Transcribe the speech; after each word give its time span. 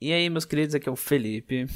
E 0.00 0.12
aí, 0.12 0.30
meus 0.30 0.44
queridos, 0.44 0.76
aqui 0.76 0.88
é 0.88 0.92
o 0.92 0.96
Felipe. 0.96 1.66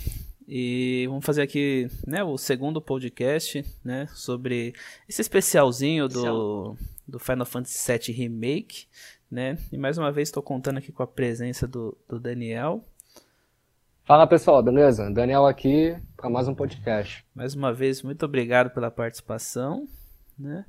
E 0.46 1.06
vamos 1.08 1.26
fazer 1.26 1.42
aqui 1.42 1.88
né, 2.06 2.22
o 2.22 2.38
segundo 2.38 2.80
podcast 2.80 3.64
né, 3.84 4.06
sobre 4.14 4.74
esse 5.08 5.20
especialzinho 5.20 6.06
do, 6.06 6.76
do 7.06 7.18
Final 7.18 7.44
Fantasy 7.44 7.92
VII 7.92 8.16
Remake. 8.16 8.86
Né? 9.28 9.58
E 9.72 9.76
mais 9.76 9.98
uma 9.98 10.12
vez 10.12 10.28
estou 10.28 10.40
contando 10.40 10.78
aqui 10.78 10.92
com 10.92 11.02
a 11.02 11.06
presença 11.06 11.66
do, 11.66 11.98
do 12.08 12.20
Daniel. 12.20 12.84
Fala 14.04 14.24
pessoal, 14.24 14.62
beleza? 14.62 15.10
Daniel 15.10 15.44
aqui 15.44 15.96
para 16.16 16.30
mais 16.30 16.46
um 16.46 16.54
podcast. 16.54 17.24
Mais 17.34 17.56
uma 17.56 17.72
vez, 17.72 18.02
muito 18.02 18.24
obrigado 18.24 18.70
pela 18.70 18.90
participação. 18.90 19.88
Né? 20.38 20.64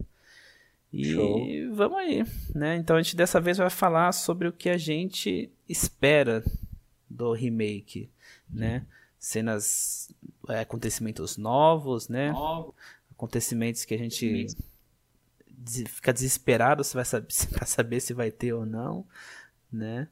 E 0.92 1.06
Show. 1.06 1.40
vamos 1.76 2.00
aí. 2.00 2.24
Né? 2.56 2.78
Então 2.78 2.96
a 2.96 3.02
gente 3.02 3.16
dessa 3.16 3.40
vez 3.40 3.60
vai 3.60 3.70
falar 3.70 4.12
sobre 4.12 4.48
o 4.48 4.52
que 4.52 4.70
a 4.70 4.78
gente 4.78 5.52
espera 5.70 6.44
do 7.14 7.34
remake, 7.34 8.09
né? 8.50 8.86
Cenas, 9.20 10.13
é, 10.49 10.59
acontecimentos 10.59 11.38
novos, 11.38 12.09
né? 12.09 12.31
Novo. 12.31 12.76
Acontecimentos 13.12 13.85
que 13.85 13.94
a 13.94 13.98
gente 13.98 14.48
fica 15.88 16.12
desesperado 16.12 16.84
se 16.84 16.94
vai 16.94 17.05
saber, 17.05 17.27
pra 17.54 17.66
saber 17.66 17.99
se 17.99 18.13
vai 18.13 18.31
ter 18.31 18.54
ou 18.54 18.66
não, 18.66 19.05
né? 19.71 20.07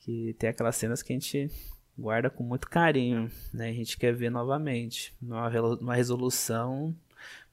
Que 0.00 0.34
tem 0.38 0.48
aquelas 0.48 0.76
cenas 0.76 1.02
que 1.02 1.12
a 1.12 1.16
gente 1.16 1.50
guarda 1.98 2.30
com 2.30 2.42
muito 2.42 2.68
carinho, 2.68 3.30
né? 3.52 3.68
A 3.68 3.74
gente 3.74 3.98
quer 3.98 4.14
ver 4.14 4.30
novamente, 4.30 5.14
numa, 5.20 5.50
numa 5.50 5.94
resolução 5.94 6.94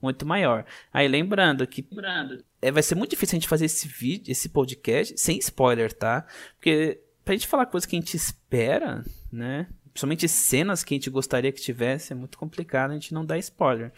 muito 0.02 0.26
maior. 0.26 0.66
Aí 0.94 1.08
lembrando 1.08 1.66
que 1.66 1.86
lembrando. 1.90 2.44
É, 2.62 2.72
vai 2.72 2.84
ser 2.84 2.96
muito 2.96 3.12
difícil 3.12 3.36
a 3.36 3.40
gente 3.40 3.48
fazer 3.48 3.66
esse 3.66 3.88
vídeo, 3.88 4.32
esse 4.32 4.50
podcast 4.50 5.18
sem 5.18 5.38
spoiler, 5.40 5.92
tá? 5.94 6.26
Porque 6.56 7.02
pra 7.24 7.34
gente 7.34 7.48
falar 7.48 7.66
coisas 7.66 7.86
que 7.86 7.96
a 7.96 8.00
gente 8.00 8.16
espera, 8.16 9.04
né? 9.32 9.68
Principalmente 9.92 10.28
cenas 10.28 10.84
que 10.84 10.94
a 10.94 10.98
gente 10.98 11.10
gostaria 11.10 11.52
que 11.52 11.62
tivesse, 11.62 12.14
é 12.14 12.16
muito 12.16 12.38
complicado 12.38 12.92
a 12.92 12.94
gente 12.94 13.14
não 13.14 13.26
dar 13.26 13.38
spoiler. 13.38 13.92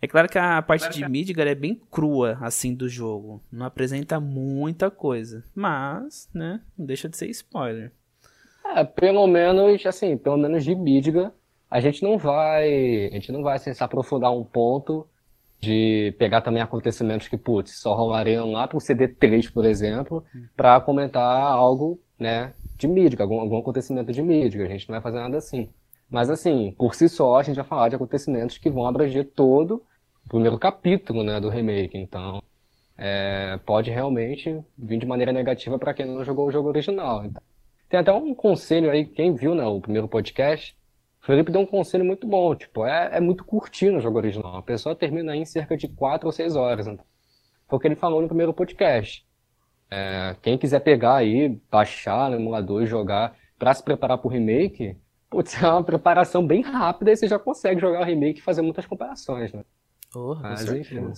É 0.00 0.06
claro 0.06 0.28
que 0.28 0.38
a 0.38 0.62
parte 0.62 0.82
claro 0.82 0.94
de 0.94 1.02
que... 1.02 1.08
Midgar 1.08 1.46
é 1.46 1.54
bem 1.54 1.80
crua, 1.90 2.38
assim, 2.40 2.74
do 2.74 2.88
jogo. 2.88 3.42
Não 3.50 3.66
apresenta 3.66 4.20
muita 4.20 4.90
coisa. 4.90 5.44
Mas, 5.54 6.28
né, 6.32 6.60
não 6.76 6.86
deixa 6.86 7.08
de 7.08 7.16
ser 7.16 7.28
spoiler. 7.30 7.92
É, 8.64 8.84
pelo 8.84 9.26
menos, 9.26 9.84
assim, 9.86 10.16
pelo 10.16 10.36
menos 10.36 10.64
de 10.64 10.74
Midgar, 10.74 11.32
a 11.70 11.80
gente 11.80 12.02
não 12.02 12.18
vai. 12.18 13.06
A 13.06 13.14
gente 13.14 13.32
não 13.32 13.42
vai 13.42 13.56
assim, 13.56 13.72
se 13.74 13.82
aprofundar 13.82 14.32
um 14.32 14.44
ponto 14.44 15.06
de 15.60 16.14
pegar 16.18 16.40
também 16.40 16.62
acontecimentos 16.62 17.26
que, 17.26 17.36
putz, 17.36 17.80
só 17.80 17.94
rolariam 17.94 18.52
lá 18.52 18.68
pro 18.68 18.78
CD3, 18.78 19.52
por 19.52 19.64
exemplo, 19.64 20.24
hum. 20.34 20.46
para 20.56 20.80
comentar 20.80 21.42
algo, 21.42 22.00
né, 22.18 22.52
de 22.78 22.88
mídia, 22.88 23.20
algum, 23.20 23.40
algum 23.40 23.58
acontecimento 23.58 24.12
de 24.12 24.22
mídia. 24.22 24.64
A 24.64 24.68
gente 24.68 24.88
não 24.88 24.94
vai 24.94 25.02
fazer 25.02 25.18
nada 25.18 25.36
assim. 25.36 25.68
Mas, 26.08 26.30
assim, 26.30 26.74
por 26.78 26.94
si 26.94 27.08
só, 27.08 27.36
a 27.38 27.42
gente 27.42 27.56
vai 27.56 27.64
falar 27.64 27.88
de 27.88 27.96
acontecimentos 27.96 28.56
que 28.56 28.70
vão 28.70 28.86
abranger 28.86 29.30
todo 29.34 29.82
o 30.24 30.28
primeiro 30.28 30.58
capítulo 30.58 31.22
né, 31.22 31.38
do 31.40 31.50
remake. 31.50 31.98
Então, 31.98 32.42
é, 32.96 33.58
pode 33.66 33.90
realmente 33.90 34.58
vir 34.76 34.98
de 34.98 35.06
maneira 35.06 35.32
negativa 35.32 35.78
para 35.78 35.92
quem 35.92 36.06
não 36.06 36.24
jogou 36.24 36.46
o 36.46 36.52
jogo 36.52 36.68
original. 36.68 37.24
Então, 37.24 37.42
tem 37.88 38.00
até 38.00 38.12
um 38.12 38.34
conselho 38.34 38.90
aí, 38.90 39.04
quem 39.04 39.34
viu 39.34 39.54
né, 39.54 39.64
o 39.64 39.80
primeiro 39.80 40.08
podcast, 40.08 40.76
o 41.22 41.26
Felipe 41.26 41.52
deu 41.52 41.60
um 41.60 41.66
conselho 41.66 42.04
muito 42.04 42.26
bom. 42.26 42.54
Tipo, 42.54 42.86
é, 42.86 43.16
é 43.16 43.20
muito 43.20 43.44
curtinho 43.44 43.98
o 43.98 44.00
jogo 44.00 44.18
original. 44.18 44.56
A 44.56 44.62
pessoa 44.62 44.94
termina 44.94 45.32
aí 45.32 45.40
em 45.40 45.44
cerca 45.44 45.76
de 45.76 45.88
4 45.88 46.26
ou 46.26 46.32
6 46.32 46.56
horas. 46.56 46.86
Então. 46.86 47.04
Foi 47.68 47.76
o 47.76 47.80
que 47.80 47.86
ele 47.86 47.96
falou 47.96 48.22
no 48.22 48.28
primeiro 48.28 48.54
podcast. 48.54 49.26
É, 49.90 50.36
quem 50.42 50.58
quiser 50.58 50.80
pegar 50.80 51.16
aí, 51.16 51.60
baixar 51.70 52.30
no 52.30 52.36
emulador 52.36 52.82
e 52.82 52.86
jogar 52.86 53.36
para 53.58 53.72
se 53.74 53.82
preparar 53.82 54.18
para 54.18 54.28
o 54.28 54.30
remake, 54.30 54.96
putz, 55.30 55.54
é 55.62 55.68
uma 55.68 55.82
preparação 55.82 56.46
bem 56.46 56.62
rápida 56.62 57.12
e 57.12 57.16
você 57.16 57.26
já 57.26 57.38
consegue 57.38 57.80
jogar 57.80 58.00
o 58.00 58.04
remake 58.04 58.40
e 58.40 58.42
fazer 58.42 58.62
muitas 58.62 58.86
comparações, 58.86 59.52
né? 59.52 59.64
Oh, 60.14 60.34
Mas, 60.36 60.70
enfim. 60.70 61.12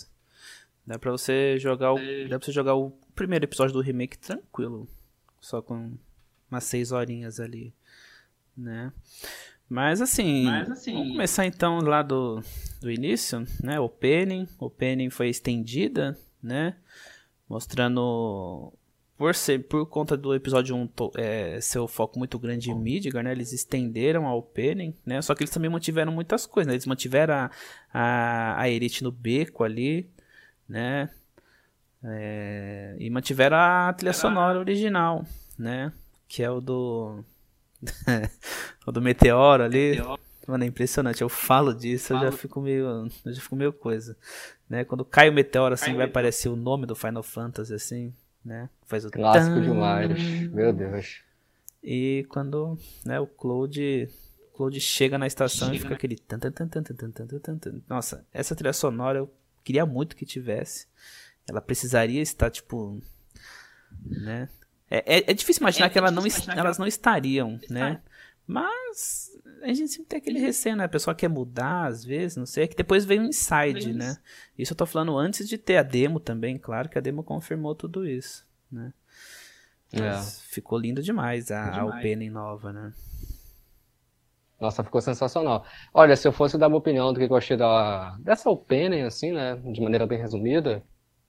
Dá 0.86 0.98
pra 0.98 1.12
você 1.12 1.58
jogar 1.58 1.92
o. 1.92 1.98
Dá 2.28 2.38
pra 2.38 2.46
você 2.46 2.52
jogar 2.52 2.74
o 2.74 2.90
primeiro 3.14 3.44
episódio 3.44 3.72
do 3.72 3.80
remake 3.80 4.18
tranquilo. 4.18 4.88
Só 5.40 5.62
com 5.62 5.92
umas 6.50 6.64
seis 6.64 6.90
horinhas 6.90 7.38
ali. 7.38 7.72
Né? 8.56 8.92
Mas 9.68 10.00
assim, 10.00 10.46
Mas, 10.46 10.68
assim 10.68 10.92
vamos 10.92 11.12
começar 11.12 11.46
então 11.46 11.78
lá 11.80 12.02
do, 12.02 12.42
do 12.80 12.90
início, 12.90 13.46
né? 13.62 13.78
O 13.78 13.84
Opening. 13.84 14.48
O 14.58 14.66
Opening 14.66 15.10
foi 15.10 15.28
estendida, 15.28 16.18
né? 16.42 16.74
Mostrando 17.50 18.72
por 19.18 19.34
ser 19.34 19.66
por 19.66 19.84
conta 19.86 20.16
do 20.16 20.34
episódio 20.34 20.74
1 20.76 20.88
é, 21.16 21.60
ser 21.60 21.80
o 21.80 21.88
foco 21.88 22.16
muito 22.16 22.38
grande 22.38 22.70
em 22.70 22.74
Midgar, 22.74 23.24
né? 23.24 23.32
Eles 23.32 23.52
estenderam 23.52 24.26
a 24.26 24.34
opening, 24.34 24.94
né? 25.04 25.20
Só 25.20 25.34
que 25.34 25.42
eles 25.42 25.52
também 25.52 25.68
mantiveram 25.68 26.12
muitas 26.12 26.46
coisas, 26.46 26.68
né? 26.68 26.74
Eles 26.74 26.86
mantiveram 26.86 27.34
a, 27.34 27.50
a, 27.92 28.62
a 28.62 28.70
Erite 28.70 29.02
no 29.02 29.10
beco 29.10 29.64
ali, 29.64 30.08
né? 30.66 31.10
É, 32.02 32.96
e 32.98 33.10
mantiveram 33.10 33.56
a 33.58 33.92
trilha 33.92 34.12
sonora 34.12 34.58
original, 34.58 35.26
né? 35.58 35.92
Que 36.28 36.42
é 36.44 36.50
o 36.50 36.60
do. 36.60 37.24
o 38.86 38.92
do 38.92 39.02
Meteoro 39.02 39.64
ali. 39.64 39.90
Meteoro. 39.90 40.20
Mano, 40.46 40.64
é 40.64 40.66
impressionante. 40.66 41.20
Eu 41.20 41.28
falo 41.28 41.74
disso, 41.74 42.08
falo. 42.08 42.24
eu 42.24 42.30
já 42.30 42.36
fico 42.36 42.60
meio. 42.60 43.10
Eu 43.24 43.32
já 43.34 43.42
fico 43.42 43.56
meio 43.56 43.72
coisa. 43.72 44.16
Né? 44.70 44.84
Quando 44.84 45.04
cai 45.04 45.28
o 45.28 45.32
meteoro, 45.32 45.74
assim, 45.74 45.86
cai 45.86 45.96
vai 45.96 46.06
aparecer 46.06 46.48
o 46.48 46.54
nome 46.54 46.86
do 46.86 46.94
Final 46.94 47.24
Fantasy, 47.24 47.74
assim, 47.74 48.14
né? 48.44 48.70
Faz 48.86 49.04
o 49.04 49.10
Clássico 49.10 49.56
tan... 49.56 49.62
demais. 49.62 50.48
Meu 50.48 50.72
Deus. 50.72 51.22
E 51.82 52.24
quando 52.28 52.78
né, 53.04 53.18
o 53.18 53.26
Cloud, 53.26 54.08
Cloud 54.54 54.80
chega 54.80 55.18
na 55.18 55.26
estação 55.26 55.68
chega, 55.68 55.76
e 55.76 55.80
fica 55.80 55.94
aquele. 55.94 56.16
Tan, 56.16 56.38
tan, 56.38 56.52
tan, 56.52 56.68
tan, 56.68 56.82
tan, 56.82 57.10
tan, 57.10 57.26
tan, 57.26 57.58
tan. 57.58 57.82
Nossa, 57.88 58.24
essa 58.32 58.54
trilha 58.54 58.72
sonora 58.72 59.18
eu 59.18 59.34
queria 59.64 59.84
muito 59.84 60.14
que 60.14 60.24
tivesse. 60.24 60.86
Ela 61.48 61.60
precisaria 61.60 62.22
estar, 62.22 62.48
tipo. 62.48 63.02
Né? 64.04 64.48
É, 64.88 65.16
é, 65.16 65.30
é 65.32 65.34
difícil 65.34 65.62
imaginar 65.62 65.86
é, 65.86 65.90
que, 65.90 65.98
ela 65.98 66.12
não, 66.12 66.22
elas 66.56 66.78
não 66.78 66.86
estariam, 66.86 67.58
né? 67.68 68.00
Mas 68.46 69.29
a 69.62 69.68
gente 69.68 69.88
sempre 69.88 70.06
tem 70.06 70.18
aquele 70.18 70.38
receio, 70.38 70.76
né? 70.76 70.84
A 70.84 70.88
pessoa 70.88 71.14
quer 71.14 71.28
mudar, 71.28 71.86
às 71.86 72.04
vezes, 72.04 72.36
não 72.36 72.46
sei. 72.46 72.64
É 72.64 72.66
que 72.66 72.76
depois 72.76 73.04
veio 73.04 73.22
um 73.22 73.26
inside, 73.26 73.92
né? 73.92 74.16
Isso 74.56 74.72
eu 74.72 74.76
tô 74.76 74.86
falando 74.86 75.16
antes 75.16 75.48
de 75.48 75.58
ter 75.58 75.76
a 75.76 75.82
demo 75.82 76.18
também, 76.20 76.58
claro 76.58 76.88
que 76.88 76.98
a 76.98 77.00
demo 77.00 77.22
confirmou 77.22 77.74
tudo 77.74 78.06
isso, 78.06 78.46
né? 78.70 78.92
É. 79.92 80.22
ficou 80.48 80.78
lindo 80.78 81.02
demais 81.02 81.50
a, 81.50 81.70
demais. 81.70 81.78
a 81.78 81.84
opening 81.98 82.30
nova, 82.30 82.72
né? 82.72 82.92
Nossa, 84.60 84.84
ficou 84.84 85.00
sensacional. 85.00 85.64
Olha, 85.92 86.14
se 86.14 86.28
eu 86.28 86.32
fosse 86.32 86.58
dar 86.58 86.68
minha 86.68 86.78
opinião 86.78 87.12
do 87.12 87.18
que 87.18 87.32
eu 87.32 87.36
achei 87.36 87.56
da, 87.56 88.16
dessa 88.20 88.50
opening, 88.50 89.02
assim, 89.02 89.32
né? 89.32 89.56
De 89.56 89.80
maneira 89.80 90.06
bem 90.06 90.18
resumida, 90.18 90.82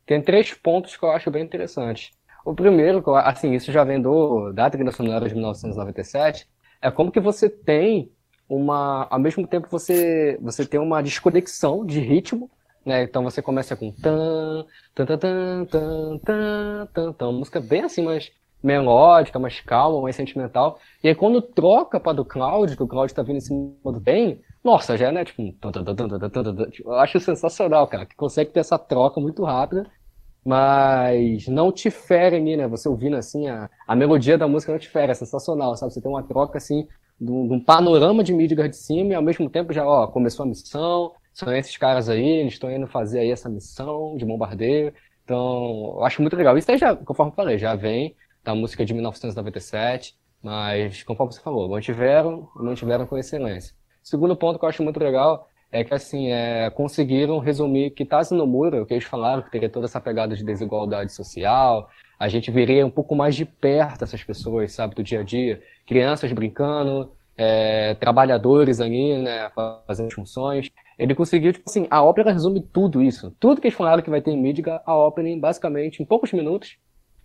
tem 0.06 0.22
três 0.22 0.54
pontos 0.54 0.96
que 0.98 1.04
eu 1.04 1.12
acho 1.12 1.32
bem 1.32 1.44
interessantes. 1.44 2.12
O 2.44 2.54
primeiro, 2.54 3.04
assim, 3.16 3.54
isso 3.54 3.72
já 3.72 3.84
vem 3.84 4.02
do, 4.02 4.52
da 4.52 4.70
trilha 4.70 4.92
sonora 4.92 5.28
de 5.28 5.34
1997, 5.34 6.48
é 6.82 6.92
como 6.92 7.12
que 7.12 7.20
você 7.20 7.50
tem 7.50 8.12
uma, 8.52 9.08
ao 9.10 9.20
mesmo 9.20 9.48
tempo 9.48 9.68
você 9.72 10.38
você 10.42 10.66
tem 10.66 10.80
uma 10.80 11.02
desconexão 11.02 11.86
de 11.86 12.00
ritmo, 12.02 12.50
né? 12.86 13.04
Então 13.04 13.24
você 13.24 13.42
começa 13.42 13.76
com 13.78 13.92
tan 13.92 14.66
tan 14.94 15.06
tan 15.06 15.18
tan 15.18 15.66
tan 15.66 16.18
tan 16.20 16.88
tan, 16.94 17.14
tan 17.14 17.32
música 17.32 17.62
bem 17.62 17.84
assim, 17.84 18.04
mais 18.04 18.30
melódica, 18.62 19.40
mais 19.40 19.62
calma, 19.62 20.02
mais 20.02 20.18
sentimental. 20.18 20.80
E 21.02 21.08
aí 21.08 21.16
quando 21.16 21.42
troca 21.42 22.00
para 22.00 22.14
do 22.14 22.26
Cloud, 22.26 22.76
que 22.76 22.84
o 22.84 22.88
Cloud 22.88 23.14
tá 23.14 23.24
vindo 23.24 23.38
em 23.38 23.40
cima 23.40 23.74
do 23.86 24.00
bem, 24.02 24.42
nossa, 24.64 24.98
já 24.98 25.08
é, 25.08 25.12
né, 25.12 25.24
tipo, 25.26 25.42
eu 26.86 26.94
acho 26.96 27.20
sensacional, 27.20 27.88
cara, 27.88 28.06
que 28.06 28.16
consegue 28.16 28.52
ter 28.52 28.60
essa 28.60 28.78
troca 28.78 29.20
muito 29.20 29.44
rápida, 29.44 29.90
mas 30.46 31.48
não 31.48 31.72
te 31.72 31.90
fere 31.90 32.36
ali, 32.36 32.56
né, 32.58 32.68
você 32.68 32.88
ouvindo 32.88 33.16
assim, 33.16 33.48
a, 33.48 33.70
a 33.88 33.96
melodia 33.96 34.38
da 34.38 34.48
música 34.48 34.72
não 34.72 34.80
te 34.80 34.90
fere, 34.90 35.12
é 35.12 35.16
sensacional, 35.16 35.76
sabe, 35.76 35.94
você 35.94 36.02
tem 36.02 36.12
uma 36.12 36.22
troca 36.22 36.58
assim, 36.58 36.88
de 37.22 37.32
um, 37.32 37.60
panorama 37.60 38.24
de 38.24 38.34
Midgard 38.34 38.72
de 38.72 38.78
cima 38.78 39.12
e 39.12 39.16
ao 39.16 39.22
mesmo 39.22 39.48
tempo 39.48 39.72
já, 39.72 39.86
ó, 39.86 40.08
começou 40.08 40.44
a 40.44 40.50
missão, 40.50 41.14
são 41.32 41.56
esses 41.56 41.78
caras 41.78 42.10
aí, 42.10 42.26
eles 42.26 42.54
estão 42.54 42.72
indo 42.72 42.88
fazer 42.88 43.20
aí 43.20 43.30
essa 43.30 43.48
missão 43.48 44.18
de 44.18 44.26
bombardeio. 44.26 44.92
Então, 45.24 45.94
eu 45.98 46.04
acho 46.04 46.20
muito 46.20 46.36
legal. 46.36 46.58
Isso 46.58 46.72
aí 46.72 46.80
já, 46.80 46.96
conforme 46.96 47.32
eu 47.32 47.36
falei, 47.36 47.58
já 47.60 47.76
vem 47.76 48.16
da 48.44 48.56
música 48.56 48.84
de 48.84 48.94
1997, 48.96 50.16
mas 50.42 51.04
conforme 51.04 51.32
você 51.32 51.42
falou, 51.42 51.70
mantiveram 51.70 52.50
mantiveram 52.56 53.06
com 53.06 53.16
excelência. 53.18 53.76
Segundo 54.02 54.36
ponto 54.36 54.58
que 54.58 54.66
eu 54.66 54.70
acho 54.70 54.82
muito 54.82 55.00
legal 55.00 55.48
é 55.72 55.84
que, 55.84 55.94
assim, 55.94 56.32
é, 56.32 56.72
conseguiram 56.72 57.38
resumir 57.38 57.92
que 57.92 58.04
Tazi 58.04 58.34
Nomura, 58.34 58.82
o 58.82 58.86
que 58.86 58.96
eles 58.96 59.06
falaram, 59.06 59.44
que 59.44 59.52
teria 59.52 59.70
toda 59.70 59.86
essa 59.86 60.02
pegada 60.02 60.36
de 60.36 60.44
desigualdade 60.44 61.14
social, 61.14 61.88
a 62.22 62.28
gente 62.28 62.52
veria 62.52 62.86
um 62.86 62.90
pouco 62.92 63.16
mais 63.16 63.36
de 63.36 63.44
perto 63.46 64.04
essas 64.04 64.24
pessoas, 64.24 64.72
sabe, 64.74 64.94
do 64.94 65.02
dia 65.02 65.22
a 65.22 65.24
dia, 65.24 65.60
crianças 65.88 66.32
brincando, 66.32 67.12
é, 67.36 67.96
trabalhadores 67.96 68.80
ali, 68.80 69.18
né, 69.18 69.50
fazendo 69.88 70.14
funções. 70.14 70.70
Ele 71.00 71.16
conseguiu, 71.16 71.52
tipo 71.52 71.68
assim, 71.68 71.88
a 71.90 72.04
ópera 72.04 72.32
resume 72.32 72.62
tudo 72.62 73.02
isso. 73.02 73.36
Tudo 73.40 73.60
que 73.60 73.66
eles 73.66 73.76
falaram 73.76 74.04
que 74.04 74.10
vai 74.12 74.22
ter 74.22 74.30
em 74.30 74.40
Midgar, 74.40 74.84
a 74.86 74.96
ópera, 74.96 75.28
basicamente, 75.36 76.04
em 76.04 76.06
poucos 76.06 76.32
minutos, 76.32 76.78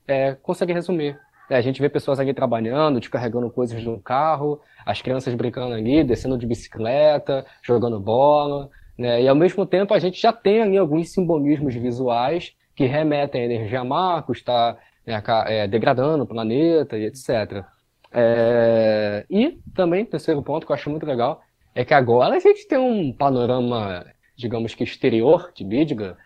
é, 0.09 0.35
consegue 0.35 0.73
resumir. 0.73 1.21
né, 1.51 1.59
a 1.59 1.61
gente 1.61 1.79
vê 1.79 1.91
pessoas 1.91 2.19
ali 2.19 2.33
trabalhando, 2.33 2.99
descarregando 2.99 3.51
coisas 3.51 3.85
no 3.85 4.01
carro, 4.01 4.63
as 4.87 5.03
crianças 5.03 5.35
brincando 5.35 5.75
ali, 5.75 6.03
descendo 6.05 6.39
de 6.39 6.47
bicicleta, 6.47 7.45
jogando 7.63 8.01
bola, 8.01 8.71
né? 8.97 9.21
E 9.21 9.29
ao 9.29 9.37
mesmo 9.37 9.67
tempo 9.67 9.93
a 9.93 9.99
gente 9.99 10.19
já 10.19 10.33
tem 10.33 10.63
ali 10.63 10.79
alguns 10.79 11.11
simbolismos 11.13 11.75
visuais 11.75 12.57
que 12.77 12.85
remetem 12.85 13.41
à 13.41 13.45
energia 13.47 13.83
macro, 13.83 14.33
está 14.33 14.77
né, 15.07 15.21
é, 15.47 15.67
degradando 15.67 16.25
o 16.25 16.27
planeta 16.27 16.97
e 16.99 17.07
etc. 17.07 17.65
É... 18.13 19.25
E 19.29 19.59
também, 19.75 20.05
terceiro 20.05 20.43
ponto 20.43 20.67
que 20.67 20.73
eu 20.73 20.75
acho 20.75 20.91
muito 20.91 21.07
legal, 21.07 21.41
é 21.75 21.85
que 21.85 21.95
agora 21.95 22.37
a 22.37 22.39
gente 22.39 22.69
tem 22.69 22.79
um 22.79 23.13
panorama, 23.13 24.05
digamos 24.37 24.75
que 24.75 24.85
exterior 24.85 25.51
de 25.55 25.65
Midgar, 25.65 26.17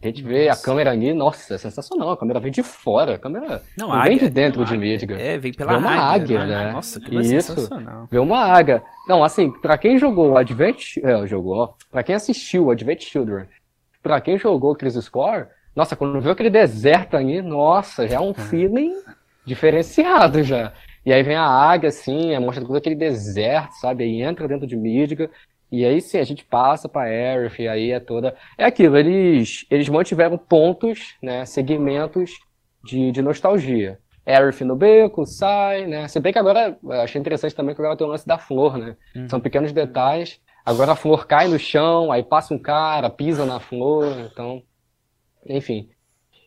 a 0.00 0.06
gente 0.06 0.22
vê 0.22 0.46
nossa. 0.46 0.60
a 0.60 0.64
câmera 0.64 0.90
ali, 0.92 1.12
nossa, 1.12 1.54
é 1.54 1.58
sensacional. 1.58 2.10
A 2.10 2.16
câmera 2.16 2.38
vem 2.38 2.52
de 2.52 2.62
fora, 2.62 3.16
a 3.16 3.18
câmera 3.18 3.60
não, 3.76 3.88
não 3.88 4.02
vem 4.04 4.16
de 4.16 4.30
dentro 4.30 4.64
de 4.64 4.78
Midgar. 4.78 5.18
É, 5.20 5.36
vem 5.36 5.52
pela 5.52 5.72
vê 5.72 5.78
uma 5.78 5.90
águia, 5.90 6.40
águia 6.40 6.46
né? 6.46 6.64
né? 6.66 6.72
Nossa, 6.72 7.00
que 7.00 7.16
Isso, 7.16 7.54
sensacional. 7.54 8.06
Vê 8.08 8.18
uma 8.18 8.38
águia. 8.38 8.80
Não, 9.08 9.24
assim, 9.24 9.50
pra 9.50 9.76
quem 9.76 9.98
jogou 9.98 10.36
Advent... 10.36 10.98
É, 10.98 11.26
jogou, 11.26 11.74
pra 11.90 12.04
quem 12.04 12.14
assistiu 12.14 12.70
Advent 12.70 13.02
Children, 13.02 13.46
pra 14.00 14.20
quem 14.20 14.38
jogou 14.38 14.76
Crisis 14.76 15.06
Score, 15.06 15.48
nossa, 15.78 15.94
quando 15.94 16.20
viu 16.20 16.32
aquele 16.32 16.50
deserto 16.50 17.16
ali, 17.16 17.40
nossa, 17.40 18.08
já 18.08 18.16
é 18.16 18.20
um 18.20 18.32
é. 18.32 18.34
feeling 18.34 18.96
diferenciado 19.46 20.42
já. 20.42 20.72
E 21.06 21.12
aí 21.12 21.22
vem 21.22 21.36
a 21.36 21.46
águia, 21.46 21.88
assim, 21.88 22.36
mostra 22.40 22.66
todo 22.66 22.74
aquele 22.74 22.96
deserto, 22.96 23.74
sabe? 23.74 24.02
Aí 24.02 24.20
entra 24.20 24.48
dentro 24.48 24.66
de 24.66 24.76
Midgar. 24.76 25.30
E 25.70 25.84
aí 25.84 26.00
sim, 26.00 26.18
a 26.18 26.24
gente 26.24 26.44
passa 26.44 26.88
para 26.88 27.02
Aerith, 27.02 27.60
e 27.60 27.68
aí 27.68 27.92
é 27.92 28.00
toda. 28.00 28.34
É 28.58 28.64
aquilo, 28.64 28.98
eles, 28.98 29.66
eles 29.70 29.88
mantiveram 29.88 30.36
pontos, 30.36 31.14
né, 31.22 31.44
segmentos 31.46 32.32
de, 32.82 33.12
de 33.12 33.22
nostalgia. 33.22 34.00
Aerith 34.26 34.62
no 34.64 34.74
beco, 34.74 35.24
sai, 35.26 35.86
né? 35.86 36.08
Se 36.08 36.18
bem 36.18 36.32
que 36.32 36.40
agora, 36.40 36.76
achei 37.04 37.20
interessante 37.20 37.54
também 37.54 37.72
que 37.72 37.80
agora 37.80 37.96
tem 37.96 38.04
o 38.04 38.10
lance 38.10 38.26
da 38.26 38.36
flor, 38.36 38.76
né? 38.76 38.96
Uhum. 39.14 39.28
São 39.28 39.38
pequenos 39.38 39.72
detalhes. 39.72 40.40
Agora 40.66 40.90
a 40.90 40.96
flor 40.96 41.24
cai 41.24 41.46
no 41.46 41.58
chão, 41.58 42.10
aí 42.10 42.24
passa 42.24 42.52
um 42.52 42.58
cara, 42.58 43.08
pisa 43.08 43.46
na 43.46 43.60
flor, 43.60 44.12
então. 44.18 44.60
Enfim. 45.46 45.88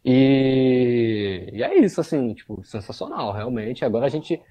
E, 0.03 1.49
e 1.53 1.63
é 1.63 1.77
isso, 1.77 2.01
assim, 2.01 2.33
tipo, 2.33 2.63
sensacional, 2.63 3.31
realmente. 3.31 3.85
Agora 3.85 4.05
a 4.05 4.09
gente 4.09 4.41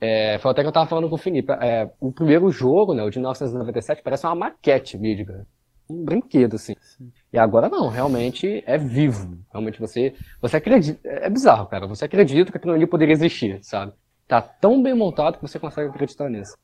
é, 0.00 0.38
foi 0.38 0.50
até 0.50 0.62
que 0.62 0.68
eu 0.68 0.72
tava 0.72 0.88
falando 0.88 1.08
com 1.08 1.16
o 1.16 1.18
Felipe. 1.18 1.52
É, 1.52 1.90
o 2.00 2.12
primeiro 2.12 2.50
jogo, 2.50 2.94
né, 2.94 3.02
o 3.02 3.10
de 3.10 3.18
1997, 3.18 4.02
parece 4.02 4.26
uma 4.26 4.34
maquete, 4.34 4.96
Midgar. 4.98 5.44
Um 5.90 6.04
brinquedo, 6.04 6.56
assim. 6.56 6.74
Sim. 6.80 7.10
E 7.32 7.38
agora 7.38 7.68
não, 7.68 7.88
realmente 7.88 8.62
é 8.66 8.76
vivo. 8.76 9.38
Realmente 9.50 9.80
você, 9.80 10.14
você 10.40 10.58
acredita. 10.58 11.00
É 11.08 11.30
bizarro, 11.30 11.66
cara. 11.66 11.86
Você 11.86 12.04
acredita 12.04 12.52
que 12.52 12.58
aquilo 12.58 12.74
ali 12.74 12.86
poderia 12.86 13.14
existir, 13.14 13.58
sabe? 13.62 13.92
Tá 14.26 14.42
tão 14.42 14.82
bem 14.82 14.94
montado 14.94 15.36
que 15.36 15.42
você 15.42 15.58
consegue 15.58 15.88
acreditar 15.88 16.28
nisso. 16.28 16.54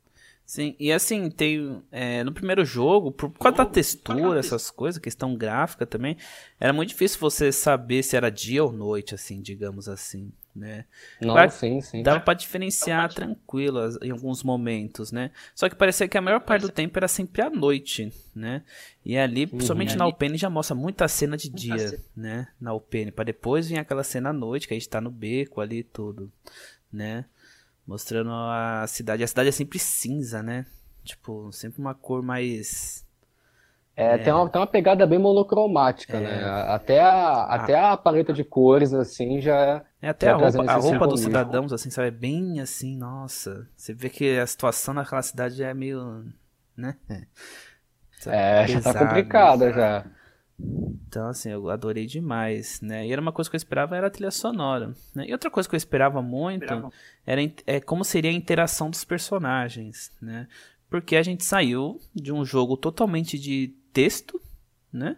Sim, 0.46 0.76
e 0.78 0.92
assim, 0.92 1.30
tem. 1.30 1.82
É, 1.90 2.22
no 2.22 2.32
primeiro 2.32 2.64
jogo, 2.64 3.10
por 3.10 3.30
causa 3.30 3.58
da 3.58 3.66
textura, 3.66 4.38
essas 4.38 4.70
coisas, 4.70 5.00
questão 5.00 5.34
gráfica 5.34 5.86
também, 5.86 6.16
era 6.60 6.72
muito 6.72 6.90
difícil 6.90 7.18
você 7.18 7.50
saber 7.50 8.02
se 8.02 8.16
era 8.16 8.30
dia 8.30 8.62
ou 8.62 8.70
noite, 8.70 9.14
assim, 9.14 9.40
digamos 9.40 9.88
assim 9.88 10.30
né? 10.54 10.84
Não, 11.20 11.34
claro, 11.34 11.50
sim, 11.50 11.80
sim. 11.80 12.02
Dava 12.02 12.20
para 12.20 12.34
diferenciar 12.34 13.12
tranquilo 13.12 13.80
em 14.02 14.10
alguns 14.10 14.42
momentos, 14.42 15.10
né? 15.10 15.30
Só 15.54 15.68
que 15.68 15.74
parecia 15.74 16.06
que 16.06 16.16
a 16.16 16.20
maior 16.20 16.40
parte 16.40 16.62
do 16.62 16.68
tempo 16.68 16.96
era 16.98 17.08
sempre 17.08 17.42
à 17.42 17.50
noite, 17.50 18.12
né? 18.34 18.62
E 19.04 19.18
ali, 19.18 19.42
uhum, 19.42 19.48
principalmente 19.48 19.96
na 19.96 20.06
UPN, 20.06 20.38
já 20.38 20.48
mostra 20.48 20.74
muita 20.74 21.08
cena 21.08 21.36
de 21.36 21.48
dia, 21.48 22.00
né? 22.16 22.46
Na 22.60 22.72
UPN, 22.72 23.10
para 23.10 23.24
depois 23.24 23.68
vir 23.68 23.78
aquela 23.78 24.04
cena 24.04 24.30
à 24.30 24.32
noite, 24.32 24.68
que 24.68 24.74
a 24.74 24.76
gente 24.76 24.88
tá 24.88 25.00
no 25.00 25.10
beco 25.10 25.60
ali 25.60 25.78
e 25.78 25.84
tudo, 25.84 26.30
né? 26.92 27.24
Mostrando 27.86 28.30
a 28.32 28.86
cidade. 28.86 29.22
A 29.22 29.26
cidade 29.26 29.48
é 29.48 29.52
sempre 29.52 29.78
cinza, 29.78 30.42
né? 30.42 30.66
Tipo, 31.04 31.52
sempre 31.52 31.80
uma 31.80 31.94
cor 31.94 32.22
mais 32.22 33.04
é, 33.96 34.14
é, 34.14 34.18
Tem, 34.18 34.32
uma, 34.32 34.48
tem 34.48 34.60
uma 34.60 34.66
pegada 34.66 35.06
bem 35.06 35.18
monocromática, 35.18 36.16
é. 36.16 36.20
né? 36.20 36.44
Até 36.66 37.00
a, 37.00 37.44
até 37.44 37.78
a 37.78 37.96
paleta 37.96 38.32
de 38.32 38.42
cores, 38.42 38.92
assim, 38.92 39.40
já. 39.40 39.82
É, 40.02 40.08
até 40.08 40.28
a 40.28 40.34
roupa, 40.34 40.70
a 40.70 40.76
roupa 40.76 41.06
dos 41.06 41.20
cidadãos, 41.20 41.72
assim, 41.72 41.90
sabe? 41.90 42.08
É 42.08 42.10
bem 42.10 42.60
assim, 42.60 42.96
nossa. 42.96 43.68
Você 43.76 43.94
vê 43.94 44.08
que 44.08 44.36
a 44.36 44.46
situação 44.46 44.94
naquela 44.94 45.22
cidade 45.22 45.62
é 45.62 45.72
meio. 45.72 46.24
né? 46.76 46.96
É, 48.26 48.66
já 48.66 48.80
tá 48.80 48.94
complicada 48.94 49.72
já. 49.72 50.04
Então, 50.58 51.28
assim, 51.28 51.50
eu 51.50 51.68
adorei 51.68 52.06
demais, 52.06 52.80
né? 52.80 53.06
E 53.06 53.12
era 53.12 53.20
uma 53.20 53.32
coisa 53.32 53.50
que 53.50 53.56
eu 53.56 53.58
esperava 53.58 53.96
era 53.96 54.06
a 54.06 54.10
trilha 54.10 54.30
sonora. 54.30 54.94
Né? 55.14 55.26
E 55.28 55.32
outra 55.32 55.50
coisa 55.50 55.68
que 55.68 55.74
eu 55.74 55.78
esperava 55.78 56.22
muito 56.22 56.64
esperava. 56.64 56.92
era 57.26 57.40
é, 57.66 57.80
como 57.80 58.04
seria 58.04 58.30
a 58.30 58.34
interação 58.34 58.90
dos 58.90 59.04
personagens, 59.04 60.12
né? 60.20 60.48
Porque 60.88 61.16
a 61.16 61.22
gente 61.22 61.44
saiu 61.44 62.00
de 62.14 62.32
um 62.32 62.44
jogo 62.44 62.76
totalmente 62.76 63.38
de 63.38 63.74
texto, 63.92 64.40
né? 64.92 65.16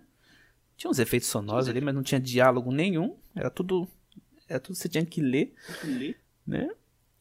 Tinha 0.76 0.90
uns 0.90 0.98
efeitos 0.98 1.28
sonoros 1.28 1.68
ali, 1.68 1.80
mas 1.80 1.94
não 1.94 2.02
tinha 2.02 2.20
diálogo 2.20 2.70
nenhum. 2.70 3.16
Era 3.34 3.50
tudo. 3.50 3.88
Era 4.48 4.60
tudo 4.60 4.74
que 4.74 4.82
você 4.82 4.88
tinha 4.88 5.04
que 5.04 5.20
ler. 5.20 5.54
Né? 6.46 6.70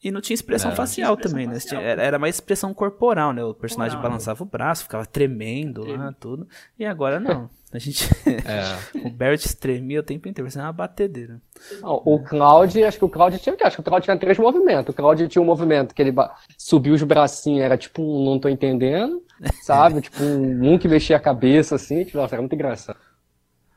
E 0.06 0.10
não 0.12 0.20
tinha 0.20 0.36
expressão 0.36 0.70
não, 0.70 0.76
facial 0.76 1.14
expressão 1.14 1.32
também, 1.32 1.48
né? 1.48 1.54
facial. 1.54 1.82
né? 1.82 1.94
Tinha, 1.94 2.04
era 2.04 2.16
mais 2.16 2.36
expressão 2.36 2.72
corporal, 2.72 3.32
né? 3.32 3.42
O 3.42 3.52
personagem 3.52 4.00
balançava 4.00 4.40
o 4.40 4.46
braço, 4.46 4.84
ficava 4.84 5.04
tremendo 5.04 5.84
lá, 5.84 6.12
tudo. 6.12 6.46
E 6.78 6.86
agora 6.86 7.18
não. 7.18 7.50
A 7.72 7.78
gente. 7.80 8.08
É. 8.46 8.76
o 9.04 9.10
Barrett 9.10 9.56
tremia 9.56 9.98
o 9.98 10.02
tempo 10.04 10.28
inteiro, 10.28 10.46
parecia 10.46 10.62
uma 10.62 10.72
batedeira. 10.72 11.42
Não, 11.80 12.00
o 12.04 12.22
Cloud, 12.22 12.84
acho 12.84 12.98
que 12.98 13.04
o 13.04 13.08
Cloud 13.08 13.36
tinha. 13.40 13.56
Acho 13.60 13.76
que 13.76 13.80
o 13.80 13.84
Cloud 13.84 14.04
tinha 14.04 14.16
três 14.16 14.38
movimentos. 14.38 14.90
O 14.90 14.96
Cloud 14.96 15.26
tinha 15.26 15.42
um 15.42 15.44
movimento 15.44 15.92
que 15.92 16.00
ele 16.00 16.14
subiu 16.56 16.94
os 16.94 17.02
bracinhos, 17.02 17.64
era 17.64 17.76
tipo 17.76 18.00
um 18.00 18.24
não 18.24 18.38
tô 18.38 18.48
entendendo, 18.48 19.24
sabe? 19.62 20.02
tipo 20.02 20.22
um, 20.22 20.74
um 20.74 20.78
que 20.78 20.86
mexia 20.86 21.16
a 21.16 21.20
cabeça 21.20 21.74
assim, 21.74 22.04
tipo, 22.04 22.16
nossa, 22.16 22.36
era 22.36 22.42
muito 22.42 22.54
engraçado. 22.54 22.98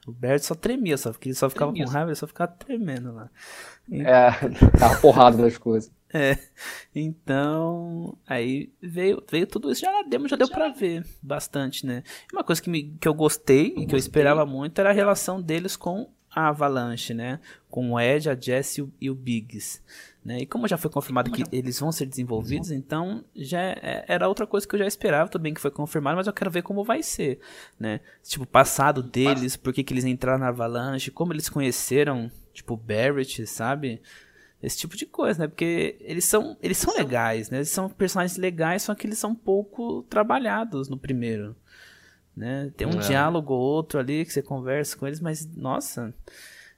O 0.06 0.12
Bert 0.12 0.44
só 0.44 0.54
tremia, 0.54 0.96
só, 0.96 1.12
porque 1.12 1.30
ele 1.30 1.36
só 1.36 1.50
ficava 1.50 1.72
tremia. 1.72 1.88
com 1.88 1.92
raiva, 1.92 2.10
ele 2.12 2.16
só 2.16 2.28
ficava 2.28 2.52
tremendo 2.52 3.14
lá. 3.14 3.30
E... 3.90 4.02
É, 4.02 4.30
tava 4.78 5.00
porrada 5.02 5.38
nas 5.38 5.58
coisas. 5.58 5.92
É, 6.14 6.40
então, 6.96 8.18
aí 8.26 8.72
veio, 8.82 9.24
veio 9.30 9.46
tudo 9.46 9.72
isso, 9.72 9.82
já 9.82 9.92
na 9.92 10.02
demo 10.02 10.28
já 10.28 10.36
deu 10.36 10.50
pra 10.50 10.70
ver 10.70 11.06
bastante, 11.22 11.86
né? 11.86 12.02
Uma 12.34 12.44
coisa 12.44 12.60
que, 12.60 12.68
me, 12.68 12.98
que 13.00 13.08
eu 13.08 13.14
gostei 13.14 13.76
e 13.78 13.86
que 13.86 13.94
eu 13.94 14.00
esperava 14.00 14.44
muito 14.44 14.80
era 14.80 14.90
a 14.90 14.94
relação 14.94 15.40
deles 15.40 15.76
com 15.76 16.10
a 16.32 16.50
Avalanche, 16.50 17.14
né? 17.14 17.40
Com 17.70 17.92
o 17.92 18.00
Ed, 18.00 18.30
a 18.30 18.36
Jess 18.36 18.80
e 19.00 19.10
o, 19.10 19.16
Biggs. 19.16 19.82
Né? 20.24 20.40
E 20.40 20.46
como 20.46 20.68
já 20.68 20.78
foi 20.78 20.92
confirmado 20.92 21.32
que 21.32 21.44
eles 21.52 21.80
vão 21.80 21.92
ser 21.92 22.06
desenvolvidos, 22.06 22.72
então 22.72 23.24
já 23.36 23.62
é, 23.62 24.06
era 24.08 24.28
outra 24.28 24.46
coisa 24.46 24.68
que 24.68 24.76
eu 24.76 24.80
já 24.80 24.86
esperava 24.86 25.30
também 25.30 25.54
que 25.54 25.62
foi 25.62 25.72
confirmado, 25.72 26.18
mas 26.18 26.28
eu 26.28 26.34
quero 26.34 26.52
ver 26.52 26.62
como 26.62 26.84
vai 26.84 27.02
ser, 27.02 27.40
né? 27.80 28.02
Tipo, 28.24 28.44
o 28.44 28.48
passado 28.48 29.02
deles, 29.02 29.56
por 29.56 29.74
que, 29.74 29.84
que 29.84 29.94
eles 29.94 30.06
entraram 30.06 30.40
na 30.40 30.50
Avalanche, 30.50 31.10
como 31.10 31.34
eles 31.34 31.50
conheceram, 31.50 32.30
tipo, 32.54 32.76
Barrett, 32.76 33.48
sabe? 33.48 34.02
Esse 34.62 34.78
tipo 34.78 34.98
de 34.98 35.06
coisa, 35.06 35.40
né? 35.40 35.48
Porque 35.48 35.98
eles 36.02 36.26
são, 36.26 36.58
eles 36.62 36.78
são 36.78 36.94
legais, 36.94 37.50
né? 37.50 37.60
Eles 37.60 37.70
são 37.70 37.90
personagens 37.90 38.38
legais, 38.38 38.84
só 38.84 38.94
que 38.94 39.08
eles 39.08 39.18
são 39.18 39.34
pouco 39.34 40.04
trabalhados 40.04 40.90
no 40.90 40.98
primeiro, 40.98 41.56
né? 42.36 42.72
Tem 42.76 42.86
um 42.86 43.00
é. 43.00 43.08
diálogo 43.08 43.54
ou 43.54 43.62
outro 43.62 44.00
ali 44.00 44.26
que 44.26 44.34
você 44.34 44.42
conversa 44.42 44.98
com 44.98 45.08
eles, 45.08 45.22
mas 45.22 45.46
nossa, 45.56 46.14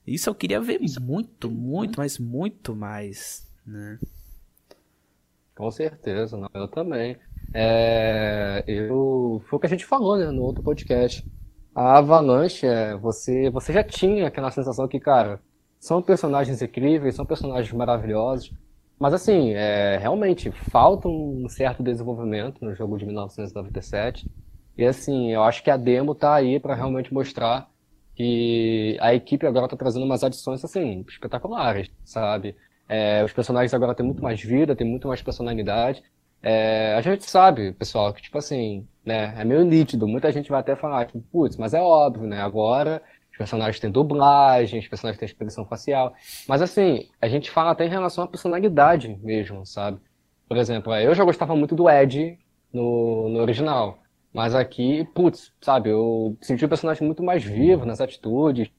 isso 0.06 0.30
eu 0.30 0.36
queria 0.36 0.62
ver 0.62 0.80
muito, 1.00 1.50
muito, 1.50 2.00
mas 2.00 2.20
muito 2.20 2.76
mais, 2.76 3.48
né? 3.66 4.00
Com 5.56 5.70
certeza, 5.70 6.38
não, 6.38 6.50
eu 6.54 6.68
também. 6.68 7.18
É, 7.54 8.64
eu, 8.66 9.42
foi 9.46 9.58
o 9.58 9.60
que 9.60 9.68
a 9.68 9.70
gente 9.70 9.86
falou 9.86 10.18
né, 10.18 10.30
no 10.32 10.42
outro 10.44 10.64
podcast. 10.64 11.26
A 11.74 11.98
Avalanche, 11.98 12.66
é, 12.66 12.96
você, 12.96 13.50
você 13.50 13.74
já 13.74 13.84
tinha 13.84 14.28
aquela 14.28 14.52
sensação 14.52 14.88
que, 14.88 15.00
cara, 15.00 15.40
são 15.82 16.00
personagens 16.00 16.62
incríveis, 16.62 17.16
são 17.16 17.26
personagens 17.26 17.74
maravilhosos, 17.74 18.54
mas 19.00 19.16
assim, 19.16 19.50
é, 19.56 19.98
realmente 19.98 20.52
falta 20.52 21.08
um 21.08 21.50
certo 21.50 21.82
desenvolvimento 21.82 22.64
no 22.64 22.76
jogo 22.76 23.00
de 23.00 23.06
1997. 23.08 24.30
E 24.78 24.86
assim, 24.86 25.32
eu 25.34 25.42
acho 25.42 25.64
que 25.64 25.72
a 25.72 25.78
demo 25.78 26.14
tá 26.14 26.36
aí 26.36 26.60
para 26.60 26.76
realmente 26.76 27.12
mostrar 27.12 27.68
que 28.16 28.96
a 29.02 29.16
equipe 29.16 29.48
agora 29.48 29.66
está 29.66 29.76
trazendo 29.76 30.06
umas 30.06 30.24
adições 30.24 30.64
assim, 30.64 31.04
espetaculares, 31.10 31.90
sabe? 32.06 32.56
É, 32.88 33.24
os 33.24 33.34
personagens 33.34 33.74
agora 33.74 33.96
têm 33.96 34.06
muito 34.06 34.22
mais 34.22 34.40
vida, 34.40 34.76
têm 34.76 34.86
muito 34.86 35.08
mais 35.08 35.24
personalidade. 35.24 36.04
É, 36.44 36.94
a 36.96 37.02
gente 37.02 37.28
sabe, 37.28 37.72
pessoal, 37.74 38.14
que 38.14 38.22
tipo 38.22 38.38
assim, 38.38 38.88
né, 39.04 39.34
é 39.36 39.44
meio 39.44 39.64
nítido. 39.64 40.08
Muita 40.08 40.32
gente 40.32 40.52
vai 40.52 40.60
até 40.60 40.76
falar, 40.76 41.08
tipo, 41.08 41.22
putz, 41.32 41.58
mas 41.58 41.74
é 41.74 41.82
óbvio, 41.82 42.28
né? 42.28 42.40
Agora 42.40 43.02
os 43.32 43.38
personagens 43.38 43.80
têm 43.80 43.92
dublagem, 43.92 44.80
os 44.80 44.88
personagens 44.88 45.20
têm 45.20 45.26
expressão 45.26 45.66
facial. 45.66 46.14
Mas 46.48 46.62
assim, 46.62 47.10
a 47.22 47.28
gente 47.28 47.50
fala 47.52 47.72
até 47.72 47.86
em 47.86 47.90
relação 47.90 48.24
à 48.24 48.28
personalidade 48.28 49.08
mesmo, 49.22 49.66
sabe? 49.66 50.00
Por 50.48 50.58
exemplo, 50.58 50.94
eu 50.96 51.16
já 51.16 51.24
gostava 51.24 51.56
muito 51.56 51.76
do 51.76 51.90
Ed 51.90 52.38
no, 52.74 53.30
no 53.30 53.40
original. 53.40 54.00
Mas 54.34 54.56
aqui, 54.56 55.06
putz, 55.14 55.54
sabe, 55.62 55.90
eu 55.90 56.38
senti 56.42 56.64
o 56.66 56.70
personagem 56.70 57.06
muito 57.06 57.24
mais 57.24 57.44
vivo 57.44 57.86
nas 57.86 58.02
atitudes, 58.02 58.70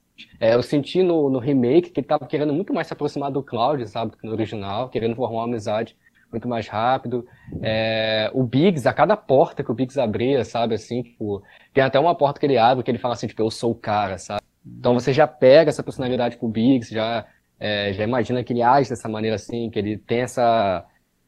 É, 0.40 0.54
eu 0.54 0.62
senti 0.62 1.02
no, 1.02 1.30
no 1.30 1.38
remake 1.38 1.90
que 1.90 2.00
ele 2.00 2.06
tava 2.06 2.26
querendo 2.26 2.52
muito 2.52 2.72
mais 2.72 2.86
se 2.86 2.92
aproximar 2.92 3.30
do 3.32 3.42
Cloud, 3.42 3.86
sabe, 3.88 4.12
do 4.12 4.16
que 4.18 4.26
no 4.26 4.32
original, 4.32 4.88
querendo 4.90 5.16
formar 5.16 5.38
uma 5.38 5.44
amizade 5.44 5.96
muito 6.32 6.48
mais 6.48 6.66
rápido. 6.66 7.26
É, 7.62 8.30
o 8.32 8.42
Biggs, 8.42 8.88
a 8.88 8.92
cada 8.92 9.16
porta 9.16 9.62
que 9.62 9.70
o 9.70 9.74
Biggs 9.74 10.00
abria, 10.00 10.44
sabe, 10.44 10.74
assim, 10.74 11.02
tipo, 11.02 11.42
tem 11.72 11.84
até 11.84 12.00
uma 12.00 12.14
porta 12.14 12.40
que 12.40 12.46
ele 12.46 12.58
abre 12.58 12.82
que 12.82 12.90
ele 12.90 12.98
fala 12.98 13.14
assim, 13.14 13.26
tipo, 13.26 13.42
eu 13.42 13.50
sou 13.50 13.72
o 13.72 13.74
cara, 13.74 14.18
sabe? 14.18 14.42
Então 14.66 14.94
você 14.94 15.12
já 15.12 15.26
pega 15.26 15.70
essa 15.70 15.82
personalidade 15.82 16.36
com 16.36 16.46
o 16.46 16.50
Biggs, 16.50 16.92
já, 16.92 17.26
é, 17.60 17.92
já 17.92 18.04
imagina 18.04 18.42
que 18.42 18.52
ele 18.52 18.62
age 18.62 18.88
dessa 18.88 19.08
maneira 19.08 19.36
assim, 19.36 19.70
que 19.70 19.78
ele 19.78 19.98
tem 19.98 20.20
essa, 20.20 20.84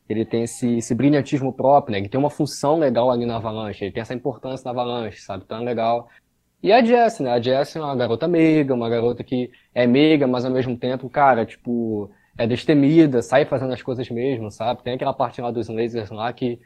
ele 0.08 0.24
tem 0.24 0.44
esse, 0.44 0.78
esse 0.78 0.94
brilhantismo 0.94 1.52
próprio, 1.52 1.92
né? 1.92 1.98
Ele 1.98 2.08
tem 2.08 2.18
uma 2.18 2.30
função 2.30 2.78
legal 2.78 3.10
ali 3.10 3.26
na 3.26 3.36
Avalanche, 3.36 3.84
ele 3.84 3.92
tem 3.92 4.00
essa 4.00 4.14
importância 4.14 4.64
na 4.64 4.70
Avalanche, 4.70 5.20
sabe? 5.20 5.44
Então 5.44 5.58
é 5.58 5.64
legal. 5.64 6.08
E 6.62 6.72
a 6.72 6.82
Jess, 6.82 7.20
né? 7.20 7.30
A 7.30 7.40
Jess 7.40 7.76
é 7.76 7.80
uma 7.80 7.94
garota 7.94 8.26
meiga, 8.26 8.72
uma 8.74 8.88
garota 8.88 9.22
que 9.22 9.50
é 9.74 9.86
meiga, 9.86 10.26
mas 10.26 10.44
ao 10.44 10.50
mesmo 10.50 10.76
tempo, 10.78 11.10
cara, 11.10 11.44
tipo, 11.44 12.10
é 12.36 12.46
destemida, 12.46 13.22
sai 13.22 13.44
fazendo 13.44 13.72
as 13.72 13.82
coisas 13.82 14.08
mesmo, 14.10 14.50
sabe? 14.50 14.82
Tem 14.82 14.94
aquela 14.94 15.12
parte 15.12 15.40
lá 15.40 15.50
dos 15.50 15.68
lasers 15.68 16.10
lá 16.10 16.32
que 16.32 16.60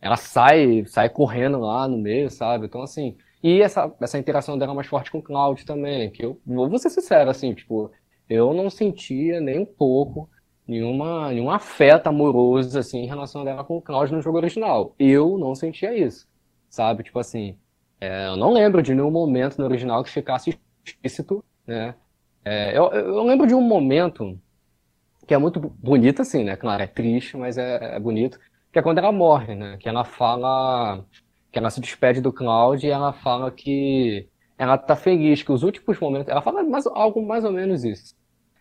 ela 0.00 0.16
sai, 0.16 0.84
sai 0.86 1.08
correndo 1.08 1.58
lá 1.58 1.88
no 1.88 1.96
meio, 1.98 2.30
sabe? 2.30 2.66
Então, 2.66 2.82
assim, 2.82 3.16
e 3.42 3.60
essa, 3.62 3.92
essa 4.00 4.18
interação 4.18 4.58
dela 4.58 4.72
é 4.72 4.74
mais 4.74 4.86
forte 4.86 5.10
com 5.10 5.18
o 5.18 5.22
Cloud 5.22 5.64
também, 5.64 6.10
que 6.10 6.24
eu 6.24 6.40
vou 6.46 6.78
ser 6.78 6.90
sincero, 6.90 7.30
assim, 7.30 7.54
tipo, 7.54 7.90
eu 8.28 8.52
não 8.52 8.68
sentia 8.68 9.40
nem 9.40 9.60
um 9.60 9.66
pouco 9.66 10.28
nenhuma, 10.66 11.30
nenhum 11.30 11.50
afeto 11.50 12.06
amoroso, 12.06 12.78
assim, 12.78 12.98
em 13.00 13.06
relação 13.06 13.44
dela 13.44 13.64
com 13.64 13.76
o 13.78 13.82
Cloud 13.82 14.12
no 14.12 14.22
jogo 14.22 14.38
original. 14.38 14.94
Eu 14.98 15.38
não 15.38 15.54
sentia 15.54 15.96
isso, 15.96 16.26
sabe? 16.68 17.02
Tipo 17.02 17.18
assim, 17.18 17.56
é, 18.00 18.26
eu 18.28 18.36
não 18.36 18.52
lembro 18.52 18.82
de 18.82 18.94
nenhum 18.94 19.10
momento 19.10 19.58
no 19.58 19.64
original 19.64 20.02
que 20.04 20.10
ficasse 20.10 20.58
explícito, 20.84 21.44
né? 21.66 21.94
É, 22.44 22.76
eu, 22.76 22.92
eu 22.92 23.22
lembro 23.22 23.46
de 23.46 23.54
um 23.54 23.60
momento 23.62 24.38
que 25.26 25.34
é 25.34 25.38
muito 25.38 25.60
bonito, 25.60 26.22
assim, 26.22 26.44
né? 26.44 26.56
Claro, 26.56 26.82
é 26.82 26.86
triste, 26.86 27.36
mas 27.36 27.58
é, 27.58 27.96
é, 27.96 28.00
bonito. 28.00 28.38
Que 28.72 28.78
é 28.78 28.82
quando 28.82 28.98
ela 28.98 29.12
morre, 29.12 29.54
né? 29.54 29.76
Que 29.78 29.88
ela 29.88 30.04
fala. 30.04 31.04
Que 31.50 31.58
ela 31.58 31.70
se 31.70 31.80
despede 31.80 32.20
do 32.20 32.32
Cloud 32.32 32.84
e 32.84 32.90
ela 32.90 33.12
fala 33.12 33.50
que 33.50 34.28
ela 34.58 34.76
tá 34.78 34.96
feliz, 34.96 35.42
que 35.42 35.52
os 35.52 35.62
últimos 35.62 35.98
momentos. 35.98 36.28
Ela 36.28 36.42
fala 36.42 36.62
mais, 36.62 36.86
algo 36.86 37.24
mais 37.24 37.44
ou 37.44 37.52
menos 37.52 37.84
isso. 37.84 38.14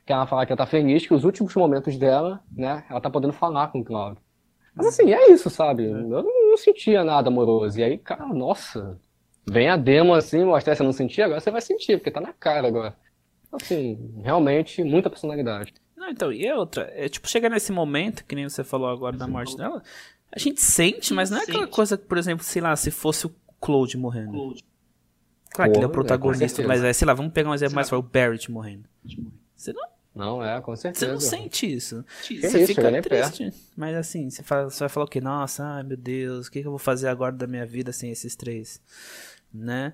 Que 0.05 0.13
ela 0.13 0.27
fala 0.27 0.45
que 0.45 0.51
ela 0.51 0.57
tá 0.57 0.65
feliz, 0.65 1.05
que 1.05 1.13
os 1.13 1.23
últimos 1.23 1.55
momentos 1.55 1.97
dela, 1.97 2.41
né? 2.51 2.83
Ela 2.89 3.01
tá 3.01 3.09
podendo 3.09 3.33
falar 3.33 3.69
com 3.69 3.79
o 3.79 3.83
Cloud. 3.83 4.19
Mas 4.75 4.87
assim, 4.87 5.13
é 5.13 5.31
isso, 5.31 5.49
sabe? 5.49 5.85
Eu 5.85 6.23
não, 6.23 6.49
não 6.49 6.57
sentia 6.57 7.03
nada 7.03 7.29
amoroso. 7.29 7.79
E 7.79 7.83
aí, 7.83 7.97
cara, 7.97 8.25
nossa. 8.27 8.99
Vem 9.45 9.69
a 9.69 9.75
demo 9.75 10.13
assim, 10.13 10.43
mostrar 10.45 10.75
você 10.75 10.83
não 10.83 10.93
sentia, 10.93 11.25
agora 11.25 11.39
você 11.39 11.51
vai 11.51 11.61
sentir, 11.61 11.97
porque 11.97 12.11
tá 12.11 12.21
na 12.21 12.31
cara 12.31 12.67
agora. 12.67 12.95
Assim, 13.51 14.21
realmente, 14.23 14.83
muita 14.83 15.09
personalidade. 15.09 15.73
Não, 16.03 16.09
então, 16.09 16.33
e 16.33 16.45
é 16.45 16.53
outra, 16.53 16.91
é 16.93 17.07
tipo, 17.07 17.29
chegar 17.29 17.49
nesse 17.49 17.71
momento, 17.71 18.25
que 18.25 18.35
nem 18.35 18.43
você 18.43 18.61
falou 18.61 18.89
agora 18.89 19.15
da 19.15 19.25
morte 19.25 19.55
dela, 19.55 19.81
a 20.29 20.37
gente 20.37 20.59
sente, 20.59 21.13
mas 21.13 21.29
não 21.29 21.37
é 21.37 21.43
aquela 21.43 21.65
coisa, 21.65 21.97
por 21.97 22.17
exemplo, 22.17 22.43
sei 22.43 22.61
lá, 22.61 22.75
se 22.75 22.91
fosse 22.91 23.25
o 23.25 23.33
Claude 23.61 23.97
morrendo. 23.97 24.53
Claro 25.51 25.71
que 25.71 25.77
ele 25.77 25.85
é 25.85 25.87
o 25.87 25.91
protagonista, 25.91 26.61
é, 26.61 26.67
mas 26.67 26.83
é, 26.83 26.91
sei 26.91 27.07
lá, 27.07 27.13
vamos 27.13 27.31
pegar 27.31 27.49
um 27.49 27.53
exemplo 27.53 27.75
mais 27.75 27.89
forte, 27.89 28.05
o 28.05 28.09
Barrett 28.09 28.51
morrendo. 28.51 28.83
Você 29.55 29.71
não. 29.71 29.93
Não, 30.13 30.43
é, 30.43 30.59
com 30.59 30.75
certeza. 30.75 31.05
Você 31.05 31.11
não 31.13 31.19
sente 31.21 31.73
isso. 31.73 32.03
Que 32.23 32.41
você 32.41 32.63
isso, 32.63 32.67
fica 32.67 33.01
triste. 33.01 33.43
Perto. 33.45 33.57
Mas 33.77 33.95
assim, 33.95 34.29
você, 34.29 34.43
fala, 34.43 34.69
você 34.69 34.79
vai 34.81 34.89
falar 34.89 35.05
o 35.05 35.09
quê? 35.09 35.21
Nossa, 35.21 35.63
ai 35.63 35.83
meu 35.83 35.97
Deus, 35.97 36.47
o 36.47 36.51
que, 36.51 36.61
que 36.61 36.67
eu 36.67 36.71
vou 36.71 36.79
fazer 36.79 37.07
agora 37.07 37.31
da 37.31 37.47
minha 37.47 37.65
vida 37.65 37.93
sem 37.93 38.11
esses 38.11 38.35
três? 38.35 38.81
Né? 39.53 39.93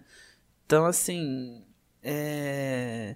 Então, 0.65 0.85
assim. 0.85 1.63
É. 2.01 3.15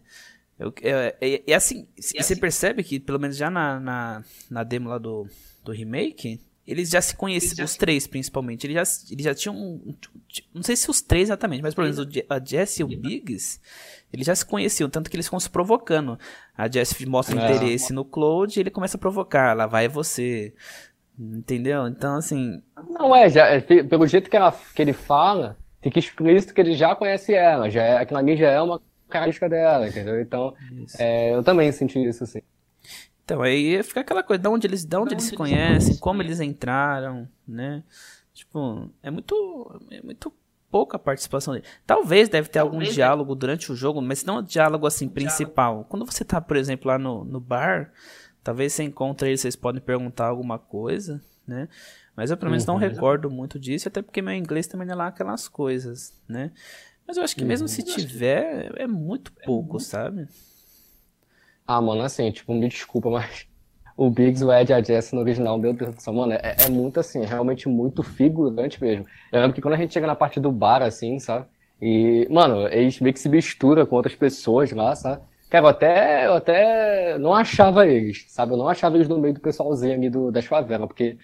É, 0.59 1.15
é, 1.19 1.43
é, 1.47 1.53
assim, 1.55 1.87
e 1.97 2.01
você 2.01 2.17
assim, 2.19 2.35
percebe 2.35 2.83
que, 2.83 2.99
pelo 2.99 3.19
menos 3.19 3.35
já 3.35 3.49
na, 3.49 3.79
na, 3.79 4.23
na 4.49 4.63
demo 4.63 4.89
lá 4.89 4.97
do, 4.97 5.27
do 5.63 5.71
remake, 5.71 6.39
eles 6.65 6.89
já 6.89 7.01
se 7.01 7.15
conheciam, 7.15 7.65
os 7.65 7.75
três 7.75 8.07
principalmente. 8.07 8.65
Eles 8.65 8.75
já, 8.75 9.11
eles 9.11 9.25
já 9.25 9.35
tinham. 9.35 9.55
Um, 9.55 9.95
não 10.53 10.63
sei 10.63 10.75
se 10.75 10.89
os 10.89 11.01
três 11.01 11.23
exatamente, 11.23 11.61
mas 11.61 11.73
pelo 11.73 11.87
menos 11.87 12.07
a 12.29 12.39
Jess 12.43 12.79
e 12.79 12.83
o 12.83 12.87
Biggs, 12.87 13.59
eles 14.11 14.25
já 14.25 14.35
se 14.35 14.45
conheciam, 14.45 14.89
tanto 14.89 15.09
que 15.09 15.15
eles 15.15 15.25
ficam 15.25 15.39
se 15.39 15.49
provocando. 15.49 16.17
A 16.57 16.71
Jess 16.71 16.97
mostra 17.05 17.39
é. 17.39 17.55
interesse 17.55 17.91
no 17.91 18.05
Claude 18.05 18.59
e 18.59 18.61
ele 18.61 18.71
começa 18.71 18.95
a 18.95 18.99
provocar. 18.99 19.55
Lá 19.55 19.67
vai 19.67 19.87
você. 19.87 20.53
Entendeu? 21.19 21.87
Então, 21.87 22.15
assim. 22.15 22.61
Não, 22.89 23.15
é, 23.15 23.29
já, 23.29 23.47
é, 23.47 23.59
pelo 23.59 24.07
jeito 24.07 24.29
que, 24.29 24.37
ela, 24.37 24.51
que 24.73 24.81
ele 24.81 24.93
fala, 24.93 25.57
fica 25.81 25.99
explícito 25.99 26.53
que 26.53 26.61
ele 26.61 26.75
já 26.75 26.95
conhece 26.95 27.33
ela. 27.33 27.69
Já 27.69 27.83
é, 27.83 27.97
aquilo 27.97 28.19
ali 28.19 28.37
já 28.37 28.49
é 28.49 28.61
uma 28.61 28.81
característica 29.09 29.49
dela, 29.49 29.87
entendeu? 29.87 30.19
Então, 30.21 30.53
é, 30.97 31.33
eu 31.33 31.43
também 31.43 31.71
senti 31.71 32.03
isso, 32.03 32.23
assim. 32.23 32.41
Então, 33.23 33.41
aí 33.41 33.81
fica 33.83 34.01
aquela 34.01 34.23
coisa, 34.23 34.41
de 34.41 34.49
onde 34.49 34.67
eles, 34.67 34.83
de 34.83 34.97
onde 34.97 35.09
de 35.09 35.15
eles 35.15 35.25
se 35.25 35.35
conhecem, 35.35 35.97
como 35.97 36.21
eles 36.21 36.39
entraram, 36.39 37.27
né? 37.47 37.83
Tipo, 38.33 38.89
é 39.01 39.09
muito, 39.09 39.81
é 39.91 40.01
muito 40.01 40.33
pouca 40.73 40.97
participação 40.97 41.53
dele. 41.53 41.65
Talvez 41.85 42.27
deve 42.27 42.49
ter 42.49 42.59
Talvez 42.59 42.73
algum 42.73 42.91
é. 42.91 42.91
diálogo 42.91 43.35
durante 43.35 43.71
o 43.71 43.75
jogo, 43.75 44.01
mas 44.01 44.25
não 44.25 44.39
um 44.39 44.43
diálogo 44.43 44.87
assim 44.87 45.07
principal. 45.07 45.73
Diálogo. 45.73 45.89
Quando 45.89 46.05
você 46.05 46.25
tá, 46.25 46.41
por 46.41 46.57
exemplo, 46.57 46.87
lá 46.87 46.97
no, 46.97 47.23
no 47.23 47.39
bar, 47.39 47.93
talvez 48.43 48.73
você 48.73 48.83
encontre 48.83 49.29
eles, 49.29 49.41
vocês 49.41 49.55
podem 49.55 49.79
perguntar 49.79 50.25
alguma 50.25 50.57
coisa, 50.57 51.21
né? 51.47 51.69
Mas 52.15 52.31
eu 52.31 52.37
pelo 52.37 52.49
menos 52.49 52.67
uhum. 52.67 52.73
não 52.73 52.79
recordo 52.79 53.29
muito 53.29 53.59
disso, 53.59 53.87
até 53.87 54.01
porque 54.01 54.21
meu 54.21 54.33
inglês 54.33 54.65
também 54.65 54.87
não 54.87 54.93
é 54.93 54.97
lá 54.97 55.07
aquelas 55.07 55.47
coisas, 55.47 56.19
né? 56.27 56.51
Mas 57.07 57.17
eu 57.17 57.23
acho 57.23 57.35
que 57.35 57.43
mesmo 57.43 57.65
uhum. 57.65 57.67
se 57.67 57.83
tiver, 57.83 58.71
é 58.77 58.87
muito 58.87 59.31
pouco, 59.45 59.79
sabe? 59.79 60.27
Ah, 61.65 61.81
mano, 61.81 62.01
assim, 62.01 62.31
tipo, 62.31 62.53
me 62.53 62.67
desculpa, 62.67 63.09
mas 63.09 63.47
o 63.95 64.09
Biggs, 64.09 64.43
o 64.43 64.51
Ed 64.51 64.71
e 64.71 64.73
a 64.73 64.81
Jess 64.81 65.11
no 65.13 65.21
original, 65.21 65.57
meu 65.57 65.73
Deus 65.73 65.95
do 65.95 66.01
céu, 66.01 66.13
mano, 66.13 66.33
é, 66.33 66.55
é, 66.59 66.69
muito 66.69 66.99
assim, 66.99 67.23
realmente 67.23 67.67
muito 67.69 68.03
figurante 68.03 68.81
mesmo. 68.81 69.05
Eu 69.31 69.41
lembro 69.41 69.55
que 69.55 69.61
quando 69.61 69.75
a 69.75 69.77
gente 69.77 69.93
chega 69.93 70.07
na 70.07 70.15
parte 70.15 70.39
do 70.39 70.51
bar, 70.51 70.81
assim, 70.81 71.19
sabe? 71.19 71.45
E, 71.81 72.27
mano, 72.29 72.67
eles 72.67 72.99
meio 72.99 73.13
que 73.13 73.19
se 73.19 73.29
mistura 73.29 73.85
com 73.85 73.95
outras 73.95 74.15
pessoas 74.15 74.71
lá, 74.71 74.95
sabe? 74.95 75.21
Cara, 75.49 75.65
eu 75.65 75.69
até, 75.69 76.25
eu 76.27 76.33
até 76.33 77.17
não 77.19 77.33
achava 77.33 77.85
eles, 77.87 78.25
sabe? 78.29 78.53
Eu 78.53 78.57
não 78.57 78.67
achava 78.67 78.95
eles 78.95 79.07
no 79.07 79.19
meio 79.19 79.33
do 79.33 79.39
pessoalzinho 79.39 79.93
ali 79.93 80.09
do, 80.09 80.31
das 80.31 80.45
favelas, 80.45 80.87
porque, 80.87 81.17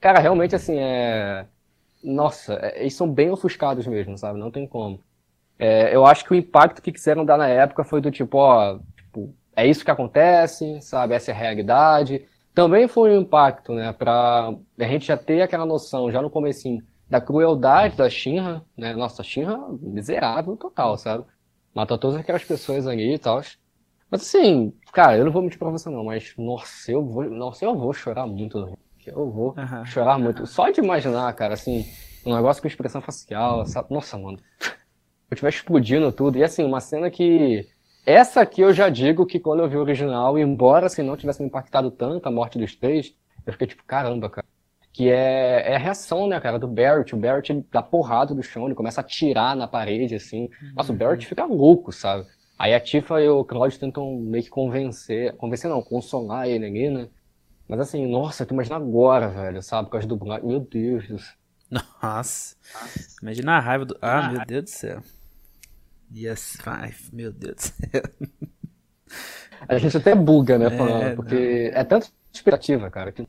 cara, 0.00 0.18
realmente, 0.18 0.54
assim, 0.54 0.78
é... 0.78 1.46
Nossa, 2.02 2.54
é, 2.54 2.80
eles 2.80 2.94
são 2.94 3.12
bem 3.12 3.30
ofuscados 3.30 3.86
mesmo, 3.86 4.16
sabe? 4.18 4.38
Não 4.38 4.50
tem 4.50 4.66
como. 4.66 5.00
É, 5.58 5.94
eu 5.94 6.06
acho 6.06 6.24
que 6.24 6.32
o 6.32 6.36
impacto 6.36 6.80
que 6.80 6.92
quiseram 6.92 7.24
dar 7.24 7.36
na 7.36 7.48
época 7.48 7.82
foi 7.82 8.00
do 8.00 8.10
tipo, 8.10 8.38
ó, 8.38 8.78
tipo, 8.96 9.34
é 9.56 9.66
isso 9.66 9.84
que 9.84 9.90
acontece, 9.90 10.80
sabe? 10.80 11.14
Essa 11.14 11.32
é 11.32 11.34
a 11.34 11.36
realidade. 11.36 12.24
Também 12.54 12.86
foi 12.86 13.16
um 13.16 13.22
impacto, 13.22 13.72
né, 13.72 13.92
pra 13.92 14.54
a 14.78 14.84
gente 14.84 15.06
já 15.06 15.16
ter 15.16 15.42
aquela 15.42 15.66
noção, 15.66 16.12
já 16.12 16.22
no 16.22 16.30
comecinho, 16.30 16.82
da 17.10 17.20
crueldade 17.20 17.96
da 17.96 18.08
Shinra, 18.08 18.62
né? 18.76 18.94
Nossa, 18.94 19.22
Shinra 19.22 19.58
miserável 19.80 20.56
total, 20.56 20.96
sabe? 20.96 21.24
Matou 21.74 21.98
todas 21.98 22.20
aquelas 22.20 22.44
pessoas 22.44 22.86
ali 22.86 23.14
e 23.14 23.18
tal. 23.18 23.40
Mas 24.10 24.22
assim, 24.22 24.72
cara, 24.92 25.16
eu 25.16 25.24
não 25.24 25.32
vou 25.32 25.42
mentir 25.42 25.58
pra 25.58 25.70
você 25.70 25.88
não, 25.88 26.04
mas 26.04 26.34
nossa, 26.36 26.92
eu 26.92 27.04
vou, 27.04 27.24
nossa, 27.24 27.64
eu 27.64 27.74
vou 27.74 27.92
chorar 27.92 28.26
muito 28.26 28.76
Eu 29.06 29.30
vou 29.30 29.54
uhum. 29.56 29.86
chorar 29.86 30.18
muito. 30.18 30.46
Só 30.46 30.70
de 30.70 30.80
imaginar, 30.80 31.32
cara, 31.32 31.54
assim, 31.54 31.86
um 32.26 32.34
negócio 32.34 32.60
com 32.60 32.68
expressão 32.68 33.00
facial, 33.00 33.64
sabe? 33.64 33.88
Nossa, 33.90 34.18
mano 34.18 34.38
eu 35.30 35.34
estiver 35.34 35.50
explodindo 35.50 36.10
tudo. 36.12 36.38
E 36.38 36.44
assim, 36.44 36.64
uma 36.64 36.80
cena 36.80 37.10
que. 37.10 37.66
Essa 38.06 38.40
aqui 38.40 38.62
eu 38.62 38.72
já 38.72 38.88
digo 38.88 39.26
que 39.26 39.38
quando 39.38 39.60
eu 39.60 39.68
vi 39.68 39.76
o 39.76 39.80
original, 39.80 40.38
embora 40.38 40.86
assim, 40.86 41.02
não 41.02 41.16
tivesse 41.16 41.42
me 41.42 41.48
impactado 41.48 41.90
tanto 41.90 42.26
a 42.26 42.30
morte 42.30 42.58
dos 42.58 42.74
três, 42.74 43.14
eu 43.44 43.52
fiquei 43.52 43.66
tipo, 43.66 43.84
caramba, 43.84 44.30
cara. 44.30 44.46
Que 44.92 45.10
é, 45.10 45.72
é 45.72 45.76
a 45.76 45.78
reação, 45.78 46.26
né, 46.26 46.40
cara, 46.40 46.58
do 46.58 46.66
Barrett. 46.66 47.14
O 47.14 47.18
Barrett 47.18 47.52
ele 47.52 47.64
dá 47.70 47.82
porrada 47.82 48.34
do 48.34 48.42
chão, 48.42 48.64
ele 48.64 48.74
começa 48.74 49.00
a 49.00 49.04
atirar 49.04 49.54
na 49.54 49.68
parede, 49.68 50.14
assim. 50.14 50.48
Nossa, 50.74 50.90
o 50.90 50.92
uhum. 50.92 50.98
Barrett 50.98 51.26
fica 51.26 51.44
louco, 51.44 51.92
sabe? 51.92 52.26
Aí 52.58 52.74
a 52.74 52.80
Tifa 52.80 53.20
e 53.20 53.28
o 53.28 53.44
Claude 53.44 53.78
tentam 53.78 54.16
meio 54.16 54.42
que 54.42 54.50
convencer, 54.50 55.36
convencer 55.36 55.70
não, 55.70 55.82
consolar 55.82 56.48
ele 56.48 56.66
ali, 56.66 56.90
né? 56.90 57.08
Mas 57.68 57.80
assim, 57.80 58.06
nossa, 58.06 58.46
tu 58.46 58.54
imagina 58.54 58.76
agora, 58.76 59.28
velho, 59.28 59.62
sabe? 59.62 59.88
Por 59.88 59.92
causa 59.92 60.08
do 60.08 60.18
Meu 60.42 60.60
Deus 60.60 61.06
do 61.06 61.18
céu. 61.18 61.34
Nossa. 62.02 62.56
Imagina 63.22 63.56
a 63.56 63.60
raiva 63.60 63.84
do. 63.84 63.96
Ah, 64.00 64.30
meu 64.30 64.46
Deus 64.46 64.64
do 64.64 64.70
céu. 64.70 65.02
Yes, 66.14 66.56
five, 66.56 67.14
meu 67.14 67.32
Deus 67.32 67.56
do 67.56 67.62
céu. 67.62 68.02
A 69.68 69.78
gente 69.78 69.96
até 69.96 70.14
buga, 70.14 70.58
né, 70.58 70.66
é, 70.66 70.70
falando, 70.70 71.16
porque 71.16 71.70
não. 71.72 71.80
é 71.80 71.84
tanto 71.84 72.12
expectativa, 72.32 72.90
cara. 72.90 73.12
Que... 73.12 73.26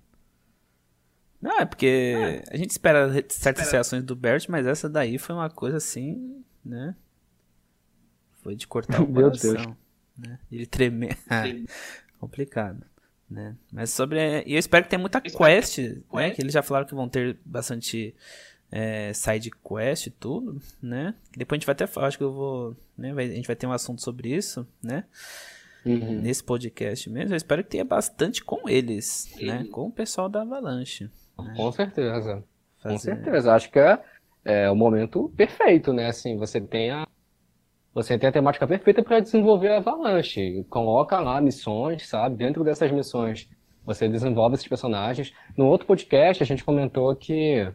Não, 1.41 1.59
é 1.59 1.65
porque 1.65 2.41
a 2.49 2.57
gente 2.57 2.71
espera 2.71 3.11
certas 3.11 3.37
espera. 3.37 3.71
reações 3.71 4.03
do 4.03 4.15
Bert, 4.15 4.45
mas 4.49 4.67
essa 4.67 4.89
daí 4.89 5.17
foi 5.17 5.35
uma 5.35 5.49
coisa 5.49 5.77
assim, 5.77 6.43
né? 6.63 6.95
Foi 8.41 8.55
de 8.55 8.67
cortar 8.67 9.01
o 9.01 9.07
Meu 9.09 9.23
coração. 9.23 9.53
Deus. 9.53 9.75
Né? 10.17 10.39
Ele 10.51 10.65
tremer. 10.65 11.17
complicado. 12.19 12.85
Né? 13.29 13.55
Mas 13.71 13.91
sobre. 13.91 14.43
E 14.45 14.53
eu 14.53 14.59
espero 14.59 14.83
que 14.83 14.89
tenha 14.89 14.99
muita 14.99 15.21
quest, 15.21 15.77
né? 16.11 16.31
Que 16.31 16.41
eles 16.41 16.53
já 16.53 16.63
falaram 16.63 16.87
que 16.87 16.95
vão 16.95 17.07
ter 17.07 17.39
bastante 17.45 18.15
é, 18.71 19.11
side 19.13 19.51
quest 19.51 20.07
e 20.07 20.11
tudo, 20.11 20.61
né? 20.81 21.15
Depois 21.35 21.57
a 21.57 21.59
gente 21.59 21.65
vai 21.65 21.73
até 21.73 21.87
falar, 21.87 22.07
acho 22.07 22.17
que 22.17 22.23
eu 22.23 22.33
vou, 22.33 22.75
né? 22.97 23.13
Vai, 23.13 23.25
a 23.25 23.35
gente 23.35 23.47
vai 23.47 23.55
ter 23.55 23.67
um 23.67 23.71
assunto 23.71 24.01
sobre 24.01 24.29
isso, 24.29 24.67
né? 24.81 25.05
Uhum. 25.85 26.21
Nesse 26.21 26.43
podcast 26.43 27.09
mesmo. 27.09 27.33
Eu 27.33 27.37
espero 27.37 27.63
que 27.63 27.69
tenha 27.69 27.85
bastante 27.85 28.43
com 28.43 28.67
eles, 28.67 29.33
né? 29.41 29.65
Com 29.71 29.87
o 29.87 29.91
pessoal 29.91 30.29
da 30.29 30.41
Avalanche. 30.41 31.09
Né? 31.37 31.53
Com 31.55 31.71
certeza. 31.71 32.43
Fazer... 32.81 32.93
Com 32.93 32.99
certeza. 32.99 33.53
Acho 33.53 33.71
que 33.71 33.79
é, 33.79 33.99
é 34.43 34.69
o 34.69 34.75
momento 34.75 35.31
perfeito, 35.35 35.93
né? 35.93 36.07
Assim, 36.07 36.37
você 36.37 36.59
tem 36.59 36.91
a 36.91 37.07
você 37.91 38.17
tem 38.19 38.29
a 38.29 38.31
temática 38.31 38.67
perfeita 38.67 39.01
para 39.01 39.19
desenvolver 39.19 39.69
a 39.69 39.77
Avalanche. 39.77 40.63
Coloca 40.69 41.19
lá 41.19 41.41
missões, 41.41 42.07
sabe? 42.07 42.37
Dentro 42.37 42.63
dessas 42.63 42.91
missões, 42.91 43.49
você 43.83 44.07
desenvolve 44.07 44.55
esses 44.55 44.67
personagens. 44.67 45.33
No 45.57 45.65
outro 45.65 45.87
podcast, 45.87 46.43
a 46.43 46.45
gente 46.45 46.63
comentou 46.63 47.15
que 47.15 47.67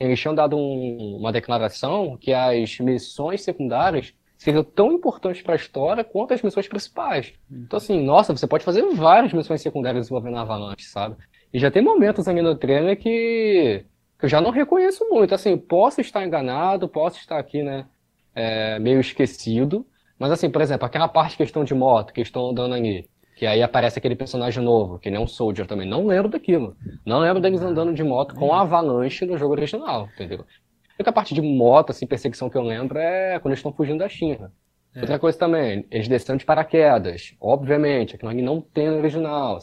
eles 0.00 0.18
tinham 0.18 0.34
dado 0.34 0.56
um, 0.56 1.18
uma 1.18 1.30
declaração 1.30 2.16
que 2.16 2.32
as 2.32 2.78
missões 2.80 3.42
secundárias 3.42 4.14
seriam 4.38 4.64
tão 4.64 4.90
importantes 4.92 5.42
para 5.42 5.52
a 5.52 5.56
história 5.56 6.02
quanto 6.02 6.32
as 6.32 6.40
missões 6.40 6.66
principais. 6.66 7.34
Então, 7.50 7.76
assim, 7.76 8.02
nossa, 8.02 8.34
você 8.34 8.46
pode 8.46 8.64
fazer 8.64 8.82
várias 8.94 9.34
missões 9.34 9.60
secundárias 9.60 10.04
desenvolvendo 10.06 10.38
a 10.38 10.40
Avalanche, 10.40 10.86
sabe? 10.86 11.16
E 11.52 11.58
já 11.58 11.70
tem 11.70 11.82
momentos 11.82 12.26
ali 12.26 12.40
no 12.40 12.56
trailer 12.56 12.96
que, 12.96 13.84
que 14.18 14.24
eu 14.24 14.28
já 14.28 14.40
não 14.40 14.50
reconheço 14.50 15.06
muito. 15.10 15.34
Assim, 15.34 15.58
posso 15.58 16.00
estar 16.00 16.24
enganado, 16.24 16.88
posso 16.88 17.18
estar 17.18 17.38
aqui, 17.38 17.62
né, 17.62 17.86
é, 18.34 18.78
meio 18.78 19.00
esquecido. 19.00 19.86
Mas, 20.18 20.32
assim, 20.32 20.48
por 20.48 20.62
exemplo, 20.62 20.86
aquela 20.86 21.08
parte 21.08 21.36
questão 21.36 21.62
de 21.62 21.74
moto 21.74 22.14
que 22.14 22.22
estão 22.22 22.48
andando 22.48 22.74
ali. 22.74 23.06
Que 23.40 23.46
aí 23.46 23.62
aparece 23.62 23.98
aquele 23.98 24.14
personagem 24.14 24.62
novo, 24.62 24.98
que 24.98 25.10
nem 25.10 25.18
um 25.18 25.26
Soldier 25.26 25.66
também. 25.66 25.88
Não 25.88 26.06
lembro 26.06 26.28
daquilo. 26.28 26.76
Não 27.06 27.20
lembro 27.20 27.40
deles 27.40 27.62
andando 27.62 27.94
de 27.94 28.04
moto 28.04 28.34
com 28.34 28.52
a 28.52 28.60
Avalanche 28.60 29.24
no 29.24 29.38
jogo 29.38 29.54
original, 29.54 30.10
entendeu? 30.12 30.40
A 30.40 30.92
única 30.98 31.10
parte 31.10 31.32
de 31.32 31.40
moto, 31.40 31.88
assim, 31.88 32.06
perseguição 32.06 32.50
que 32.50 32.58
eu 32.58 32.62
lembro 32.62 32.98
é 32.98 33.38
quando 33.38 33.52
eles 33.52 33.60
estão 33.60 33.72
fugindo 33.72 34.00
da 34.00 34.10
China. 34.10 34.52
É. 34.94 35.00
Outra 35.00 35.18
coisa 35.18 35.38
também, 35.38 35.86
eles 35.90 36.06
descendo 36.06 36.38
de 36.38 36.44
paraquedas. 36.44 37.34
Obviamente, 37.40 38.14
aquilo 38.14 38.30
ali 38.30 38.42
não 38.42 38.60
tem 38.60 38.90
no 38.90 38.98
original. 38.98 39.58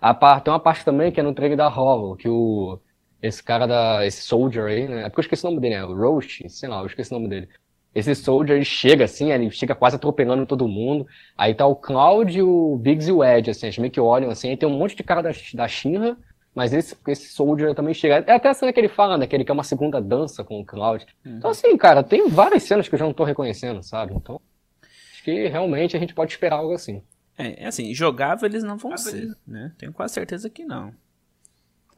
A 0.00 0.14
parte, 0.14 0.44
tem 0.44 0.54
uma 0.54 0.58
parte 0.58 0.82
também 0.82 1.12
que 1.12 1.20
é 1.20 1.22
no 1.22 1.34
trailer 1.34 1.58
da 1.58 1.68
Hollow, 1.68 2.16
que 2.16 2.30
o 2.30 2.80
esse 3.20 3.42
cara 3.42 3.66
da. 3.66 4.06
esse 4.06 4.22
soldier 4.22 4.64
aí, 4.64 4.88
né? 4.88 5.02
É 5.02 5.10
porque 5.10 5.20
eu 5.20 5.24
esqueci 5.24 5.44
o 5.44 5.50
nome 5.50 5.60
dele, 5.60 5.74
né? 5.74 5.84
O 5.84 5.94
Roach, 5.94 6.48
sei 6.48 6.70
lá, 6.70 6.80
eu 6.80 6.86
esqueci 6.86 7.12
o 7.12 7.18
nome 7.18 7.28
dele. 7.28 7.50
Esse 7.94 8.14
Soldier, 8.14 8.56
ele 8.56 8.64
chega 8.64 9.04
assim, 9.04 9.30
ele 9.30 9.50
chega 9.50 9.74
quase 9.74 9.96
atropelando 9.96 10.44
todo 10.46 10.66
mundo. 10.66 11.06
Aí 11.38 11.54
tá 11.54 11.64
o 11.64 11.76
Cloud, 11.76 12.42
o 12.42 12.76
Biggs 12.76 13.08
e 13.08 13.12
o 13.12 13.22
Ed, 13.22 13.50
assim, 13.50 13.66
eles 13.66 13.78
meio 13.78 13.90
que 13.90 14.00
olham 14.00 14.30
assim, 14.30 14.50
aí 14.50 14.56
tem 14.56 14.68
um 14.68 14.76
monte 14.76 14.96
de 14.96 15.02
cara 15.04 15.22
da, 15.22 15.30
da 15.54 15.68
Shinra, 15.68 16.16
mas 16.54 16.72
esse, 16.72 16.96
esse 17.08 17.28
Soldier 17.28 17.74
também 17.74 17.92
chega. 17.92 18.24
É 18.26 18.34
até 18.34 18.48
a 18.48 18.54
cena 18.54 18.72
que 18.72 18.78
ele 18.78 18.88
fala, 18.88 19.18
né? 19.18 19.26
Que 19.26 19.34
ele 19.34 19.44
quer 19.44 19.52
uma 19.52 19.64
segunda 19.64 20.00
dança 20.00 20.44
com 20.44 20.60
o 20.60 20.64
Cloud. 20.64 21.04
Uhum. 21.24 21.36
Então, 21.36 21.50
assim, 21.50 21.76
cara, 21.76 22.02
tem 22.02 22.28
várias 22.28 22.62
cenas 22.62 22.88
que 22.88 22.94
eu 22.94 22.98
já 22.98 23.04
não 23.04 23.12
tô 23.12 23.24
reconhecendo, 23.24 23.82
sabe? 23.82 24.14
Então, 24.14 24.40
acho 24.82 25.24
que 25.24 25.48
realmente 25.48 25.96
a 25.96 26.00
gente 26.00 26.14
pode 26.14 26.32
esperar 26.32 26.56
algo 26.56 26.72
assim. 26.72 27.02
É, 27.36 27.64
é 27.64 27.66
assim, 27.66 27.92
jogável 27.92 28.48
eles 28.48 28.62
não 28.62 28.76
vão 28.76 28.96
ser, 28.96 29.34
né? 29.44 29.72
Tenho 29.76 29.92
quase 29.92 30.14
certeza 30.14 30.48
que 30.48 30.64
não. 30.64 30.94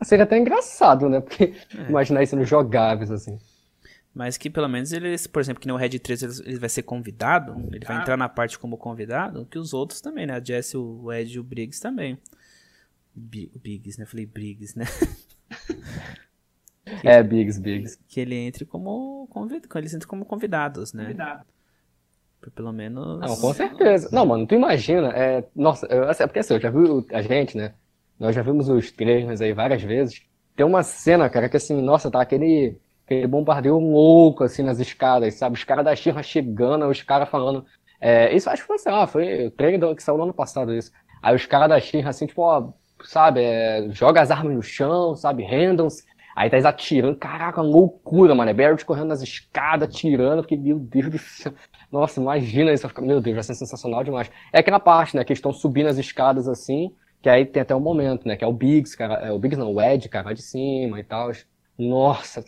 Seria 0.03 0.25
até 0.25 0.39
engraçado, 0.39 1.09
né? 1.09 1.21
Porque 1.21 1.55
é. 1.77 1.89
imaginar 1.89 2.23
isso 2.23 2.37
nos 2.37 2.49
jogáveis, 2.49 3.11
assim. 3.11 3.39
Mas 4.17 4.39
que 4.39 4.49
pelo 4.49 4.67
menos 4.67 4.95
eles, 4.95 5.27
por 5.27 5.41
exemplo, 5.41 5.61
que 5.61 5.69
no 5.69 5.77
Red 5.77 5.91
3 5.99 6.41
ele, 6.41 6.59
vai 6.59 6.71
ser 6.71 6.83
convidado, 6.85 7.55
ele 7.71 7.85
vai 7.85 8.01
entrar 8.01 8.17
na 8.17 8.31
parte 8.31 8.59
como 8.59 8.79
convidado, 8.79 9.45
que 9.45 9.59
os 9.59 9.75
outros 9.75 10.01
também, 10.01 10.25
né? 10.25 10.33
A 10.33 10.43
Jess, 10.43 10.75
o 10.75 11.13
Ed 11.13 11.37
e 11.37 11.39
o 11.39 11.45
Briggs 11.45 11.79
também. 11.83 12.19
B 13.15 13.51
o 13.55 13.59
Biggs, 13.59 13.99
né? 13.99 14.05
Eu 14.05 14.09
falei 14.09 14.25
Briggs, 14.25 14.79
né? 14.79 14.87
que, 17.03 17.05
é, 17.07 17.23
Biggs, 17.23 17.61
Biggs. 17.61 17.99
Que 18.09 18.21
ele 18.21 18.37
entre 18.37 18.65
como 18.65 19.27
convidado, 19.27 19.69
eles 19.77 19.93
entram 19.93 20.09
como 20.09 20.25
convidados, 20.25 20.95
né? 20.95 21.03
Convidado. 21.03 21.45
Pelo 22.55 22.73
menos. 22.73 23.21
Não, 23.21 23.37
com 23.37 23.53
certeza. 23.53 24.09
Não, 24.11 24.25
mano, 24.25 24.47
tu 24.47 24.55
imagina. 24.55 25.09
É, 25.09 25.45
nossa, 25.55 25.85
eu, 25.89 26.09
assim, 26.09 26.23
é 26.23 26.27
porque 26.27 26.39
assim, 26.39 26.55
eu 26.55 26.61
já 26.61 26.71
vi 26.71 26.79
a 27.13 27.21
gente, 27.21 27.55
né? 27.55 27.75
Nós 28.19 28.35
já 28.35 28.41
vimos 28.41 28.71
os 28.71 28.91
trailers 28.91 29.43
aí 29.43 29.53
várias 29.53 29.83
vezes. 29.83 30.23
Tem 30.55 30.65
uma 30.65 30.83
cena, 30.83 31.29
cara, 31.29 31.51
que 31.51 31.59
assim, 31.59 31.83
nossa, 31.83 32.11
tá 32.11 32.23
aquele 32.23 32.81
aquele 33.07 33.27
bombardeio 33.27 33.79
louco, 33.79 34.45
assim, 34.45 34.63
nas 34.63 34.81
escadas, 34.81 35.35
sabe? 35.35 35.57
Os 35.57 35.65
caras 35.65 35.85
da 35.85 35.97
Xirra 35.97 36.23
chegando, 36.23 36.87
os 36.87 37.03
caras 37.03 37.29
falando. 37.29 37.65
É, 38.01 38.35
isso 38.35 38.51
acho 38.51 38.63
que 38.63 38.69
foi, 38.69 38.79
sei 38.79 38.93
lá, 38.93 39.07
foi 39.07 39.47
o 39.47 39.51
trailer 39.51 39.95
que 39.95 40.03
saiu 40.03 40.19
no 40.19 40.25
ano 40.25 40.35
passado 40.35 40.75
isso. 40.75 40.91
Aí 41.23 41.35
os 41.35 41.47
caras 41.47 41.69
da 41.69 41.81
Xirra, 41.81 42.11
assim, 42.11 42.27
tipo, 42.27 42.43
ó, 42.43 42.73
sabe, 43.05 43.41
é, 43.43 43.89
joga 43.91 44.21
as 44.21 44.31
armas 44.31 44.55
no 44.55 44.63
chão, 44.63 45.15
sabe, 45.17 45.45
rendam-se. 45.45 46.05
Aí 46.37 46.51
tá 46.51 46.57
eles 46.57 46.67
atirando, 46.67 47.17
caraca, 47.17 47.63
loucura, 47.63 48.35
mano. 48.35 48.51
É 48.51 48.55
Barrett 48.55 48.85
correndo 48.85 49.09
nas 49.09 49.23
escadas, 49.23 49.89
atirando, 49.89 50.43
porque, 50.43 50.55
meu 50.55 50.79
Deus 50.79 51.11
do 51.11 51.19
céu. 51.19 51.55
Nossa, 51.91 52.21
imagina 52.21 52.73
isso, 52.73 52.87
meu 53.01 53.23
Deus, 53.23 53.37
vai 53.37 53.43
ser 53.43 53.55
sensacional 53.55 54.05
demais. 54.05 54.31
É 54.53 54.59
aquela 54.59 54.79
parte, 54.79 55.17
né, 55.17 55.25
que 55.25 55.33
estão 55.33 55.51
subindo 55.51 55.87
as 55.89 55.97
escadas 55.97 56.47
assim, 56.47 56.95
que 57.23 57.29
aí 57.31 57.47
tem 57.47 57.63
até 57.63 57.75
um 57.75 57.81
momento, 57.81 58.29
né, 58.29 58.37
que 58.37 58.45
é 58.45 58.47
o 58.47 58.53
Biggs, 58.53 58.95
cara, 58.95 59.15
é 59.27 59.33
o 59.33 59.39
Biggs 59.39 59.59
não, 59.59 59.73
o 59.73 59.81
Ed, 59.81 60.09
cara, 60.11 60.35
de 60.35 60.43
cima 60.43 61.01
e 61.01 61.05
tal. 61.05 61.31
Nossa, 61.79 62.43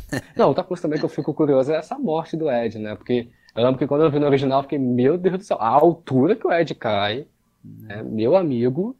não, 0.36 0.48
outra 0.48 0.64
coisa 0.64 0.82
também 0.82 0.98
que 0.98 1.04
eu 1.04 1.08
fico 1.08 1.34
curioso 1.34 1.72
é 1.72 1.76
essa 1.76 1.98
morte 1.98 2.36
do 2.36 2.50
Ed, 2.50 2.78
né? 2.78 2.94
Porque 2.94 3.28
eu 3.54 3.62
lembro 3.64 3.78
que 3.78 3.86
quando 3.86 4.02
eu 4.02 4.10
vi 4.10 4.18
no 4.18 4.26
original, 4.26 4.60
eu 4.60 4.62
fiquei, 4.62 4.78
meu 4.78 5.18
Deus 5.18 5.38
do 5.38 5.44
céu, 5.44 5.58
a 5.60 5.68
altura 5.68 6.36
que 6.36 6.46
o 6.46 6.52
Ed 6.52 6.74
cai, 6.74 7.26
né? 7.64 8.02
meu 8.02 8.36
amigo, 8.36 8.96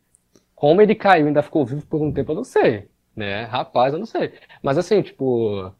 como 0.54 0.80
ele 0.80 0.94
caiu 0.94 1.24
e 1.24 1.28
ainda 1.28 1.42
ficou 1.42 1.64
vivo 1.64 1.86
por 1.86 2.00
um 2.02 2.12
tempo, 2.12 2.32
eu 2.32 2.36
não 2.36 2.44
sei, 2.44 2.88
né? 3.16 3.44
Rapaz, 3.44 3.92
eu 3.92 3.98
não 3.98 4.06
sei. 4.06 4.32
Mas 4.62 4.78
assim, 4.78 5.02
tipo, 5.02 5.72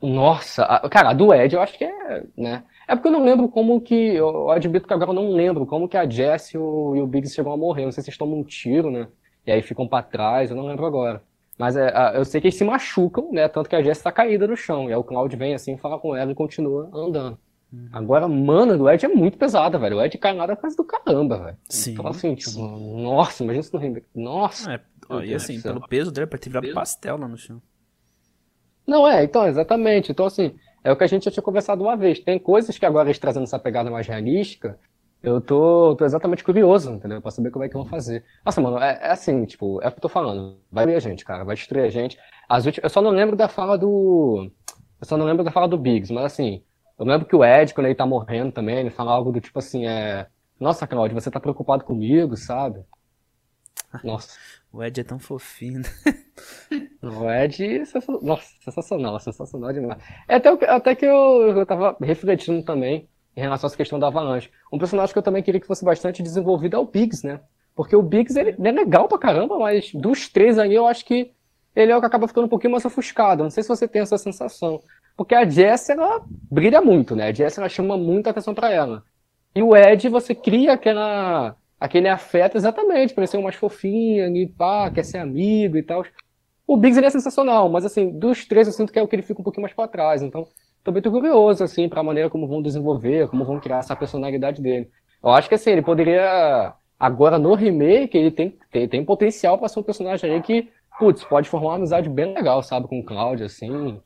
nossa, 0.00 0.64
a, 0.64 0.88
cara, 0.88 1.10
a 1.10 1.14
do 1.14 1.32
Ed 1.32 1.54
eu 1.54 1.62
acho 1.62 1.78
que 1.78 1.84
é, 1.84 2.24
né? 2.36 2.64
É 2.86 2.94
porque 2.94 3.08
eu 3.08 3.12
não 3.12 3.24
lembro 3.24 3.48
como 3.48 3.80
que, 3.80 3.94
eu 3.94 4.50
admito 4.50 4.86
que 4.86 4.92
agora 4.92 5.10
eu 5.10 5.14
não 5.14 5.30
lembro 5.30 5.64
como 5.66 5.88
que 5.88 5.96
a 5.96 6.08
Jess 6.08 6.52
e 6.52 6.58
o, 6.58 6.94
e 6.96 7.00
o 7.00 7.06
Biggs 7.06 7.34
chegam 7.34 7.52
a 7.52 7.56
morrer. 7.56 7.84
Não 7.84 7.92
sei 7.92 8.02
se 8.02 8.10
eles 8.10 8.18
tomam 8.18 8.38
um 8.38 8.44
tiro, 8.44 8.90
né? 8.90 9.08
E 9.46 9.52
aí 9.52 9.62
ficam 9.62 9.88
para 9.88 10.02
trás, 10.02 10.50
eu 10.50 10.56
não 10.56 10.66
lembro 10.66 10.84
agora. 10.84 11.22
Mas 11.58 11.76
é, 11.76 11.92
eu 12.16 12.24
sei 12.24 12.40
que 12.40 12.48
eles 12.48 12.56
se 12.56 12.64
machucam, 12.64 13.30
né? 13.32 13.48
Tanto 13.48 13.68
que 13.68 13.76
a 13.76 13.82
Jess 13.82 14.02
tá 14.02 14.10
caída 14.10 14.46
no 14.46 14.56
chão. 14.56 14.88
E 14.88 14.92
aí 14.92 14.98
o 14.98 15.04
Cloud 15.04 15.34
vem 15.36 15.54
assim, 15.54 15.76
fala 15.76 15.98
com 15.98 16.16
ela 16.16 16.32
e 16.32 16.34
continua 16.34 16.90
andando. 16.92 17.38
Uhum. 17.72 17.88
Agora, 17.92 18.28
mano, 18.28 18.78
do 18.78 18.88
Ed 18.88 19.04
é 19.04 19.08
muito 19.08 19.38
pesada, 19.38 19.78
velho. 19.78 19.96
O 19.96 20.02
Ed 20.02 20.16
cai 20.18 20.32
nada 20.34 20.56
quase 20.56 20.76
do 20.76 20.84
caramba, 20.84 21.38
velho. 21.38 21.56
Sim. 21.68 21.92
Então, 21.92 22.06
assim, 22.06 22.34
tipo, 22.34 22.60
nossa, 22.60 23.42
imagina 23.42 23.62
se 23.62 23.72
não 23.72 23.80
rende. 23.80 24.02
Nossa. 24.14 24.74
É, 24.74 24.80
ó, 25.08 25.20
e 25.20 25.34
assim, 25.34 25.60
pelo 25.60 25.86
peso 25.86 26.12
dele, 26.12 26.26
pra 26.26 26.38
ter 26.38 26.50
virado 26.50 26.72
pastel 26.72 27.16
lá 27.16 27.26
no 27.26 27.36
chão. 27.36 27.60
Não, 28.86 29.08
é, 29.08 29.24
então, 29.24 29.46
exatamente. 29.46 30.12
Então, 30.12 30.26
assim, 30.26 30.54
é 30.82 30.92
o 30.92 30.96
que 30.96 31.04
a 31.04 31.06
gente 31.06 31.24
já 31.24 31.30
tinha 31.30 31.42
conversado 31.42 31.82
uma 31.82 31.96
vez. 31.96 32.20
Tem 32.20 32.38
coisas 32.38 32.78
que 32.78 32.86
agora 32.86 33.08
eles 33.08 33.18
trazendo 33.18 33.44
essa 33.44 33.58
pegada 33.58 33.90
mais 33.90 34.06
realística 34.06 34.78
eu 35.24 35.40
tô, 35.40 35.96
tô 35.96 36.04
exatamente 36.04 36.44
curioso, 36.44 36.92
entendeu? 36.92 37.20
Pra 37.20 37.30
saber 37.30 37.50
como 37.50 37.64
é 37.64 37.68
que 37.68 37.74
vão 37.74 37.86
fazer. 37.86 38.24
Nossa, 38.44 38.60
mano, 38.60 38.78
é, 38.78 38.98
é 39.02 39.10
assim, 39.10 39.44
tipo, 39.46 39.80
é 39.82 39.88
o 39.88 39.90
que 39.90 39.98
eu 39.98 40.02
tô 40.02 40.08
falando. 40.08 40.58
Vai 40.70 40.84
destruir 40.84 40.96
a 40.96 41.00
gente, 41.00 41.24
cara, 41.24 41.44
vai 41.44 41.56
destruir 41.56 41.84
a 41.84 41.88
gente. 41.88 42.18
As 42.48 42.66
últimas, 42.66 42.84
eu 42.84 42.90
só 42.90 43.00
não 43.00 43.10
lembro 43.10 43.34
da 43.34 43.48
fala 43.48 43.78
do. 43.78 44.50
Eu 45.00 45.06
só 45.06 45.16
não 45.16 45.24
lembro 45.24 45.42
da 45.42 45.50
fala 45.50 45.66
do 45.66 45.78
Biggs, 45.78 46.12
mas 46.12 46.24
assim, 46.24 46.62
eu 46.98 47.06
lembro 47.06 47.26
que 47.26 47.34
o 47.34 47.44
Ed, 47.44 47.72
quando 47.72 47.86
ele 47.86 47.94
tá 47.94 48.06
morrendo 48.06 48.52
também, 48.52 48.76
ele 48.78 48.90
fala 48.90 49.12
algo 49.12 49.32
do 49.32 49.40
tipo 49.40 49.58
assim, 49.58 49.86
é. 49.86 50.26
Nossa, 50.60 50.86
Claudio, 50.86 51.18
você 51.18 51.30
tá 51.30 51.40
preocupado 51.40 51.84
comigo, 51.84 52.36
sabe? 52.36 52.84
Nossa. 54.04 54.38
o 54.72 54.82
Ed 54.82 55.00
é 55.00 55.04
tão 55.04 55.18
fofinho. 55.18 55.80
Né? 55.80 55.88
o 57.02 57.30
Ed, 57.30 57.82
nossa, 58.22 58.54
sensacional, 58.60 59.18
sensacional 59.20 59.72
demais. 59.72 60.02
É 60.28 60.36
até, 60.36 60.48
até 60.68 60.94
que 60.94 61.06
eu, 61.06 61.58
eu 61.58 61.66
tava 61.66 61.96
refletindo 62.00 62.62
também 62.62 63.08
em 63.36 63.40
relação 63.40 63.66
a 63.66 63.68
essa 63.68 63.76
questão 63.76 63.98
da 63.98 64.06
Avalanche. 64.06 64.50
Um 64.72 64.78
personagem 64.78 65.12
que 65.12 65.18
eu 65.18 65.22
também 65.22 65.42
queria 65.42 65.60
que 65.60 65.66
fosse 65.66 65.84
bastante 65.84 66.22
desenvolvido 66.22 66.76
é 66.76 66.78
o 66.78 66.84
Biggs, 66.84 67.26
né? 67.26 67.40
Porque 67.74 67.96
o 67.96 68.02
Biggs, 68.02 68.38
ele, 68.38 68.50
ele 68.50 68.68
é 68.68 68.72
legal 68.72 69.08
pra 69.08 69.18
caramba, 69.18 69.58
mas 69.58 69.92
dos 69.92 70.28
três 70.28 70.58
aí 70.58 70.74
eu 70.74 70.86
acho 70.86 71.04
que 71.04 71.32
ele 71.74 71.90
é 71.90 71.96
o 71.96 72.00
que 72.00 72.06
acaba 72.06 72.28
ficando 72.28 72.44
um 72.44 72.48
pouquinho 72.48 72.72
mais 72.72 72.84
ofuscado. 72.84 73.42
Não 73.42 73.50
sei 73.50 73.62
se 73.62 73.68
você 73.68 73.88
tem 73.88 74.02
essa 74.02 74.16
sensação. 74.16 74.80
Porque 75.16 75.34
a 75.34 75.48
Jess, 75.48 75.90
ela 75.90 76.22
brilha 76.50 76.80
muito, 76.80 77.16
né? 77.16 77.28
A 77.28 77.32
Jess, 77.32 77.58
ela 77.58 77.68
chama 77.68 77.96
muita 77.96 78.30
atenção 78.30 78.54
para 78.54 78.70
ela. 78.70 79.02
E 79.54 79.62
o 79.62 79.76
Ed, 79.76 80.08
você 80.08 80.34
cria 80.34 80.72
aquela, 80.72 81.56
aquele 81.78 82.08
afeto 82.08 82.56
exatamente, 82.56 83.14
para 83.14 83.26
ser 83.26 83.38
mais 83.38 83.54
fofinho, 83.54 84.36
e 84.36 84.48
pá, 84.48 84.90
quer 84.90 85.04
ser 85.04 85.18
amigo 85.18 85.76
e 85.76 85.82
tal. 85.82 86.04
O 86.66 86.76
Biggs, 86.76 86.98
ele 86.98 87.06
é 87.06 87.10
sensacional, 87.10 87.68
mas 87.68 87.84
assim, 87.84 88.10
dos 88.10 88.44
três 88.46 88.66
eu 88.66 88.72
sinto 88.72 88.92
que 88.92 88.98
é 88.98 89.02
o 89.02 89.06
que 89.06 89.14
ele 89.14 89.22
fica 89.22 89.40
um 89.40 89.44
pouquinho 89.44 89.62
mais 89.62 89.74
para 89.74 89.88
trás. 89.88 90.22
Então, 90.22 90.46
tô 90.84 90.92
muito 90.92 91.10
curioso, 91.10 91.64
assim, 91.64 91.88
pra 91.88 92.02
maneira 92.02 92.28
como 92.30 92.46
vão 92.46 92.62
desenvolver, 92.62 93.26
como 93.28 93.44
vão 93.44 93.58
criar 93.58 93.78
essa 93.78 93.96
personalidade 93.96 94.60
dele. 94.62 94.90
Eu 95.22 95.30
acho 95.30 95.48
que, 95.48 95.54
assim, 95.54 95.70
ele 95.70 95.82
poderia, 95.82 96.74
agora 97.00 97.38
no 97.38 97.54
remake, 97.54 98.16
ele 98.16 98.30
tem, 98.30 98.58
tem, 98.70 98.86
tem 98.86 99.04
potencial 99.04 99.58
para 99.58 99.68
ser 99.68 99.80
um 99.80 99.82
personagem 99.82 100.30
aí 100.30 100.42
que, 100.42 100.70
putz, 100.98 101.24
pode 101.24 101.48
formar 101.48 101.68
uma 101.68 101.76
amizade 101.76 102.08
bem 102.10 102.34
legal, 102.34 102.62
sabe, 102.62 102.86
com 102.86 103.00
o 103.00 103.04
Cloud, 103.04 103.42
assim, 103.42 103.98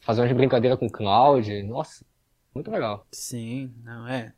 fazer 0.00 0.20
umas 0.20 0.32
brincadeiras 0.32 0.78
com 0.78 0.86
o 0.86 0.92
Cloud, 0.92 1.62
nossa, 1.62 2.04
muito 2.54 2.70
legal. 2.70 3.06
Sim, 3.10 3.72
não, 3.82 4.06
é, 4.06 4.32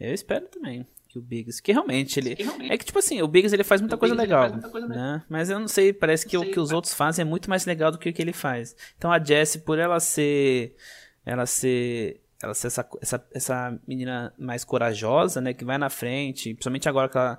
eu 0.00 0.14
espero 0.14 0.46
também. 0.46 0.86
que 1.12 1.18
o 1.18 1.22
Biggs. 1.22 1.60
Que 1.60 1.72
realmente 1.72 2.18
ele. 2.18 2.36
É 2.70 2.78
que, 2.78 2.86
tipo 2.86 2.98
assim, 2.98 3.20
o 3.20 3.28
Biggs 3.28 3.54
ele 3.54 3.62
faz 3.62 3.82
muita 3.82 3.98
coisa 3.98 4.14
legal. 4.14 4.48
Muita 4.48 4.70
coisa 4.70 4.88
né? 4.88 5.22
Mas 5.28 5.50
eu 5.50 5.60
não 5.60 5.68
sei, 5.68 5.92
parece 5.92 6.26
que 6.26 6.38
o 6.38 6.50
que 6.50 6.58
os 6.58 6.72
outros 6.72 6.94
fazem 6.94 7.22
é 7.22 7.26
muito 7.26 7.50
mais 7.50 7.66
legal 7.66 7.90
do 7.90 7.98
que 7.98 8.08
o 8.08 8.12
que 8.12 8.22
ele 8.22 8.32
faz. 8.32 8.74
Então 8.96 9.12
a 9.12 9.22
Jessie, 9.22 9.60
por 9.60 9.78
ela 9.78 10.00
ser. 10.00 10.74
Ela 11.24 11.46
ser. 11.46 12.20
Ela 12.42 12.54
ser 12.54 12.66
essa, 12.66 12.88
essa, 13.00 13.26
essa 13.32 13.80
menina 13.86 14.34
mais 14.36 14.64
corajosa, 14.64 15.40
né? 15.40 15.54
Que 15.54 15.64
vai 15.64 15.78
na 15.78 15.88
frente. 15.88 16.54
Principalmente 16.54 16.88
agora 16.88 17.08
que 17.08 17.16
ela 17.16 17.38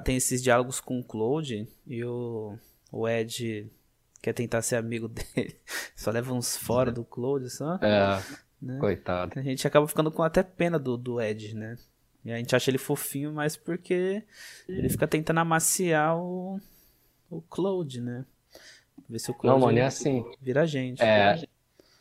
tem 0.00 0.16
esses 0.16 0.42
diálogos 0.42 0.80
com 0.80 1.00
o 1.00 1.04
Claude 1.04 1.66
e 1.86 2.04
o, 2.04 2.56
o 2.92 3.08
Ed 3.08 3.68
quer 4.22 4.32
tentar 4.32 4.62
ser 4.62 4.76
amigo 4.76 5.08
dele. 5.34 5.56
Só 5.96 6.10
leva 6.10 6.32
uns 6.32 6.56
fora 6.56 6.92
do 6.92 7.04
Claude 7.04 7.50
só. 7.50 7.76
É. 7.76 8.22
Né? 8.60 8.78
Coitado. 8.78 9.38
A 9.38 9.42
gente 9.42 9.66
acaba 9.66 9.86
ficando 9.86 10.10
com 10.10 10.22
até 10.22 10.42
pena 10.42 10.78
do, 10.78 10.96
do 10.96 11.20
Ed, 11.20 11.54
né? 11.54 11.76
E 12.24 12.32
a 12.32 12.36
gente 12.36 12.54
acha 12.54 12.70
ele 12.70 12.78
fofinho, 12.78 13.32
mas 13.32 13.56
porque 13.56 14.22
ele 14.68 14.88
fica 14.88 15.06
tentando 15.06 15.38
amaciar 15.38 16.18
o, 16.18 16.60
o 17.30 17.40
Claude, 17.42 18.00
né? 18.00 18.24
Ver 19.08 19.18
se 19.18 19.30
o 19.30 19.34
Claude 19.34 19.60
Não, 19.60 19.66
mano, 19.66 19.78
é 19.78 19.86
assim. 19.86 20.24
vira 20.40 20.66
gente. 20.66 21.02
É. 21.02 21.42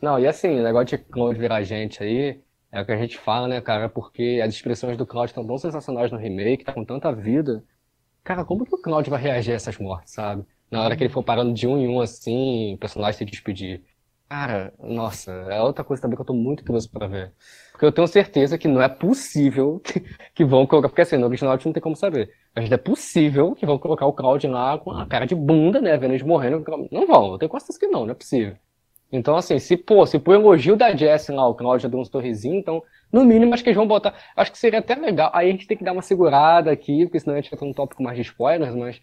Não, 0.01 0.19
e 0.19 0.27
assim, 0.27 0.59
o 0.59 0.63
negócio 0.63 0.97
de 0.97 1.03
Claude 1.05 1.39
virar 1.39 1.63
gente 1.63 2.03
aí 2.03 2.41
é 2.71 2.81
o 2.81 2.85
que 2.85 2.91
a 2.91 2.97
gente 2.97 3.17
fala, 3.17 3.47
né, 3.47 3.59
cara? 3.61 3.89
Porque 3.89 4.39
as 4.43 4.53
expressões 4.53 4.97
do 4.97 5.07
Claude 5.07 5.31
estão 5.31 5.45
tão 5.45 5.57
sensacionais 5.57 6.11
no 6.11 6.17
remake, 6.17 6.63
tá 6.63 6.73
com 6.73 6.85
tanta 6.85 7.11
vida. 7.11 7.63
Cara, 8.23 8.45
como 8.45 8.65
que 8.65 8.75
o 8.75 8.81
Claude 8.81 9.09
vai 9.09 9.21
reagir 9.21 9.53
a 9.53 9.55
essas 9.55 9.77
mortes, 9.77 10.13
sabe? 10.13 10.45
Na 10.69 10.83
hora 10.83 10.95
que 10.97 11.03
ele 11.03 11.13
for 11.13 11.23
parando 11.23 11.53
de 11.53 11.67
um 11.67 11.77
em 11.77 11.87
um 11.87 12.01
assim, 12.01 12.75
o 12.75 12.77
personagem 12.77 13.17
se 13.17 13.25
despedir. 13.25 13.83
Cara, 14.29 14.73
nossa, 14.79 15.31
é 15.31 15.61
outra 15.61 15.83
coisa 15.85 16.01
também 16.01 16.15
que 16.17 16.21
eu 16.21 16.25
tô 16.25 16.33
muito 16.33 16.63
curioso 16.63 16.89
pra 16.91 17.07
ver. 17.07 17.33
Porque 17.71 17.85
eu 17.85 17.91
tenho 17.91 18.07
certeza 18.07 18.57
que 18.57 18.67
não 18.67 18.81
é 18.81 18.89
possível 18.89 19.79
que, 19.85 20.01
que 20.35 20.45
vão 20.45 20.67
colocar, 20.67 20.89
porque 20.89 21.01
assim, 21.01 21.17
no 21.17 21.27
original 21.27 21.53
a 21.53 21.57
gente 21.57 21.65
não 21.67 21.73
tem 21.73 21.81
como 21.81 21.95
saber. 21.95 22.33
Mas 22.55 22.71
é 22.71 22.77
possível 22.77 23.55
que 23.55 23.65
vão 23.65 23.79
colocar 23.79 24.05
o 24.05 24.13
Cloud 24.13 24.45
lá 24.47 24.77
com 24.77 24.91
a 24.91 25.05
cara 25.07 25.25
de 25.25 25.33
bunda, 25.35 25.81
né, 25.81 25.97
vendo 25.97 26.11
eles 26.11 26.23
morrendo. 26.23 26.63
Não 26.91 27.07
vão, 27.07 27.31
eu 27.33 27.37
tenho 27.37 27.49
quase 27.49 27.77
que 27.79 27.87
não, 27.87 28.05
não 28.05 28.11
é 28.11 28.15
possível. 28.15 28.57
Então, 29.11 29.37
assim, 29.37 29.57
se, 29.57 29.77
pô, 29.77 30.05
se 30.05 30.17
elogio 30.17 30.75
da 30.75 30.95
Jess 30.95 31.29
lá, 31.29 31.47
o 31.47 31.55
Cloud 31.55 31.81
já 31.81 31.87
deu 31.87 31.99
uns 31.99 32.09
torrezinhos, 32.09 32.57
então, 32.57 32.83
no 33.11 33.23
mínimo, 33.23 33.53
acho 33.53 33.63
que 33.63 33.69
eles 33.69 33.77
vão 33.77 33.87
botar. 33.87 34.13
Acho 34.35 34.51
que 34.51 34.57
seria 34.57 34.79
até 34.79 34.95
legal. 34.95 35.31
Aí 35.33 35.47
a 35.47 35.51
gente 35.51 35.65
tem 35.65 35.77
que 35.77 35.83
dar 35.83 35.93
uma 35.93 36.01
segurada 36.01 36.71
aqui, 36.71 37.05
porque 37.05 37.19
senão 37.19 37.35
a 37.35 37.41
gente 37.41 37.53
entra 37.53 37.65
num 37.65 37.73
tópico 37.73 38.03
mais 38.03 38.17
de 38.17 38.23
spoilers, 38.23 38.75
mas 38.75 39.01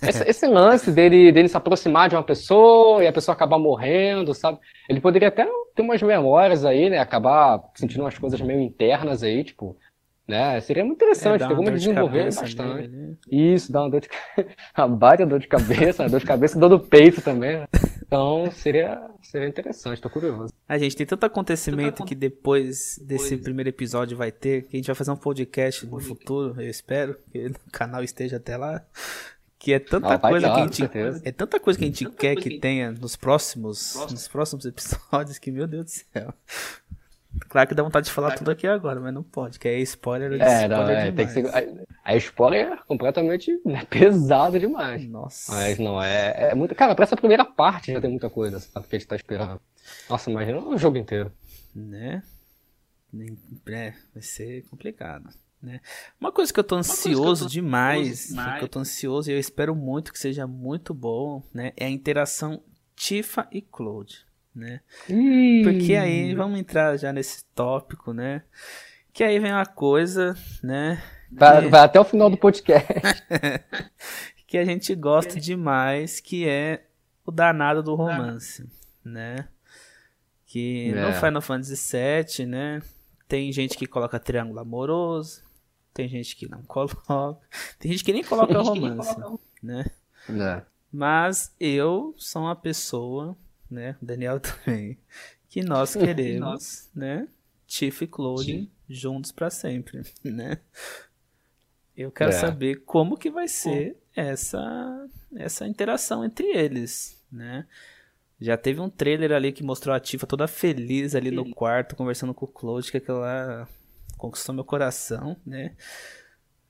esse, 0.02 0.28
esse, 0.28 0.46
lance 0.46 0.90
dele, 0.90 1.32
dele 1.32 1.48
se 1.48 1.56
aproximar 1.56 2.08
de 2.08 2.16
uma 2.16 2.22
pessoa 2.22 3.02
e 3.02 3.06
a 3.06 3.12
pessoa 3.12 3.34
acabar 3.34 3.58
morrendo, 3.58 4.34
sabe? 4.34 4.58
Ele 4.88 5.00
poderia 5.00 5.28
até 5.28 5.48
ter 5.74 5.82
umas 5.82 6.02
memórias 6.02 6.64
aí, 6.64 6.90
né? 6.90 6.98
Acabar 6.98 7.62
sentindo 7.74 8.02
umas 8.02 8.18
coisas 8.18 8.40
meio 8.40 8.60
internas 8.60 9.22
aí, 9.22 9.42
tipo, 9.42 9.76
né? 10.28 10.60
Seria 10.60 10.84
muito 10.84 10.96
interessante, 10.96 11.44
é, 11.44 11.46
tem 11.46 11.56
como 11.56 11.70
desenvolver 11.70 12.28
de 12.28 12.36
bastante. 12.36 12.88
Né? 12.88 13.14
Isso, 13.30 13.72
dá 13.72 13.82
uma 13.82 13.90
dor 13.90 14.00
de 14.00 14.08
a 14.74 14.86
baita 14.86 15.24
dor 15.24 15.38
de 15.38 15.46
cabeça, 15.46 16.08
dor 16.08 16.20
de 16.20 16.26
cabeça 16.26 16.56
e 16.56 16.60
dor 16.60 16.68
do 16.68 16.80
peito 16.80 17.22
também. 17.22 17.58
Né? 17.58 17.66
Então 18.06 18.50
seria, 18.52 19.10
seria 19.20 19.48
interessante, 19.48 20.00
tô 20.00 20.08
curioso. 20.08 20.52
A 20.68 20.78
gente 20.78 20.96
tem 20.96 21.06
tanto 21.06 21.24
acontecimento 21.24 21.98
tanto... 21.98 22.08
que 22.08 22.14
depois 22.14 22.98
desse 23.02 23.30
depois... 23.30 23.42
primeiro 23.42 23.68
episódio 23.68 24.16
vai 24.16 24.30
ter, 24.30 24.62
que 24.62 24.76
a 24.76 24.78
gente 24.78 24.86
vai 24.86 24.94
fazer 24.94 25.10
um 25.10 25.16
podcast 25.16 25.84
no 25.86 26.00
futuro, 26.00 26.60
eu 26.60 26.70
espero 26.70 27.18
que 27.30 27.46
o 27.66 27.70
canal 27.72 28.02
esteja 28.04 28.36
até 28.36 28.56
lá. 28.56 28.84
Que 29.58 29.72
é 29.72 29.78
tanta 29.80 30.14
ah, 30.14 30.18
coisa 30.18 30.46
que 30.48 30.60
a 30.60 30.62
gente 30.62 30.82
é 31.24 31.32
tanta 31.32 31.58
coisa 31.58 31.78
que 31.78 31.84
a 31.84 31.88
gente 31.88 32.08
quer 32.10 32.36
que, 32.36 32.50
que 32.50 32.58
tenha 32.58 32.92
nos 32.92 33.16
próximos, 33.16 33.94
próximo. 33.94 34.12
nos 34.12 34.28
próximos 34.28 34.66
episódios 34.66 35.38
que 35.38 35.50
meu 35.50 35.66
Deus 35.66 35.86
do 35.86 35.90
céu. 35.90 36.34
Claro 37.56 37.68
que 37.70 37.74
dá 37.74 37.82
vontade 37.82 38.04
de 38.04 38.12
falar 38.12 38.28
claro. 38.28 38.38
tudo 38.40 38.50
aqui 38.50 38.66
agora, 38.66 39.00
mas 39.00 39.14
não 39.14 39.22
pode, 39.22 39.58
que 39.58 39.66
é 39.66 39.78
spoiler. 39.78 40.30
É, 40.32 40.34
spoiler 40.34 40.68
não, 40.68 40.90
é, 40.90 41.10
tem 41.10 41.26
que 41.26 41.32
ser, 41.32 41.46
a, 41.46 42.12
a 42.12 42.16
spoiler 42.16 42.72
é 42.72 42.76
completamente 42.86 43.58
né, 43.64 43.82
pesada 43.88 44.60
demais. 44.60 45.08
Nossa. 45.08 45.54
Mas 45.54 45.78
não, 45.78 46.02
é, 46.02 46.50
é 46.50 46.54
muito. 46.54 46.74
Cara, 46.74 46.94
pra 46.94 47.04
essa 47.04 47.16
primeira 47.16 47.46
parte 47.46 47.94
já 47.94 47.98
tem 47.98 48.10
muita 48.10 48.28
coisa, 48.28 48.60
sabe, 48.60 48.86
que 48.86 48.96
a 48.96 48.98
gente 48.98 49.08
tá 49.08 49.16
esperando. 49.16 49.58
Nossa, 50.10 50.30
imagina 50.30 50.58
o 50.58 50.76
jogo 50.76 50.98
inteiro. 50.98 51.32
Né? 51.74 52.22
É, 53.68 53.94
vai 54.12 54.22
ser 54.22 54.62
complicado. 54.68 55.30
Né? 55.62 55.80
Uma 56.20 56.30
coisa 56.30 56.52
que 56.52 56.60
eu 56.60 56.64
tô 56.64 56.76
ansioso 56.76 57.44
eu 57.44 57.48
tô 57.48 57.52
demais, 57.54 58.28
demais. 58.28 58.58
que 58.58 58.64
eu 58.64 58.68
tô 58.68 58.80
ansioso 58.80 59.30
e 59.30 59.32
eu 59.32 59.38
espero 59.38 59.74
muito 59.74 60.12
que 60.12 60.18
seja 60.18 60.46
muito 60.46 60.92
bom, 60.92 61.42
né? 61.54 61.72
É 61.74 61.86
a 61.86 61.90
interação 61.90 62.62
Tifa 62.94 63.48
e 63.50 63.62
Claude, 63.62 64.25
né? 64.56 64.80
Porque 65.62 65.94
aí 65.94 66.34
vamos 66.34 66.58
entrar 66.58 66.96
já 66.96 67.12
nesse 67.12 67.44
tópico, 67.54 68.12
né? 68.12 68.42
Que 69.12 69.22
aí 69.22 69.38
vem 69.38 69.52
uma 69.52 69.66
coisa, 69.66 70.34
né? 70.62 71.02
Vai, 71.30 71.62
que... 71.62 71.68
vai 71.68 71.80
até 71.80 72.00
o 72.00 72.04
final 72.04 72.30
do 72.30 72.36
podcast. 72.36 72.86
que 74.46 74.56
a 74.56 74.64
gente 74.64 74.94
gosta 74.94 75.38
demais, 75.38 76.20
que 76.20 76.48
é 76.48 76.84
o 77.24 77.30
danado 77.30 77.82
do 77.82 77.94
romance, 77.94 78.66
né? 79.04 79.48
Que 80.46 80.90
é. 80.90 81.06
no 81.06 81.12
Final 81.12 81.42
Fantasy 81.42 81.96
VII, 81.96 82.46
né? 82.46 82.82
Tem 83.28 83.52
gente 83.52 83.76
que 83.76 83.86
coloca 83.86 84.18
triângulo 84.18 84.60
amoroso, 84.60 85.42
tem 85.92 86.08
gente 86.08 86.36
que 86.36 86.48
não 86.48 86.62
coloca. 86.68 87.38
Tem 87.78 87.92
gente 87.92 88.04
que 88.04 88.12
nem 88.12 88.24
coloca 88.24 88.58
romance, 88.58 89.16
né? 89.62 89.84
É. 90.28 90.62
Mas 90.92 91.54
eu 91.58 92.14
sou 92.16 92.42
uma 92.42 92.56
pessoa, 92.56 93.36
né? 93.70 93.96
O 94.00 94.04
Daniel 94.04 94.38
também, 94.40 94.98
que 95.48 95.62
nós 95.62 95.94
queremos, 95.96 96.88
né? 96.94 97.28
Tiff 97.66 98.04
e 98.04 98.06
Claude 98.06 98.70
juntos 98.88 99.32
para 99.32 99.50
sempre, 99.50 100.02
né? 100.22 100.58
Eu 101.96 102.12
quero 102.12 102.30
é. 102.30 102.34
saber 102.34 102.84
como 102.84 103.16
que 103.16 103.30
vai 103.30 103.48
ser 103.48 103.96
essa 104.14 105.08
essa 105.34 105.66
interação 105.66 106.24
entre 106.24 106.46
eles, 106.46 107.22
né? 107.32 107.66
Já 108.38 108.56
teve 108.56 108.80
um 108.80 108.90
trailer 108.90 109.32
ali 109.32 109.50
que 109.50 109.62
mostrou 109.62 109.94
a 109.94 110.00
Tifa 110.00 110.26
toda 110.26 110.46
feliz 110.46 111.14
ali 111.14 111.30
no 111.30 111.54
quarto 111.54 111.96
conversando 111.96 112.34
com 112.34 112.44
o 112.44 112.48
Claude, 112.48 112.90
que 112.90 112.98
aquela 112.98 113.66
conquistou 114.18 114.54
meu 114.54 114.64
coração, 114.64 115.36
né? 115.44 115.74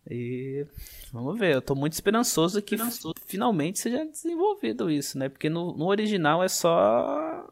E 0.08 0.66
vamos 1.12 1.38
ver, 1.38 1.54
eu 1.54 1.62
tô 1.62 1.74
muito 1.74 1.94
esperançoso 1.94 2.62
que 2.62 2.74
esperançoso. 2.76 3.14
finalmente 3.26 3.78
seja 3.78 4.04
desenvolvido 4.04 4.90
isso, 4.90 5.18
né? 5.18 5.28
Porque 5.28 5.48
no, 5.48 5.76
no 5.76 5.86
original 5.86 6.42
é 6.44 6.48
só 6.48 7.48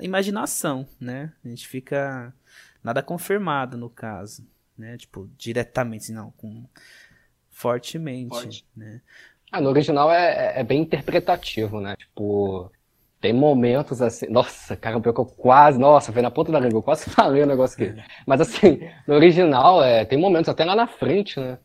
imaginação, 0.00 0.86
né? 1.00 1.32
A 1.44 1.48
gente 1.48 1.68
fica 1.68 2.32
nada 2.82 3.02
confirmado 3.02 3.76
no 3.76 3.90
caso, 3.90 4.46
né? 4.76 4.96
Tipo, 4.96 5.28
diretamente, 5.36 6.10
não, 6.12 6.30
com 6.32 6.64
fortemente, 7.50 8.34
Forte. 8.34 8.64
né? 8.74 9.00
Ah, 9.50 9.60
no 9.60 9.70
original 9.70 10.10
é, 10.10 10.60
é 10.60 10.64
bem 10.64 10.82
interpretativo, 10.82 11.80
né? 11.80 11.96
Tipo, 11.96 12.70
tem 13.20 13.32
momentos 13.32 14.00
assim. 14.00 14.26
Nossa, 14.28 14.76
cara, 14.76 15.00
pior 15.00 15.12
que 15.12 15.20
eu 15.20 15.26
quase. 15.26 15.78
Nossa, 15.78 16.12
foi 16.12 16.22
na 16.22 16.30
ponta 16.30 16.52
da 16.52 16.60
língua, 16.60 16.78
eu 16.78 16.82
quase 16.82 17.08
falei 17.10 17.42
o 17.42 17.46
negócio 17.46 17.82
aqui. 17.82 18.00
Mas 18.26 18.40
assim, 18.40 18.80
no 19.06 19.14
original, 19.14 19.82
é, 19.82 20.04
tem 20.04 20.18
momentos 20.18 20.48
até 20.48 20.64
lá 20.64 20.76
na 20.76 20.86
frente, 20.86 21.38
né? 21.40 21.58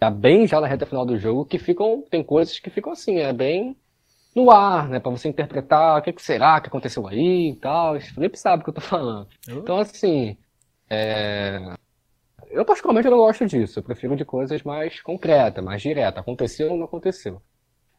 Já 0.00 0.10
bem 0.10 0.46
já 0.46 0.60
na 0.60 0.66
reta 0.66 0.84
final 0.84 1.06
do 1.06 1.18
jogo, 1.18 1.44
que 1.44 1.58
ficam. 1.58 2.02
Tem 2.10 2.22
coisas 2.22 2.58
que 2.58 2.70
ficam 2.70 2.92
assim, 2.92 3.18
é 3.18 3.32
bem 3.32 3.76
no 4.34 4.50
ar, 4.50 4.88
né? 4.88 5.00
Pra 5.00 5.10
você 5.10 5.28
interpretar 5.28 5.98
o 5.98 6.02
que, 6.02 6.12
que 6.12 6.22
será 6.22 6.60
que 6.60 6.68
aconteceu 6.68 7.06
aí 7.06 7.50
e 7.50 7.56
tal. 7.56 7.96
O 7.96 8.00
Felipe 8.00 8.38
sabe 8.38 8.62
o 8.62 8.64
que 8.64 8.70
eu 8.70 8.74
tô 8.74 8.80
falando. 8.80 9.28
Então, 9.48 9.78
assim. 9.78 10.36
É... 10.90 11.74
Eu, 12.50 12.64
particularmente, 12.64 13.08
não 13.08 13.18
gosto 13.18 13.46
disso. 13.46 13.78
Eu 13.78 13.82
prefiro 13.82 14.16
de 14.16 14.24
coisas 14.24 14.62
mais 14.62 15.00
concretas, 15.00 15.64
mais 15.64 15.82
diretas. 15.82 16.20
Aconteceu 16.20 16.70
ou 16.70 16.76
não 16.76 16.84
aconteceu. 16.84 17.40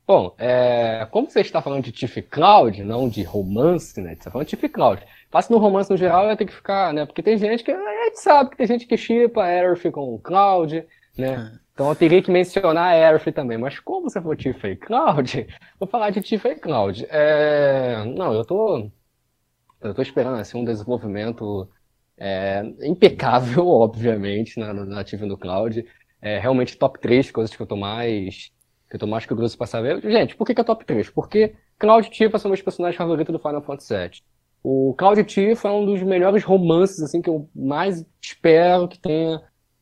Bom, 0.07 0.33
é, 0.37 1.05
como 1.11 1.29
você 1.29 1.41
está 1.41 1.61
falando 1.61 1.83
de 1.83 1.91
Tiff 1.91 2.21
Cloud, 2.21 2.81
não 2.81 3.09
de 3.09 3.23
romance, 3.23 3.99
né? 3.99 4.11
Você 4.11 4.19
está 4.19 4.31
falando 4.31 4.47
de 4.47 4.55
Tiff 4.55 4.69
Cloud. 4.69 5.05
Passa 5.29 5.51
no 5.51 5.59
romance 5.59 5.91
no 5.91 5.97
geral, 5.97 6.25
vai 6.25 6.37
ter 6.37 6.45
que 6.45 6.53
ficar, 6.53 6.93
né? 6.93 7.05
Porque 7.05 7.21
tem 7.21 7.37
gente 7.37 7.61
que. 7.61 7.71
A 7.71 8.05
gente 8.05 8.21
sabe 8.21 8.51
que 8.51 8.55
tem 8.55 8.67
gente 8.67 8.87
que 8.87 8.95
chipa 8.95 9.43
Aerith 9.43 9.91
com 9.91 10.17
Cloud, 10.19 10.85
né? 11.17 11.51
É. 11.53 11.67
Então 11.73 11.89
eu 11.89 11.95
teria 11.95 12.23
que 12.23 12.31
mencionar 12.31 12.85
a 12.85 12.91
Aerith 12.91 13.33
também. 13.33 13.57
Mas 13.57 13.79
como 13.79 14.09
você 14.09 14.21
for 14.21 14.37
Tiff 14.37 14.65
e 14.65 14.77
Cloud, 14.77 15.45
vou 15.77 15.89
falar 15.89 16.09
de 16.11 16.21
Tiff 16.21 16.47
e 16.47 16.55
Cloud. 16.55 17.05
É, 17.09 18.05
não, 18.05 18.33
eu 18.33 18.45
tô. 18.45 18.89
Eu 19.81 19.93
tô 19.93 20.01
esperando 20.01 20.37
assim, 20.37 20.57
um 20.57 20.63
desenvolvimento 20.63 21.69
é, 22.17 22.63
impecável, 22.81 23.67
obviamente, 23.67 24.57
na, 24.57 24.73
na 24.73 25.03
Tiff 25.03 25.25
do 25.27 25.37
Cloud. 25.37 25.85
É 26.21 26.39
realmente 26.39 26.77
top 26.77 26.97
3 26.99 27.29
coisas 27.29 27.53
que 27.53 27.61
eu 27.61 27.67
tô 27.67 27.75
mais 27.75 28.51
que 28.89 28.95
eu 28.95 28.99
tô 28.99 29.07
mais 29.07 29.25
curioso 29.25 29.57
pra 29.57 29.67
saber. 29.67 30.01
Gente, 30.01 30.35
por 30.35 30.45
que, 30.45 30.53
que 30.53 30.61
é 30.61 30.63
top 30.63 30.85
3? 30.85 31.09
Porque 31.09 31.53
Cloud 31.77 32.09
Tifa 32.09 32.39
são 32.39 32.49
meus 32.49 32.61
personagens 32.61 32.97
favoritos 32.97 33.33
do 33.33 33.39
Final 33.39 33.61
Fantasy 33.61 33.93
VII. 33.93 34.21
O 34.63 34.93
Cloud 34.97 35.23
Tifa 35.23 35.67
é 35.67 35.71
um 35.71 35.85
dos 35.85 36.01
melhores 36.03 36.43
romances, 36.43 37.01
assim, 37.01 37.21
que 37.21 37.29
eu 37.29 37.49
mais 37.55 38.05
espero 38.21 38.87
que 38.87 38.99
tenha, 38.99 39.41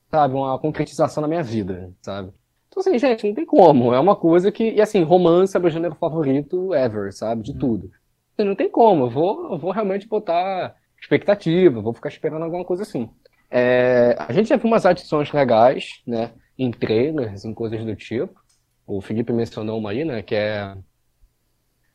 sabe, 0.09 0.33
uma 0.33 0.57
concretização 0.59 1.21
na 1.21 1.27
minha 1.27 1.43
vida, 1.43 1.91
sabe? 2.01 2.31
Então, 2.67 2.81
assim, 2.81 2.97
gente, 2.97 3.27
não 3.27 3.33
tem 3.33 3.45
como. 3.45 3.93
É 3.93 3.99
uma 3.99 4.15
coisa 4.15 4.51
que, 4.51 4.71
e 4.71 4.81
assim, 4.81 5.01
romance 5.03 5.55
é 5.55 5.59
meu 5.59 5.69
gênero 5.69 5.95
favorito 5.95 6.73
ever, 6.73 7.13
sabe? 7.13 7.43
De 7.43 7.51
hum. 7.51 7.57
tudo. 7.57 7.91
Assim, 8.33 8.47
não 8.47 8.55
tem 8.55 8.69
como. 8.69 9.05
Eu 9.05 9.09
vou, 9.09 9.51
eu 9.51 9.57
vou 9.57 9.71
realmente 9.71 10.07
botar 10.07 10.75
expectativa, 10.99 11.81
vou 11.81 11.93
ficar 11.93 12.09
esperando 12.09 12.43
alguma 12.43 12.65
coisa 12.65 12.83
assim. 12.83 13.09
É, 13.49 14.15
a 14.17 14.33
gente 14.33 14.49
já 14.49 14.57
viu 14.57 14.67
umas 14.67 14.85
adições 14.85 15.31
legais, 15.31 16.01
né? 16.05 16.31
em 16.57 16.71
trailers, 16.71 17.45
em 17.45 17.53
coisas 17.53 17.83
do 17.83 17.95
tipo. 17.95 18.33
O 18.87 19.01
Felipe 19.01 19.33
mencionou 19.33 19.79
uma 19.79 19.91
aí, 19.91 20.05
né, 20.05 20.21
que 20.21 20.35
é 20.35 20.75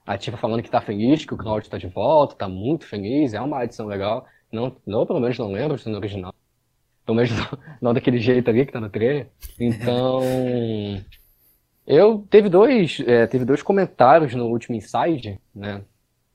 a 0.07 0.19
Tifa 0.19 0.37
falando 0.37 0.63
que 0.63 0.71
tá 0.71 0.81
feliz, 0.81 1.25
que 1.25 1.35
o 1.35 1.37
Cloud 1.37 1.69
tá 1.69 1.79
de 1.79 1.87
volta, 1.87 2.35
tá 2.35 2.49
muito 2.49 2.87
feliz, 2.87 3.33
é 3.33 3.41
uma 3.41 3.65
edição 3.65 3.87
legal. 3.87 4.27
Não, 4.51 4.75
não 4.85 5.07
pelo 5.07 5.21
menos 5.21 5.39
não 5.39 5.53
lembro 5.53 5.77
do 5.77 5.97
original. 5.97 6.35
Pelo 7.07 7.17
menos 7.17 7.31
não, 7.31 7.59
não, 7.81 7.95
daquele 7.95 8.19
jeito 8.19 8.51
ali 8.51 8.67
que 8.67 8.73
tá 8.73 8.81
no 8.81 8.91
trailer. 8.91 9.29
Então. 9.59 10.21
eu 11.87 12.27
teve 12.29 12.49
dois, 12.49 13.01
é, 13.07 13.27
teve 13.27 13.45
dois 13.45 13.63
comentários 13.63 14.35
no 14.35 14.47
último 14.47 14.77
Inside, 14.77 15.41
né? 15.55 15.83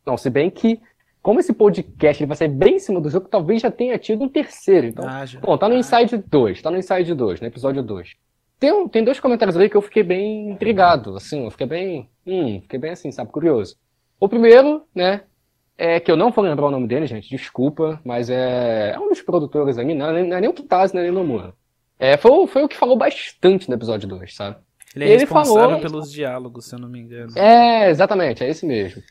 Não, 0.06 0.16
se 0.16 0.30
bem 0.30 0.50
que 0.50 0.80
como 1.22 1.40
esse 1.40 1.54
podcast 1.54 2.22
ele 2.22 2.28
vai 2.28 2.38
sair 2.38 2.50
bem 2.50 2.76
em 2.76 2.80
cima 2.80 3.02
do 3.02 3.10
jogo, 3.10 3.28
talvez 3.28 3.60
já 3.60 3.72
tenha 3.72 3.98
tido 3.98 4.24
um 4.24 4.30
terceiro. 4.30 4.86
Então, 4.86 5.04
ah, 5.08 5.26
bom, 5.42 5.58
tá 5.58 5.68
no 5.68 5.76
Inside 5.76 6.18
2, 6.18 6.62
tá 6.62 6.70
no 6.70 6.78
Inside 6.78 7.16
2, 7.16 7.42
no 7.42 7.48
episódio 7.48 7.82
2. 7.82 8.16
Tem, 8.60 8.88
tem 8.88 9.04
dois 9.04 9.20
comentários 9.20 9.56
ali 9.56 9.70
que 9.70 9.76
eu 9.76 9.82
fiquei 9.82 10.04
bem 10.04 10.52
intrigado, 10.52 11.16
assim, 11.16 11.44
eu 11.44 11.52
fiquei 11.52 11.68
bem, 11.68 12.10
hum, 12.26 12.62
fiquei 12.62 12.80
bem 12.80 12.92
assim, 12.92 13.12
sabe, 13.12 13.32
curioso. 13.32 13.76
O 14.20 14.30
primeiro, 14.30 14.84
né, 14.96 15.22
é 15.78 16.00
que 16.00 16.10
eu 16.10 16.16
não 16.16 16.32
vou 16.32 16.44
lembrar 16.44 16.68
o 16.68 16.72
nome 16.72 16.88
dele, 16.88 17.06
gente, 17.06 17.30
desculpa, 17.30 18.00
mas 18.04 18.30
é, 18.30 18.94
é 18.96 19.00
um 19.00 19.10
dos 19.10 19.22
produtores 19.22 19.78
ali, 19.78 19.94
não, 19.94 20.10
é 20.10 20.24
não 20.24 20.38
é 20.38 20.42
nem 20.42 20.50
o 20.50 20.54
Kitase, 20.54 20.96
nem 20.96 21.10
o 21.10 21.14
Nomura. 21.14 21.54
É, 22.00 22.18
foi, 22.18 22.48
foi 22.48 22.64
o 22.64 22.68
que 22.68 22.78
falou 22.78 22.98
bastante 22.98 23.70
no 23.70 23.76
episódio 23.76 24.08
2, 24.08 24.34
sabe? 24.34 24.58
Ele 24.96 25.06
é 25.06 25.08
ele 25.10 25.20
responsável 25.20 25.62
falou... 25.62 25.82
pelos 25.82 26.12
diálogos, 26.12 26.66
se 26.66 26.76
eu 26.76 26.80
não 26.80 26.88
me 26.88 27.00
engano. 27.00 27.38
É, 27.38 27.90
exatamente, 27.90 28.44
é 28.44 28.50
esse 28.50 28.66
mesmo. 28.66 29.02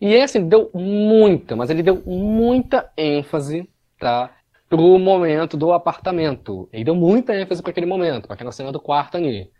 E 0.00 0.16
assim, 0.16 0.46
deu 0.46 0.70
muita, 0.74 1.56
mas 1.56 1.70
ele 1.70 1.82
deu 1.82 2.02
muita 2.06 2.90
ênfase, 2.96 3.68
tá? 3.98 4.30
Pro 4.70 4.98
momento 4.98 5.56
do 5.56 5.72
apartamento. 5.72 6.68
Ele 6.72 6.84
deu 6.84 6.94
muita 6.94 7.36
ênfase 7.36 7.60
para 7.60 7.72
aquele 7.72 7.86
momento, 7.86 8.26
para 8.26 8.34
aquela 8.34 8.52
cena 8.52 8.72
do 8.72 8.80
quarto 8.80 9.18
ali. 9.18 9.50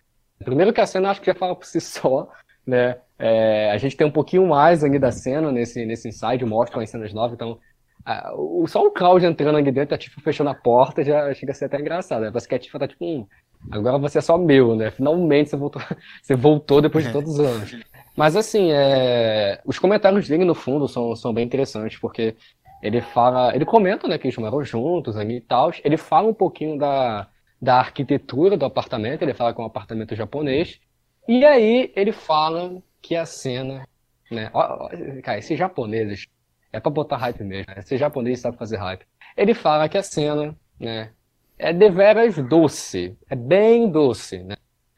Primeiro 0.42 0.72
que 0.72 0.80
a 0.80 0.86
cena 0.86 1.10
acho 1.10 1.20
que 1.20 1.26
já 1.26 1.34
fala 1.34 1.54
por 1.54 1.66
si 1.66 1.80
só, 1.82 2.30
né? 2.66 2.96
É, 3.18 3.70
a 3.70 3.76
gente 3.76 3.96
tem 3.96 4.06
um 4.06 4.10
pouquinho 4.10 4.46
mais 4.46 4.82
ali 4.82 4.98
da 4.98 5.12
cena 5.12 5.52
nesse, 5.52 5.84
nesse 5.84 6.08
inside, 6.08 6.42
mostra 6.46 6.82
as 6.82 6.88
cenas 6.88 7.12
novas, 7.12 7.34
então 7.34 7.58
a, 8.04 8.32
só 8.66 8.86
o 8.86 8.90
Cláudio 8.90 9.28
entrando 9.28 9.58
ali 9.58 9.70
dentro, 9.70 9.94
a 9.94 9.98
Tifa 9.98 10.20
fechando 10.20 10.50
a 10.50 10.54
porta, 10.54 11.04
já 11.04 11.32
chega 11.34 11.52
a 11.52 11.54
ser 11.54 11.66
até 11.66 11.78
engraçado. 11.78 12.22
Né? 12.22 12.30
Parece 12.30 12.48
que 12.48 12.54
a 12.54 12.58
Tifa 12.58 12.78
tá 12.78 12.88
tipo, 12.88 13.04
hum, 13.04 13.26
agora 13.70 13.98
você 13.98 14.18
é 14.18 14.22
só 14.22 14.38
meu, 14.38 14.74
né? 14.74 14.90
Finalmente 14.90 15.50
você 15.50 15.56
voltou, 15.56 15.82
você 16.22 16.34
voltou 16.34 16.80
depois 16.80 17.04
de 17.04 17.12
todos 17.12 17.34
os 17.34 17.40
anos. 17.40 17.76
Mas 18.16 18.36
assim, 18.36 18.70
é... 18.72 19.60
os 19.64 19.78
comentários 19.78 20.28
dele 20.28 20.44
no 20.44 20.54
fundo 20.54 20.88
são, 20.88 21.14
são 21.14 21.32
bem 21.32 21.44
interessantes, 21.44 21.98
porque 21.98 22.36
ele 22.82 23.00
fala, 23.00 23.54
ele 23.54 23.64
comenta, 23.64 24.08
né, 24.08 24.18
que 24.18 24.26
eles 24.26 24.36
moram 24.36 24.64
juntos 24.64 25.16
ali 25.16 25.36
e 25.36 25.40
tal. 25.40 25.70
Ele 25.84 25.96
fala 25.96 26.28
um 26.28 26.34
pouquinho 26.34 26.78
da, 26.78 27.28
da 27.60 27.76
arquitetura 27.78 28.56
do 28.56 28.64
apartamento, 28.64 29.22
ele 29.22 29.34
fala 29.34 29.52
que 29.52 29.60
é 29.60 29.64
um 29.64 29.66
apartamento 29.66 30.14
japonês. 30.14 30.80
E 31.28 31.44
aí 31.44 31.92
ele 31.94 32.12
fala 32.12 32.82
que 33.02 33.14
a 33.16 33.26
cena, 33.26 33.86
né, 34.30 34.50
ó, 34.54 34.86
ó, 34.86 34.88
cara, 35.22 35.38
esses 35.38 35.58
japoneses, 35.58 36.26
é 36.72 36.80
pra 36.80 36.90
botar 36.90 37.16
hype 37.16 37.42
mesmo, 37.44 37.72
né? 37.74 37.80
Esse 37.80 37.96
japonês 37.96 38.40
sabe 38.40 38.56
fazer 38.56 38.76
hype. 38.76 39.04
Ele 39.36 39.54
fala 39.54 39.88
que 39.88 39.98
a 39.98 40.02
cena, 40.02 40.56
né, 40.78 41.12
é 41.58 41.72
deveras 41.72 42.36
doce, 42.48 43.16
é 43.28 43.36
bem 43.36 43.90
doce, 43.90 44.42
né? 44.42 44.56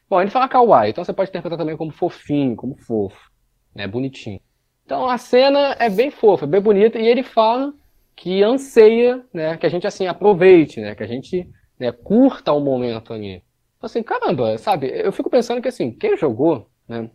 Bom, 0.09 0.21
ele 0.21 0.29
fala 0.29 0.47
kawaii, 0.47 0.91
então 0.91 1.03
você 1.03 1.11
pode 1.11 1.29
interpretar 1.29 1.57
também 1.57 1.75
como 1.75 1.91
fofinho, 1.91 2.55
como 2.55 2.75
fofo, 2.75 3.31
né? 3.75 3.87
Bonitinho. 3.87 4.39
Então 4.85 5.09
a 5.09 5.17
cena 5.17 5.75
é 5.79 5.89
bem 5.89 6.11
fofa, 6.11 6.45
bem 6.45 6.61
bonita, 6.61 6.99
e 6.99 7.07
ele 7.07 7.23
fala 7.23 7.73
que 8.15 8.43
anseia, 8.43 9.25
né? 9.33 9.57
Que 9.57 9.65
a 9.65 9.69
gente 9.69 9.87
assim 9.87 10.07
aproveite, 10.07 10.79
né? 10.81 10.95
Que 10.95 11.03
a 11.03 11.07
gente 11.07 11.49
né, 11.79 11.91
curta 11.91 12.51
o 12.51 12.59
momento 12.59 13.13
ali. 13.13 13.43
Então, 13.77 13.87
assim, 13.87 14.03
caramba, 14.03 14.57
sabe? 14.57 14.87
Eu 14.87 15.11
fico 15.11 15.29
pensando 15.29 15.61
que 15.61 15.67
assim, 15.67 15.91
quem 15.91 16.17
jogou, 16.17 16.69
né? 16.87 17.09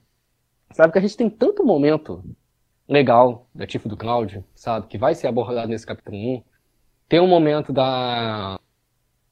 Sabe 0.73 0.93
que 0.93 0.99
a 0.99 1.03
gente 1.03 1.17
tem 1.17 1.31
tanto 1.31 1.65
momento 1.65 2.23
legal 2.89 3.49
da 3.55 3.67
Tifo 3.67 3.89
do 3.89 3.97
Cláudio, 3.97 4.45
sabe? 4.55 4.87
Que 4.87 4.99
vai 4.99 5.15
ser 5.15 5.29
abordado 5.29 5.69
nesse 5.69 5.87
capítulo 5.87 6.17
1. 6.17 6.43
Tem 7.09 7.21
um 7.21 7.27
momento 7.27 7.73
da 7.73 8.59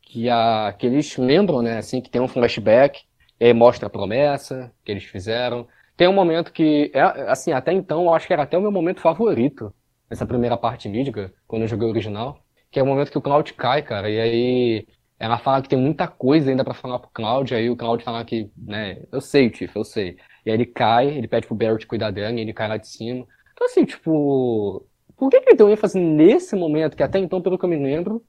que, 0.02 0.30
a, 0.30 0.74
que 0.78 0.86
eles 0.86 1.16
lembram, 1.16 1.62
né, 1.62 1.78
assim, 1.78 2.00
que 2.00 2.08
tem 2.08 2.22
um 2.22 2.28
flashback 2.28 3.02
e 3.38 3.52
mostra 3.52 3.86
a 3.86 3.90
promessa 3.90 4.72
que 4.84 4.90
eles 4.90 5.04
fizeram. 5.04 5.66
Tem 5.96 6.08
um 6.08 6.12
momento 6.12 6.52
que, 6.52 6.90
é, 6.94 7.00
assim, 7.30 7.52
até 7.52 7.72
então, 7.72 8.04
eu 8.04 8.14
acho 8.14 8.26
que 8.26 8.32
era 8.32 8.42
até 8.42 8.58
o 8.58 8.60
meu 8.60 8.70
momento 8.70 9.00
favorito 9.00 9.74
nessa 10.10 10.26
primeira 10.26 10.56
parte 10.56 10.88
mídica, 10.88 11.32
quando 11.46 11.62
eu 11.62 11.68
joguei 11.68 11.86
o 11.86 11.90
original, 11.90 12.38
que 12.70 12.78
é 12.78 12.82
o 12.82 12.86
momento 12.86 13.10
que 13.10 13.18
o 13.18 13.22
Cloud 13.22 13.52
cai, 13.54 13.82
cara, 13.82 14.10
e 14.10 14.20
aí 14.20 14.86
ela 15.18 15.38
fala 15.38 15.62
que 15.62 15.68
tem 15.68 15.78
muita 15.78 16.06
coisa 16.06 16.50
ainda 16.50 16.62
para 16.64 16.74
falar 16.74 16.98
pro 16.98 17.10
Cloud, 17.10 17.54
aí 17.54 17.70
o 17.70 17.76
Cloud 17.76 18.04
fala 18.04 18.24
que, 18.24 18.50
né, 18.56 19.02
eu 19.10 19.20
sei, 19.20 19.48
Tiff, 19.50 19.74
eu 19.74 19.84
sei. 19.84 20.16
E 20.44 20.50
aí 20.50 20.56
ele 20.56 20.66
cai, 20.66 21.08
ele 21.08 21.26
pede 21.26 21.46
pro 21.46 21.56
Barrett 21.56 21.86
cuidar 21.86 22.10
dela, 22.10 22.32
e 22.38 22.40
ele 22.40 22.52
cai 22.52 22.68
lá 22.68 22.76
de 22.76 22.88
cima. 22.88 23.26
Então, 23.54 23.66
assim, 23.66 23.84
tipo, 23.84 24.86
por 25.16 25.30
que, 25.30 25.40
que 25.40 25.48
ele 25.50 25.56
deu 25.56 25.70
ênfase 25.70 25.98
nesse 25.98 26.54
momento, 26.54 26.96
que 26.96 27.02
até 27.02 27.18
então, 27.18 27.40
pelo 27.40 27.58
que 27.58 27.64
eu 27.64 27.68
me 27.68 27.76
lembro, 27.76 28.22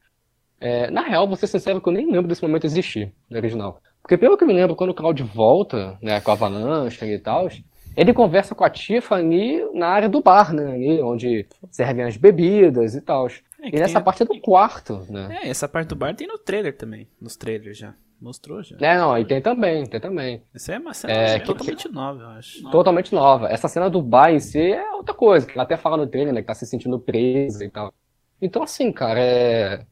é, 0.60 0.90
na 0.90 1.02
real, 1.02 1.28
vou 1.28 1.36
ser 1.36 1.48
sincero 1.48 1.82
que 1.82 1.90
eu 1.90 1.94
nem 1.94 2.10
lembro 2.10 2.28
desse 2.28 2.42
momento 2.42 2.66
existir 2.66 3.14
no 3.30 3.38
original. 3.38 3.82
Porque 4.08 4.18
pelo 4.18 4.38
que 4.38 4.46
eu 4.46 4.48
me 4.48 4.54
lembro, 4.54 4.74
quando 4.74 4.92
o 4.92 4.94
Cloud 4.94 5.22
volta, 5.22 5.98
né, 6.02 6.22
com 6.22 6.32
a 6.32 6.34
Avalanche 6.34 7.04
e 7.04 7.20
tal, 7.20 7.50
ele 7.94 8.14
conversa 8.14 8.56
com 8.56 8.64
a 8.64 8.70
Tiffany 8.70 9.62
na 9.74 9.90
área 9.90 10.08
do 10.08 10.22
bar, 10.22 10.54
né, 10.54 10.72
ali, 10.72 11.02
onde 11.02 11.46
servem 11.70 12.06
as 12.06 12.16
bebidas 12.16 12.96
e 12.96 13.02
tal. 13.02 13.28
É, 13.28 13.68
e 13.68 13.72
nessa 13.74 13.96
tem... 13.96 14.04
parte 14.04 14.24
é 14.24 14.26
do 14.26 14.40
quarto, 14.40 15.06
né. 15.10 15.40
É, 15.42 15.50
essa 15.50 15.68
parte 15.68 15.90
do 15.90 15.96
bar 15.98 16.16
tem 16.16 16.26
no 16.26 16.38
trailer 16.38 16.78
também, 16.78 17.10
nos 17.20 17.36
trailers 17.36 17.78
já. 17.78 17.94
Mostrou 18.22 18.64
já. 18.64 18.78
É, 18.80 18.98
não, 18.98 19.18
e 19.18 19.26
tem 19.26 19.42
também, 19.42 19.86
tem 19.86 20.00
também. 20.00 20.42
Essa 20.56 20.72
é 20.72 20.80
uma 20.80 20.94
cena 20.94 21.14
é, 21.14 21.40
totalmente 21.40 21.90
que... 21.90 21.94
nova, 21.94 22.22
eu 22.22 22.30
acho. 22.30 22.72
Totalmente 22.72 23.14
nova. 23.14 23.50
Essa 23.50 23.68
cena 23.68 23.90
do 23.90 24.02
bar 24.02 24.32
em 24.32 24.40
si 24.40 24.72
é 24.72 24.90
outra 24.94 25.14
coisa, 25.14 25.46
que 25.46 25.52
ela 25.52 25.64
até 25.64 25.76
fala 25.76 25.98
no 25.98 26.08
trailer, 26.08 26.34
né, 26.34 26.40
que 26.40 26.48
tá 26.48 26.54
se 26.54 26.66
sentindo 26.66 26.98
presa 26.98 27.66
e 27.66 27.70
tal. 27.70 27.94
Então, 28.42 28.64
assim, 28.64 28.90
cara, 28.90 29.20
é 29.20 29.86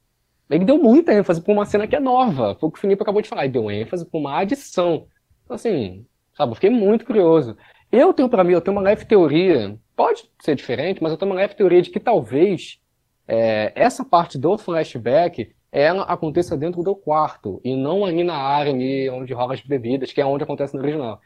ele 0.50 0.66
deu 0.66 0.78
muita 0.78 1.14
ênfase 1.14 1.42
pra 1.42 1.54
uma 1.54 1.66
cena 1.66 1.88
que 1.88 1.96
é 1.96 2.00
nova. 2.00 2.56
Foi 2.56 2.70
o 2.70 2.72
que 2.72 2.78
o 2.78 2.82
Felipe 2.82 3.02
acabou 3.02 3.22
de 3.22 3.30
falar. 3.30 3.46
Ele 3.46 3.54
deu 3.54 3.72
ênfase 3.72 4.06
pra 4.06 4.20
uma 4.20 4.40
adição. 4.40 5.08
Então, 5.44 5.56
assim, 5.56 6.06
sabe, 6.34 6.52
eu 6.52 6.56
fiquei 6.56 6.70
muito 6.70 7.06
curioso. 7.06 7.58
Eu 7.92 8.14
tenho 8.14 8.30
para 8.30 8.44
mim, 8.44 8.54
eu 8.54 8.62
tenho 8.62 8.76
uma 8.76 8.84
leve 8.84 9.06
teoria, 9.06 9.78
pode 9.96 10.30
ser 10.40 10.56
diferente, 10.56 11.02
mas 11.02 11.12
eu 11.12 11.18
tenho 11.18 11.32
uma 11.32 11.38
leve 11.38 11.56
teoria 11.56 11.82
de 11.82 11.90
que 11.90 12.00
talvez 12.00 12.80
é, 13.28 13.72
essa 13.76 14.04
parte 14.04 14.38
do 14.38 14.58
flashback 14.58 15.54
ela 15.72 16.04
aconteça 16.04 16.56
dentro 16.58 16.82
do 16.84 16.96
quarto 16.96 17.60
e 17.64 17.76
não 17.76 18.06
ali 18.06 18.24
na 18.24 18.36
área 18.36 18.72
ali 18.72 19.10
onde 19.10 19.34
rola 19.34 19.54
as 19.54 19.62
bebidas, 19.62 20.12
que 20.14 20.22
é 20.22 20.26
onde 20.26 20.44
acontece 20.44 20.74
no 20.74 20.82
original. 20.82 21.20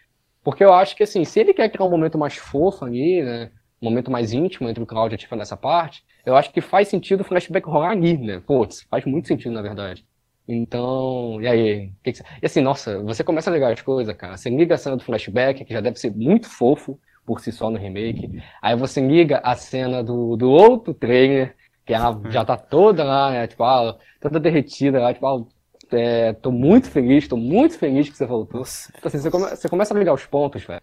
Porque 0.43 0.63
eu 0.63 0.73
acho 0.73 0.95
que 0.95 1.03
assim, 1.03 1.23
se 1.23 1.39
ele 1.39 1.53
quer 1.53 1.69
criar 1.69 1.86
um 1.86 1.89
momento 1.89 2.17
mais 2.17 2.36
fofo 2.36 2.86
ali, 2.86 3.21
né, 3.21 3.51
um 3.82 3.89
momento 3.89 4.10
mais 4.10 4.34
íntimo 4.34 4.67
entre 4.67 4.82
o 4.84 4.88
Cláudio 4.88 5.13
e 5.13 5.17
a 5.17 5.19
Tifa 5.19 5.36
nessa 5.36 5.55
parte, 5.55 6.03
eu 6.25 6.36
acho 6.36 6.51
que 6.51 6.62
faz 6.62 6.88
sentido 6.88 7.21
o 7.21 7.23
flashback 7.23 7.67
rolar 7.67 7.91
ali, 7.91 8.17
né? 8.17 8.41
Putz, 8.45 8.84
faz 8.89 9.05
muito 9.05 9.27
sentido, 9.27 9.51
na 9.53 9.62
verdade. 9.62 10.05
Então, 10.47 11.39
e 11.41 11.47
aí? 11.47 11.91
Que 12.03 12.12
que... 12.13 12.21
E 12.41 12.45
assim, 12.45 12.62
nossa, 12.62 12.99
você 13.03 13.23
começa 13.23 13.49
a 13.49 13.53
ligar 13.53 13.71
as 13.71 13.82
coisas, 13.82 14.15
cara. 14.15 14.36
Você 14.36 14.49
liga 14.49 14.75
a 14.75 14.77
cena 14.77 14.97
do 14.97 15.03
flashback, 15.03 15.63
que 15.63 15.73
já 15.73 15.79
deve 15.82 15.99
ser 15.99 16.12
muito 16.15 16.49
fofo 16.49 16.99
por 17.25 17.39
si 17.39 17.51
só 17.51 17.69
no 17.69 17.77
remake. 17.77 18.41
Aí 18.62 18.75
você 18.75 18.99
liga 18.99 19.39
a 19.43 19.55
cena 19.55 20.03
do, 20.03 20.36
do 20.36 20.49
outro 20.49 20.93
trailer, 20.93 21.55
que 21.86 21.93
ela 21.93 22.19
já 22.32 22.43
tá 22.43 22.58
toda 22.58 23.03
lá, 23.03 23.32
né? 23.32 23.47
Tipo, 23.47 23.63
ah, 23.63 23.97
toda 24.19 24.39
derretida 24.39 24.99
lá, 24.99 25.13
tipo, 25.13 25.27
ah, 25.27 25.45
é, 25.91 26.34
tô 26.34 26.51
muito 26.51 26.89
feliz, 26.89 27.27
tô 27.27 27.38
muito 27.38 27.77
feliz 27.77 28.10
que 28.10 28.17
você 28.17 28.25
voltou. 28.25 28.62
Então, 28.62 29.08
assim, 29.08 29.19
você, 29.19 29.29
come, 29.29 29.49
você 29.49 29.69
começa 29.69 29.93
a 29.93 29.97
ligar 29.97 30.13
os 30.13 30.25
pontos, 30.25 30.63
velho. 30.63 30.82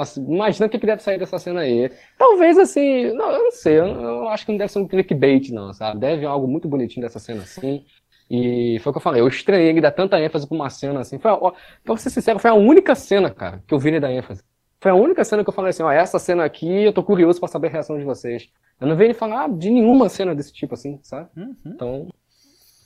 Nossa, 0.00 0.18
imagina 0.18 0.66
o 0.66 0.70
que, 0.70 0.78
que 0.78 0.86
deve 0.86 1.02
sair 1.02 1.18
dessa 1.18 1.38
cena 1.38 1.60
aí. 1.60 1.92
Talvez 2.16 2.56
assim, 2.56 3.12
não, 3.12 3.30
eu 3.32 3.44
não 3.44 3.50
sei, 3.50 3.78
eu, 3.78 3.84
eu, 3.84 4.28
acho 4.30 4.46
que 4.46 4.52
não 4.52 4.56
deve 4.56 4.72
ser 4.72 4.78
um 4.78 4.88
clickbait, 4.88 5.50
não, 5.50 5.74
sabe? 5.74 6.00
Deve 6.00 6.24
algo 6.24 6.48
muito 6.48 6.66
bonitinho 6.66 7.04
dessa 7.04 7.18
cena 7.18 7.42
assim. 7.42 7.84
E 8.30 8.78
foi 8.80 8.90
o 8.90 8.92
que 8.94 8.96
eu 8.96 9.02
falei, 9.02 9.20
eu 9.20 9.28
estranhei 9.28 9.68
ele 9.68 9.80
dar 9.82 9.90
tanta 9.90 10.18
ênfase 10.18 10.46
pra 10.46 10.56
uma 10.56 10.70
cena 10.70 11.00
assim. 11.00 11.18
Foi, 11.18 11.30
ó, 11.30 11.52
pra 11.84 11.96
ser 11.98 12.08
sincero, 12.08 12.38
foi 12.38 12.50
a 12.50 12.54
única 12.54 12.94
cena, 12.94 13.28
cara, 13.28 13.62
que 13.66 13.74
eu 13.74 13.78
vi 13.78 13.90
ele 13.90 14.00
dar 14.00 14.10
ênfase. 14.10 14.42
Foi 14.80 14.90
a 14.90 14.94
única 14.94 15.22
cena 15.22 15.44
que 15.44 15.50
eu 15.50 15.52
falei 15.52 15.68
assim, 15.68 15.82
ó, 15.82 15.90
essa 15.90 16.18
cena 16.18 16.44
aqui 16.44 16.66
eu 16.66 16.94
tô 16.94 17.02
curioso 17.02 17.38
pra 17.38 17.48
saber 17.48 17.68
a 17.68 17.72
reação 17.72 17.98
de 17.98 18.04
vocês. 18.04 18.48
Eu 18.80 18.86
não 18.86 18.96
vi 18.96 19.04
ele 19.04 19.14
falar 19.14 19.50
de 19.50 19.68
nenhuma 19.68 20.08
cena 20.08 20.34
desse 20.34 20.54
tipo 20.54 20.72
assim, 20.72 20.98
sabe? 21.02 21.28
Uhum. 21.36 21.54
Então, 21.66 22.08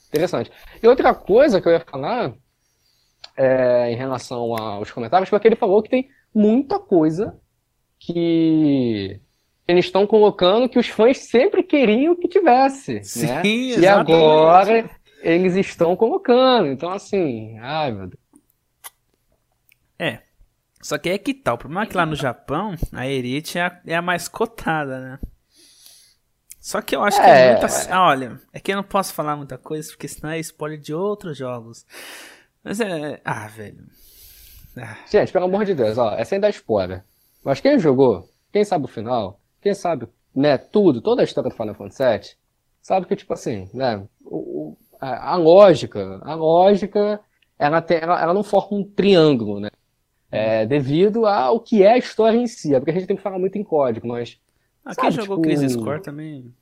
interessante. 0.09 0.51
E 0.83 0.85
outra 0.85 1.15
coisa 1.15 1.61
que 1.61 1.67
eu 1.69 1.71
ia 1.71 1.79
falar 1.79 2.33
é, 3.37 3.89
em 3.89 3.95
relação 3.95 4.53
aos 4.53 4.91
comentários 4.91 5.29
foi 5.29 5.39
que 5.39 5.47
ele 5.47 5.55
falou 5.55 5.81
que 5.81 5.89
tem 5.89 6.09
muita 6.35 6.77
coisa 6.77 7.39
que 7.97 9.19
eles 9.67 9.85
estão 9.85 10.05
colocando 10.05 10.69
que 10.69 10.77
os 10.77 10.87
fãs 10.87 11.17
sempre 11.17 11.63
queriam 11.63 12.15
que 12.15 12.27
tivesse, 12.27 13.03
Sim, 13.03 13.25
né? 13.25 13.41
Exatamente. 13.45 13.79
E 13.79 13.87
agora 13.87 14.89
eles 15.21 15.55
estão 15.55 15.95
colocando. 15.95 16.67
Então, 16.67 16.91
assim, 16.91 17.57
ai 17.59 17.91
meu 17.91 18.07
Deus. 18.07 18.21
É. 19.97 20.19
Só 20.81 20.99
que 20.99 21.09
é 21.09 21.17
que 21.17 21.33
tal? 21.33 21.55
O 21.55 21.57
problema 21.57 21.83
é 21.83 21.87
que 21.87 21.97
lá 21.97 22.05
no 22.05 22.15
Japão, 22.15 22.75
a 22.93 23.07
Elite 23.07 23.57
é 23.57 23.63
a, 23.63 23.81
é 23.87 23.95
a 23.95 24.01
mais 24.03 24.27
cotada, 24.27 24.99
né? 24.99 25.19
Só 26.59 26.81
que 26.81 26.95
eu 26.95 27.03
acho 27.03 27.19
é, 27.21 27.23
que 27.23 27.29
é 27.29 27.51
muita. 27.51 27.93
Ah, 27.93 28.07
olha, 28.07 28.41
é 28.53 28.59
que 28.59 28.71
eu 28.71 28.75
não 28.75 28.83
posso 28.83 29.13
falar 29.13 29.35
muita 29.35 29.57
coisa, 29.57 29.89
porque 29.89 30.07
senão 30.07 30.31
é 30.31 30.39
spoiler 30.39 30.79
de 30.79 30.93
outros 30.93 31.37
jogos. 31.37 31.85
Mas 32.63 32.79
é. 32.79 33.21
Ah, 33.23 33.47
velho. 33.47 33.85
Ah. 34.77 34.97
Gente, 35.09 35.31
pelo 35.31 35.45
amor 35.45 35.65
de 35.65 35.73
Deus, 35.73 35.97
ó, 35.97 36.13
é 36.15 36.23
sem 36.23 36.39
dar 36.39 36.49
spoiler. 36.49 37.03
Mas 37.43 37.59
quem 37.59 37.79
jogou, 37.79 38.27
quem 38.51 38.63
sabe 38.63 38.85
o 38.85 38.89
final, 38.89 39.39
quem 39.61 39.73
sabe, 39.73 40.07
né, 40.35 40.57
tudo, 40.57 41.01
toda 41.01 41.21
a 41.21 41.25
história 41.25 41.49
do 41.49 41.55
Final 41.55 41.75
Fantasy 41.75 42.03
VII, 42.03 42.37
sabe 42.81 43.05
que, 43.05 43.15
tipo 43.15 43.33
assim, 43.33 43.69
né, 43.73 44.03
o, 44.23 44.75
a, 44.99 45.33
a, 45.33 45.35
lógica, 45.35 46.19
a 46.23 46.33
lógica, 46.35 47.19
ela, 47.57 47.81
tem, 47.81 47.97
ela, 47.97 48.21
ela 48.21 48.33
não 48.33 48.43
forma 48.43 48.77
um 48.77 48.83
triângulo, 48.83 49.59
né? 49.59 49.69
É, 50.31 50.65
devido 50.65 51.25
ao 51.25 51.59
que 51.59 51.83
é 51.83 51.93
a 51.93 51.97
história 51.97 52.37
em 52.37 52.47
si. 52.47 52.73
É 52.75 52.79
porque 52.79 52.91
a 52.91 52.93
gente 52.93 53.07
tem 53.07 53.15
que 53.15 53.21
falar 53.21 53.39
muito 53.39 53.57
em 53.57 53.63
código, 53.63 54.07
mas. 54.07 54.39
Ah, 54.83 54.93
sabe, 54.93 55.07
quem 55.07 55.11
jogou 55.11 55.37
tipo... 55.37 55.41
Crisis 55.43 55.75
Core 55.75 56.01
também. 56.01 56.53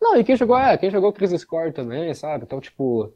Não, 0.00 0.16
e 0.16 0.24
quem 0.24 0.36
jogou, 0.36 0.58
é, 0.58 0.76
quem 0.76 0.90
jogou 0.90 1.12
Crisis 1.12 1.44
Core 1.44 1.72
também, 1.72 2.12
sabe? 2.14 2.44
Então, 2.44 2.60
tipo. 2.60 3.12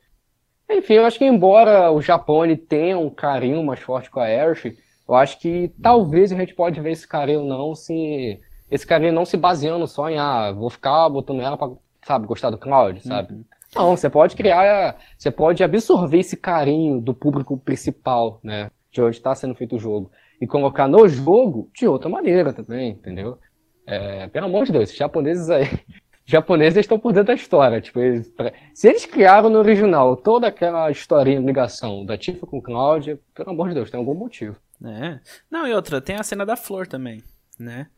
Enfim, 0.68 0.94
eu 0.94 1.07
acho 1.07 1.18
que 1.18 1.24
embora 1.24 1.90
o 1.90 2.00
Japão 2.00 2.44
ele 2.44 2.57
tenha 2.57 2.98
um 2.98 3.11
carinho 3.11 3.62
mais 3.62 3.81
forte 3.81 4.11
com 4.11 4.20
a 4.20 4.24
Airsh, 4.24 4.77
eu 5.07 5.14
acho 5.14 5.38
que 5.38 5.72
talvez 5.83 6.33
a 6.33 6.37
gente 6.37 6.55
pode 6.55 6.81
ver 6.81 6.92
esse 6.92 7.07
carinho 7.07 7.44
não 7.44 7.74
se. 7.74 8.40
Esse 8.70 8.87
carinho 8.87 9.12
não 9.12 9.24
se 9.24 9.37
baseando 9.37 9.87
só 9.87 10.09
em, 10.09 10.18
ah, 10.18 10.50
vou 10.50 10.70
ficar 10.70 11.09
botando 11.09 11.42
ela 11.42 11.57
pra, 11.57 11.70
sabe, 12.05 12.27
gostar 12.27 12.50
do 12.50 12.59
Cloud, 12.59 13.00
sabe? 13.03 13.35
Uhum. 13.35 13.44
Não, 13.74 13.96
você 13.96 14.09
pode 14.09 14.35
criar, 14.35 14.96
você 15.18 15.31
pode 15.31 15.62
absorver 15.62 16.20
esse 16.20 16.37
carinho 16.37 17.00
do 17.00 17.12
público 17.12 17.59
principal, 17.59 18.40
né? 18.42 18.70
De 18.90 19.03
onde 19.03 19.16
está 19.16 19.35
sendo 19.35 19.55
feito 19.55 19.77
o 19.77 19.79
jogo. 19.79 20.11
E 20.40 20.46
colocar 20.46 20.88
no 20.88 21.07
jogo 21.09 21.70
de 21.74 21.87
outra 21.87 22.09
maneira 22.09 22.53
também, 22.53 22.90
entendeu? 22.92 23.38
É, 23.87 24.29
pelo 24.29 24.46
amor 24.46 24.64
de 24.64 24.72
Deus, 24.72 24.85
esses 24.85 24.96
japoneses 24.96 25.50
aí, 25.50 25.66
japoneses 26.24 26.78
estão 26.78 26.98
por 26.98 27.12
dentro 27.12 27.28
da 27.28 27.34
história. 27.34 27.80
Tipo, 27.80 28.00
eles, 28.00 28.32
se 28.72 28.88
eles 28.88 29.04
criaram 29.06 29.50
no 29.50 29.58
original 29.58 30.16
toda 30.16 30.46
aquela 30.46 30.90
historinha, 30.90 31.40
ligação 31.40 32.04
da 32.04 32.16
Tifa 32.16 32.46
com 32.46 32.60
Cláudia, 32.60 33.18
pelo 33.34 33.50
amor 33.50 33.68
de 33.68 33.74
Deus, 33.74 33.90
tem 33.90 33.98
algum 33.98 34.14
motivo. 34.14 34.56
É. 34.82 35.20
Não, 35.50 35.66
e 35.66 35.72
outra, 35.72 36.00
tem 36.00 36.16
a 36.16 36.22
cena 36.22 36.44
da 36.44 36.56
flor 36.56 36.87
também, 36.87 37.22
né? 37.58 37.88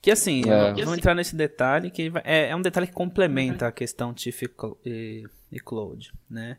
Que 0.00 0.10
assim, 0.10 0.42
é. 0.42 0.72
vamos 0.72 0.82
assim, 0.82 0.98
entrar 0.98 1.14
nesse 1.14 1.34
detalhe, 1.34 1.90
que 1.90 2.12
é, 2.24 2.48
é 2.50 2.56
um 2.56 2.62
detalhe 2.62 2.86
que 2.86 2.92
complementa 2.92 3.66
a 3.66 3.72
questão 3.72 4.12
Tifa 4.12 4.46
e, 4.84 5.24
e 5.50 5.60
Cloud, 5.60 6.12
né? 6.28 6.58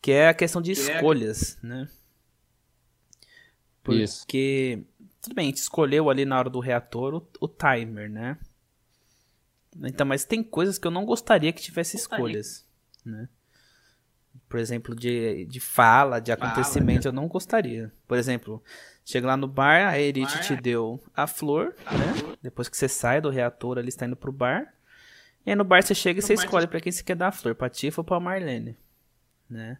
Que 0.00 0.12
é 0.12 0.28
a 0.28 0.34
questão 0.34 0.62
de 0.62 0.72
escolhas, 0.72 1.58
né? 1.62 1.88
Porque, 3.82 4.02
Isso. 4.02 4.26
tudo 5.20 5.34
bem, 5.34 5.44
a 5.44 5.48
gente 5.48 5.56
escolheu 5.58 6.10
ali 6.10 6.24
na 6.24 6.38
hora 6.38 6.50
do 6.50 6.60
reator 6.60 7.14
o, 7.14 7.28
o 7.40 7.48
timer, 7.48 8.10
né? 8.10 8.38
Então, 9.84 10.06
mas 10.06 10.24
tem 10.24 10.42
coisas 10.42 10.78
que 10.78 10.86
eu 10.86 10.90
não 10.90 11.04
gostaria 11.04 11.52
que 11.52 11.62
tivesse 11.62 11.96
escolhas, 11.96 12.66
né? 13.04 13.28
Por 14.48 14.58
exemplo, 14.58 14.94
de, 14.94 15.44
de 15.46 15.60
fala, 15.60 16.20
de 16.20 16.32
acontecimento, 16.32 17.02
fala, 17.02 17.12
né? 17.12 17.18
eu 17.18 17.22
não 17.22 17.28
gostaria. 17.28 17.92
Por 18.06 18.16
exemplo, 18.16 18.62
chega 19.04 19.26
lá 19.26 19.36
no 19.36 19.46
bar, 19.46 19.88
a 19.88 19.98
Erite 19.98 20.40
te 20.42 20.56
deu 20.56 21.02
a 21.14 21.26
flor, 21.26 21.74
né? 21.90 22.36
Depois 22.42 22.68
que 22.68 22.76
você 22.76 22.88
sai 22.88 23.20
do 23.20 23.28
reator, 23.30 23.78
ali 23.78 23.88
está 23.88 24.06
indo 24.06 24.16
pro 24.16 24.32
bar. 24.32 24.72
E 25.44 25.50
aí 25.50 25.56
no 25.56 25.64
bar 25.64 25.82
você 25.82 25.94
chega 25.94 26.20
e 26.20 26.22
você 26.22 26.34
escolhe 26.34 26.66
para 26.66 26.80
quem 26.80 26.90
você 26.90 27.02
quer 27.02 27.16
dar 27.16 27.28
a 27.28 27.32
flor, 27.32 27.54
pra 27.54 27.68
Tifa 27.68 28.00
ou 28.00 28.04
pra 28.04 28.18
Marlene, 28.20 28.76
né? 29.48 29.78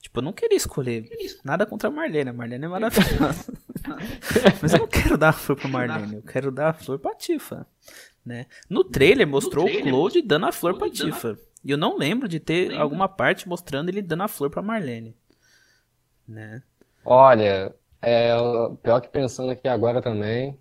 Tipo, 0.00 0.20
eu 0.20 0.22
não 0.22 0.34
queria 0.34 0.56
escolher 0.56 1.08
nada 1.42 1.64
contra 1.64 1.88
a 1.88 1.92
Marlene. 1.92 2.28
A 2.28 2.32
Marlene 2.32 2.66
é 2.66 2.68
maravilhosa. 2.68 3.52
Mas 4.60 4.74
eu 4.74 4.80
não 4.80 4.86
quero 4.86 5.16
dar 5.16 5.30
a 5.30 5.32
flor 5.32 5.56
pra 5.56 5.68
Marlene. 5.68 6.16
Eu 6.16 6.22
quero 6.22 6.52
dar 6.52 6.68
a 6.68 6.72
flor 6.74 6.98
pra 6.98 7.14
Tifa. 7.14 7.66
Né? 8.24 8.46
No 8.70 8.82
trailer 8.82 9.26
mostrou 9.26 9.64
no 9.64 9.70
trailer, 9.70 9.92
o 9.92 9.96
Claude 9.96 10.22
dando 10.22 10.46
a 10.46 10.52
flor 10.52 10.78
pra 10.78 10.90
Tifa. 10.90 11.38
E 11.62 11.70
eu 11.70 11.76
não 11.76 11.96
lembro 11.98 12.26
de 12.26 12.40
ter 12.40 12.68
lembro. 12.68 12.82
alguma 12.82 13.08
parte 13.08 13.48
mostrando 13.48 13.88
ele 13.88 14.00
dando 14.00 14.22
a 14.22 14.28
flor 14.28 14.50
pra 14.50 14.62
Marlene. 14.62 15.16
Né? 16.26 16.62
Olha, 17.04 17.74
é, 18.00 18.34
pior 18.82 19.00
que 19.00 19.08
pensando 19.08 19.50
aqui 19.50 19.68
agora 19.68 20.00
também. 20.00 20.58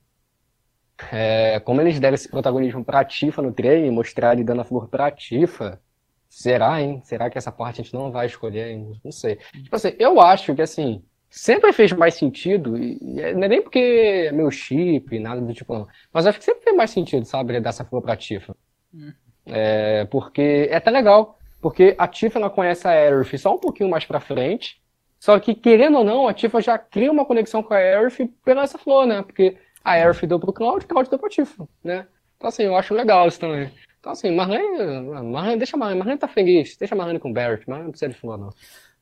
É, 1.12 1.60
como 1.62 1.82
eles 1.82 2.00
deram 2.00 2.16
esse 2.16 2.30
protagonismo 2.30 2.84
pra 2.84 3.04
Tifa 3.04 3.42
no 3.42 3.52
trailer, 3.54 3.92
mostrar 3.92 4.34
ele 4.34 4.44
dando 4.44 4.62
a 4.62 4.66
flor 4.66 4.88
pra 4.88 5.12
Tifa. 5.12 5.82
Será, 6.30 6.82
hein? 6.82 7.02
Será 7.04 7.30
que 7.30 7.38
essa 7.38 7.52
parte 7.52 7.80
a 7.80 7.84
gente 7.84 7.94
não 7.94 8.12
vai 8.12 8.26
escolher? 8.26 8.72
Hein? 8.72 9.00
Não 9.04 9.12
sei. 9.12 9.38
Tipo 9.54 9.76
assim, 9.76 9.94
eu 10.00 10.20
acho 10.20 10.56
que 10.56 10.62
assim, 10.62 11.04
sempre 11.36 11.74
fez 11.74 11.92
mais 11.92 12.14
sentido, 12.14 12.78
e 12.78 13.00
não 13.34 13.44
é 13.44 13.48
nem 13.48 13.62
porque 13.62 13.80
é 14.28 14.32
meu 14.32 14.52
chip, 14.52 15.18
nada 15.18 15.42
do 15.42 15.52
tipo, 15.52 15.74
não. 15.74 15.88
Mas 16.14 16.28
acho 16.28 16.38
que 16.38 16.46
sempre 16.46 16.64
fez 16.64 16.76
mais 16.76 16.92
sentido, 16.92 17.26
sabe, 17.26 17.60
dar 17.60 17.72
essa 17.72 17.84
flor 17.84 18.04
pra 18.04 18.16
Tifa. 18.16 18.56
Hum. 18.94 19.12
É, 19.48 20.06
porque 20.06 20.68
é 20.70 20.76
até 20.76 20.92
legal. 20.92 21.40
Porque 21.60 21.96
a 21.98 22.08
Tifa 22.08 22.38
ela 22.38 22.50
conhece 22.50 22.88
a 22.88 22.92
Aerith 22.92 23.38
só 23.38 23.56
um 23.56 23.58
pouquinho 23.58 23.90
mais 23.90 24.06
pra 24.06 24.20
frente. 24.20 24.80
Só 25.20 25.40
que, 25.40 25.56
querendo 25.56 25.98
ou 25.98 26.04
não, 26.04 26.28
a 26.28 26.34
Tifa 26.34 26.62
já 26.62 26.78
cria 26.78 27.12
uma 27.12 27.26
conexão 27.26 27.64
com 27.64 27.74
a 27.74 27.78
Aerith 27.78 28.28
pela 28.46 28.62
essa 28.64 28.78
flor, 28.78 29.08
né? 29.08 29.24
Porque 29.24 29.58
a 29.84 29.94
Aerith 29.94 30.28
deu 30.28 30.40
pro 30.40 30.54
Cloud, 30.54 30.86
o 30.86 30.88
Cloud 30.88 31.10
deu 31.10 31.18
pra 31.18 31.30
Tifa, 31.30 31.68
né? 31.84 32.06
Então, 32.38 32.50
assim, 32.50 32.64
eu 32.64 32.76
acho 32.76 32.94
legal 32.94 33.28
isso 33.28 33.40
também. 33.40 33.72
Então, 34.00 34.12
assim, 34.12 34.36
Marlene, 34.36 35.02
Marlene 35.32 35.58
deixa 35.58 35.78
a 35.78 35.80
Marlene, 35.80 36.00
Marlene 36.00 36.20
tá 36.20 36.28
feliz, 36.28 36.78
deixa 36.78 36.94
a 36.94 36.98
Marlene 36.98 37.20
com 37.20 37.32
o 37.32 37.34
Barrett, 37.34 37.64
mas 37.68 37.84
não 37.84 37.90
precisa 37.90 38.12
de 38.12 38.20
flor, 38.20 38.38
não. 38.38 38.50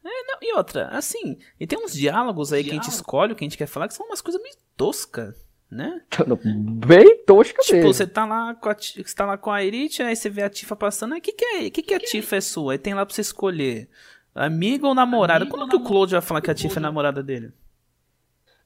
É, 0.03 0.23
não. 0.23 0.37
E 0.41 0.53
outra, 0.55 0.87
assim, 0.87 1.37
e 1.59 1.67
tem 1.67 1.77
uns 1.77 1.93
diálogos 1.93 2.51
aí 2.51 2.63
Diálogo. 2.63 2.81
que 2.81 2.87
a 2.87 2.91
gente 2.91 2.95
escolhe, 2.95 3.33
o 3.33 3.35
que 3.35 3.43
a 3.43 3.47
gente 3.47 3.57
quer 3.57 3.67
falar, 3.67 3.87
que 3.87 3.93
são 3.93 4.05
umas 4.05 4.21
coisas 4.21 4.41
meio 4.41 4.55
toscas 4.75 5.51
né? 5.71 6.01
Bem 6.85 7.23
tosca 7.25 7.61
tipo, 7.61 7.77
mesmo. 7.77 7.93
você 7.93 8.05
tá 8.05 8.25
lá 8.25 8.53
com 8.53 8.69
a, 8.69 8.73
você 8.73 9.15
tá 9.15 9.25
lá 9.25 9.37
com 9.37 9.49
a 9.49 9.63
Erit, 9.63 10.03
aí 10.03 10.15
você 10.15 10.29
vê 10.29 10.43
a 10.43 10.49
Tifa 10.49 10.75
passando, 10.75 11.13
aí 11.13 11.21
que 11.21 11.31
que 11.31 11.45
é, 11.45 11.69
que 11.69 11.81
que 11.81 11.93
a 11.93 11.99
que 11.99 12.07
Tifa 12.07 12.35
é? 12.35 12.37
é 12.37 12.41
sua? 12.41 12.73
Aí 12.73 12.77
tem 12.77 12.93
lá 12.93 13.05
pra 13.05 13.15
você 13.15 13.21
escolher, 13.21 13.87
amiga 14.35 14.85
ou 14.85 14.93
namorada? 14.93 15.45
Amigo 15.45 15.57
Como 15.57 15.69
que 15.69 15.77
o 15.77 15.83
Claude 15.83 16.11
vai 16.11 16.21
falar 16.21 16.41
que 16.41 16.51
a 16.51 16.53
Tifa 16.53 16.77
é 16.77 16.81
namorada 16.81 17.23
dele? 17.23 17.53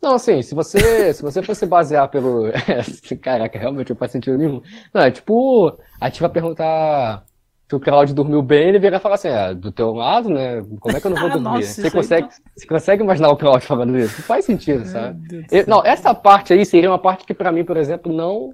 Não, 0.02 0.16
assim, 0.16 0.42
se 0.42 0.56
você, 0.56 1.14
se 1.14 1.22
você 1.22 1.44
fosse 1.44 1.66
basear 1.66 2.10
pelo. 2.10 2.46
Caraca, 3.22 3.58
realmente 3.58 3.90
não 3.90 3.96
faz 3.96 4.12
sentido 4.12 4.38
nenhum. 4.38 4.62
Não, 4.94 5.02
é 5.02 5.12
tipo, 5.12 5.78
a 6.00 6.10
Tifa 6.10 6.28
perguntar 6.28 7.24
se 7.68 7.76
o 7.76 7.80
Claudio 7.80 8.14
dormiu 8.14 8.44
bem, 8.44 8.70
ele 8.70 8.80
virar 8.80 8.98
e 8.98 9.00
falar 9.00 9.16
assim, 9.16 9.28
é, 9.28 9.54
do 9.54 9.72
teu 9.72 9.92
lado, 9.92 10.30
né? 10.30 10.62
Como 10.80 10.96
é 10.96 11.02
que 11.02 11.08
eu 11.08 11.12
não 11.12 11.20
vou 11.20 11.30
dormir? 11.32 11.44
Nossa, 11.44 11.82
você, 11.82 11.90
consegue, 11.90 12.28
tá... 12.28 12.36
você 12.56 12.68
consegue 12.68 13.04
imaginar 13.04 13.30
o 13.30 13.38
Claudio 13.38 13.68
falando 13.68 13.98
isso? 13.98 14.18
Não 14.18 14.26
faz 14.26 14.46
sentido, 14.46 14.86
sabe? 14.86 15.46
Eu, 15.52 15.66
não, 15.68 15.84
essa 15.84 16.14
parte 16.14 16.54
aí 16.54 16.64
seria 16.64 16.90
uma 16.90 17.00
parte 17.00 17.26
que 17.26 17.34
para 17.34 17.52
mim, 17.52 17.64
por 17.64 17.78
exemplo, 17.78 18.14
não... 18.14 18.54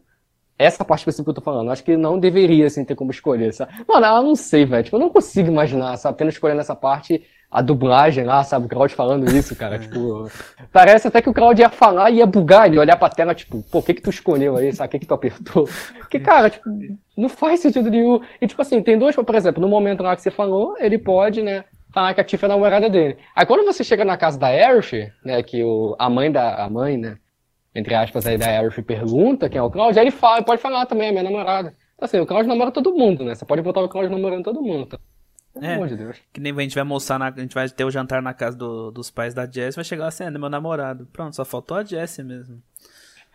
Essa 0.57 0.85
parte 0.85 0.99
específica 0.99 1.25
que 1.25 1.29
eu 1.31 1.41
tô 1.41 1.41
falando, 1.41 1.71
acho 1.71 1.83
que 1.83 1.97
não 1.97 2.19
deveria, 2.19 2.67
assim, 2.67 2.85
ter 2.85 2.95
como 2.95 3.09
escolher, 3.09 3.51
sabe? 3.51 3.73
Mano, 3.87 4.05
eu 4.05 4.23
não 4.23 4.35
sei, 4.35 4.63
velho. 4.63 4.83
Tipo, 4.83 4.95
eu 4.95 4.99
não 4.99 5.09
consigo 5.09 5.49
imaginar, 5.49 5.97
sabe? 5.97 6.19
Tendo 6.19 6.29
escolhendo 6.29 6.61
essa 6.61 6.75
parte 6.75 7.23
a 7.51 7.61
dublagem 7.61 8.23
lá, 8.23 8.43
sabe? 8.43 8.65
O 8.65 8.69
Claudio 8.69 8.95
falando 8.95 9.29
isso, 9.29 9.55
cara. 9.57 9.77
tipo, 9.77 10.31
parece 10.71 11.09
até 11.09 11.21
que 11.21 11.29
o 11.29 11.33
Claudio 11.33 11.63
ia 11.63 11.69
falar 11.69 12.09
e 12.09 12.15
ia 12.15 12.25
bugar, 12.25 12.67
ele 12.67 12.75
ia 12.75 12.81
olhar 12.81 12.95
pra 12.95 13.09
tela, 13.09 13.35
tipo, 13.35 13.61
pô, 13.69 13.79
o 13.79 13.83
que 13.83 13.93
que 13.93 14.01
tu 14.01 14.09
escolheu 14.09 14.55
aí, 14.55 14.71
sabe? 14.71 14.87
O 14.87 14.91
que 14.91 14.99
que 14.99 15.05
tu 15.05 15.13
apertou? 15.13 15.67
Porque, 15.99 16.19
cara, 16.19 16.49
tipo, 16.49 16.69
não 17.17 17.27
faz 17.27 17.59
sentido 17.59 17.89
nenhum. 17.89 18.21
E, 18.39 18.47
tipo 18.47 18.61
assim, 18.61 18.81
tem 18.81 18.97
dois, 18.97 19.15
por 19.15 19.35
exemplo, 19.35 19.61
no 19.61 19.67
momento 19.67 20.01
lá 20.01 20.15
que 20.15 20.21
você 20.21 20.31
falou, 20.31 20.75
ele 20.79 20.97
pode, 20.97 21.41
né, 21.41 21.65
falar 21.91 22.13
que 22.13 22.21
a 22.21 22.23
Tifa 22.23 22.45
é 22.45 22.47
a 22.47 22.49
namorada 22.49 22.89
dele. 22.89 23.17
Aí 23.35 23.45
quando 23.45 23.65
você 23.65 23.83
chega 23.83 24.05
na 24.05 24.15
casa 24.15 24.39
da 24.39 24.47
Aerith, 24.47 25.11
né, 25.23 25.43
que 25.43 25.61
o, 25.61 25.93
a 25.99 26.09
mãe 26.09 26.31
da, 26.31 26.63
a 26.63 26.69
mãe, 26.69 26.97
né, 26.97 27.17
entre 27.75 27.93
aspas 27.93 28.25
aí 28.25 28.37
da 28.37 28.47
Aerith 28.47 28.81
pergunta 28.81 29.49
quem 29.49 29.59
é 29.59 29.61
o 29.61 29.69
Claudio, 29.69 29.99
aí 29.99 30.05
ele 30.05 30.11
fala, 30.11 30.41
pode 30.41 30.61
falar 30.61 30.85
também, 30.85 31.09
é 31.09 31.11
minha 31.11 31.23
namorada. 31.23 31.73
Então, 31.95 32.05
assim, 32.05 32.19
o 32.19 32.25
Claudio 32.25 32.47
namora 32.47 32.71
todo 32.71 32.93
mundo, 32.93 33.25
né? 33.25 33.35
Você 33.35 33.45
pode 33.45 33.61
botar 33.61 33.81
o 33.81 33.89
Claudio 33.89 34.09
namorando 34.09 34.43
todo 34.43 34.61
mundo. 34.61 34.87
Tá? 34.87 34.99
Pelo 35.53 35.65
é, 35.65 35.75
amor 35.75 35.87
de 35.87 35.97
Deus. 35.97 36.17
Que 36.31 36.39
nem 36.39 36.53
a 36.53 36.61
gente 36.61 36.75
vai 36.75 36.81
almoçar, 36.81 37.19
na, 37.19 37.27
a 37.27 37.39
gente 37.39 37.53
vai 37.53 37.67
ter 37.69 37.83
o 37.83 37.91
jantar 37.91 38.21
na 38.21 38.33
casa 38.33 38.57
do, 38.57 38.91
dos 38.91 39.11
pais 39.11 39.33
da 39.33 39.45
Jess, 39.45 39.75
vai 39.75 39.83
chegar 39.83 40.07
assim, 40.07 40.23
é 40.23 40.31
meu 40.31 40.49
namorado. 40.49 41.05
Pronto, 41.11 41.35
só 41.35 41.43
faltou 41.43 41.77
a 41.77 41.83
Jess 41.83 42.19
mesmo. 42.19 42.61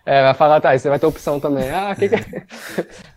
É, 0.04 0.22
vai 0.22 0.34
falar, 0.34 0.60
tá, 0.60 0.70
aí 0.70 0.78
você 0.78 0.88
vai 0.88 0.98
ter 0.98 1.06
opção 1.06 1.40
também. 1.40 1.68
Ah, 1.68 1.94
que 1.94 2.08
que 2.08 2.14
é? 2.14 2.46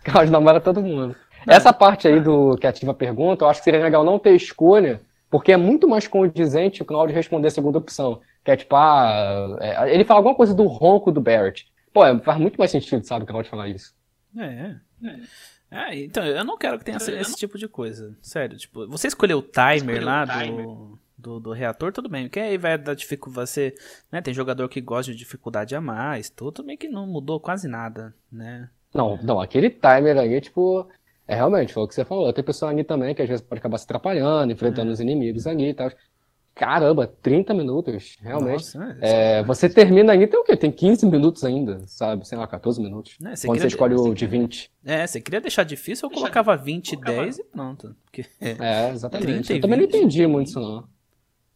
Carlos 0.02 0.30
namora 0.30 0.60
todo 0.60 0.82
mundo. 0.82 1.14
Não. 1.46 1.54
Essa 1.54 1.72
parte 1.72 2.08
aí 2.08 2.20
do 2.20 2.56
que 2.58 2.66
ativa 2.66 2.90
a 2.90 2.94
pergunta, 2.94 3.44
eu 3.44 3.48
acho 3.48 3.60
que 3.60 3.64
seria 3.64 3.82
legal 3.82 4.04
não 4.04 4.18
ter 4.18 4.34
escolha, 4.34 5.00
porque 5.30 5.52
é 5.52 5.56
muito 5.56 5.88
mais 5.88 6.08
condizente 6.08 6.82
o 6.82 6.84
Claudio 6.84 7.14
responder 7.14 7.46
a 7.46 7.50
segunda 7.50 7.78
opção. 7.78 8.20
Que 8.44 8.50
é 8.50 8.56
tipo, 8.56 8.74
ah, 8.74 9.56
é, 9.60 9.94
ele 9.94 10.04
fala 10.04 10.18
alguma 10.18 10.34
coisa 10.34 10.52
do 10.52 10.66
ronco 10.66 11.12
do 11.12 11.20
Barrett. 11.20 11.66
Pô, 11.92 12.04
é, 12.04 12.18
faz 12.18 12.38
muito 12.38 12.58
mais 12.58 12.70
sentido, 12.70 13.06
sabe, 13.06 13.24
o 13.24 13.26
Claudio 13.26 13.50
falar 13.50 13.68
isso. 13.68 13.94
É, 14.36 14.44
é. 14.44 14.76
É, 15.70 15.96
então, 15.96 16.24
eu 16.24 16.44
não 16.44 16.58
quero 16.58 16.78
que 16.78 16.84
tenha 16.84 16.96
esse, 16.96 17.12
esse 17.12 17.36
tipo 17.36 17.56
de 17.56 17.68
coisa. 17.68 18.16
Sério, 18.20 18.56
tipo, 18.56 18.86
você 18.88 19.06
escolheu 19.06 19.38
o 19.38 19.42
timer 19.42 20.04
lá 20.04 20.24
o 20.24 20.26
timer. 20.26 20.64
Do, 20.66 20.98
do, 21.16 21.40
do, 21.40 21.52
reator, 21.52 21.92
tudo 21.92 22.08
bem. 22.08 22.24
Porque 22.24 22.40
aí 22.40 22.58
vai 22.58 22.76
dar 22.76 22.94
dificuldade. 22.94 23.48
Você, 23.48 23.74
né, 24.10 24.20
tem 24.20 24.34
jogador 24.34 24.68
que 24.68 24.80
gosta 24.80 25.12
de 25.12 25.18
dificuldade 25.18 25.74
a 25.76 25.80
mais, 25.80 26.28
tudo 26.28 26.64
meio 26.64 26.78
que 26.78 26.88
não 26.88 27.06
mudou 27.06 27.38
quase 27.38 27.68
nada, 27.68 28.14
né? 28.30 28.68
Não, 28.92 29.16
não, 29.22 29.40
aquele 29.40 29.70
timer 29.70 30.18
aí, 30.18 30.40
tipo, 30.40 30.88
é 31.30 31.36
realmente, 31.36 31.72
foi 31.72 31.84
o 31.84 31.88
que 31.88 31.94
você 31.94 32.04
falou. 32.04 32.32
Tem 32.32 32.42
pessoa 32.42 32.72
ali 32.72 32.82
também 32.82 33.14
que 33.14 33.22
às 33.22 33.28
vezes 33.28 33.44
pode 33.44 33.60
acabar 33.60 33.78
se 33.78 33.84
atrapalhando, 33.84 34.52
enfrentando 34.52 34.90
é. 34.90 34.92
os 34.92 34.98
inimigos 34.98 35.46
ali 35.46 35.68
e 35.68 35.74
tal. 35.74 35.88
Caramba, 36.54 37.06
30 37.06 37.54
minutos, 37.54 38.18
realmente. 38.20 38.76
Nossa, 38.76 38.98
é, 39.00 39.38
é, 39.38 39.42
você 39.44 39.68
termina 39.68 40.12
aí, 40.12 40.26
tem 40.26 40.38
o 40.38 40.44
quê? 40.44 40.56
Tem 40.56 40.70
15 40.70 41.06
minutos 41.06 41.44
ainda, 41.44 41.80
sabe? 41.86 42.26
Sei 42.28 42.36
lá, 42.36 42.46
14 42.46 42.80
minutos. 42.82 43.16
É, 43.24 43.34
você 43.34 43.46
quando 43.46 43.60
você 43.60 43.66
escolhe 43.66 43.94
o 43.94 44.12
de 44.12 44.26
20. 44.26 44.70
É, 44.84 45.06
você 45.06 45.20
queria 45.20 45.40
deixar 45.40 45.64
difícil, 45.64 46.08
eu 46.08 46.14
colocava 46.14 46.56
20 46.56 46.92
e 46.92 46.96
10 46.96 47.38
e 47.38 47.44
pronto. 47.44 47.96
Porque 48.04 48.26
é, 48.40 48.90
exatamente. 48.90 49.52
Eu 49.54 49.60
também 49.60 49.78
não 49.78 49.86
entendi 49.86 50.26
muito 50.26 50.48
isso, 50.48 50.60
não. 50.60 50.88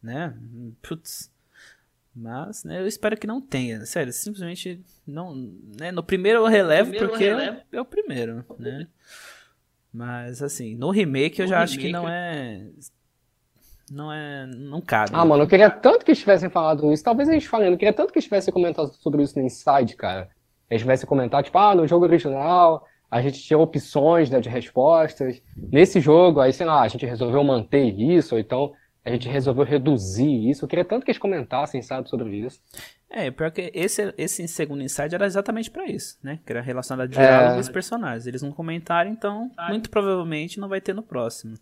né? 0.01 0.33
Putz. 0.81 1.31
Mas, 2.15 2.63
né, 2.63 2.79
eu 2.79 2.87
espero 2.87 3.17
que 3.17 3.27
não 3.27 3.41
tenha. 3.41 3.85
Sério, 3.85 4.13
simplesmente 4.13 4.81
não. 5.05 5.35
Né, 5.77 5.91
no 5.91 6.01
primeiro 6.01 6.39
eu 6.39 6.45
relevo 6.45 6.89
primeiro 6.89 7.09
porque 7.09 7.25
eu 7.25 7.37
relevo. 7.37 7.61
É, 7.73 7.81
o 7.81 7.85
primeiro, 7.85 8.45
né? 8.57 8.87
Mas, 9.91 10.41
assim, 10.41 10.75
no 10.75 10.91
remake 10.91 11.41
eu 11.41 11.45
no 11.45 11.49
já 11.49 11.57
remake... 11.57 11.73
acho 11.73 11.79
que 11.79 11.91
não 11.91 12.07
é. 12.07 12.67
Não 13.91 14.11
é. 14.11 14.47
Não 14.47 14.81
cabe. 14.81 15.11
Ah, 15.13 15.23
mano, 15.23 15.43
eu 15.43 15.47
queria 15.47 15.69
tanto 15.69 16.03
que 16.03 16.11
eles 16.11 16.19
tivessem 16.19 16.49
falado 16.49 16.91
isso. 16.91 17.03
Talvez 17.03 17.29
a 17.29 17.33
gente 17.33 17.47
falando, 17.47 17.73
eu 17.73 17.77
queria 17.77 17.93
tanto 17.93 18.11
que 18.11 18.17
eles 18.17 18.25
tivessem 18.25 18.53
comentado 18.53 18.91
sobre 18.93 19.21
isso 19.21 19.37
no 19.37 19.45
Inside, 19.45 19.95
cara. 19.95 20.29
Eles 20.69 20.81
tivessem 20.81 21.07
comentado, 21.07 21.45
tipo, 21.45 21.57
ah, 21.57 21.75
no 21.75 21.87
jogo 21.87 22.05
original 22.05 22.85
a 23.09 23.21
gente 23.21 23.41
tinha 23.41 23.57
opções 23.57 24.29
né, 24.29 24.41
de 24.41 24.49
respostas. 24.49 25.41
Nesse 25.55 25.99
jogo, 25.99 26.39
aí, 26.41 26.51
sei 26.51 26.65
lá, 26.65 26.81
a 26.81 26.87
gente 26.87 27.05
resolveu 27.05 27.43
manter 27.43 27.97
isso, 27.97 28.35
ou 28.35 28.41
então 28.41 28.73
a 29.05 29.09
gente 29.11 29.29
resolveu 29.29 29.63
reduzir 29.63 30.49
isso. 30.49 30.65
Eu 30.65 30.67
queria 30.67 30.83
tanto 30.83 31.05
que 31.05 31.11
eles 31.11 31.19
comentassem, 31.19 31.81
sabe, 31.81 32.09
sobre 32.09 32.35
isso. 32.35 32.59
É, 33.09 33.29
pior 33.29 33.51
que 33.51 33.71
esse, 33.73 34.13
esse 34.17 34.45
segundo 34.47 34.81
insight 34.81 35.13
era 35.13 35.25
exatamente 35.25 35.69
para 35.69 35.85
isso, 35.85 36.17
né? 36.21 36.39
Que 36.45 36.51
era 36.51 36.61
relacionado 36.61 37.05
a 37.05 37.09
diálogo 37.09 37.53
é... 37.53 37.57
dos 37.57 37.69
personagens. 37.69 38.25
Eles 38.25 38.41
não 38.41 38.51
comentaram, 38.51 39.11
então, 39.11 39.49
muito 39.69 39.89
provavelmente 39.89 40.59
não 40.59 40.67
vai 40.67 40.81
ter 40.81 40.93
no 40.93 41.03
próximo. 41.03 41.55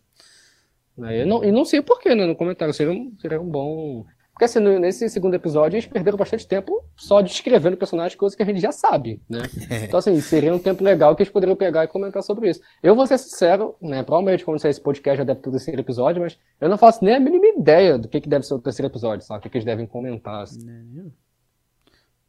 É, 1.02 1.26
não, 1.26 1.44
e 1.44 1.52
não 1.52 1.66
sei 1.66 1.82
porquê, 1.82 2.14
né? 2.14 2.26
No 2.26 2.36
comentário. 2.36 2.74
Seria 2.74 2.94
um, 2.94 3.14
seria 3.20 3.42
um 3.42 3.50
bom. 3.50 4.06
Porque 4.32 4.46
assim, 4.46 4.60
nesse 4.80 5.08
segundo 5.10 5.36
episódio, 5.36 5.76
eles 5.76 5.86
perderam 5.86 6.18
bastante 6.18 6.48
tempo 6.48 6.84
só 6.96 7.22
descrevendo 7.22 7.76
o 7.76 7.78
personagem, 7.78 8.18
coisa 8.18 8.36
que 8.36 8.42
a 8.42 8.46
gente 8.46 8.60
já 8.60 8.72
sabe, 8.72 9.22
né? 9.30 9.44
Então, 9.84 10.00
assim, 10.00 10.20
seria 10.22 10.54
um 10.54 10.58
tempo 10.58 10.84
legal 10.84 11.16
que 11.16 11.22
eles 11.22 11.32
poderiam 11.32 11.56
pegar 11.56 11.84
e 11.84 11.88
comentar 11.88 12.24
sobre 12.24 12.50
isso. 12.50 12.60
Eu 12.82 12.96
vou 12.96 13.06
ser 13.06 13.20
sincero, 13.20 13.76
né? 13.80 14.02
Provavelmente, 14.02 14.44
quando 14.44 14.60
sair 14.60 14.72
esse 14.72 14.82
podcast, 14.82 15.20
já 15.20 15.24
deve 15.24 15.40
ter 15.40 15.50
o 15.50 15.52
terceiro 15.52 15.82
episódio, 15.82 16.20
mas 16.20 16.40
eu 16.60 16.68
não 16.68 16.80
faço 16.80 17.06
nem 17.06 17.14
a 17.14 17.20
mínima 17.20 17.46
ideia 17.46 17.96
do 17.96 18.08
que, 18.08 18.22
que 18.22 18.30
deve 18.30 18.44
ser 18.44 18.56
o 18.56 18.60
terceiro 18.60 18.92
episódio, 18.92 19.24
sabe? 19.24 19.40
O 19.40 19.44
que, 19.44 19.50
que 19.50 19.58
eles 19.58 19.66
devem 19.66 19.86
comentar. 19.86 20.42
Assim. 20.42 20.68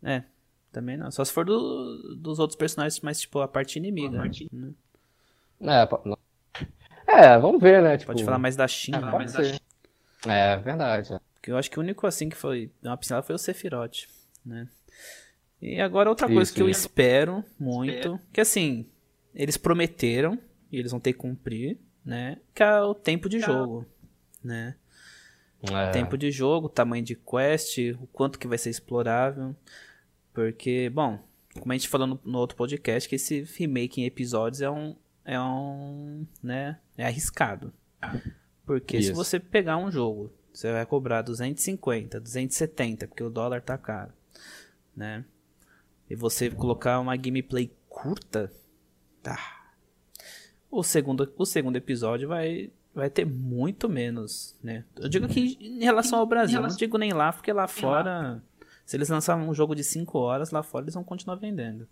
É, 0.03 0.25
também 0.71 0.99
não. 0.99 1.11
Só 1.11 1.25
se 1.25 1.33
for 1.33 1.47
do, 1.47 2.17
dos 2.21 2.39
outros 2.39 2.57
personagens, 2.57 3.01
mas, 3.01 3.19
tipo, 3.19 3.39
a 3.39 3.49
parte 3.49 3.79
inimiga. 3.79 4.19
A 4.19 4.21
parte... 4.21 4.47
Né? 4.53 4.75
É, 5.63 5.89
é, 7.07 7.39
vamos 7.39 7.61
ver, 7.61 7.83
né? 7.83 7.97
Tipo... 7.97 8.13
Pode 8.13 8.25
falar 8.25 8.39
mais 8.39 8.57
da 8.57 8.69
China. 8.69 8.99
É, 8.99 9.13
mais 9.13 9.33
da 9.33 9.45
China. 9.45 9.61
é 10.27 10.57
verdade. 10.57 11.19
Porque 11.35 11.51
eu 11.51 11.57
acho 11.57 11.71
que 11.71 11.79
o 11.79 11.83
único 11.83 12.07
assim 12.07 12.29
que 12.29 12.37
foi 12.37 12.71
uma 12.83 12.97
pincelada 12.97 13.27
foi 13.27 13.35
o 13.35 13.39
Sephiroth, 13.39 14.07
né? 14.45 14.69
E 15.61 15.81
agora 15.81 16.09
outra 16.09 16.27
coisa 16.27 16.43
isso, 16.43 16.55
que 16.55 16.63
eu 16.63 16.69
espero 16.69 17.45
muito, 17.59 17.95
espero. 17.95 18.21
que 18.33 18.41
assim, 18.41 18.87
eles 19.35 19.57
prometeram 19.57 20.39
e 20.71 20.79
eles 20.79 20.91
vão 20.91 21.01
ter 21.01 21.13
que 21.13 21.19
cumprir, 21.19 21.79
né? 22.05 22.39
Que 22.55 22.63
é 22.63 22.81
o 22.83 22.95
tempo 22.95 23.29
de 23.29 23.41
jogo, 23.41 23.87
né? 24.43 24.75
É. 25.73 25.91
Tempo 25.91 26.19
de 26.19 26.31
jogo, 26.31 26.69
tamanho 26.69 27.05
de 27.05 27.15
quest, 27.15 27.79
o 28.01 28.07
quanto 28.09 28.39
que 28.39 28.47
vai 28.47 28.59
ser 28.59 28.71
explorável. 28.71 29.57
Porque, 30.33 30.91
bom, 30.91 31.19
como 31.59 31.73
a 31.73 31.77
gente 31.77 31.89
falou 31.89 32.07
no, 32.07 32.21
no 32.25 32.39
outro 32.39 32.57
podcast, 32.57 33.09
que 33.09 33.15
esse 33.15 33.43
remake 33.57 34.01
em 34.01 34.05
episódios 34.05 34.61
é 34.61 34.71
um. 34.71 34.97
É 35.25 35.41
um. 35.41 36.27
né? 36.43 36.79
É 36.97 37.07
arriscado. 37.07 37.73
Porque 38.67 38.99
Isso. 38.99 39.09
se 39.09 39.13
você 39.13 39.41
pegar 39.41 39.77
um 39.77 39.91
jogo 39.91 40.33
você 40.55 40.73
vai 40.73 40.87
cobrar 40.87 41.23
250, 41.23 42.21
270, 42.21 43.09
porque 43.09 43.25
o 43.25 43.29
dólar 43.29 43.61
tá 43.61 43.77
caro, 43.77 44.13
né? 44.97 45.25
E 46.09 46.15
você 46.15 46.49
colocar 46.49 47.01
uma 47.01 47.17
gameplay 47.17 47.73
curta, 47.89 48.53
tá. 49.21 49.37
O 50.71 50.85
segundo, 50.85 51.33
o 51.37 51.45
segundo 51.45 51.75
episódio 51.75 52.29
vai, 52.29 52.71
vai 52.95 53.11
ter 53.11 53.27
muito 53.27 53.89
menos, 53.89 54.57
né? 54.63 54.85
Eu 54.97 55.09
digo 55.09 55.27
que 55.27 55.59
em 55.61 55.83
relação 55.83 56.21
ao 56.21 56.27
Brasil, 56.27 56.59
relação... 56.59 56.75
não 56.75 56.79
digo 56.79 56.99
nem 56.99 57.13
lá, 57.13 57.33
porque 57.33 57.53
lá 57.53 57.67
fora, 57.67 58.41
se 58.87 58.97
eles 58.97 59.09
lançarem 59.09 59.49
um 59.49 59.55
jogo 59.55 59.75
de 59.75 59.83
5 59.83 60.17
horas, 60.17 60.53
lá 60.53 60.63
fora 60.63 60.85
eles 60.85 60.95
vão 60.95 61.03
continuar 61.03 61.35
vendendo. 61.35 61.89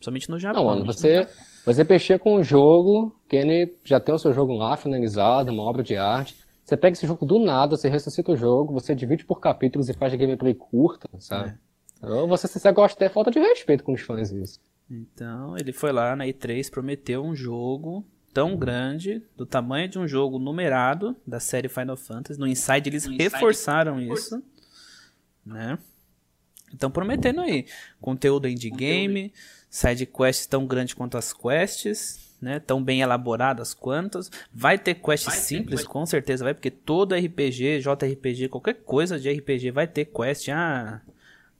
Principalmente 0.00 0.30
no 0.30 0.38
Japão. 0.38 0.64
Não, 0.64 0.70
mano, 0.70 0.86
você, 0.86 1.28
você 1.64 1.84
mexer 1.84 2.18
com 2.18 2.36
o 2.36 2.42
jogo, 2.42 3.14
que 3.28 3.36
ele 3.36 3.76
já 3.84 4.00
tem 4.00 4.14
o 4.14 4.18
seu 4.18 4.32
jogo 4.32 4.54
lá 4.54 4.74
finalizado, 4.78 5.52
uma 5.52 5.62
obra 5.62 5.82
de 5.82 5.94
arte. 5.94 6.34
Você 6.64 6.74
pega 6.74 6.94
esse 6.94 7.06
jogo 7.06 7.26
do 7.26 7.38
nada, 7.38 7.76
você 7.76 7.88
ressuscita 7.88 8.32
o 8.32 8.36
jogo, 8.36 8.72
você 8.72 8.94
divide 8.94 9.26
por 9.26 9.40
capítulos 9.40 9.90
e 9.90 9.92
faz 9.92 10.14
gameplay 10.14 10.54
curta, 10.54 11.06
sabe? 11.18 11.54
É. 12.02 12.08
Ou 12.08 12.26
você, 12.26 12.48
se 12.48 12.58
você 12.58 12.72
gosta, 12.72 13.04
é 13.04 13.10
falta 13.10 13.30
de 13.30 13.38
respeito 13.38 13.84
com 13.84 13.92
os 13.92 14.00
fãs 14.00 14.32
isso. 14.32 14.58
Então, 14.90 15.54
ele 15.58 15.72
foi 15.72 15.92
lá 15.92 16.16
na 16.16 16.24
E3, 16.24 16.70
prometeu 16.70 17.22
um 17.22 17.34
jogo 17.34 18.04
tão 18.32 18.56
grande, 18.56 19.22
do 19.36 19.44
tamanho 19.44 19.88
de 19.88 19.98
um 19.98 20.08
jogo 20.08 20.38
numerado 20.38 21.14
da 21.26 21.38
série 21.38 21.68
Final 21.68 21.96
Fantasy. 21.96 22.40
No 22.40 22.46
Inside 22.46 22.88
eles 22.88 23.04
no 23.04 23.16
reforçaram 23.16 24.00
Inside. 24.00 24.14
isso, 24.14 24.42
né? 25.44 25.78
Então 26.72 26.90
prometendo 26.90 27.40
aí 27.40 27.66
conteúdo 28.00 28.48
endgame, 28.48 29.32
side 29.68 30.06
quests 30.06 30.46
tão 30.46 30.66
grande 30.66 30.94
quanto 30.94 31.16
as 31.16 31.32
quests, 31.32 32.30
né, 32.40 32.58
tão 32.58 32.82
bem 32.82 33.00
elaboradas 33.02 33.74
quantas. 33.74 34.30
Vai 34.52 34.78
ter 34.78 34.94
quest 34.94 35.26
vai 35.26 35.36
simples, 35.36 35.82
ter, 35.82 35.88
com 35.88 36.06
certeza 36.06 36.44
vai, 36.44 36.54
porque 36.54 36.70
todo 36.70 37.14
RPG, 37.14 37.80
JRPG, 37.80 38.48
qualquer 38.48 38.74
coisa 38.74 39.18
de 39.18 39.30
RPG 39.30 39.70
vai 39.70 39.86
ter 39.86 40.06
quest. 40.06 40.48
Ah, 40.48 41.00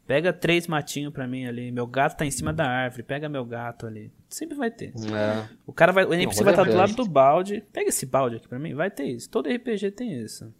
pega 0.06 0.32
três 0.32 0.66
matinhos 0.66 1.12
pra 1.12 1.26
mim 1.26 1.46
ali. 1.46 1.70
Meu 1.70 1.86
gato 1.86 2.16
tá 2.16 2.26
em 2.26 2.30
cima 2.30 2.52
da 2.52 2.66
árvore, 2.66 3.02
pega 3.02 3.28
meu 3.28 3.44
gato 3.44 3.86
ali. 3.86 4.10
Sempre 4.28 4.56
vai 4.56 4.70
ter. 4.70 4.92
É. 5.12 5.48
O 5.66 5.72
cara 5.72 5.92
vai, 5.92 6.04
o 6.04 6.14
NPC 6.14 6.42
vai 6.42 6.52
estar 6.52 6.64
do 6.64 6.76
lado 6.76 6.94
do 6.94 7.04
balde. 7.04 7.62
Pega 7.72 7.90
esse 7.90 8.06
balde 8.06 8.36
aqui 8.36 8.48
pra 8.48 8.58
mim, 8.58 8.74
vai 8.74 8.90
ter 8.90 9.04
isso. 9.04 9.28
Todo 9.28 9.48
RPG 9.48 9.90
tem 9.92 10.20
isso. 10.20 10.52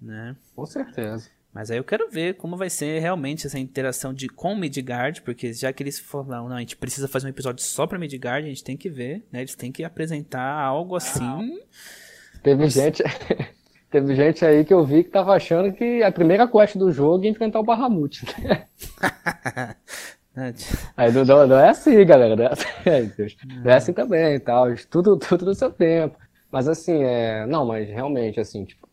Né? 0.00 0.36
Com 0.54 0.64
certeza. 0.64 1.28
Mas 1.52 1.70
aí 1.70 1.78
eu 1.78 1.84
quero 1.84 2.10
ver 2.10 2.34
como 2.34 2.56
vai 2.56 2.70
ser 2.70 3.00
realmente 3.00 3.46
essa 3.46 3.58
interação 3.58 4.12
de, 4.12 4.28
com 4.28 4.54
Midgard, 4.54 5.22
porque 5.22 5.52
já 5.52 5.72
que 5.72 5.82
eles 5.82 5.98
falaram, 5.98 6.48
não, 6.48 6.56
a 6.56 6.60
gente 6.60 6.76
precisa 6.76 7.08
fazer 7.08 7.26
um 7.26 7.30
episódio 7.30 7.64
só 7.64 7.86
pra 7.86 7.98
Midgard, 7.98 8.46
a 8.46 8.48
gente 8.50 8.62
tem 8.62 8.76
que 8.76 8.88
ver, 8.88 9.24
né? 9.32 9.40
Eles 9.40 9.54
têm 9.54 9.72
que 9.72 9.82
apresentar 9.82 10.52
algo 10.60 10.94
assim. 10.94 11.58
Teve 12.42 12.68
gente. 12.68 13.02
Teve 13.90 14.14
gente 14.14 14.44
aí 14.44 14.66
que 14.66 14.74
eu 14.74 14.84
vi 14.84 15.02
que 15.02 15.08
tava 15.08 15.34
achando 15.34 15.72
que 15.72 16.02
a 16.02 16.12
primeira 16.12 16.46
quest 16.46 16.76
do 16.76 16.92
jogo 16.92 17.24
ia 17.24 17.30
enfrentar 17.30 17.58
o 17.58 17.64
Bahamut. 17.64 18.22
aí 20.96 21.12
não, 21.12 21.24
não, 21.24 21.46
não, 21.46 21.58
é 21.58 21.70
assim, 21.70 22.04
galera. 22.04 22.36
Não 22.36 22.44
é 22.44 22.52
assim, 22.52 22.64
não 23.62 23.70
é 23.70 23.74
assim 23.74 23.92
também 23.92 24.34
e 24.34 24.40
tal. 24.40 24.66
Tudo, 24.90 25.16
tudo 25.16 25.46
no 25.46 25.54
seu 25.54 25.70
tempo. 25.70 26.16
Mas 26.50 26.68
assim, 26.68 27.02
é. 27.02 27.46
Não, 27.46 27.64
mas 27.66 27.88
realmente, 27.88 28.40
assim, 28.40 28.64
tipo, 28.64 28.87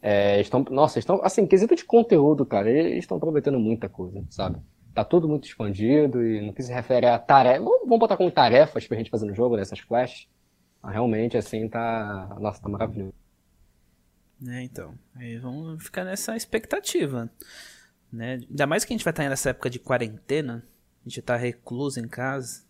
é, 0.00 0.40
estão, 0.40 0.64
nossa, 0.70 0.98
estão, 0.98 1.20
assim, 1.22 1.46
quesito 1.46 1.74
de 1.74 1.84
conteúdo, 1.84 2.46
cara, 2.46 2.70
eles 2.70 2.98
estão 2.98 3.18
prometendo 3.18 3.58
muita 3.58 3.88
coisa, 3.88 4.24
sabe? 4.30 4.60
Tá 4.94 5.04
tudo 5.04 5.28
muito 5.28 5.46
expandido 5.46 6.24
e 6.24 6.40
no 6.40 6.52
que 6.52 6.62
se 6.62 6.72
refere 6.72 7.06
a 7.06 7.18
tarefas, 7.18 7.64
vamos 7.64 7.98
botar 7.98 8.16
como 8.16 8.30
tarefas 8.30 8.86
pra 8.86 8.96
gente 8.96 9.10
fazer 9.10 9.26
no 9.26 9.34
jogo, 9.34 9.56
nessas 9.56 9.80
quests. 9.80 10.28
Realmente, 10.84 11.36
assim, 11.36 11.68
tá, 11.68 12.36
nossa, 12.40 12.62
tá 12.62 12.68
maravilhoso. 12.68 13.12
É, 14.46 14.62
então, 14.62 14.94
aí 15.16 15.36
vamos 15.36 15.82
ficar 15.82 16.04
nessa 16.04 16.36
expectativa, 16.36 17.28
né? 18.12 18.40
Ainda 18.48 18.66
mais 18.66 18.84
que 18.84 18.92
a 18.92 18.96
gente 18.96 19.04
vai 19.04 19.10
estar 19.10 19.28
nessa 19.28 19.50
época 19.50 19.68
de 19.68 19.80
quarentena, 19.80 20.64
a 21.04 21.08
gente 21.08 21.20
tá 21.22 21.36
recluso 21.36 21.98
em 21.98 22.06
casa, 22.06 22.62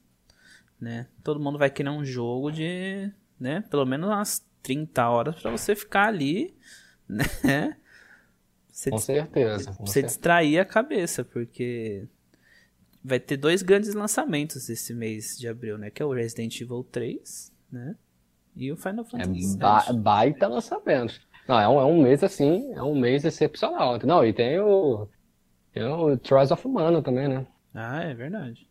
né? 0.81 1.07
Todo 1.23 1.41
mundo 1.41 1.59
vai 1.59 1.69
querer 1.69 1.91
um 1.91 2.05
jogo 2.05 2.51
de, 2.51 3.13
né, 3.39 3.63
pelo 3.69 3.85
menos 3.85 4.09
umas 4.09 4.47
30 4.63 5.09
horas 5.09 5.41
para 5.41 5.51
você 5.51 5.77
ficar 5.77 6.09
ali 6.09 6.57
né? 7.45 7.77
Você, 8.71 8.91
com 8.91 8.99
certeza. 8.99 9.73
Com 9.73 9.87
você 9.87 10.03
distrair 10.03 10.59
a 10.59 10.65
cabeça, 10.65 11.25
porque 11.25 12.07
vai 13.03 13.19
ter 13.19 13.37
dois 13.37 13.63
grandes 13.63 13.95
lançamentos 13.95 14.69
esse 14.69 14.95
mês 14.95 15.37
de 15.39 15.49
abril, 15.49 15.79
né? 15.79 15.91
Que 15.91 16.03
é 16.03 16.07
o 16.07 16.13
Resident 16.13 16.61
Evil 16.61 16.85
3, 16.85 17.53
né? 17.73 17.97
E 18.55 18.71
o 18.71 18.77
Final 18.77 19.05
é 19.05 19.09
Fantasy 19.09 19.55
é 19.55 19.59
ba 19.59 19.93
baita 19.93 20.47
lançamento. 20.47 21.21
Não, 21.49 21.59
é 21.59 21.69
um, 21.69 21.81
é 21.81 21.85
um 21.85 22.03
mês 22.03 22.23
assim, 22.23 22.73
é 22.75 22.83
um 22.83 22.99
mês 22.99 23.25
excepcional. 23.25 23.99
Não, 24.05 24.25
e 24.25 24.33
tem 24.33 24.61
o, 24.61 25.09
tem 25.73 25.83
o 25.85 26.17
Trials 26.19 26.51
of 26.51 26.69
Mana 26.69 27.01
também, 27.01 27.29
né? 27.29 27.47
Ah, 27.73 28.03
é 28.03 28.15
verdade. 28.15 28.69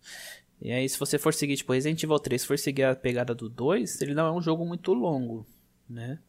E 0.62 0.72
aí, 0.72 0.88
se 0.88 1.00
você 1.00 1.18
for 1.18 1.34
seguir, 1.34 1.56
tipo, 1.56 1.74
Resident 1.74 2.02
Evil 2.04 2.20
3, 2.20 2.42
se 2.42 2.48
for 2.48 2.58
seguir 2.58 2.84
a 2.84 2.96
pegada 2.96 3.34
do 3.34 3.50
2, 3.50 4.02
ele 4.02 4.14
não 4.14 4.28
é 4.28 4.32
um 4.32 4.42
jogo 4.42 4.66
muito 4.66 4.94
longo, 4.94 5.46
né? 5.90 6.20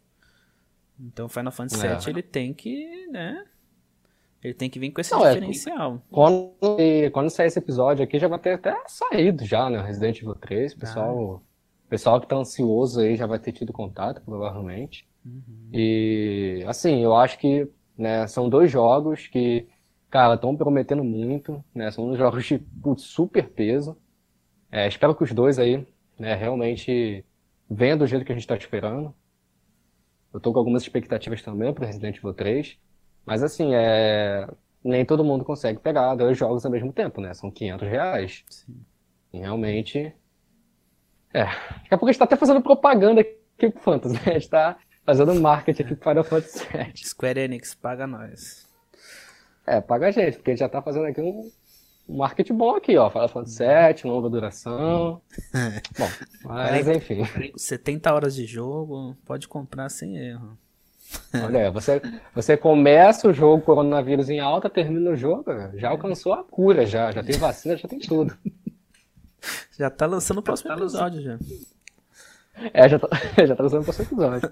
Então 1.00 1.28
Final 1.28 1.52
Fantasy 1.52 1.80
VII 1.80 1.96
é. 2.06 2.10
ele 2.10 2.22
tem 2.22 2.52
que, 2.52 3.06
né? 3.08 3.44
Ele 4.42 4.54
tem 4.54 4.70
que 4.70 4.78
vir 4.78 4.90
com 4.90 5.00
esse 5.00 5.12
Não, 5.12 5.26
é, 5.26 5.34
diferencial. 5.34 5.96
É, 5.96 6.00
quando, 6.10 6.52
quando 7.12 7.30
sair 7.30 7.48
esse 7.48 7.58
episódio 7.58 8.04
aqui, 8.04 8.18
já 8.18 8.28
vai 8.28 8.38
ter 8.38 8.54
até 8.54 8.76
saído 8.86 9.44
já, 9.44 9.68
né? 9.68 9.80
Resident 9.82 10.18
Evil 10.18 10.34
3. 10.34 10.74
O 10.74 10.78
pessoal, 10.78 11.42
ah. 11.42 11.88
pessoal 11.88 12.20
que 12.20 12.28
tá 12.28 12.36
ansioso 12.36 13.00
aí 13.00 13.16
já 13.16 13.26
vai 13.26 13.38
ter 13.38 13.52
tido 13.52 13.72
contato, 13.72 14.22
provavelmente. 14.22 15.08
Uhum. 15.24 15.70
E, 15.72 16.64
assim, 16.68 17.02
eu 17.02 17.16
acho 17.16 17.38
que 17.38 17.68
né, 17.96 18.28
são 18.28 18.48
dois 18.48 18.70
jogos 18.70 19.26
que, 19.26 19.66
cara, 20.08 20.34
estão 20.34 20.56
prometendo 20.56 21.02
muito, 21.02 21.62
né? 21.74 21.90
São 21.90 22.06
dois 22.06 22.18
jogos 22.18 22.44
de 22.46 22.58
putz, 22.58 23.02
super 23.02 23.48
peso. 23.48 23.96
É, 24.70 24.86
espero 24.86 25.16
que 25.16 25.24
os 25.24 25.32
dois 25.32 25.58
aí, 25.58 25.84
né, 26.16 26.34
realmente 26.34 27.24
venham 27.68 27.98
do 27.98 28.06
jeito 28.06 28.24
que 28.24 28.30
a 28.30 28.34
gente 28.36 28.46
tá 28.46 28.56
esperando. 28.56 29.12
Eu 30.32 30.40
tô 30.40 30.52
com 30.52 30.58
algumas 30.58 30.82
expectativas 30.82 31.42
também 31.42 31.72
para 31.72 31.86
Resident 31.86 32.16
Evil 32.18 32.34
3. 32.34 32.78
Mas 33.24 33.42
assim, 33.42 33.74
é... 33.74 34.48
nem 34.82 35.04
todo 35.04 35.24
mundo 35.24 35.44
consegue 35.44 35.78
pegar 35.78 36.14
dois 36.14 36.36
jogos 36.36 36.64
ao 36.64 36.72
mesmo 36.72 36.92
tempo, 36.92 37.20
né? 37.20 37.34
São 37.34 37.50
500 37.50 37.88
reais. 37.88 38.44
Sim. 38.48 38.76
E 39.32 39.38
realmente. 39.38 40.14
É. 41.32 41.44
Daqui 41.44 41.94
a 41.94 41.98
pouco 41.98 42.06
a 42.06 42.12
gente 42.12 42.18
tá 42.18 42.24
até 42.24 42.36
fazendo 42.36 42.62
propaganda 42.62 43.20
aqui 43.20 43.70
pro 43.70 43.80
Fantasy, 43.80 44.14
né? 44.14 44.20
A 44.26 44.32
gente 44.32 44.48
tá 44.48 44.78
fazendo 45.04 45.34
marketing 45.40 45.82
aqui 45.82 45.94
para 45.94 46.20
o 46.20 46.24
Fantasy 46.24 46.58
7. 46.58 47.08
Square 47.08 47.40
Enix, 47.40 47.74
paga 47.74 48.06
nós. 48.06 48.68
É, 49.66 49.80
paga 49.80 50.08
a 50.08 50.10
gente, 50.10 50.36
porque 50.36 50.50
a 50.50 50.54
gente 50.54 50.60
já 50.60 50.68
tá 50.68 50.80
fazendo 50.80 51.06
aqui 51.06 51.20
um, 51.20 51.50
marketing 52.08 52.54
bom 52.54 52.76
aqui, 52.76 52.96
ó. 52.96 53.10
Final 53.10 53.28
Fantasy 53.28 53.56
7, 53.56 54.06
longa 54.06 54.30
duração. 54.30 55.20
bom, 55.98 56.08
mas 56.44 56.88
enfim. 56.88 57.22
70 57.56 58.12
horas 58.12 58.34
de 58.34 58.46
jogo, 58.46 59.16
pode 59.24 59.46
comprar 59.48 59.88
sem 59.88 60.16
erro. 60.16 60.58
Olha 61.34 61.66
aí, 61.66 61.70
você, 61.70 62.02
você 62.34 62.56
começa 62.56 63.28
o 63.28 63.32
jogo 63.32 63.62
coronavírus 63.62 64.28
em 64.28 64.40
alta, 64.40 64.68
termina 64.68 65.10
o 65.10 65.16
jogo, 65.16 65.44
já 65.74 65.88
alcançou 65.88 66.34
a 66.34 66.44
cura, 66.44 66.84
já, 66.84 67.10
já 67.10 67.22
tem 67.22 67.38
vacina, 67.38 67.76
já 67.76 67.88
tem 67.88 67.98
tudo. 67.98 68.36
Já 69.78 69.88
tá 69.88 70.06
lançando 70.06 70.38
o 70.38 70.42
próximo 70.42 70.72
episódio 70.72 71.22
já. 71.22 71.38
É, 72.74 72.88
já 72.88 72.98
tá, 72.98 73.08
já 73.46 73.54
tá 73.56 73.62
lançando 73.62 73.82
o 73.82 73.84
próximo 73.84 74.06
episódio. 74.06 74.50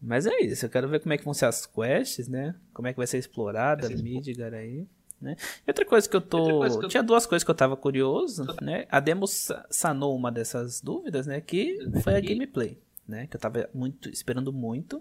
Mas 0.00 0.26
é 0.26 0.40
isso, 0.40 0.66
eu 0.66 0.70
quero 0.70 0.88
ver 0.88 1.00
como 1.00 1.12
é 1.12 1.18
que 1.18 1.24
vão 1.24 1.32
ser 1.32 1.46
as 1.46 1.64
quests, 1.64 2.28
né? 2.28 2.54
Como 2.74 2.88
é 2.88 2.92
que 2.92 2.98
vai 2.98 3.06
ser 3.06 3.18
explorada 3.18 3.86
a 3.86 3.90
Midgar 3.90 4.52
aí. 4.52 4.86
Né? 5.22 5.36
E 5.64 5.70
outra 5.70 5.84
coisa 5.84 6.08
que 6.08 6.16
eu 6.16 6.20
tô. 6.20 6.60
Que 6.80 6.84
eu... 6.84 6.88
Tinha 6.88 7.02
duas 7.02 7.24
coisas 7.24 7.44
que 7.44 7.50
eu 7.50 7.54
tava 7.54 7.76
curioso, 7.76 8.44
né? 8.60 8.86
A 8.90 8.98
demo 8.98 9.24
sanou 9.70 10.16
uma 10.16 10.32
dessas 10.32 10.80
dúvidas, 10.80 11.28
né? 11.28 11.40
Que 11.40 11.78
foi 12.02 12.16
a 12.16 12.20
gameplay, 12.20 12.76
né? 13.06 13.28
Que 13.28 13.36
eu 13.36 13.40
tava 13.40 13.70
muito, 13.72 14.10
esperando 14.10 14.52
muito. 14.52 15.00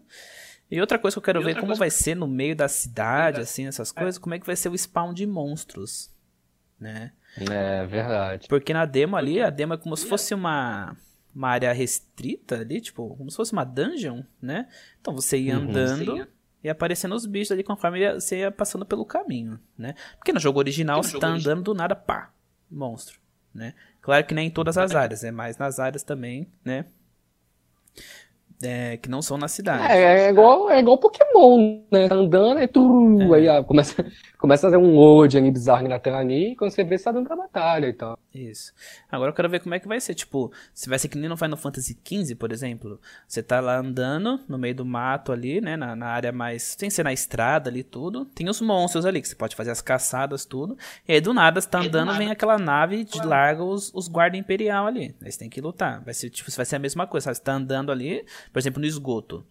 E 0.69 0.80
outra 0.80 0.99
coisa 0.99 1.15
que 1.15 1.19
eu 1.19 1.24
quero 1.24 1.43
ver 1.43 1.59
como 1.59 1.76
vai 1.76 1.89
ser 1.89 2.15
no 2.15 2.28
meio 2.28 2.55
da 2.55 2.67
cidade, 2.67 3.41
assim, 3.41 3.65
essas 3.65 3.91
coisas, 3.91 4.17
como 4.17 4.36
é 4.36 4.39
que 4.39 4.45
vai 4.45 4.55
ser 4.55 4.69
o 4.69 4.78
spawn 4.78 5.11
de 5.11 5.26
monstros, 5.26 6.09
né? 6.80 7.11
É 7.36 7.86
verdade. 7.86 8.47
Porque 8.47 8.74
na 8.74 8.86
demo 8.86 9.17
ali, 9.17 9.41
a 9.41 9.49
demo 9.49 9.74
é 9.74 9.78
como 9.78 9.97
se 9.97 10.05
fosse 10.05 10.34
uma, 10.34 10.95
uma 11.34 11.49
área 11.49 11.74
restrita 11.74 12.59
ali, 12.59 12.80
tipo, 12.80 13.15
como 13.17 13.30
se 13.30 13.36
fosse 13.36 13.51
uma 13.51 13.65
dungeon, 13.65 14.22
né? 14.41 14.69
Então 15.01 15.13
você 15.13 15.38
ia 15.38 15.57
uhum, 15.57 15.69
andando 15.69 16.13
uhum, 16.13 16.28
e 16.64 16.70
aparecendo 16.70 17.16
os 17.16 17.26
bichos 17.26 17.51
ali 17.51 17.64
conforme 17.64 18.14
você 18.14 18.39
ia 18.39 18.51
passando 18.51 18.86
pelo 18.86 19.05
caminho, 19.05 19.59
né? 19.78 19.95
Porque 20.18 20.32
no 20.32 20.39
jogo 20.39 20.59
original 20.59 20.97
no 20.97 21.03
você 21.03 21.12
jogo 21.12 21.22
tá 21.22 21.28
andando 21.28 21.39
original. 21.39 21.64
do 21.64 21.74
nada, 21.74 21.95
pá, 21.95 22.32
monstro, 22.70 23.20
né? 23.53 23.74
Claro 24.01 24.26
que 24.26 24.34
nem 24.34 24.47
em 24.47 24.51
todas 24.51 24.78
as 24.78 24.95
áreas, 24.95 25.24
é 25.24 25.32
mais 25.32 25.57
nas 25.57 25.80
áreas 25.80 26.03
também, 26.03 26.51
né? 26.64 26.86
É, 28.64 28.97
que 28.97 29.09
não 29.09 29.22
são 29.22 29.38
na 29.38 29.47
cidade. 29.47 29.91
É, 29.91 30.28
é 30.28 30.30
igual, 30.30 30.70
é 30.70 30.80
igual 30.80 30.97
Pokémon, 30.97 31.82
né? 31.91 32.07
Tá 32.07 32.16
andando 32.16 32.62
e 32.62 32.68
tu, 32.68 33.18
é. 33.34 33.36
aí 33.36 33.47
ó, 33.47 33.64
começa, 33.64 34.05
começa 34.38 34.68
a 34.68 34.70
fazer 34.70 34.78
um 34.78 34.95
load 34.95 35.38
ali 35.38 35.51
bizarro 35.51 35.88
na 35.88 35.99
tela 35.99 36.20
ali, 36.20 36.51
e 36.51 36.55
quando 36.55 36.72
você 36.72 36.84
vê, 36.84 36.97
você 36.97 37.03
tá 37.05 37.12
dando 37.12 37.28
pra 37.28 37.36
batalha 37.36 37.88
e 37.88 37.93
tal. 37.93 38.18
Isso. 38.34 38.72
Agora 39.12 39.32
eu 39.32 39.36
quero 39.36 39.49
ver 39.49 39.59
como 39.59 39.76
é 39.76 39.80
que 39.80 39.88
vai 39.88 39.99
ser. 39.99 40.14
Tipo, 40.14 40.51
se 40.74 40.88
vai 40.88 40.97
ser 40.97 41.09
que 41.09 41.18
nem 41.18 41.30
no 41.30 41.36
Final 41.36 41.57
Fantasy 41.57 41.97
XV, 42.05 42.36
por 42.36 42.51
exemplo. 42.51 42.99
Você 43.28 43.43
tá 43.43 43.59
lá 43.59 43.78
andando 43.78 44.39
no 44.47 44.57
meio 44.57 44.74
do 44.74 44.86
mato 44.86 45.32
ali, 45.34 45.59
né? 45.59 45.76
Na, 45.76 45.95
na 45.95 46.07
área 46.07 46.32
mais. 46.32 46.76
Tem 46.76 46.88
que 46.88 46.95
ser 46.95 47.03
na 47.03 47.12
estrada 47.12 47.70
ali 47.70 47.84
tudo. 47.84 48.26
Tem 48.26 48.49
os 48.49 48.62
monstros 48.62 49.05
ali, 49.05 49.22
que 49.22 49.28
você 49.28 49.36
pode 49.36 49.55
fazer 49.55 49.72
as 49.72 49.82
caçadas, 49.82 50.45
tudo. 50.45 50.78
E 51.07 51.14
aí 51.14 51.22
do 51.22 51.34
nada, 51.34 51.59
você 51.59 51.68
tá 51.68 51.80
andando, 51.80 52.14
vem 52.14 52.32
aquela 52.32 52.57
nave 52.57 53.03
de 53.03 53.22
larga 53.22 53.64
os, 53.64 53.91
os 53.93 54.07
guarda 54.07 54.38
imperial 54.38 54.88
ali. 54.88 55.14
Aí 55.22 55.32
você 55.32 55.39
tem 55.39 55.49
que 55.49 55.59
lutar. 55.59 56.01
Vai 56.03 56.14
ser, 56.14 56.30
tipo, 56.30 56.49
vai 56.51 56.66
ser 56.66 56.78
a 56.78 56.80
mesma 56.80 57.05
coisa. 57.05 57.26
Sabe? 57.26 57.38
Você 57.38 57.43
tá 57.43 57.53
andando 57.53 57.91
ali, 57.91 58.26
por 58.52 58.60
exemplo, 58.60 58.80
no 58.80 58.86
esgoto. 58.86 59.45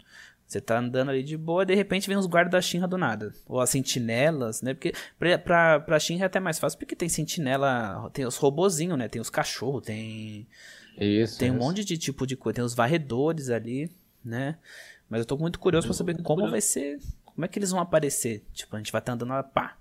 Você 0.47 0.61
tá 0.61 0.81
andando 0.81 1.11
ali 1.11 1.23
de 1.23 1.37
boa, 1.37 1.65
de 1.65 1.77
repente 1.77 2.09
vem 2.09 2.17
os 2.17 2.27
guardas 2.27 2.51
da 2.51 2.61
Shinra 2.61 2.89
do 2.89 2.99
nada. 2.99 3.33
Ou 3.47 3.61
as 3.61 3.71
sentinelas, 3.71 4.63
né? 4.63 4.75
Porque 4.75 4.93
pra, 5.17 5.39
pra, 5.39 5.79
pra 5.79 5.99
Shinra 6.01 6.25
é 6.25 6.27
até 6.27 6.41
mais 6.41 6.59
fácil, 6.59 6.77
porque 6.77 6.97
tem 6.97 7.09
sentinela, 7.09 8.11
tem 8.13 8.27
os 8.27 8.37
robozinhos, 8.37 8.99
né? 8.99 9.07
Tem 9.07 9.23
os 9.23 9.31
cachorros, 9.31 9.85
tem. 9.85 10.49
Isso. 10.99 11.39
Tem 11.39 11.49
isso. 11.49 11.57
um 11.57 11.61
monte 11.61 11.85
de 11.85 11.97
tipo 11.97 12.27
de 12.27 12.37
coisa. 12.37 12.57
Tem 12.57 12.65
os 12.65 12.75
varredores 12.75 13.49
ali, 13.49 13.93
né? 14.25 14.59
Mas 15.09 15.21
eu 15.21 15.27
tô 15.27 15.37
muito 15.37 15.61
curioso 15.61 15.87
para 15.87 15.95
saber 15.95 16.15
como 16.15 16.25
curioso. 16.25 16.51
vai 16.51 16.61
ser. 16.61 16.99
Como 17.25 17.45
é 17.45 17.49
que 17.49 17.57
eles 17.57 17.71
vão 17.71 17.81
aparecer? 17.81 18.45
Tipo, 18.53 18.75
a 18.75 18.79
gente 18.81 18.91
vai 18.91 19.01
estar 19.01 19.13
tá 19.13 19.15
andando 19.15 19.31
lá, 19.31 19.45
pá. 19.45 19.77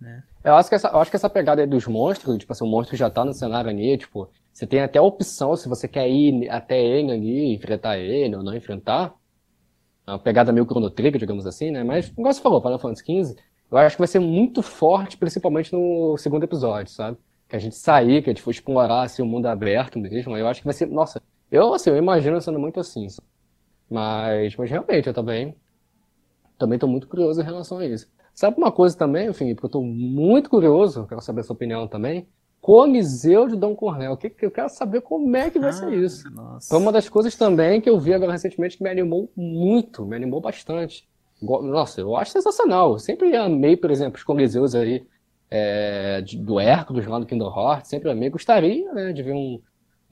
Né? 0.00 0.24
Eu 0.42 0.56
acho 0.56 0.68
que 0.68 0.74
essa, 0.74 0.88
eu 0.88 0.98
acho 0.98 1.10
que 1.12 1.16
essa 1.16 1.30
pegada 1.30 1.62
aí 1.62 1.66
dos 1.66 1.86
monstros, 1.86 2.38
tipo 2.38 2.52
assim, 2.52 2.64
o 2.64 2.68
monstro 2.68 2.96
já 2.96 3.08
tá 3.08 3.24
no 3.24 3.32
cenário 3.32 3.70
ali, 3.70 3.96
tipo, 3.96 4.28
você 4.52 4.66
tem 4.66 4.80
até 4.80 4.98
a 4.98 5.02
opção 5.02 5.56
se 5.56 5.68
você 5.68 5.88
quer 5.88 6.08
ir 6.08 6.48
até 6.50 6.80
ele 6.80 7.10
ali, 7.12 7.54
enfrentar 7.54 7.98
ele 7.98 8.36
ou 8.36 8.42
não 8.42 8.54
enfrentar 8.54 9.14
uma 10.06 10.18
pegada 10.18 10.52
meio 10.52 10.66
Chrono 10.66 10.90
digamos 10.90 11.46
assim, 11.46 11.70
né? 11.70 11.84
Mas, 11.84 12.08
igual 12.08 12.32
você 12.32 12.40
falou, 12.40 12.60
Final 12.60 12.78
Fantasy 12.78 13.04
XV, 13.04 13.36
eu 13.70 13.78
acho 13.78 13.96
que 13.96 14.00
vai 14.00 14.08
ser 14.08 14.18
muito 14.18 14.62
forte, 14.62 15.16
principalmente 15.16 15.72
no 15.72 16.16
segundo 16.18 16.44
episódio, 16.44 16.92
sabe? 16.92 17.16
Que 17.48 17.56
a 17.56 17.58
gente 17.58 17.76
sair, 17.76 18.22
que 18.22 18.30
a 18.30 18.32
gente 18.32 18.42
for 18.42 18.50
explorar 18.50 19.02
assim, 19.02 19.22
o 19.22 19.26
mundo 19.26 19.46
aberto 19.46 19.98
mesmo, 19.98 20.36
eu 20.36 20.46
acho 20.48 20.60
que 20.60 20.66
vai 20.66 20.74
ser. 20.74 20.86
Nossa, 20.86 21.22
eu, 21.50 21.72
assim, 21.72 21.90
eu 21.90 21.96
imagino 21.96 22.40
sendo 22.40 22.58
muito 22.58 22.80
assim. 22.80 23.06
Mas, 23.88 24.56
mas 24.56 24.70
realmente, 24.70 25.06
eu 25.06 25.14
também. 25.14 25.54
Também 26.58 26.78
tô 26.78 26.86
muito 26.86 27.08
curioso 27.08 27.40
em 27.40 27.44
relação 27.44 27.78
a 27.78 27.86
isso. 27.86 28.08
Sabe 28.34 28.56
uma 28.56 28.72
coisa 28.72 28.96
também, 28.96 29.32
Felipe, 29.32 29.60
que 29.60 29.66
eu 29.66 29.70
tô 29.70 29.82
muito 29.82 30.48
curioso, 30.48 31.06
quero 31.06 31.20
saber 31.20 31.40
a 31.40 31.44
sua 31.44 31.54
opinião 31.54 31.86
também. 31.88 32.26
Coliseu 32.62 33.48
de 33.48 33.56
Dom 33.56 33.74
Cornel. 33.74 34.16
Que, 34.16 34.30
que 34.30 34.46
eu 34.46 34.50
quero 34.50 34.68
saber 34.68 35.00
como 35.00 35.36
é 35.36 35.50
que 35.50 35.58
vai 35.58 35.70
ah, 35.70 35.72
ser 35.72 35.92
isso. 35.92 36.30
Nossa. 36.30 36.68
Foi 36.68 36.78
uma 36.78 36.92
das 36.92 37.08
coisas 37.08 37.34
também 37.34 37.80
que 37.80 37.90
eu 37.90 37.98
vi 37.98 38.14
agora 38.14 38.30
recentemente 38.30 38.76
que 38.76 38.84
me 38.84 38.88
animou 38.88 39.28
muito, 39.36 40.06
me 40.06 40.14
animou 40.14 40.40
bastante. 40.40 41.04
Nossa, 41.42 42.00
eu 42.00 42.16
acho 42.16 42.30
sensacional. 42.30 42.92
Eu 42.92 42.98
sempre 43.00 43.34
amei, 43.34 43.76
por 43.76 43.90
exemplo, 43.90 44.16
os 44.16 44.22
Coliseus 44.22 44.76
aí 44.76 45.04
é, 45.50 46.20
de, 46.20 46.38
do 46.38 46.60
Hércules 46.60 47.04
lá 47.04 47.18
no 47.18 47.26
Kingdom 47.26 47.52
Hearts. 47.52 47.90
Sempre 47.90 48.12
amei. 48.12 48.30
Gostaria 48.30 48.92
né, 48.94 49.12
de 49.12 49.24
ver 49.24 49.32
um, 49.32 49.60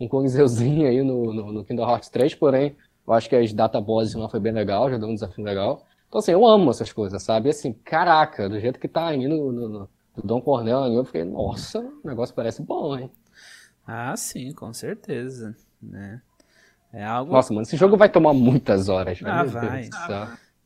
um 0.00 0.08
Coliseuzinho 0.08 0.88
aí 0.88 1.04
no, 1.04 1.32
no, 1.32 1.52
no 1.52 1.64
Kingdom 1.64 1.88
Hearts 1.88 2.08
3, 2.08 2.34
porém, 2.34 2.74
eu 3.06 3.12
acho 3.12 3.28
que 3.28 3.36
as 3.36 3.52
data 3.52 3.80
bosses 3.80 4.14
lá 4.14 4.28
foi 4.28 4.40
bem 4.40 4.52
legal, 4.52 4.90
já 4.90 4.98
deu 4.98 5.08
um 5.08 5.14
desafio 5.14 5.44
legal. 5.44 5.86
Então, 6.08 6.18
assim, 6.18 6.32
eu 6.32 6.44
amo 6.44 6.70
essas 6.70 6.92
coisas, 6.92 7.22
sabe? 7.22 7.48
E, 7.48 7.50
assim, 7.50 7.72
caraca, 7.72 8.48
do 8.48 8.58
jeito 8.58 8.80
que 8.80 8.88
tá 8.88 9.06
aí 9.06 9.28
no, 9.28 9.52
no 9.52 9.88
do 10.16 10.22
Dom 10.22 10.40
Cornel 10.40 10.92
eu 10.92 11.04
fiquei, 11.04 11.24
nossa, 11.24 11.80
o 11.80 12.06
negócio 12.06 12.34
parece 12.34 12.62
bom, 12.62 12.98
hein? 12.98 13.10
Ah, 13.86 14.16
sim, 14.16 14.52
com 14.52 14.72
certeza, 14.72 15.56
né? 15.80 16.20
É 16.92 17.04
algo... 17.04 17.32
Nossa, 17.32 17.52
mano, 17.52 17.62
esse 17.62 17.76
jogo 17.76 17.96
vai 17.96 18.08
tomar 18.08 18.32
muitas 18.32 18.88
horas. 18.88 19.20
Ah, 19.24 19.44
vai. 19.44 19.88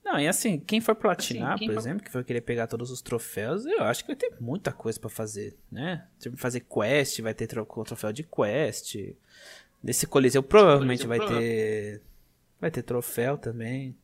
Não, 0.05 0.21
e 0.21 0.29
assim, 0.29 0.59
quem 0.59 0.81
for 0.81 0.95
platinar, 0.95 1.55
assim, 1.55 1.59
quem 1.59 1.69
por 1.69 1.75
for... 1.75 1.81
exemplo, 1.81 2.05
que 2.05 2.11
for 2.11 2.23
querer 2.23 2.43
pegar 2.43 2.67
todos 2.67 2.91
os 2.91 3.01
troféus, 3.01 3.65
eu 3.65 3.83
acho 3.85 4.03
que 4.03 4.09
vai 4.09 4.17
ter 4.17 4.35
muita 4.39 4.71
coisa 4.71 5.01
para 5.01 5.09
fazer, 5.09 5.57
né? 5.73 6.07
Tipo, 6.19 6.37
fazer 6.37 6.61
quest, 6.61 7.21
vai 7.21 7.33
ter 7.33 7.47
troféu 7.47 8.13
de 8.13 8.23
quest. 8.23 8.97
Nesse 9.83 10.07
Coliseu 10.07 10.43
provavelmente 10.43 11.07
Coliseu, 11.07 11.29
vai 11.29 11.39
ter 11.39 12.03
vai 12.61 12.71
ter 12.71 12.83
troféu 12.83 13.37
também, 13.37 13.97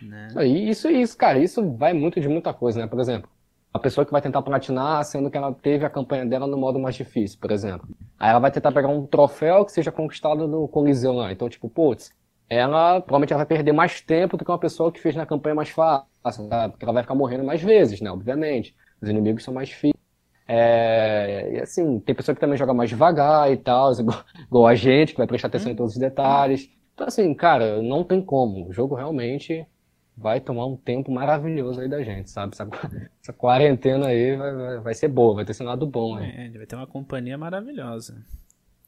né? 0.00 0.28
Isso, 0.46 0.88
isso, 0.88 1.16
cara, 1.16 1.38
isso 1.38 1.72
vai 1.72 1.92
muito 1.92 2.20
de 2.20 2.28
muita 2.28 2.52
coisa, 2.52 2.80
né? 2.80 2.86
Por 2.86 3.00
exemplo, 3.00 3.30
a 3.76 3.78
pessoa 3.78 4.04
que 4.04 4.12
vai 4.12 4.20
tentar 4.20 4.42
platinar, 4.42 5.04
sendo 5.04 5.30
que 5.30 5.36
ela 5.36 5.52
teve 5.52 5.84
a 5.84 5.90
campanha 5.90 6.26
dela 6.26 6.46
no 6.46 6.56
modo 6.56 6.78
mais 6.78 6.94
difícil, 6.94 7.38
por 7.40 7.50
exemplo. 7.50 7.88
Aí 8.18 8.30
ela 8.30 8.38
vai 8.38 8.50
tentar 8.50 8.72
pegar 8.72 8.88
um 8.88 9.06
troféu 9.06 9.64
que 9.64 9.72
seja 9.72 9.92
conquistado 9.92 10.48
no 10.48 10.66
Coliseu 10.68 11.12
lá. 11.12 11.30
Então, 11.32 11.48
tipo, 11.48 11.68
putz, 11.68 12.10
ela 12.48 13.00
provavelmente 13.00 13.32
ela 13.32 13.38
vai 13.38 13.46
perder 13.46 13.72
mais 13.72 14.00
tempo 14.00 14.36
do 14.36 14.44
que 14.44 14.50
uma 14.50 14.58
pessoa 14.58 14.90
que 14.90 15.00
fez 15.00 15.14
na 15.14 15.26
campanha 15.26 15.54
mais 15.54 15.68
fácil, 15.68 16.48
sabe? 16.48 16.72
Porque 16.72 16.84
ela 16.84 16.92
vai 16.92 17.02
ficar 17.02 17.14
morrendo 17.14 17.44
mais 17.44 17.62
vezes, 17.62 18.00
né? 18.00 18.10
Obviamente. 18.10 18.74
Os 19.00 19.08
inimigos 19.08 19.44
são 19.44 19.52
mais 19.52 19.68
difíceis. 19.68 19.94
É, 20.48 21.54
e 21.54 21.60
assim, 21.60 21.98
tem 22.00 22.14
pessoa 22.14 22.34
que 22.34 22.40
também 22.40 22.56
joga 22.56 22.72
mais 22.72 22.88
devagar 22.88 23.50
e 23.52 23.56
tal, 23.56 23.92
igual 24.46 24.66
a 24.66 24.74
gente, 24.74 25.12
que 25.12 25.18
vai 25.18 25.26
prestar 25.26 25.48
atenção 25.48 25.72
em 25.72 25.76
todos 25.76 25.94
os 25.94 25.98
detalhes. 25.98 26.70
Então, 26.94 27.06
assim, 27.06 27.34
cara, 27.34 27.82
não 27.82 28.04
tem 28.04 28.22
como. 28.22 28.68
O 28.68 28.72
jogo 28.72 28.94
realmente 28.94 29.66
vai 30.16 30.40
tomar 30.40 30.66
um 30.66 30.76
tempo 30.76 31.12
maravilhoso 31.12 31.80
aí 31.80 31.88
da 31.88 32.02
gente, 32.02 32.30
sabe? 32.30 32.54
Essa, 32.54 32.66
essa 33.22 33.32
quarentena 33.32 34.06
aí 34.06 34.34
vai, 34.36 34.54
vai, 34.54 34.80
vai, 34.80 34.94
ser 34.94 35.08
boa, 35.08 35.34
vai 35.34 35.44
ter 35.44 35.52
seu 35.52 35.66
lado 35.66 35.86
bom. 35.86 36.18
É, 36.18 36.50
vai 36.50 36.66
ter 36.66 36.74
uma 36.74 36.86
companhia 36.86 37.36
maravilhosa. 37.36 38.24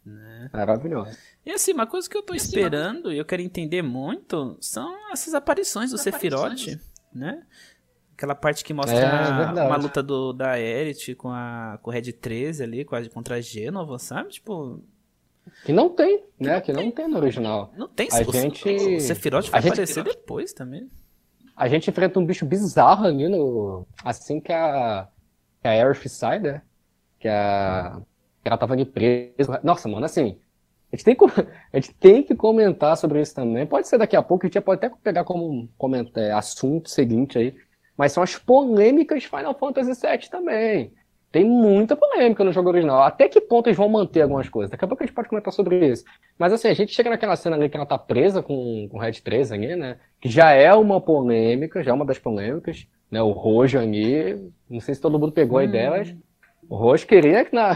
Né? 0.05 0.49
Maravilhosa. 0.53 1.19
E 1.45 1.51
assim, 1.51 1.73
uma 1.73 1.87
coisa 1.87 2.09
que 2.09 2.17
eu 2.17 2.23
tô 2.23 2.33
e 2.33 2.39
esperando 2.39 3.13
e 3.13 3.19
eu 3.19 3.25
quero 3.27 3.43
entender 3.43 3.83
muito 3.83 4.57
são 4.61 5.13
essas 5.13 5.35
aparições 5.35 5.91
do 5.91 5.99
Sephiroth, 5.99 6.79
né? 7.13 7.43
Aquela 8.15 8.35
parte 8.35 8.65
que 8.65 8.75
mostra 8.75 8.99
é, 8.99 9.67
uma 9.67 9.77
luta 9.77 10.03
do, 10.03 10.33
da 10.33 10.53
Aerith 10.53 11.15
com 11.15 11.31
a, 11.31 11.79
com 11.81 11.91
o 11.91 11.93
Red 11.93 12.13
13 12.13 12.65
ali, 12.65 12.85
quase 12.85 13.09
contra 13.09 13.37
a 13.37 13.41
Genova, 13.41 13.97
sabe? 13.99 14.31
Tipo, 14.31 14.83
que 15.65 15.73
não 15.73 15.91
tem, 15.91 16.25
né? 16.39 16.61
Que 16.61 16.73
não, 16.73 16.81
que 16.81 16.85
não 16.85 16.91
tem. 16.91 16.91
tem 16.93 17.09
no 17.09 17.19
original. 17.19 17.73
Não 17.77 17.89
tem. 17.89 18.09
A 18.11 18.29
o, 18.29 18.33
gente... 18.33 18.69
o 18.69 19.01
Sephiroth 19.01 19.49
vai 19.51 19.61
aparecer 19.61 20.05
gente... 20.05 20.17
depois 20.17 20.53
também. 20.53 20.91
A 21.59 21.69
gente 21.69 21.91
enfrenta 21.91 22.21
um 22.21 22.25
bicho 22.25 22.47
bizarro 22.47 23.07
ali 23.07 23.29
no. 23.29 23.85
Assim 24.05 24.41
que 24.41 24.53
a. 24.53 25.09
Que 25.61 25.67
a 25.67 25.73
Aerith 25.73 26.09
sai, 26.09 26.39
né? 26.39 26.63
Que 27.19 27.29
a. 27.29 28.01
Que 28.43 28.49
ela 28.49 28.57
tava 28.57 28.75
ali 28.75 28.85
presa. 28.85 29.61
Nossa, 29.65 29.89
mano, 29.89 30.07
assim. 30.07 30.39
A 30.93 30.97
gente, 30.97 31.05
tem 31.05 31.17
que, 31.17 31.25
a 31.73 31.81
gente 31.81 31.95
tem 31.95 32.23
que 32.23 32.35
comentar 32.37 32.97
sobre 32.97 33.21
isso 33.21 33.35
também. 33.35 33.67
Pode 33.67 33.89
ser 33.89 33.99
daqui 33.99 34.17
a 34.17 34.23
pouco, 34.23 34.47
a 34.47 34.49
gente 34.49 34.61
pode 34.61 34.85
até 34.85 34.95
pegar 35.03 35.25
como 35.25 35.69
comentar, 35.77 36.31
assunto 36.31 36.89
seguinte 36.89 37.37
aí. 37.39 37.55
mas 37.97 38.13
são 38.13 38.23
as 38.23 38.37
polêmicas 38.37 39.25
Final 39.25 39.59
Fantasy 39.59 40.01
VII 40.01 40.31
também. 40.31 40.95
Tem 41.31 41.45
muita 41.45 41.95
polêmica 41.95 42.43
no 42.43 42.53
jogo 42.53 42.71
original. 42.71 43.03
Até 43.03 43.29
que 43.29 43.41
ponto 43.41 43.69
eles 43.69 43.77
vão 43.77 43.89
manter 43.89 44.23
algumas 44.23 44.49
coisas? 44.49 44.71
Daqui 44.71 44.85
a 44.85 44.89
pouco 44.89 45.03
a 45.03 45.07
gente 45.07 45.15
pode 45.15 45.29
comentar 45.29 45.53
sobre 45.53 45.87
isso. 45.87 46.05
Mas 46.39 46.53
assim, 46.53 46.69
a 46.69 46.75
gente 46.75 46.95
chega 46.95 47.11
naquela 47.11 47.37
cena 47.37 47.55
ali 47.55 47.69
que 47.69 47.77
ela 47.77 47.85
tá 47.85 47.99
presa 47.99 48.43
com, 48.43 48.89
com 48.91 48.97
o 48.97 49.01
Red 49.01 49.13
3 49.23 49.53
ali, 49.53 49.77
né? 49.77 49.99
Que 50.21 50.29
já 50.29 50.53
é 50.53 50.73
uma 50.73 51.01
polêmica, 51.01 51.83
já 51.83 51.91
é 51.91 51.95
uma 51.95 52.07
das 52.07 52.19
polêmicas. 52.19 52.87
Né? 53.11 53.21
O 53.23 53.33
Rojo 53.33 53.79
ali, 53.79 54.51
não 54.71 54.81
sei 54.81 54.95
se 54.95 55.01
todo 55.01 55.19
mundo 55.19 55.33
pegou 55.33 55.59
hum. 55.59 55.61
a 55.61 55.65
ideia, 55.65 55.91
mas 55.91 56.15
o 56.69 56.77
Rojo 56.77 57.07
queria 57.07 57.45
que 57.45 57.55
na 57.55 57.73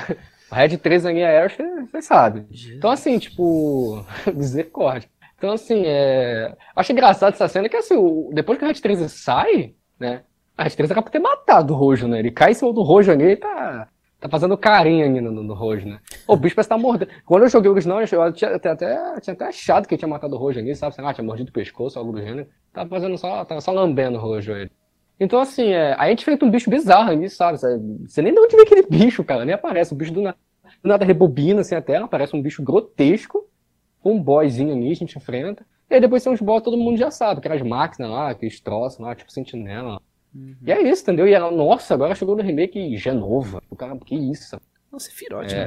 o 0.51 0.55
Red 0.55 0.77
3 0.77 1.07
ali 1.07 1.21
é 1.21 1.49
você 1.49 2.03
sabe. 2.03 2.47
Jesus. 2.51 2.77
Então 2.77 2.91
assim, 2.91 3.19
tipo, 3.19 4.05
misericórdia. 4.35 5.09
Então 5.37 5.53
assim, 5.53 5.83
é... 5.87 6.55
acho 6.77 6.93
engraçado 6.93 7.35
essa 7.35 7.49
cena 7.49 7.69
que 7.69 7.77
assim, 7.77 7.97
depois 8.33 8.59
que 8.59 8.65
o 8.65 8.69
Red 8.69 8.81
3 8.81 9.11
sai, 9.11 9.75
né? 9.99 10.23
A 10.57 10.65
Red 10.65 10.71
3 10.71 10.91
era 10.91 11.03
pra 11.03 11.11
ter 11.11 11.19
matado 11.19 11.73
o 11.73 11.77
Rojo, 11.77 12.07
né? 12.07 12.19
Ele 12.19 12.31
cai 12.31 12.53
em 12.53 12.55
cima 12.55 12.73
do 12.73 12.83
Rojo 12.83 13.11
ali 13.11 13.33
e 13.33 13.37
tá, 13.37 13.89
tá 14.21 14.29
fazendo 14.29 14.57
carinho 14.57 15.05
ali 15.05 15.21
no, 15.21 15.31
no, 15.31 15.55
Rojo, 15.55 15.89
né? 15.89 15.99
O 16.27 16.37
bicho 16.37 16.55
parece 16.55 16.67
estar 16.67 16.77
tá 16.77 16.81
mordendo. 16.81 17.11
Quando 17.25 17.43
eu 17.43 17.49
joguei 17.49 17.71
o 17.71 17.73
original, 17.73 18.01
eu 18.01 18.33
tinha 18.33 18.55
até, 18.55 18.71
até, 18.71 19.21
tinha 19.21 19.35
até 19.35 19.47
achado 19.47 19.89
que 19.89 19.95
ele 19.95 19.99
tinha 19.99 20.09
matado 20.09 20.35
o 20.35 20.39
Rojo 20.39 20.59
ali, 20.61 20.75
sabe? 20.77 20.95
Sei 20.95 21.03
lá, 21.03 21.15
tinha 21.15 21.25
mordido 21.25 21.51
o 21.51 21.53
pescoço, 21.53 21.99
algo 21.99 22.13
do 22.13 22.21
gênero. 22.21 22.47
Tava 22.73 22.89
fazendo 22.89 23.17
só, 23.17 23.45
tava 23.45 23.61
só 23.61 23.73
lambendo 23.73 24.19
o 24.19 24.21
Rojo 24.21 24.53
ele. 24.53 24.71
Então, 25.19 25.41
assim, 25.41 25.69
é, 25.69 25.95
a 25.95 26.09
gente 26.09 26.23
enfrenta 26.23 26.45
um 26.45 26.51
bicho 26.51 26.69
bizarro 26.69 27.11
ali, 27.11 27.31
sabe? 27.31 27.59
Você 27.59 28.23
nem 28.23 28.33
de 28.35 28.41
onde 28.41 28.57
vem 28.57 28.65
aquele 28.65 28.87
bicho, 28.87 29.25
cara, 29.25 29.45
nem 29.45 29.55
aparece. 29.55 29.93
O 29.93 29.97
bicho 29.97 30.13
do, 30.13 30.21
na, 30.21 30.33
do 30.83 30.89
nada 30.89 31.05
rebobina 31.05 31.61
assim 31.61 31.75
a 31.75 31.83
tela, 31.83 32.09
parece 32.09 32.35
um 32.37 32.43
bicho 32.43 32.63
grotesco. 32.63 33.49
Um 34.05 34.21
boyzinho 34.21 34.75
ali, 34.75 34.91
a 34.91 34.95
gente 34.95 35.17
enfrenta. 35.17 35.65
E 35.89 35.95
aí 35.95 36.01
depois 36.01 36.25
tem 36.25 36.33
uns 36.33 36.41
boss 36.41 36.63
todo 36.63 36.77
mundo 36.77 36.97
já 36.97 37.11
sabe, 37.11 37.39
aquelas 37.39 37.63
máquinas 37.63 38.11
lá, 38.11 38.31
aqueles 38.31 38.61
troços 38.61 38.99
lá, 38.99 39.15
tipo 39.15 39.31
sentinela. 39.31 40.01
Uhum. 40.35 40.57
E 40.63 40.73
é 40.73 40.83
isso, 40.83 41.03
entendeu? 41.03 41.29
E 41.29 41.33
ela, 41.33 41.51
nossa, 41.51 41.95
agora 41.95 42.15
chegou 42.15 42.37
no 42.37 42.43
remake 42.43 42.97
Genova. 42.97 43.63
O 43.71 43.77
cara, 43.77 43.97
que 43.99 44.15
isso? 44.15 44.59
Não, 44.91 44.99
Sephiroth, 44.99 45.53
é. 45.53 45.67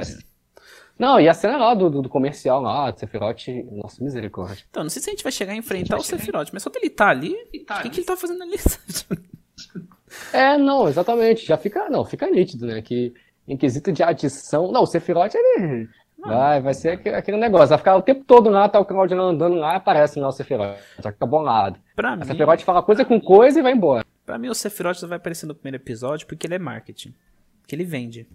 Não, 0.98 1.20
e 1.20 1.28
a 1.28 1.34
cena 1.34 1.58
lá 1.58 1.74
do, 1.74 1.90
do 2.02 2.08
comercial 2.08 2.62
lá, 2.62 2.90
do 2.90 2.98
Sephiroth, 2.98 3.48
nossa, 3.70 4.02
misericórdia. 4.02 4.64
Então, 4.70 4.82
não 4.82 4.90
sei 4.90 5.02
se 5.02 5.10
a 5.10 5.12
gente 5.12 5.22
vai 5.22 5.32
chegar 5.32 5.52
a 5.52 5.56
enfrentar 5.56 5.96
a 5.96 5.98
o 5.98 6.02
Sephiroth, 6.02 6.48
mas 6.52 6.62
só 6.62 6.70
que 6.70 6.78
ele 6.78 6.90
tá 6.90 7.08
ali, 7.08 7.34
o 7.34 7.50
que, 7.82 7.90
que, 7.90 8.00
ele 8.00 8.06
tá 8.06 8.16
fazendo 8.16 8.42
ali? 8.42 8.56
é, 10.32 10.56
não, 10.56 10.88
exatamente. 10.88 11.44
Já 11.44 11.58
fica, 11.58 11.90
não, 11.90 12.04
fica 12.04 12.26
nítido, 12.30 12.66
né? 12.66 12.80
Que 12.80 13.12
em 13.46 13.56
quesito 13.56 13.92
de 13.92 14.02
adição. 14.02 14.72
Não, 14.72 14.82
o 14.82 14.86
Sephiroth, 14.86 15.34
ele. 15.34 15.88
Vai, 16.18 16.60
vai 16.60 16.74
ser 16.74 16.98
aquele 17.14 17.36
negócio. 17.36 17.68
Vai 17.68 17.78
ficar 17.78 17.96
o 17.96 18.02
tempo 18.02 18.24
todo 18.24 18.48
lá, 18.48 18.68
tá 18.68 18.80
o 18.80 18.84
Claudio 18.84 19.20
andando 19.20 19.54
lá 19.54 19.74
e 19.74 19.76
aparece 19.76 20.18
lá 20.18 20.28
o 20.28 20.32
Sephiroth. 20.32 20.78
Já 20.98 21.12
fica 21.12 21.26
bolado. 21.26 21.78
Pra 21.94 22.12
a 22.12 22.16
mim... 22.16 22.24
Sephiroth 22.24 22.62
fala 22.62 22.82
coisa 22.82 23.04
com 23.04 23.20
coisa 23.20 23.60
e 23.60 23.62
vai 23.62 23.72
embora. 23.72 24.04
Pra 24.26 24.38
mim, 24.38 24.48
o 24.48 24.54
Sephiroth 24.54 25.00
vai 25.02 25.18
aparecer 25.18 25.46
no 25.46 25.54
primeiro 25.54 25.80
episódio 25.80 26.26
porque 26.26 26.48
ele 26.48 26.56
é 26.56 26.58
marketing. 26.58 27.14
Que 27.64 27.76
ele 27.76 27.84
vende. 27.84 28.26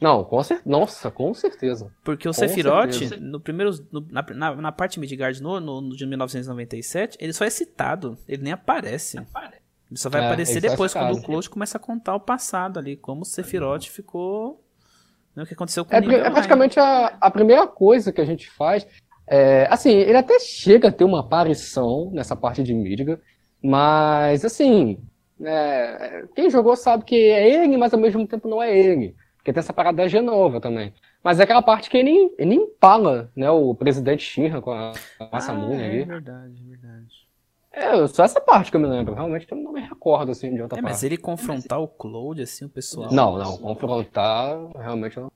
Não, 0.00 0.22
com 0.22 0.42
cer 0.42 0.60
nossa, 0.64 1.10
com 1.10 1.32
certeza. 1.34 1.90
Porque 2.04 2.28
o 2.28 2.30
com 2.30 2.38
Sephiroth, 2.38 2.92
certeza. 2.92 3.16
no 3.16 3.40
primeiro, 3.40 3.72
no, 3.90 4.06
na, 4.10 4.22
na, 4.22 4.54
na, 4.54 4.72
parte 4.72 5.00
Midgard, 5.00 5.42
no, 5.42 5.58
no, 5.58 5.80
no, 5.80 5.96
de 5.96 6.06
1997, 6.06 7.16
ele 7.20 7.32
só 7.32 7.44
é 7.44 7.50
citado, 7.50 8.16
ele 8.28 8.42
nem 8.42 8.52
aparece. 8.52 9.16
Ele 9.18 9.98
só 9.98 10.08
vai 10.08 10.22
é, 10.22 10.26
aparecer 10.26 10.60
depois, 10.60 10.92
quando 10.92 11.16
o 11.16 11.22
Cloud 11.22 11.50
começa 11.50 11.78
a 11.78 11.80
contar 11.80 12.14
o 12.14 12.20
passado 12.20 12.78
ali, 12.78 12.96
como 12.96 13.22
o 13.22 13.24
Sephiroth 13.24 13.84
ficou. 13.84 14.62
Né, 15.34 15.42
o 15.42 15.46
que 15.46 15.54
aconteceu 15.54 15.84
com 15.84 15.94
é, 15.94 16.00
o 16.00 16.12
É 16.12 16.30
praticamente 16.30 16.78
a, 16.78 17.16
a 17.20 17.30
primeira 17.30 17.66
coisa 17.66 18.12
que 18.12 18.20
a 18.20 18.26
gente 18.26 18.50
faz. 18.50 18.86
É, 19.26 19.66
assim, 19.70 19.90
ele 19.90 20.18
até 20.18 20.38
chega 20.38 20.88
a 20.88 20.92
ter 20.92 21.04
uma 21.04 21.20
aparição 21.20 22.10
nessa 22.12 22.36
parte 22.36 22.62
de 22.62 22.74
Midgard, 22.74 23.22
mas 23.62 24.44
assim, 24.44 24.98
é, 25.44 26.24
quem 26.34 26.50
jogou 26.50 26.76
sabe 26.76 27.04
que 27.04 27.16
é 27.16 27.64
ele, 27.64 27.76
mas 27.76 27.92
ao 27.92 28.00
mesmo 28.00 28.26
tempo 28.26 28.48
não 28.48 28.62
é 28.62 28.76
ele. 28.76 29.16
Porque 29.36 29.52
tem 29.52 29.60
essa 29.60 29.72
parada 29.72 29.96
da 29.96 30.08
Genova 30.08 30.60
também. 30.60 30.94
Mas 31.22 31.40
é 31.40 31.44
aquela 31.44 31.62
parte 31.62 31.90
que 31.90 31.96
ele, 31.96 32.32
ele 32.38 32.54
empala, 32.54 33.30
né, 33.34 33.50
o 33.50 33.74
presidente 33.74 34.22
Shinra 34.22 34.60
com 34.60 34.70
a, 34.70 34.92
com 35.18 35.28
ah, 35.32 35.38
é 35.38 35.84
ali. 35.84 36.02
É 36.02 36.04
verdade, 36.04 36.62
é 36.64 36.68
verdade. 36.68 37.22
É, 37.72 38.06
só 38.06 38.24
essa 38.24 38.40
parte 38.40 38.70
que 38.70 38.76
eu 38.76 38.80
me 38.80 38.86
lembro. 38.86 39.14
Realmente 39.14 39.50
eu 39.50 39.56
não 39.56 39.72
me 39.72 39.80
recordo, 39.80 40.30
assim, 40.30 40.54
de 40.54 40.60
outra 40.60 40.78
é, 40.78 40.82
parte. 40.82 40.92
Mas 40.92 41.02
ele 41.02 41.16
confrontar 41.16 41.80
o 41.80 41.88
Cloud, 41.88 42.40
assim, 42.42 42.66
o 42.66 42.68
pessoal... 42.68 43.10
Não, 43.10 43.38
não. 43.38 43.56
Confrontar, 43.56 44.58
realmente 44.76 45.16
eu 45.16 45.24
não... 45.24 45.32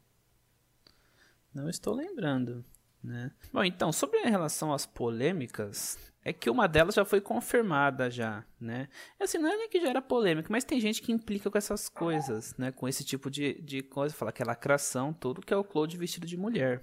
Não 1.54 1.70
estou 1.70 1.94
lembrando, 1.94 2.62
né? 3.02 3.30
Bom, 3.50 3.64
então, 3.64 3.90
sobre 3.90 4.18
em 4.18 4.30
relação 4.30 4.74
às 4.74 4.84
polêmicas, 4.84 5.98
é 6.26 6.32
que 6.32 6.50
uma 6.50 6.66
delas 6.66 6.96
já 6.96 7.04
foi 7.04 7.20
confirmada 7.20 8.10
já, 8.10 8.44
né? 8.60 8.88
Assim, 9.20 9.38
não 9.38 9.48
é 9.48 9.56
nem 9.56 9.68
que 9.68 9.80
já 9.80 9.90
era 9.90 10.02
polêmica, 10.02 10.48
mas 10.50 10.64
tem 10.64 10.80
gente 10.80 11.00
que 11.00 11.12
implica 11.12 11.48
com 11.48 11.56
essas 11.56 11.88
coisas, 11.88 12.52
né? 12.58 12.72
Com 12.72 12.88
esse 12.88 13.04
tipo 13.04 13.30
de, 13.30 13.62
de 13.62 13.80
coisa, 13.80 14.12
fala 14.12 14.32
que 14.32 14.42
é 14.42 14.44
lacração, 14.44 15.12
tudo 15.12 15.40
que 15.40 15.54
é 15.54 15.56
o 15.56 15.62
Claude 15.62 15.96
vestido 15.96 16.26
de 16.26 16.36
mulher, 16.36 16.82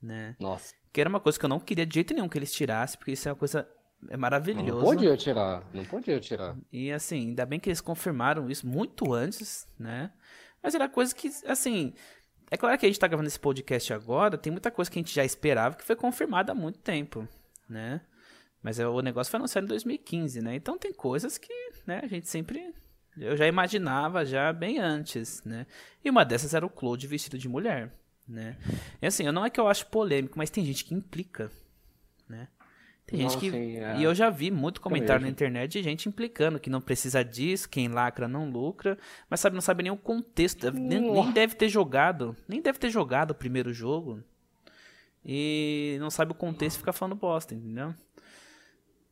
né? 0.00 0.34
Nossa. 0.40 0.74
Que 0.90 0.98
era 0.98 1.10
uma 1.10 1.20
coisa 1.20 1.38
que 1.38 1.44
eu 1.44 1.48
não 1.50 1.60
queria 1.60 1.84
de 1.84 1.92
jeito 1.92 2.14
nenhum 2.14 2.26
que 2.26 2.38
eles 2.38 2.50
tirassem, 2.50 2.96
porque 2.96 3.12
isso 3.12 3.28
é 3.28 3.32
uma 3.32 3.38
coisa 3.38 3.68
é 4.08 4.16
maravilhoso. 4.16 4.78
Não 4.78 4.82
podia 4.82 5.14
tirar, 5.14 5.62
não 5.74 5.84
podia 5.84 6.18
tirar. 6.18 6.56
E 6.72 6.90
assim, 6.90 7.28
ainda 7.28 7.44
bem 7.44 7.60
que 7.60 7.68
eles 7.68 7.82
confirmaram 7.82 8.48
isso 8.48 8.66
muito 8.66 9.12
antes, 9.12 9.68
né? 9.78 10.10
Mas 10.62 10.74
era 10.74 10.88
coisa 10.88 11.14
que, 11.14 11.30
assim, 11.46 11.92
é 12.50 12.56
claro 12.56 12.78
que 12.78 12.86
a 12.86 12.88
gente 12.88 12.98
tá 12.98 13.06
gravando 13.06 13.28
esse 13.28 13.38
podcast 13.38 13.92
agora, 13.92 14.38
tem 14.38 14.50
muita 14.50 14.70
coisa 14.70 14.90
que 14.90 14.98
a 14.98 15.02
gente 15.02 15.14
já 15.14 15.22
esperava 15.22 15.76
que 15.76 15.84
foi 15.84 15.94
confirmada 15.94 16.52
há 16.52 16.54
muito 16.54 16.78
tempo, 16.78 17.28
né? 17.68 18.00
Mas 18.62 18.78
é, 18.78 18.86
o 18.86 19.00
negócio 19.00 19.30
foi 19.30 19.38
anunciado 19.38 19.66
em 19.66 19.68
2015, 19.68 20.42
né? 20.42 20.54
Então 20.54 20.76
tem 20.76 20.92
coisas 20.92 21.38
que, 21.38 21.52
né, 21.86 22.00
a 22.02 22.06
gente 22.06 22.28
sempre 22.28 22.74
eu 23.20 23.36
já 23.36 23.46
imaginava 23.46 24.24
já 24.24 24.52
bem 24.52 24.78
antes, 24.78 25.42
né? 25.44 25.66
E 26.04 26.10
uma 26.10 26.24
dessas 26.24 26.54
era 26.54 26.64
o 26.64 26.70
Claude 26.70 27.06
vestido 27.06 27.36
de 27.36 27.48
mulher, 27.48 27.92
né? 28.26 28.56
E 29.02 29.06
assim, 29.06 29.24
não 29.30 29.44
é 29.44 29.50
que 29.50 29.58
eu 29.58 29.66
acho 29.66 29.86
polêmico, 29.86 30.38
mas 30.38 30.50
tem 30.50 30.64
gente 30.64 30.84
que 30.84 30.94
implica, 30.94 31.50
né? 32.28 32.48
Tem 33.06 33.20
gente 33.20 33.38
que 33.38 33.48
é... 33.48 33.96
e 33.98 34.02
eu 34.02 34.14
já 34.14 34.28
vi 34.28 34.50
muito 34.50 34.82
comentário 34.82 35.22
na 35.22 35.30
internet 35.30 35.72
de 35.72 35.82
gente 35.82 36.08
implicando 36.08 36.60
que 36.60 36.68
não 36.68 36.80
precisa 36.80 37.24
disso, 37.24 37.68
quem 37.68 37.88
lacra 37.88 38.28
não 38.28 38.50
lucra, 38.50 38.98
mas 39.30 39.40
sabe 39.40 39.54
não 39.54 39.62
sabe 39.62 39.82
nem 39.82 39.90
o 39.90 39.96
contexto, 39.96 40.70
nem, 40.70 41.00
nem 41.00 41.32
deve 41.32 41.54
ter 41.54 41.70
jogado, 41.70 42.36
nem 42.46 42.60
deve 42.60 42.78
ter 42.78 42.90
jogado 42.90 43.30
o 43.30 43.34
primeiro 43.34 43.72
jogo. 43.72 44.22
E 45.24 45.96
não 46.00 46.10
sabe 46.10 46.32
o 46.32 46.34
contexto 46.34 46.76
e 46.76 46.80
fica 46.80 46.92
falando 46.92 47.16
bosta, 47.16 47.54
entendeu? 47.54 47.94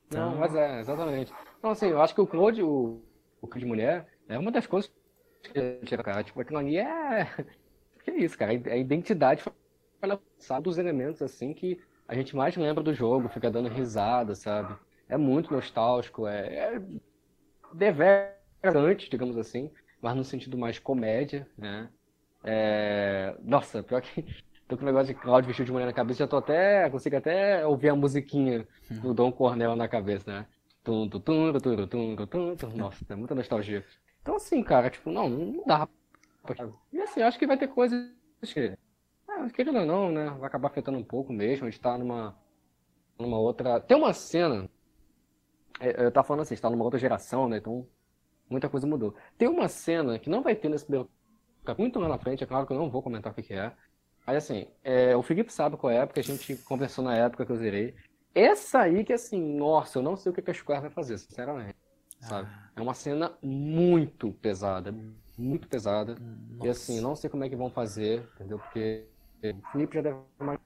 Então... 0.07 0.31
Não, 0.31 0.39
mas 0.39 0.55
é, 0.55 0.81
exatamente. 0.81 1.33
Então, 1.59 1.71
assim, 1.71 1.89
eu 1.89 2.01
acho 2.01 2.15
que 2.15 2.21
o 2.21 2.27
Claude, 2.27 2.63
o, 2.63 3.03
o 3.41 3.59
de 3.59 3.65
mulher, 3.65 4.07
é 4.29 4.39
uma 4.39 4.51
das 4.51 4.67
coisas 4.67 4.91
que 5.43 5.97
cara. 5.99 6.23
Tipo, 6.23 6.41
aquilo 6.41 6.59
ali 6.59 6.79
é. 6.79 7.27
Que 8.05 8.11
é 8.13 8.19
isso, 8.19 8.39
cara? 8.39 8.55
É 8.55 8.73
a 8.73 8.77
identidade 8.77 9.43
sabe 10.39 10.63
dos 10.65 10.79
elementos, 10.79 11.21
assim, 11.21 11.53
que 11.53 11.81
a 12.07 12.15
gente 12.15 12.37
mais 12.37 12.57
lembra 12.57 12.85
do 12.85 12.95
jogo, 12.95 13.29
fica 13.29 13.51
dando 13.51 13.69
risada, 13.69 14.35
sabe? 14.37 14.77
É 15.09 15.17
muito 15.17 15.53
nostálgico, 15.53 16.27
é. 16.29 16.55
é 16.55 16.83
deverante, 17.75 19.11
digamos 19.11 19.37
assim, 19.37 19.73
mas 20.01 20.15
no 20.15 20.23
sentido 20.23 20.57
mais 20.57 20.79
comédia, 20.79 21.49
né? 21.59 21.91
É... 22.45 23.35
Nossa, 23.43 23.83
pior 23.83 24.01
que 24.01 24.25
Tô 24.69 24.77
com 24.77 24.83
um 24.83 24.87
negócio 24.87 25.15
de 25.15 25.21
Cláudio 25.21 25.47
vestido 25.47 25.67
de 25.67 25.73
mulher 25.73 25.87
na 25.87 25.93
cabeça, 25.93 26.19
já 26.19 26.27
tô 26.27 26.37
até. 26.37 26.91
Consigo 26.91 27.17
até 27.17 27.65
ouvir 27.65 27.91
a 27.91 27.95
musiquinha 27.95 28.67
do 28.91 29.15
Dom 29.15 29.31
Cornel 29.31 29.77
na 29.77 29.87
cabeça, 29.87 30.29
né? 30.31 30.47
Tum, 30.83 31.09
tum, 31.09 31.21
tum, 31.21 31.53
tum, 31.53 31.87
tum, 31.87 32.27
tum, 32.27 32.57
tum, 32.57 32.77
Nossa, 32.77 33.05
é 33.09 33.15
muita 33.15 33.35
nostalgia. 33.35 33.85
Então, 34.23 34.37
assim, 34.37 34.63
cara, 34.65 34.91
tipo, 34.91 35.11
não, 35.11 35.29
não 35.29 35.65
dá. 35.65 35.89
E 36.93 37.01
assim, 37.01 37.23
acho 37.23 37.39
que 37.39 37.47
vai 37.47 37.57
ter 37.57 37.69
coisas 37.69 38.11
que. 38.43 38.77
Ah, 39.29 39.49
querendo 39.51 39.79
ou 39.79 39.87
não, 39.87 40.11
né? 40.11 40.31
Vai 40.31 40.49
acabar 40.49 40.69
afetando 40.69 40.99
um 40.99 41.05
pouco 41.05 41.33
mesmo. 41.33 41.67
A 41.67 41.71
gente 41.71 41.81
tá 41.81 41.97
numa. 41.97 42.37
numa 43.17 43.39
outra. 43.39 43.81
Tem 43.81 43.97
uma 43.97 44.13
cena. 44.13 44.69
Eu 45.81 46.11
tava 46.11 46.27
falando 46.27 46.43
assim, 46.43 46.55
a 46.55 46.57
gente 46.57 46.63
tá 46.63 46.71
numa 46.71 46.85
outra 46.85 46.99
geração, 46.99 47.49
né? 47.49 47.59
Então, 47.59 47.87
muita 48.51 48.69
coisa 48.69 48.87
mudou. 48.87 49.15
Tem 49.39 49.47
uma 49.47 49.69
cena 49.69 50.19
que 50.19 50.31
não 50.31 50.43
vai 50.43 50.57
ter 50.57 50.69
nesse 50.69 50.87
muito 51.79 51.99
lá 51.99 52.09
na 52.09 52.19
frente, 52.19 52.45
é 52.45 52.47
claro 52.47 52.67
que 52.67 52.73
eu 52.73 52.79
não 52.79 52.91
vou 52.91 53.03
comentar 53.03 53.33
o 53.33 53.35
que 53.35 53.53
é. 53.53 53.73
Aí 54.27 54.37
assim, 54.37 54.67
é, 54.83 55.17
o 55.17 55.23
Felipe 55.23 55.53
sabe 55.53 55.77
qual 55.77 55.93
é, 55.93 56.05
porque 56.05 56.21
a 56.21 56.25
gente 56.25 56.57
conversou 56.57 57.05
na 57.05 57.15
época 57.15 57.47
que 57.47 57.53
eu 57.53 57.57
zerei. 57.57 57.95
Essa 58.35 58.81
aí 58.81 59.05
que 59.05 59.13
assim, 59.13 59.41
nossa, 59.57 59.99
eu 59.99 60.03
não 60.03 60.17
sei 60.17 60.33
o 60.33 60.35
que 60.35 60.51
a 60.51 60.55
Square 60.55 60.83
vai 60.83 60.91
fazer, 60.91 61.17
sinceramente. 61.19 61.77
Sabe? 62.21 62.49
Ah. 62.51 62.71
É 62.75 62.83
uma 62.83 62.95
cena 62.95 63.33
muito 63.41 64.33
pesada, 64.33 64.95
muito 65.39 65.69
pesada. 65.69 66.17
Nossa. 66.17 66.67
E 66.67 66.69
assim, 66.69 67.01
não 67.01 67.15
sei 67.15 67.31
como 67.31 67.45
é 67.45 67.49
que 67.49 67.57
vão 67.57 67.71
fazer, 67.71 68.29
entendeu? 68.35 68.59
Porque 68.59 69.07
o 69.43 69.73
Felipe 69.73 69.95
já 69.95 70.03
deve 70.03 70.19
mais. 70.39 70.59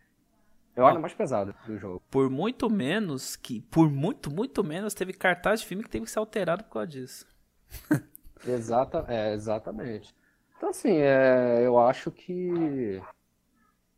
É 0.77 0.83
a 0.83 0.99
mais 0.99 1.13
pesada 1.13 1.55
do 1.67 1.77
jogo. 1.77 2.03
Por 2.11 2.31
muito 2.31 2.71
menos 2.71 3.37
que. 3.37 3.61
Por 3.61 3.91
muito, 3.91 4.31
muito 4.31 4.65
menos, 4.65 4.95
teve 4.95 5.13
cartaz 5.13 5.61
de 5.61 5.67
filme 5.67 5.85
que 5.85 5.91
teve 5.91 6.07
que 6.07 6.11
ser 6.11 6.19
alterado 6.19 6.65
por 6.65 6.71
causa 6.71 6.89
disso. 6.89 7.27
Exata, 8.47 9.05
é, 9.07 9.35
exatamente. 9.35 10.15
Então, 10.57 10.71
assim, 10.71 10.97
é, 10.97 11.61
eu 11.65 11.79
acho 11.79 12.11
que 12.11 13.03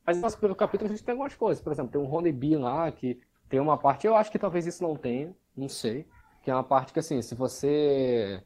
mas 0.06 0.20
nosso 0.20 0.36
primeiro 0.36 0.56
capítulo 0.56 0.90
a 0.90 0.94
gente 0.94 1.04
tem 1.04 1.12
algumas 1.12 1.34
coisas. 1.34 1.62
Por 1.62 1.72
exemplo, 1.72 1.92
tem 1.92 2.00
um 2.00 2.12
Honeybee 2.12 2.56
lá 2.56 2.90
que 2.90 3.20
tem 3.48 3.60
uma 3.60 3.78
parte, 3.78 4.06
eu 4.06 4.16
acho 4.16 4.30
que 4.30 4.38
talvez 4.38 4.66
isso 4.66 4.82
não 4.82 4.96
tenha, 4.96 5.34
não 5.56 5.68
sei. 5.68 6.06
Que 6.42 6.50
é 6.50 6.54
uma 6.54 6.64
parte 6.64 6.92
que 6.92 6.98
assim, 6.98 7.22
se 7.22 7.34
você 7.34 8.42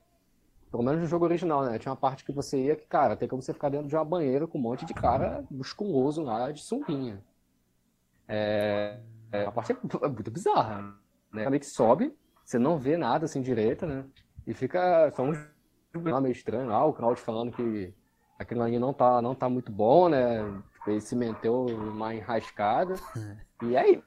Pelo 0.70 0.82
menos 0.82 1.00
no 1.00 1.06
jogo 1.06 1.24
original, 1.24 1.64
né? 1.64 1.78
Tinha 1.78 1.90
uma 1.92 1.96
parte 1.96 2.24
que 2.24 2.32
você 2.32 2.64
ia 2.64 2.76
que, 2.76 2.86
cara, 2.86 3.16
tem 3.16 3.28
como 3.28 3.40
você 3.40 3.54
ficar 3.54 3.70
dentro 3.70 3.88
de 3.88 3.94
uma 3.94 4.04
banheira 4.04 4.46
com 4.46 4.58
um 4.58 4.60
monte 4.60 4.84
de 4.84 4.92
cara 4.92 5.44
musculoso 5.50 6.22
lá 6.22 6.50
de 6.50 6.60
sunguinha. 6.62 7.22
É, 8.28 8.98
é, 9.32 9.44
a 9.44 9.52
parte 9.52 9.72
é 9.72 10.08
muito 10.08 10.30
bizarra, 10.30 10.82
né? 11.32 11.48
Meio 11.48 11.60
que 11.60 11.66
sobe, 11.66 12.14
você 12.44 12.58
não 12.58 12.78
vê 12.78 12.96
nada 12.96 13.24
assim 13.24 13.40
direito, 13.40 13.86
né? 13.86 14.04
E 14.46 14.52
fica 14.52 15.10
só 15.12 15.22
um 15.22 15.32
meio 16.20 16.32
estranho 16.32 16.68
lá, 16.68 16.84
o 16.84 16.92
Claudio 16.92 17.22
falando 17.22 17.52
que 17.52 17.94
aquilo 18.38 18.62
ali 18.62 18.78
não 18.78 18.92
tá, 18.92 19.22
não 19.22 19.34
tá 19.34 19.48
muito 19.48 19.72
bom, 19.72 20.08
né? 20.08 20.40
Ele 20.86 21.00
se 21.00 21.16
meteu 21.16 21.66
uma 21.66 22.14
enrascada. 22.14 22.94
E 23.62 23.74
aí, 23.74 24.02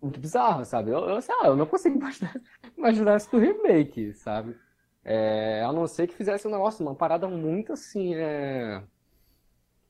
muito 0.00 0.18
bizarro, 0.18 0.64
sabe? 0.64 0.90
Eu, 0.90 0.98
eu, 1.00 1.20
sei 1.20 1.36
lá, 1.36 1.48
eu 1.48 1.56
não 1.56 1.66
consigo 1.66 1.98
imaginar, 1.98 2.34
imaginar 2.74 3.16
isso 3.18 3.30
do 3.30 3.38
remake, 3.38 4.14
sabe? 4.14 4.56
É, 5.04 5.62
a 5.62 5.70
não 5.70 5.86
ser 5.86 6.06
que 6.06 6.14
fizesse 6.14 6.48
um 6.48 6.50
negócio, 6.50 6.84
uma 6.84 6.94
parada 6.94 7.28
muito 7.28 7.74
assim, 7.74 8.14
é, 8.14 8.82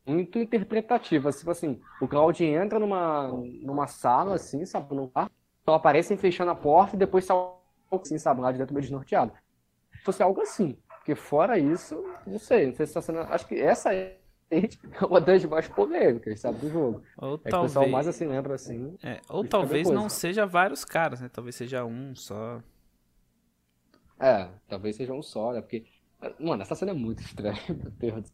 muito 0.06 0.38
interpretativa. 0.38 1.30
Tipo 1.30 1.50
assim, 1.50 1.80
o 2.00 2.08
Claudio 2.08 2.46
entra 2.46 2.78
numa, 2.78 3.28
numa 3.62 3.86
sala, 3.86 4.34
assim, 4.34 4.64
sabe? 4.66 4.94
Num 4.94 5.08
quarto, 5.08 5.32
só 5.64 5.74
aparecem 5.74 6.16
fechando 6.16 6.50
a 6.50 6.56
porta 6.56 6.96
e 6.96 6.98
depois 6.98 7.24
sai 7.24 7.36
assim, 7.92 8.18
sabe? 8.18 8.40
Lá 8.40 8.50
de 8.50 8.58
dentro 8.58 8.74
meio 8.74 8.82
desnorteado. 8.82 9.32
Se 9.92 10.02
fosse 10.02 10.22
algo 10.22 10.40
assim. 10.40 10.76
Porque 10.88 11.14
fora 11.14 11.58
isso, 11.58 12.02
não 12.26 12.38
sei, 12.38 12.66
não 12.66 12.74
sei 12.74 12.86
se 12.86 12.94
tá 12.94 13.02
sendo. 13.02 13.20
Acho 13.20 13.46
que 13.46 13.60
essa 13.60 13.94
é 13.94 14.18
uma 15.08 15.20
das 15.20 15.44
mais 15.44 15.68
polêmicas, 15.68 16.40
sabe, 16.40 16.58
do 16.58 16.70
jogo. 16.70 17.02
Ou 17.18 17.34
é 17.44 17.50
talvez... 17.50 17.50
que 17.50 17.56
o 17.56 17.62
pessoal 17.62 17.88
mais 17.88 18.08
assim 18.08 18.26
lembra 18.26 18.54
assim. 18.54 18.96
É, 19.02 19.20
ou 19.28 19.44
talvez 19.46 19.88
não 19.88 20.08
seja 20.08 20.46
vários 20.46 20.84
caras, 20.84 21.20
né? 21.20 21.28
Talvez 21.32 21.54
seja 21.54 21.84
um 21.84 22.14
só. 22.14 22.62
É, 24.18 24.48
talvez 24.68 24.96
seja 24.96 25.12
um 25.12 25.22
só, 25.22 25.52
né? 25.52 25.60
Porque. 25.60 25.84
Mano, 26.40 26.62
essa 26.62 26.74
cena 26.74 26.92
é 26.92 26.94
muito 26.94 27.20
estranha, 27.24 27.60
meu 27.68 27.90
Deus. 27.90 28.32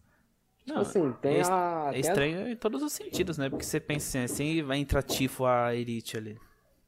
Tipo 0.65 0.75
não, 0.75 0.83
assim, 0.83 1.13
tem 1.21 1.39
é, 1.39 1.43
a. 1.49 1.91
É 1.93 1.99
estranho 1.99 2.47
a... 2.47 2.51
em 2.51 2.57
todos 2.57 2.83
os 2.83 2.93
sentidos, 2.93 3.39
né? 3.39 3.49
Porque 3.49 3.65
você 3.65 3.81
pensa 3.81 4.23
assim, 4.23 4.63
vai 4.63 4.79
entrar 4.79 5.03
Tifo 5.03 5.47
a 5.47 5.75
Elite 5.75 6.17
ali. 6.17 6.39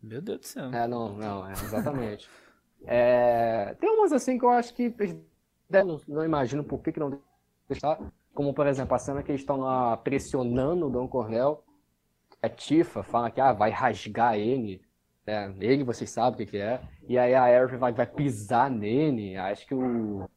Meu 0.02 0.20
Deus 0.20 0.40
do 0.40 0.46
céu. 0.46 0.72
É, 0.72 0.86
não, 0.86 1.16
não, 1.16 1.48
é, 1.48 1.52
exatamente. 1.52 2.28
é, 2.84 3.74
tem 3.80 3.88
umas 3.90 4.12
assim 4.12 4.38
que 4.38 4.44
eu 4.44 4.50
acho 4.50 4.74
que. 4.74 4.94
Não, 5.70 6.00
não 6.06 6.24
imagino 6.24 6.62
por 6.62 6.82
que, 6.82 6.92
que 6.92 7.00
não 7.00 7.20
deixar. 7.68 7.98
Como, 8.34 8.54
por 8.54 8.66
exemplo, 8.66 8.94
a 8.94 8.98
cena 8.98 9.22
que 9.22 9.30
eles 9.30 9.42
estão 9.42 9.58
lá 9.58 9.96
pressionando 9.96 10.86
o 10.86 10.90
Dom 10.90 11.06
Cornel. 11.06 11.64
A 12.40 12.48
Tifa 12.48 13.02
fala 13.02 13.30
que 13.30 13.40
ah, 13.40 13.52
vai 13.52 13.70
rasgar 13.70 14.36
ele. 14.36 14.82
É, 15.26 15.52
ele, 15.60 15.84
vocês 15.84 16.10
sabem 16.10 16.34
o 16.34 16.36
que, 16.36 16.46
que 16.46 16.58
é. 16.58 16.80
E 17.08 17.18
aí 17.18 17.34
a 17.34 17.48
Erve 17.48 17.76
vai, 17.76 17.92
vai 17.92 18.06
pisar 18.06 18.70
nele. 18.70 19.36
Acho 19.36 19.66
que 19.66 19.74
o 19.74 20.28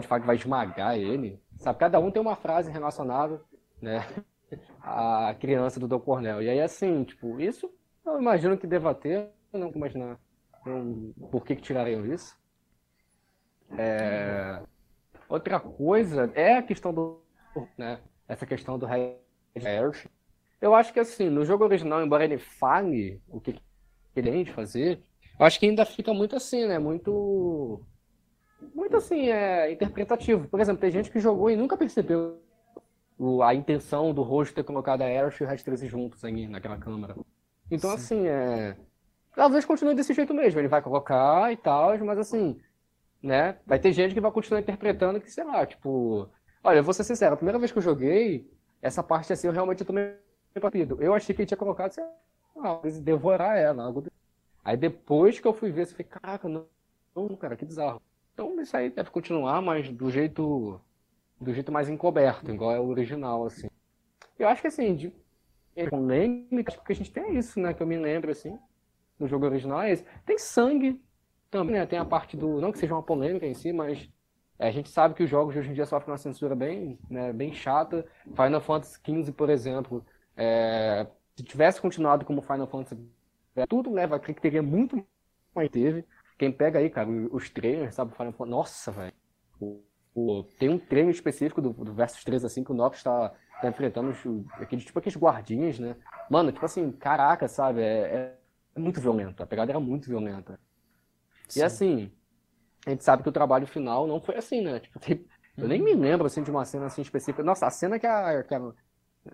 que 0.00 0.26
vai 0.26 0.36
esmagar 0.36 0.96
ele. 0.96 1.40
Sabe, 1.56 1.78
cada 1.78 1.98
um 1.98 2.10
tem 2.10 2.22
uma 2.22 2.36
frase 2.36 2.70
relacionada, 2.70 3.40
né? 3.80 4.06
A 4.80 5.34
criança 5.38 5.78
do 5.78 5.86
Dom 5.86 6.00
Cornel. 6.00 6.42
E 6.42 6.48
aí, 6.48 6.60
assim, 6.60 7.04
tipo, 7.04 7.38
isso 7.38 7.70
eu 8.06 8.18
imagino 8.18 8.56
que 8.56 8.66
deva 8.66 8.94
ter. 8.94 9.30
Eu 9.52 9.60
não 9.60 9.70
imaginar 9.70 10.18
um, 10.66 11.12
por 11.30 11.44
que, 11.44 11.54
que 11.54 11.62
tirariam 11.62 12.06
isso. 12.06 12.38
É... 13.76 14.62
Outra 15.28 15.60
coisa 15.60 16.30
é 16.34 16.56
a 16.56 16.62
questão 16.62 16.92
do. 16.92 17.22
Né, 17.76 18.00
essa 18.26 18.46
questão 18.46 18.78
do 18.78 18.86
Red. 18.86 19.16
Eu 20.60 20.74
acho 20.74 20.92
que 20.92 21.00
assim, 21.00 21.28
no 21.28 21.44
jogo 21.44 21.64
original, 21.64 22.02
embora 22.02 22.24
ele 22.24 22.38
fale 22.38 23.20
o 23.28 23.40
que 23.40 23.60
ele 24.16 24.30
tem 24.30 24.44
de 24.44 24.52
fazer, 24.52 25.00
eu 25.38 25.46
acho 25.46 25.58
que 25.60 25.66
ainda 25.66 25.84
fica 25.84 26.12
muito 26.12 26.34
assim, 26.34 26.66
né? 26.66 26.78
Muito. 26.78 27.80
Muito 28.74 28.96
assim, 28.96 29.28
é 29.28 29.70
interpretativo. 29.70 30.48
Por 30.48 30.60
exemplo, 30.60 30.80
tem 30.80 30.90
gente 30.90 31.10
que 31.10 31.20
jogou 31.20 31.48
e 31.50 31.56
nunca 31.56 31.76
percebeu 31.76 32.42
a 33.44 33.54
intenção 33.54 34.12
do 34.12 34.22
rosto 34.22 34.54
ter 34.54 34.64
colocado 34.64 35.02
a 35.02 35.04
Aerith 35.04 35.40
e 35.40 35.44
o 35.44 35.46
Red 35.46 35.58
13 35.58 35.86
juntos 35.86 36.24
aí 36.24 36.48
naquela 36.48 36.76
câmera. 36.76 37.14
Então, 37.70 37.90
Sim. 37.90 37.96
assim, 37.96 38.26
é. 38.26 38.76
Talvez 39.34 39.64
continue 39.64 39.94
desse 39.94 40.12
jeito 40.12 40.34
mesmo. 40.34 40.58
Ele 40.58 40.68
vai 40.68 40.82
colocar 40.82 41.52
e 41.52 41.56
tal, 41.56 41.96
mas 41.98 42.18
assim, 42.18 42.60
né? 43.22 43.58
Vai 43.66 43.78
ter 43.78 43.92
gente 43.92 44.14
que 44.14 44.20
vai 44.20 44.30
continuar 44.30 44.60
interpretando 44.60 45.20
que, 45.20 45.30
sei 45.30 45.44
lá, 45.44 45.66
tipo. 45.66 46.28
Olha, 46.62 46.78
eu 46.78 46.84
vou 46.84 46.94
ser 46.94 47.04
sincero, 47.04 47.34
a 47.34 47.36
primeira 47.36 47.58
vez 47.58 47.70
que 47.70 47.78
eu 47.78 47.82
joguei, 47.82 48.50
essa 48.82 49.02
parte 49.02 49.32
assim, 49.32 49.46
eu 49.46 49.52
realmente 49.52 49.84
tomei 49.84 50.16
partido. 50.60 50.98
Eu 51.00 51.14
achei 51.14 51.34
que 51.34 51.42
ele 51.42 51.46
tinha 51.46 51.58
colocado, 51.58 51.92
sei 51.92 52.04
lá, 52.56 52.80
devorar 53.02 53.56
ela. 53.56 53.84
Algo... 53.84 54.04
Aí 54.64 54.76
depois 54.76 55.38
que 55.38 55.46
eu 55.46 55.52
fui 55.52 55.70
ver, 55.70 55.82
eu 55.82 55.86
falei, 55.86 56.04
caraca, 56.04 56.48
não, 56.48 56.66
não, 57.14 57.28
cara, 57.36 57.56
que 57.56 57.64
bizarro. 57.64 58.02
Então 58.34 58.60
isso 58.60 58.76
aí 58.76 58.90
deve 58.90 59.10
continuar, 59.10 59.60
mas 59.62 59.90
do 59.90 60.10
jeito. 60.10 60.80
Do 61.40 61.54
jeito 61.54 61.70
mais 61.70 61.88
encoberto, 61.88 62.50
igual 62.50 62.72
é 62.72 62.80
o 62.80 62.88
original, 62.88 63.46
assim. 63.46 63.68
Eu 64.36 64.48
acho 64.48 64.60
que 64.60 64.66
assim, 64.66 64.96
de 64.96 65.12
polêmicas, 65.88 66.74
porque 66.74 66.92
a 66.92 66.96
gente 66.96 67.12
tem 67.12 67.36
isso, 67.36 67.60
né? 67.60 67.72
Que 67.72 67.80
eu 67.80 67.86
me 67.86 67.96
lembro, 67.96 68.32
assim, 68.32 68.58
no 69.18 69.28
jogo 69.28 69.46
original 69.46 69.82
é 69.82 69.92
esse. 69.92 70.04
Tem 70.26 70.36
sangue, 70.36 71.00
também, 71.50 71.76
né, 71.76 71.86
tem 71.86 71.98
a 71.98 72.04
parte 72.04 72.36
do. 72.36 72.60
Não 72.60 72.72
que 72.72 72.78
seja 72.78 72.94
uma 72.94 73.02
polêmica 73.02 73.46
em 73.46 73.54
si, 73.54 73.72
mas 73.72 74.08
é, 74.58 74.68
a 74.68 74.70
gente 74.70 74.90
sabe 74.90 75.14
que 75.14 75.22
os 75.22 75.30
jogos 75.30 75.56
hoje 75.56 75.70
em 75.70 75.74
dia 75.74 75.86
sofrem 75.86 76.12
uma 76.12 76.18
censura 76.18 76.54
bem, 76.54 76.98
né, 77.08 77.32
bem 77.32 77.52
chata. 77.54 78.06
Final 78.26 78.60
Fantasy 78.60 78.98
XV, 79.04 79.32
por 79.32 79.50
exemplo, 79.50 80.04
é, 80.36 81.06
se 81.36 81.42
tivesse 81.44 81.80
continuado 81.80 82.24
como 82.24 82.42
Final 82.42 82.66
Fantasy, 82.66 82.98
é, 83.56 83.66
tudo 83.66 83.92
leva 83.92 84.16
a 84.16 84.20
que 84.20 84.34
teria 84.34 84.62
muito 84.62 85.04
mais 85.54 85.70
teve. 85.70 86.04
Quem 86.38 86.52
pega 86.52 86.78
aí, 86.78 86.90
cara, 86.90 87.08
os 87.32 87.50
trailers, 87.50 87.94
sabe? 87.94 88.12
Final 88.14 88.32
Fantasy, 88.32 88.50
nossa, 88.50 88.92
velho. 88.92 89.12
Tem 90.58 90.68
um 90.68 90.78
treino 90.78 91.10
específico 91.10 91.60
do, 91.60 91.72
do 91.72 91.92
Versus 91.94 92.24
3, 92.24 92.44
assim, 92.44 92.64
que 92.64 92.72
o 92.72 92.74
Nox 92.74 93.02
tá, 93.02 93.32
tá 93.60 93.68
enfrentando 93.68 94.10
os, 94.10 94.18
aqueles, 94.60 94.84
tipo 94.84 94.98
aqueles 94.98 95.16
guardinhas, 95.16 95.78
né? 95.78 95.96
Mano, 96.30 96.52
tipo 96.52 96.64
assim, 96.64 96.90
caraca, 96.92 97.46
sabe? 97.48 97.80
É, 97.82 98.36
é 98.74 98.80
muito 98.80 99.00
violento. 99.00 99.42
A 99.42 99.46
pegada 99.46 99.70
era 99.72 99.80
muito 99.80 100.08
violenta. 100.08 100.58
Sim. 101.48 101.60
E 101.60 101.62
assim, 101.62 102.12
a 102.86 102.90
gente 102.90 103.04
sabe 103.04 103.22
que 103.22 103.28
o 103.28 103.32
trabalho 103.32 103.66
final 103.66 104.06
não 104.06 104.20
foi 104.20 104.36
assim, 104.36 104.60
né? 104.60 104.80
Tipo, 104.80 104.98
tem, 104.98 105.24
eu 105.56 105.68
nem 105.68 105.82
me 105.82 105.94
lembro 105.94 106.26
assim, 106.26 106.42
de 106.42 106.50
uma 106.50 106.64
cena 106.64 106.86
assim 106.86 107.02
específica. 107.02 107.42
Nossa, 107.42 107.66
a 107.66 107.70
cena 107.70 107.98
que 107.98 108.06
a. 108.06 108.42
Que 108.44 108.54
a 108.54 108.72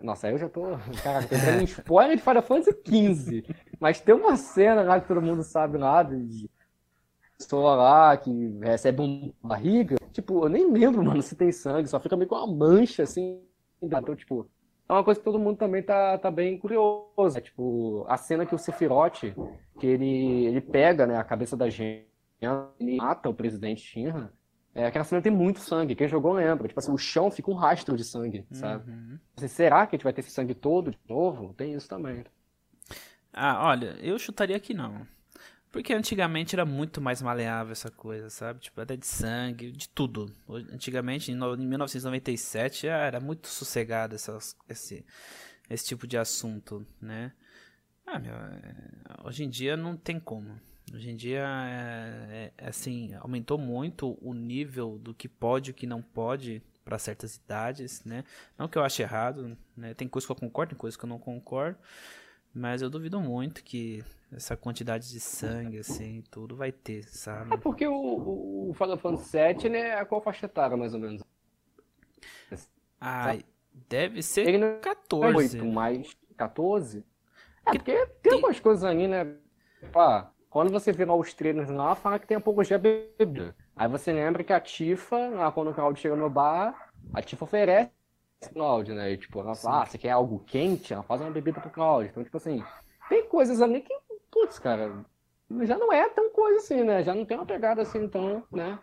nossa, 0.02 0.26
aí 0.26 0.32
eu 0.32 0.38
já 0.38 0.48
tô. 0.48 0.62
Caraca, 1.02 1.28
tô 1.28 1.60
em 1.60 1.64
spoiler 1.64 2.16
de 2.16 2.22
Final 2.22 2.42
Fantasy 2.42 2.72
XV. 2.84 3.54
Mas 3.78 4.00
tem 4.00 4.14
uma 4.14 4.36
cena 4.36 4.82
lá 4.82 5.00
que 5.00 5.06
todo 5.06 5.22
mundo 5.22 5.42
sabe 5.42 5.78
lá 5.78 6.02
de 6.02 6.50
pessoa 7.38 7.74
lá 7.74 8.16
que 8.16 8.30
recebe 8.60 9.02
uma 9.02 9.32
barriga. 9.42 9.96
Tipo, 10.12 10.44
eu 10.44 10.48
nem 10.48 10.70
lembro, 10.70 11.04
mano, 11.04 11.22
se 11.22 11.36
tem 11.36 11.52
sangue, 11.52 11.88
só 11.88 12.00
fica 12.00 12.16
meio 12.16 12.28
com 12.28 12.36
uma 12.36 12.46
mancha 12.46 13.02
assim. 13.02 13.40
Então, 13.82 14.16
tipo, 14.16 14.48
é 14.88 14.92
uma 14.92 15.04
coisa 15.04 15.20
que 15.20 15.24
todo 15.24 15.38
mundo 15.38 15.58
também 15.58 15.82
tá, 15.82 16.18
tá 16.18 16.30
bem 16.30 16.58
curioso. 16.58 17.36
É, 17.36 17.40
tipo, 17.40 18.04
a 18.08 18.16
cena 18.16 18.46
que 18.46 18.54
o 18.54 18.58
Sephiroth, 18.58 19.24
que 19.78 19.86
ele, 19.86 20.46
ele 20.46 20.60
pega 20.60 21.06
né, 21.06 21.16
a 21.16 21.24
cabeça 21.24 21.56
da 21.56 21.68
gente 21.68 22.06
e 22.78 22.96
mata 22.96 23.28
o 23.28 23.34
presidente 23.34 23.80
Shinra, 23.80 24.32
é, 24.74 24.86
aquela 24.86 25.04
cena 25.04 25.22
tem 25.22 25.32
muito 25.32 25.60
sangue. 25.60 25.94
Quem 25.94 26.08
jogou 26.08 26.32
lembra. 26.32 26.66
Tipo 26.66 26.80
assim, 26.80 26.92
o 26.92 26.98
chão 26.98 27.30
fica 27.30 27.50
um 27.50 27.54
rastro 27.54 27.96
de 27.96 28.04
sangue, 28.04 28.44
sabe? 28.50 28.90
Uhum. 28.90 29.18
Assim, 29.36 29.46
será 29.46 29.86
que 29.86 29.94
a 29.94 29.96
gente 29.96 30.04
vai 30.04 30.12
ter 30.12 30.20
esse 30.20 30.30
sangue 30.30 30.54
todo 30.54 30.90
de 30.90 30.98
novo? 31.08 31.54
Tem 31.54 31.72
isso 31.74 31.88
também. 31.88 32.24
Ah, 33.32 33.68
olha, 33.68 33.96
eu 34.00 34.18
chutaria 34.18 34.58
que 34.58 34.74
não. 34.74 35.06
Porque 35.70 35.92
antigamente 35.92 36.54
era 36.54 36.64
muito 36.64 37.00
mais 37.00 37.22
maleável 37.22 37.72
essa 37.72 37.90
coisa, 37.90 38.30
sabe? 38.30 38.60
Tipo, 38.60 38.80
até 38.80 38.96
de 38.96 39.06
sangue, 39.06 39.72
de 39.72 39.88
tudo. 39.88 40.32
Antigamente, 40.72 41.32
em 41.32 41.36
1997, 41.36 42.86
era 42.86 43.20
muito 43.20 43.48
sossegado 43.48 44.14
essas, 44.14 44.56
esse, 44.68 45.04
esse 45.68 45.86
tipo 45.86 46.06
de 46.06 46.16
assunto, 46.16 46.86
né? 47.00 47.32
Ah, 48.06 48.18
meu, 48.18 48.34
é, 48.34 48.72
hoje 49.24 49.44
em 49.44 49.48
dia 49.48 49.76
não 49.76 49.96
tem 49.96 50.20
como. 50.20 50.60
Hoje 50.92 51.10
em 51.10 51.16
dia, 51.16 51.44
é, 51.66 52.52
é, 52.56 52.68
assim, 52.68 53.14
aumentou 53.14 53.58
muito 53.58 54.18
o 54.20 54.34
nível 54.34 54.98
do 54.98 55.14
que 55.14 55.28
pode 55.28 55.70
e 55.70 55.72
o 55.72 55.74
que 55.74 55.86
não 55.86 56.02
pode 56.02 56.62
para 56.84 56.98
certas 56.98 57.36
idades, 57.36 58.04
né? 58.04 58.22
Não 58.58 58.68
que 58.68 58.76
eu 58.76 58.84
ache 58.84 59.02
errado, 59.02 59.56
né? 59.76 59.94
Tem 59.94 60.06
coisas 60.06 60.26
que 60.26 60.32
eu 60.32 60.36
concordo, 60.36 60.70
tem 60.70 60.78
coisas 60.78 60.96
que 60.96 61.04
eu 61.04 61.08
não 61.08 61.18
concordo. 61.18 61.78
Mas 62.54 62.82
eu 62.82 62.90
duvido 62.90 63.20
muito 63.20 63.64
que 63.64 64.04
essa 64.30 64.56
quantidade 64.56 65.10
de 65.10 65.18
sangue, 65.18 65.78
assim, 65.78 66.22
tudo 66.30 66.54
vai 66.54 66.70
ter, 66.70 67.02
sabe? 67.04 67.54
É 67.54 67.56
porque 67.56 67.86
o, 67.86 68.68
o 68.68 68.74
Final 68.74 68.98
Fantasy 68.98 69.36
VII, 69.36 69.66
ele 69.66 69.78
é 69.78 70.04
qual 70.04 70.20
faixa 70.20 70.46
etária, 70.46 70.76
mais 70.76 70.94
ou 70.94 71.00
menos? 71.00 71.22
Ah, 73.00 73.36
deve 73.88 74.22
ser 74.22 74.46
ele 74.46 74.58
não 74.58 74.78
14. 74.80 75.58
É 75.58 75.62
8, 75.62 75.72
mais 75.72 76.16
14? 76.36 77.04
É, 77.66 77.72
porque 77.72 78.06
tem, 78.22 78.32
algumas 78.32 78.60
coisas 78.60 78.84
ali, 78.84 79.08
né? 79.08 79.34
Pá, 79.92 80.30
quando 80.50 80.70
você 80.70 80.92
vê 80.92 81.04
lá 81.04 81.14
os 81.14 81.32
treinos 81.32 81.68
lá, 81.70 81.94
fala 81.94 82.18
que 82.18 82.26
tem 82.26 82.36
apologia 82.36 82.78
bebida. 82.78 83.54
Aí 83.74 83.88
você 83.88 84.12
lembra 84.12 84.44
que 84.44 84.52
a 84.52 84.60
Tifa, 84.60 85.16
lá 85.30 85.50
quando 85.50 85.70
o 85.70 85.74
Claudio 85.74 86.00
chega 86.00 86.16
no 86.16 86.30
bar, 86.30 86.90
a 87.12 87.22
Tifa 87.22 87.44
oferece 87.44 87.90
Claudio, 88.52 88.94
né? 88.94 89.12
E, 89.12 89.16
tipo, 89.16 89.40
ela 89.40 89.54
fala, 89.54 89.82
ah, 89.82 89.86
você 89.86 89.98
quer 89.98 90.10
algo 90.10 90.40
quente? 90.46 90.92
Ela 90.92 91.02
faz 91.02 91.20
uma 91.20 91.30
bebida 91.30 91.60
pro 91.60 91.70
Claudio. 91.70 92.10
Então, 92.10 92.24
tipo 92.24 92.36
assim, 92.36 92.62
tem 93.08 93.26
coisas 93.26 93.62
ali 93.62 93.80
que, 93.80 93.94
putz, 94.30 94.58
cara, 94.58 95.04
já 95.62 95.78
não 95.78 95.92
é 95.92 96.08
tão 96.08 96.30
coisa 96.30 96.58
assim, 96.58 96.82
né? 96.82 97.02
Já 97.02 97.14
não 97.14 97.24
tem 97.24 97.36
uma 97.36 97.46
pegada 97.46 97.82
assim, 97.82 98.02
então, 98.02 98.42
né? 98.52 98.78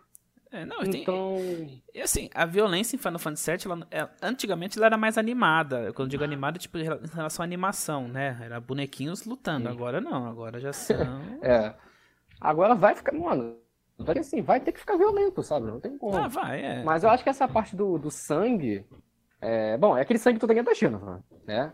É, 0.51 0.65
não, 0.65 0.83
então... 0.83 1.35
Tem, 1.37 1.83
e 1.93 2.01
assim, 2.01 2.29
a 2.35 2.45
violência 2.45 2.95
em 2.95 2.99
Final 2.99 3.19
Fantasy 3.19 3.51
VII, 3.51 3.59
ela, 3.65 3.87
ela, 3.89 4.11
antigamente 4.21 4.77
ela 4.77 4.87
era 4.87 4.97
mais 4.97 5.17
animada. 5.17 5.93
Quando 5.93 6.07
eu 6.07 6.11
digo 6.11 6.23
animada, 6.23 6.59
tipo, 6.59 6.77
em 6.77 6.83
relação 6.83 7.41
à 7.41 7.45
animação, 7.45 8.07
né? 8.07 8.37
Era 8.41 8.59
bonequinhos 8.59 9.25
lutando. 9.25 9.69
Sim. 9.69 9.73
Agora 9.73 10.01
não, 10.01 10.25
agora 10.25 10.59
já 10.59 10.73
são... 10.73 10.97
é. 11.41 11.73
Agora 12.39 12.75
vai 12.75 12.95
ficar, 12.95 13.13
mano, 13.13 13.55
vai, 13.97 14.17
assim, 14.17 14.41
vai 14.41 14.59
ter 14.59 14.73
que 14.73 14.79
ficar 14.79 14.97
violento, 14.97 15.41
sabe? 15.41 15.67
Não 15.67 15.79
tem 15.79 15.97
como. 15.97 16.17
Ah, 16.17 16.27
vai, 16.27 16.61
é. 16.61 16.83
Mas 16.83 17.03
eu 17.03 17.09
acho 17.09 17.23
que 17.23 17.29
essa 17.29 17.47
parte 17.47 17.75
do, 17.75 17.97
do 17.97 18.11
sangue... 18.11 18.85
É, 19.39 19.77
bom, 19.77 19.97
é 19.97 20.01
aquele 20.01 20.19
sangue 20.19 20.37
que 20.37 20.45
tu 20.45 20.47
tem 20.47 20.61
da 20.61 20.75
China, 20.75 21.23
né? 21.47 21.73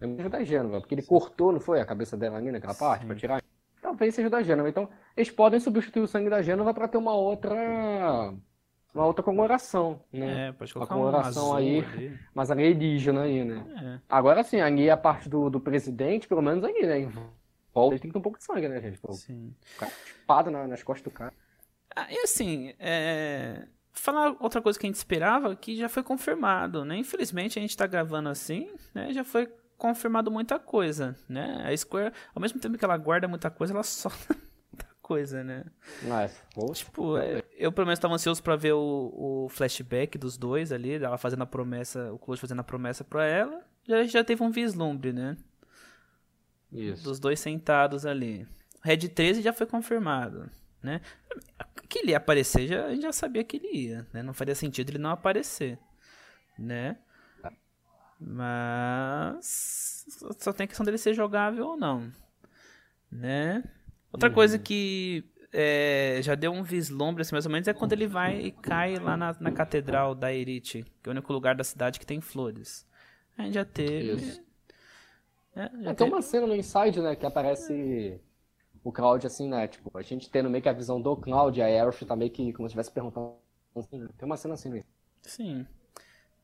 É 0.00 0.06
muito 0.06 0.28
da 0.28 0.44
Gênova, 0.44 0.80
porque 0.80 0.94
ele 0.94 1.02
cortou, 1.02 1.52
não 1.52 1.58
foi, 1.58 1.80
a 1.80 1.86
cabeça 1.86 2.16
dela 2.16 2.38
ali 2.38 2.52
naquela 2.52 2.74
parte, 2.74 3.04
para 3.04 3.16
tirar. 3.16 3.42
Talvez 3.80 4.14
seja 4.14 4.28
da 4.28 4.42
Gênova. 4.42 4.68
Então, 4.68 4.88
eles 5.16 5.30
podem 5.30 5.60
substituir 5.60 6.02
o 6.02 6.08
sangue 6.08 6.30
da 6.30 6.42
Gênova 6.42 6.74
para 6.74 6.88
ter 6.88 6.98
uma 6.98 7.14
outra 7.14 8.34
uma 8.94 9.06
outra 9.06 9.22
comemoração, 9.22 10.02
né? 10.12 10.48
É, 10.48 10.52
pode 10.52 10.72
colocar 10.72 10.94
uma 10.96 11.04
comemoração 11.04 11.50
um 11.50 11.54
aí, 11.54 11.80
ali. 11.80 12.18
mas 12.34 12.50
alienígena 12.50 13.22
aí, 13.22 13.44
né? 13.44 13.64
É. 13.82 14.00
Agora 14.08 14.42
sim, 14.42 14.60
ali 14.60 14.90
a 14.90 14.96
parte 14.96 15.28
do, 15.28 15.48
do 15.50 15.60
presidente, 15.60 16.26
pelo 16.26 16.42
menos 16.42 16.64
ali, 16.64 16.86
né? 16.86 17.00
Em 17.00 17.08
volta 17.72 17.94
ele 17.94 18.00
tem 18.00 18.10
que 18.10 18.12
ter 18.12 18.18
um 18.18 18.22
pouco 18.22 18.38
de 18.38 18.44
sangue, 18.44 18.68
né, 18.68 18.80
gente? 18.80 18.98
Pô, 18.98 19.12
sim. 19.12 19.54
espada 20.04 20.50
na, 20.50 20.66
nas 20.66 20.82
costas 20.82 21.04
do 21.04 21.10
cara. 21.10 21.32
Ah, 21.94 22.06
e 22.10 22.18
assim, 22.18 22.74
é... 22.78 23.66
falar 23.92 24.36
outra 24.40 24.60
coisa 24.60 24.78
que 24.78 24.86
a 24.86 24.88
gente 24.88 24.96
esperava, 24.96 25.54
que 25.54 25.76
já 25.76 25.88
foi 25.88 26.02
confirmado, 26.02 26.84
né? 26.84 26.96
Infelizmente 26.96 27.58
a 27.58 27.62
gente 27.62 27.76
tá 27.76 27.86
gravando 27.86 28.28
assim, 28.28 28.70
né? 28.94 29.12
Já 29.12 29.22
foi 29.22 29.48
confirmado 29.78 30.30
muita 30.30 30.58
coisa, 30.58 31.16
né? 31.28 31.64
A 31.64 31.74
Square, 31.74 32.12
ao 32.34 32.42
mesmo 32.42 32.60
tempo 32.60 32.76
que 32.76 32.84
ela 32.84 32.96
guarda 32.96 33.28
muita 33.28 33.48
coisa, 33.48 33.72
ela 33.72 33.82
só 33.84 34.10
muita 34.10 34.86
coisa, 35.00 35.42
né? 35.44 35.64
Mas, 36.02 36.42
tipo, 36.78 37.16
é, 37.16 37.42
eu 37.56 37.72
pelo 37.72 37.86
menos 37.86 37.98
estava 37.98 38.14
ansioso 38.14 38.42
para 38.42 38.56
ver 38.56 38.72
o, 38.72 39.14
o, 39.14 39.48
flashback 39.48 40.18
dos 40.18 40.36
dois 40.36 40.72
ali, 40.72 40.94
ela 40.94 41.16
fazendo 41.16 41.44
a 41.44 41.46
promessa, 41.46 42.12
o 42.12 42.18
Close 42.18 42.40
fazendo 42.40 42.60
a 42.60 42.64
promessa 42.64 43.04
para 43.04 43.24
ela. 43.24 43.64
Já, 43.84 44.04
já 44.04 44.24
teve 44.24 44.42
um 44.42 44.50
vislumbre, 44.50 45.12
né? 45.12 45.36
Isso. 46.70 47.04
Dos 47.04 47.18
dois 47.18 47.40
sentados 47.40 48.04
ali. 48.04 48.46
Red 48.82 49.08
13 49.08 49.40
já 49.40 49.52
foi 49.52 49.66
confirmado, 49.66 50.50
né? 50.82 51.00
Que 51.88 52.00
ele 52.00 52.10
ia 52.10 52.18
aparecer, 52.18 52.66
já, 52.66 52.86
a 52.86 52.90
gente 52.90 53.02
já 53.02 53.12
sabia 53.12 53.44
que 53.44 53.56
ele 53.56 53.72
ia, 53.72 54.06
né? 54.12 54.22
Não 54.22 54.34
faria 54.34 54.54
sentido 54.54 54.90
ele 54.90 54.98
não 54.98 55.10
aparecer, 55.10 55.78
né? 56.58 56.98
Mas 58.20 60.06
só 60.38 60.52
tem 60.52 60.64
a 60.64 60.66
questão 60.68 60.84
dele 60.84 60.98
ser 60.98 61.14
jogável 61.14 61.68
ou 61.68 61.76
não, 61.76 62.10
né? 63.10 63.62
Outra 64.12 64.28
uhum. 64.28 64.34
coisa 64.34 64.58
que 64.58 65.24
é, 65.52 66.18
já 66.22 66.34
deu 66.34 66.50
um 66.52 66.62
vislumbre, 66.62 67.22
assim, 67.22 67.34
mais 67.34 67.46
ou 67.46 67.52
menos, 67.52 67.68
é 67.68 67.72
quando 67.72 67.92
ele 67.92 68.06
vai 68.06 68.38
e 68.40 68.50
cai 68.50 68.96
lá 68.96 69.16
na, 69.16 69.36
na 69.38 69.52
Catedral 69.52 70.14
da 70.14 70.32
Erite, 70.32 70.84
que 71.02 71.08
é 71.08 71.10
o 71.10 71.12
único 71.12 71.32
lugar 71.32 71.54
da 71.54 71.64
cidade 71.64 72.00
que 72.00 72.06
tem 72.06 72.20
flores. 72.20 72.86
A 73.36 73.42
gente 73.42 73.54
já 73.54 73.64
teve... 73.64 74.12
Isso. 74.14 74.42
É, 75.54 75.70
já 75.82 75.90
é, 75.90 75.94
tem 75.94 76.06
uma 76.06 76.22
cena 76.22 76.46
no 76.46 76.54
Inside, 76.54 77.00
né, 77.00 77.16
que 77.16 77.26
aparece 77.26 78.20
o 78.82 78.92
Cloud, 78.92 79.26
assim, 79.26 79.48
né, 79.48 79.66
tipo, 79.68 79.96
a 79.96 80.02
gente 80.02 80.30
tendo 80.30 80.50
meio 80.50 80.62
que 80.62 80.68
a 80.68 80.72
visão 80.72 81.00
do 81.00 81.16
Cloud, 81.16 81.60
a 81.60 81.66
Aerith 81.66 82.04
tá 82.04 82.16
meio 82.16 82.30
que 82.30 82.52
como 82.52 82.68
se 82.68 82.72
estivesse 82.72 82.92
perguntando, 82.92 83.34
assim, 83.76 84.06
tem 84.06 84.26
uma 84.26 84.36
cena 84.36 84.54
assim, 84.54 84.70
né? 84.70 84.84
Sim. 85.22 85.66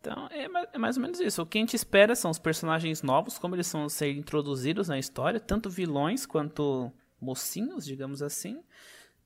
Então, 0.05 0.29
é, 0.31 0.45
é, 0.75 0.79
mais 0.79 0.99
ou 0.99 1.03
menos 1.03 1.19
isso. 1.19 1.41
O 1.41 1.47
que 1.47 1.57
a 1.57 1.61
gente 1.63 1.75
espera 1.75 2.15
são 2.15 2.31
os 2.31 2.39
personagens 2.39 3.03
novos, 3.03 3.39
como 3.39 3.55
eles 3.57 3.73
vão 3.73 3.89
ser 3.89 4.13
introduzidos 4.13 4.89
na 4.89 4.99
história, 4.99 5.41
tanto 5.41 5.71
vilões 5.71 6.27
quanto 6.27 6.93
mocinhos, 7.19 7.87
digamos 7.87 8.23
assim, 8.23 8.63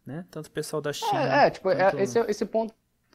né? 0.06 0.24
Tanto 0.30 0.46
o 0.46 0.50
pessoal 0.52 0.80
da 0.80 0.92
China. 0.92 1.42
É, 1.42 1.46
é 1.48 1.50
tipo, 1.50 1.68
é, 1.68 1.76
quanto... 1.76 1.98
é, 1.98 2.02
esse, 2.02 2.20
esse 2.20 2.46
ponto 2.46 2.72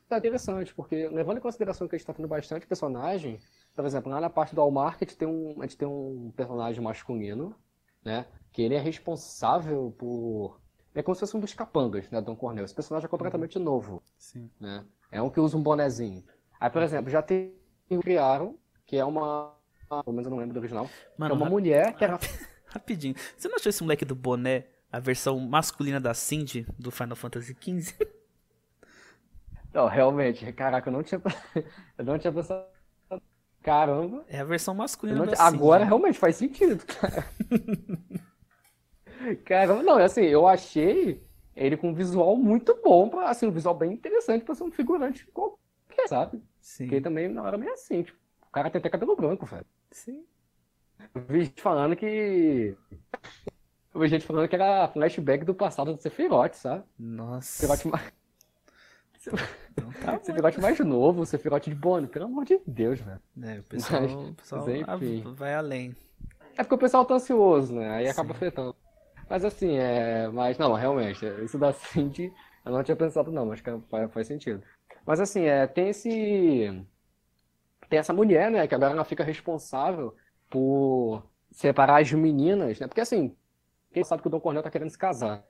é 0.09 0.17
interessante, 0.17 0.73
porque 0.73 1.07
levando 1.07 1.37
em 1.37 1.41
consideração 1.41 1.87
que 1.87 1.95
a 1.95 1.97
gente 1.97 2.03
está 2.03 2.13
tendo 2.13 2.27
bastante 2.27 2.67
personagem, 2.67 3.39
por 3.73 3.85
exemplo, 3.85 4.11
lá 4.11 4.19
na 4.19 4.29
parte 4.29 4.53
do 4.53 4.59
All 4.59 4.69
Market 4.69 5.13
tem 5.13 5.27
um, 5.27 5.55
a 5.59 5.63
gente 5.63 5.77
tem 5.77 5.87
um 5.87 6.33
personagem 6.35 6.83
masculino, 6.83 7.55
né? 8.03 8.25
Que 8.51 8.61
ele 8.61 8.75
é 8.75 8.79
responsável 8.79 9.95
por. 9.97 10.59
É 10.93 11.01
como 11.01 11.15
se 11.15 11.21
fosse 11.21 11.35
um 11.35 11.39
dos 11.39 11.53
capangas, 11.53 12.07
né, 12.11 12.21
Don 12.21 12.35
Cornel. 12.35 12.65
Esse 12.65 12.75
personagem 12.75 13.05
é 13.07 13.09
completamente 13.09 13.57
uhum. 13.57 13.63
novo. 13.63 14.03
Sim. 14.15 14.51
Né? 14.59 14.85
É 15.11 15.19
um 15.21 15.29
que 15.29 15.39
usa 15.39 15.57
um 15.57 15.63
bonezinho. 15.63 16.23
Aí, 16.63 16.69
por 16.69 16.81
exemplo, 16.81 17.11
já 17.11 17.21
tem 17.21 17.53
criaram, 18.01 18.57
que 18.85 18.95
é 18.95 19.03
uma. 19.03 19.53
Pelo 19.89 20.13
menos 20.13 20.25
eu 20.25 20.31
não 20.31 20.37
lembro 20.37 20.53
do 20.53 20.59
original. 20.61 20.89
Mano, 21.17 21.35
é 21.35 21.37
uma 21.37 21.49
mulher 21.49 21.93
que 21.93 22.05
era. 22.05 22.17
Rapidinho. 22.67 23.15
Você 23.35 23.49
não 23.49 23.57
achou 23.57 23.69
esse 23.69 23.83
moleque 23.83 24.05
do 24.05 24.15
boné 24.15 24.67
a 24.89 24.97
versão 24.97 25.37
masculina 25.41 25.99
da 25.99 26.13
Cindy 26.13 26.65
do 26.79 26.89
Final 26.89 27.17
Fantasy 27.17 27.53
XV? 27.59 28.07
Não, 29.73 29.87
realmente, 29.87 30.53
caraca, 30.53 30.87
eu 30.87 30.93
não 30.93 31.01
tinha. 31.01 31.19
Eu 31.97 32.05
não 32.05 32.19
tinha 32.19 32.31
pensado. 32.31 32.63
Caramba. 33.61 34.23
É 34.29 34.39
a 34.39 34.43
versão 34.43 34.75
masculina 34.75 35.25
da 35.25 35.35
Cindy. 35.35 35.55
Agora 35.55 35.83
realmente 35.83 36.17
faz 36.17 36.35
sentido, 36.35 36.85
cara. 36.85 37.25
Caramba, 39.43 39.81
não, 39.81 39.97
assim, 39.97 40.21
eu 40.21 40.47
achei 40.47 41.25
ele 41.55 41.75
com 41.75 41.89
um 41.89 41.93
visual 41.93 42.37
muito 42.37 42.79
bom, 42.83 43.09
pra, 43.09 43.29
assim, 43.29 43.47
um 43.47 43.51
visual 43.51 43.73
bem 43.73 43.91
interessante 43.93 44.45
pra 44.45 44.53
ser 44.53 44.63
um 44.63 44.71
figurante 44.71 45.25
qualquer, 45.27 46.07
sabe? 46.07 46.39
Sim. 46.63 46.85
Porque 46.85 47.01
também 47.01 47.27
na 47.27 47.43
hora 47.43 47.57
meio 47.57 47.73
assim, 47.73 48.03
tipo, 48.03 48.17
o 48.41 48.49
cara 48.49 48.69
tem 48.69 48.79
até 48.79 48.89
cabelo 48.89 49.17
branco, 49.17 49.45
velho. 49.45 49.65
Sim. 49.91 50.23
Eu 51.13 51.21
vi 51.21 51.43
gente 51.43 51.61
falando 51.61 51.93
que. 51.93 52.75
Eu 53.93 53.99
vi 53.99 54.07
gente 54.07 54.25
falando 54.25 54.47
que 54.47 54.55
era 54.55 54.87
flashback 54.87 55.43
do 55.43 55.53
passado 55.53 55.93
do 55.93 56.01
Sephiroth, 56.01 56.53
sabe? 56.53 56.85
Nossa. 56.97 57.67
Sephiroth 57.67 57.85
mais. 57.85 58.13
Então 59.71 59.91
tá 60.05 60.19
Sephiroth 60.23 60.57
mais 60.57 60.79
novo, 60.79 61.25
Sephiroth 61.25 61.65
de 61.65 61.75
Bonnie, 61.75 62.07
pelo 62.07 62.25
amor 62.25 62.45
de 62.45 62.59
Deus, 62.65 63.01
velho. 63.01 63.21
É, 63.43 63.59
o 63.59 63.63
pessoal, 63.63 64.01
Mas, 64.01 64.13
o 64.13 64.33
pessoal 64.33 64.65
vai 65.35 65.53
além. 65.53 65.95
É 66.57 66.63
porque 66.63 66.75
o 66.75 66.79
pessoal 66.79 67.05
tá 67.05 67.15
ansioso, 67.15 67.75
né? 67.75 67.89
Aí 67.89 68.05
Sim. 68.05 68.11
acaba 68.11 68.31
afetando. 68.31 68.73
Mas 69.29 69.43
assim, 69.43 69.77
é. 69.77 70.29
Mas 70.29 70.57
não, 70.57 70.73
realmente, 70.73 71.25
isso 71.43 71.59
da 71.59 71.73
Cindy 71.75 72.33
eu 72.65 72.71
não 72.71 72.83
tinha 72.83 72.95
pensado, 72.95 73.31
não, 73.31 73.45
mas 73.45 73.61
faz 74.11 74.27
sentido. 74.27 74.63
Mas 75.05 75.19
assim, 75.19 75.43
é, 75.43 75.67
tem 75.67 75.89
esse. 75.89 76.85
Tem 77.89 77.99
essa 77.99 78.13
mulher, 78.13 78.49
né? 78.49 78.67
Que 78.67 78.75
agora 78.75 78.93
ela 78.93 79.03
fica 79.03 79.23
responsável 79.23 80.15
por 80.49 81.23
separar 81.51 82.01
as 82.01 82.11
meninas, 82.11 82.79
né? 82.79 82.87
Porque 82.87 83.01
assim, 83.01 83.35
quem 83.91 84.03
sabe 84.03 84.21
que 84.21 84.27
o 84.27 84.31
Dom 84.31 84.39
Cornel 84.39 84.63
tá 84.63 84.71
querendo 84.71 84.89
se 84.89 84.97
casar. 84.97 85.43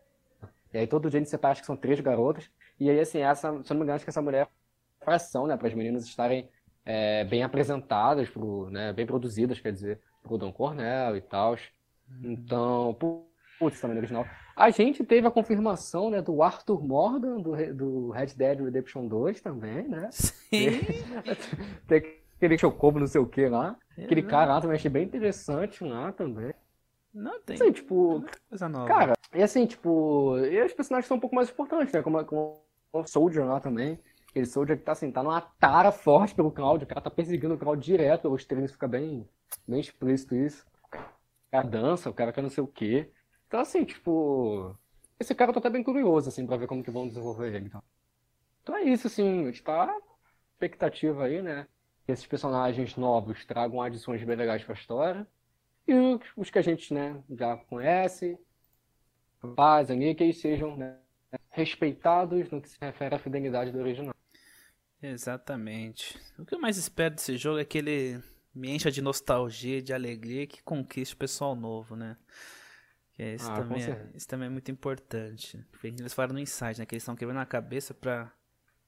E 0.73 0.77
aí 0.77 0.87
todo 0.87 1.09
dia 1.09 1.19
a 1.19 1.21
gente 1.21 1.29
separa, 1.29 1.53
acho 1.53 1.61
que 1.61 1.67
são 1.67 1.77
três 1.77 1.99
garotas. 1.99 2.49
E 2.79 2.89
aí, 2.89 2.99
assim, 2.99 3.19
essa, 3.19 3.51
se 3.63 3.71
eu 3.71 3.75
não 3.75 3.77
me 3.77 3.83
engano, 3.83 3.95
acho 3.95 4.05
que 4.05 4.09
essa 4.09 4.21
mulher 4.21 4.47
é 4.47 5.05
fração, 5.05 5.45
né? 5.45 5.55
Para 5.55 5.67
as 5.67 5.73
meninas 5.73 6.05
estarem 6.05 6.49
é, 6.85 7.23
bem 7.25 7.43
apresentadas, 7.43 8.29
pro, 8.29 8.69
né, 8.69 8.91
bem 8.91 9.05
produzidas, 9.05 9.59
quer 9.59 9.71
dizer, 9.71 10.01
pro 10.21 10.37
Dom 10.37 10.51
Cornel 10.51 11.15
e 11.15 11.21
tal. 11.21 11.53
Uhum. 11.53 11.57
Então, 12.23 12.93
putz, 13.63 13.79
também 13.79 13.97
original. 13.97 14.27
A 14.55 14.69
gente 14.69 15.03
teve 15.03 15.25
a 15.25 15.31
confirmação 15.31 16.09
né, 16.09 16.21
do 16.21 16.43
Arthur 16.43 16.83
Morgan, 16.83 17.39
do, 17.39 17.73
do 17.73 18.09
Red 18.11 18.27
Dead 18.35 18.59
Redemption 18.59 19.07
2 19.07 19.41
também, 19.41 19.87
né? 19.87 20.09
Sim. 20.11 20.81
Tem 21.87 22.19
aquele 22.35 22.57
chocobo, 22.57 22.99
não 22.99 23.07
sei 23.07 23.21
o 23.21 23.25
que 23.25 23.47
lá. 23.47 23.75
É, 23.97 24.03
aquele 24.03 24.21
cara 24.21 24.53
lá 24.53 24.61
também 24.61 24.75
achei 24.75 24.91
bem 24.91 25.05
interessante 25.05 25.83
lá 25.83 26.11
também. 26.11 26.53
Não 27.13 27.39
tem. 27.41 27.55
Assim, 27.55 27.71
tipo. 27.71 28.25
Coisa 28.49 28.67
nova. 28.67 28.87
Cara, 28.87 29.13
e 29.33 29.41
assim, 29.41 29.65
tipo. 29.67 30.35
E 30.39 30.63
os 30.63 30.73
personagens 30.73 31.07
são 31.07 31.17
um 31.17 31.19
pouco 31.19 31.35
mais 31.35 31.49
importantes, 31.49 31.93
né? 31.93 32.01
Como, 32.01 32.23
como 32.25 32.59
o 32.91 33.05
Soldier 33.05 33.45
lá 33.45 33.59
também. 33.59 33.99
Aquele 34.29 34.47
Soldier 34.47 34.77
que 34.77 34.83
tá 34.83 34.93
assim, 34.93 35.11
tá 35.11 35.21
numa 35.21 35.39
tara 35.39 35.91
forte 35.91 36.33
pelo 36.33 36.51
Cloud. 36.51 36.83
O 36.83 36.87
cara 36.87 37.01
tá 37.01 37.11
perseguindo 37.11 37.53
o 37.53 37.57
Cloud 37.57 37.83
direto 37.83 38.23
pelos 38.23 38.43
treinos, 38.45 38.71
fica 38.71 38.87
bem, 38.87 39.29
bem 39.67 39.79
explícito 39.79 40.35
isso. 40.35 40.65
O 40.91 41.51
cara 41.51 41.67
dança, 41.67 42.09
o 42.09 42.13
cara 42.13 42.33
quer 42.33 42.41
não 42.41 42.49
sei 42.49 42.63
o 42.63 42.67
quê. 42.67 43.11
Então, 43.53 43.61
assim, 43.61 43.85
tipo. 43.85 44.75
Esse 45.19 45.35
cara 45.35 45.51
eu 45.51 45.53
tô 45.53 45.59
até 45.59 45.69
bem 45.69 45.83
curioso, 45.83 46.27
assim, 46.27 46.43
pra 46.43 46.57
ver 46.57 46.65
como 46.65 46.83
que 46.83 46.89
vão 46.89 47.07
desenvolver 47.07 47.53
ele. 47.53 47.67
Então, 47.67 47.83
então 48.63 48.75
é 48.75 48.81
isso, 48.81 49.05
assim, 49.05 49.43
a 49.43 49.45
gente 49.45 49.61
tá 49.61 49.95
expectativa 50.53 51.25
aí, 51.25 51.39
né? 51.39 51.67
Que 52.03 52.13
esses 52.13 52.25
personagens 52.25 52.95
novos 52.95 53.45
tragam 53.45 53.79
adições 53.79 54.23
bem 54.23 54.35
legais 54.35 54.63
pra 54.63 54.73
história. 54.73 55.27
E 55.87 55.93
os 56.35 56.49
que 56.49 56.57
a 56.57 56.63
gente, 56.63 56.91
né, 56.95 57.23
já 57.29 57.55
conhece, 57.55 58.39
paz 59.55 59.87
que 59.89 59.93
eles 59.93 60.41
sejam 60.41 60.75
né, 60.75 60.97
respeitados 61.51 62.49
no 62.49 62.59
que 62.59 62.69
se 62.69 62.77
refere 62.81 63.13
à 63.13 63.19
fidelidade 63.19 63.71
do 63.71 63.77
original. 63.77 64.15
Exatamente. 64.99 66.19
O 66.39 66.45
que 66.45 66.55
eu 66.55 66.59
mais 66.59 66.77
espero 66.77 67.13
desse 67.13 67.37
jogo 67.37 67.59
é 67.59 67.65
que 67.65 67.77
ele 67.77 68.19
me 68.51 68.71
encha 68.71 68.89
de 68.89 69.01
nostalgia, 69.01 69.79
de 69.79 69.93
alegria, 69.93 70.47
que 70.47 70.63
conquiste 70.63 71.13
o 71.13 71.17
pessoal 71.19 71.55
novo, 71.55 71.95
né? 71.95 72.17
Que 73.13 73.35
isso, 73.35 73.49
ah, 73.49 73.55
também 73.55 73.83
é, 73.83 74.09
isso 74.15 74.27
também 74.27 74.47
é 74.47 74.49
muito 74.49 74.71
importante. 74.71 75.63
Eles 75.83 76.13
falaram 76.13 76.33
no 76.33 76.39
insight, 76.39 76.79
né? 76.79 76.85
Que 76.85 76.95
eles 76.95 77.03
estão 77.03 77.15
quebrando 77.15 77.39
a 77.39 77.45
cabeça 77.45 77.93
para 77.93 78.31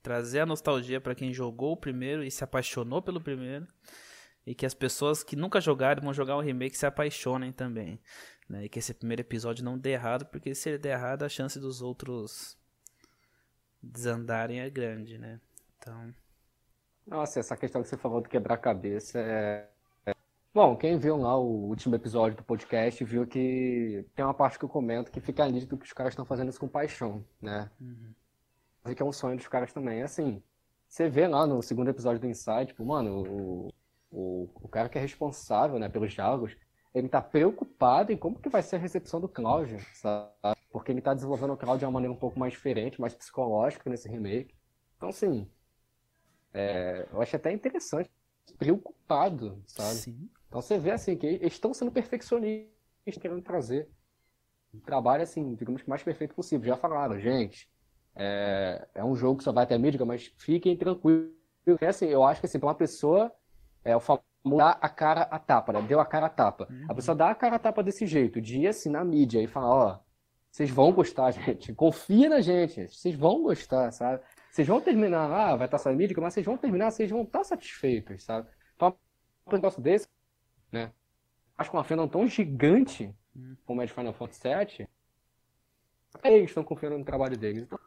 trazer 0.02 0.40
a 0.40 0.46
nostalgia 0.46 1.00
para 1.00 1.14
quem 1.14 1.32
jogou 1.32 1.72
o 1.72 1.76
primeiro 1.76 2.22
e 2.24 2.30
se 2.30 2.42
apaixonou 2.42 3.00
pelo 3.00 3.20
primeiro. 3.20 3.66
E 4.44 4.54
que 4.54 4.66
as 4.66 4.74
pessoas 4.74 5.22
que 5.22 5.34
nunca 5.34 5.60
jogaram 5.60 6.02
vão 6.02 6.14
jogar 6.14 6.36
o 6.36 6.40
remake 6.40 6.76
se 6.76 6.86
apaixonem 6.86 7.52
também. 7.52 8.00
Né? 8.48 8.64
E 8.64 8.68
que 8.68 8.78
esse 8.78 8.94
primeiro 8.94 9.22
episódio 9.22 9.64
não 9.64 9.76
dê 9.76 9.90
errado, 9.90 10.26
porque 10.26 10.54
se 10.54 10.68
ele 10.68 10.78
der 10.78 10.92
errado, 10.92 11.24
a 11.24 11.28
chance 11.28 11.58
dos 11.58 11.82
outros 11.82 12.56
desandarem 13.82 14.60
é 14.60 14.70
grande, 14.70 15.18
né? 15.18 15.40
Então. 15.78 16.14
Nossa, 17.06 17.40
essa 17.40 17.56
questão 17.56 17.82
que 17.82 17.88
você 17.88 17.96
falou 17.96 18.20
do 18.20 18.28
quebrar-cabeça 18.28 19.18
é. 19.18 19.70
Bom, 20.56 20.74
quem 20.74 20.98
viu 20.98 21.18
lá 21.18 21.36
o 21.36 21.68
último 21.68 21.96
episódio 21.96 22.38
do 22.38 22.42
podcast 22.42 23.04
viu 23.04 23.26
que 23.26 24.06
tem 24.14 24.24
uma 24.24 24.32
parte 24.32 24.58
que 24.58 24.64
eu 24.64 24.70
comento 24.70 25.12
que 25.12 25.20
fica 25.20 25.46
nítido 25.46 25.76
que 25.76 25.84
os 25.84 25.92
caras 25.92 26.14
estão 26.14 26.24
fazendo 26.24 26.48
isso 26.48 26.58
com 26.58 26.66
paixão, 26.66 27.22
né? 27.42 27.70
Uhum. 27.78 28.14
Que 28.94 29.02
é 29.02 29.04
um 29.04 29.12
sonho 29.12 29.36
dos 29.36 29.46
caras 29.48 29.70
também. 29.70 30.02
Assim, 30.02 30.42
você 30.88 31.10
vê 31.10 31.28
lá 31.28 31.46
no 31.46 31.62
segundo 31.62 31.90
episódio 31.90 32.22
do 32.22 32.26
Inside, 32.26 32.68
tipo, 32.68 32.86
mano, 32.86 33.22
o, 33.28 33.74
o, 34.10 34.48
o 34.62 34.66
cara 34.66 34.88
que 34.88 34.96
é 34.96 35.00
responsável 35.02 35.78
né, 35.78 35.90
pelos 35.90 36.14
diálogos, 36.14 36.56
ele 36.94 37.10
tá 37.10 37.20
preocupado 37.20 38.10
em 38.10 38.16
como 38.16 38.38
que 38.38 38.48
vai 38.48 38.62
ser 38.62 38.76
a 38.76 38.78
recepção 38.78 39.20
do 39.20 39.28
Cláudio, 39.28 39.78
sabe? 39.92 40.58
Porque 40.72 40.90
ele 40.90 41.02
tá 41.02 41.12
desenvolvendo 41.12 41.52
o 41.52 41.58
Cláudio 41.58 41.80
de 41.80 41.84
uma 41.84 41.92
maneira 41.92 42.14
um 42.14 42.18
pouco 42.18 42.38
mais 42.38 42.54
diferente, 42.54 42.98
mais 42.98 43.12
psicológica 43.12 43.90
nesse 43.90 44.08
remake. 44.08 44.54
Então, 44.96 45.10
assim, 45.10 45.46
é, 46.54 47.06
eu 47.12 47.20
acho 47.20 47.36
até 47.36 47.52
interessante, 47.52 48.10
preocupado, 48.58 49.62
sabe? 49.66 49.96
Sim. 49.96 50.30
Então 50.56 50.62
você 50.62 50.78
vê, 50.78 50.92
assim, 50.92 51.14
que 51.18 51.26
eles 51.26 51.52
estão 51.52 51.74
sendo 51.74 51.92
perfeccionistas, 51.92 52.70
querendo 53.20 53.42
trazer 53.42 53.90
um 54.72 54.80
trabalho, 54.80 55.22
assim, 55.22 55.54
digamos 55.54 55.82
que 55.82 55.88
mais 55.88 56.02
perfeito 56.02 56.34
possível. 56.34 56.66
Já 56.66 56.78
falaram, 56.78 57.20
gente, 57.20 57.70
é, 58.14 58.88
é 58.94 59.04
um 59.04 59.14
jogo 59.14 59.36
que 59.36 59.44
só 59.44 59.52
vai 59.52 59.64
até 59.64 59.74
a 59.74 59.78
mídia, 59.78 60.02
mas 60.06 60.32
fiquem 60.38 60.74
tranquilos. 60.74 61.30
Porque, 61.62 61.84
assim, 61.84 62.06
eu 62.06 62.24
acho 62.24 62.40
que, 62.40 62.46
assim, 62.46 62.58
pra 62.58 62.68
uma 62.68 62.74
pessoa, 62.74 63.30
é 63.84 63.94
o 63.94 64.00
famoso 64.00 64.24
dar 64.46 64.78
a 64.80 64.88
cara 64.88 65.22
a 65.24 65.38
tapa, 65.38 65.74
né? 65.74 65.82
Deu 65.82 66.00
a 66.00 66.06
cara 66.06 66.24
a 66.24 66.30
tapa. 66.30 66.66
Uhum. 66.70 66.86
A 66.88 66.94
pessoa 66.94 67.14
dá 67.14 67.28
a 67.28 67.34
cara 67.34 67.56
a 67.56 67.58
tapa 67.58 67.82
desse 67.82 68.06
jeito, 68.06 68.40
de 68.40 68.60
ir, 68.60 68.68
assim, 68.68 68.88
na 68.88 69.04
mídia 69.04 69.42
e 69.42 69.46
falar, 69.46 69.68
ó, 69.68 70.00
vocês 70.50 70.70
vão 70.70 70.90
gostar, 70.90 71.32
gente. 71.36 71.74
Confia 71.74 72.30
na 72.30 72.40
gente. 72.40 72.88
Vocês 72.88 73.14
vão 73.14 73.42
gostar, 73.42 73.92
sabe? 73.92 74.22
Vocês 74.50 74.66
vão 74.66 74.80
terminar, 74.80 75.30
ah, 75.30 75.54
vai 75.54 75.66
estar 75.66 75.76
só 75.76 75.92
mídia, 75.92 76.16
mas 76.18 76.32
vocês 76.32 76.46
vão 76.46 76.56
terminar, 76.56 76.90
vocês 76.90 77.10
vão 77.10 77.24
estar 77.24 77.44
satisfeitos, 77.44 78.24
sabe? 78.24 78.48
Então, 78.74 78.96
um 79.46 79.52
negócio 79.52 79.82
desse, 79.82 80.08
né? 80.70 80.92
Acho 81.56 81.70
que 81.70 81.76
uma 81.76 81.84
fenda 81.84 82.06
tão 82.06 82.26
gigante 82.28 83.14
uhum. 83.34 83.56
como 83.64 83.82
é 83.82 83.86
de 83.86 83.92
Final 83.92 84.12
Fantasy 84.12 84.40
VII, 84.42 84.88
eles 86.24 86.50
estão 86.50 86.64
confiando 86.64 86.98
no 86.98 87.04
trabalho 87.04 87.36
deles. 87.36 87.62
Então, 87.62 87.78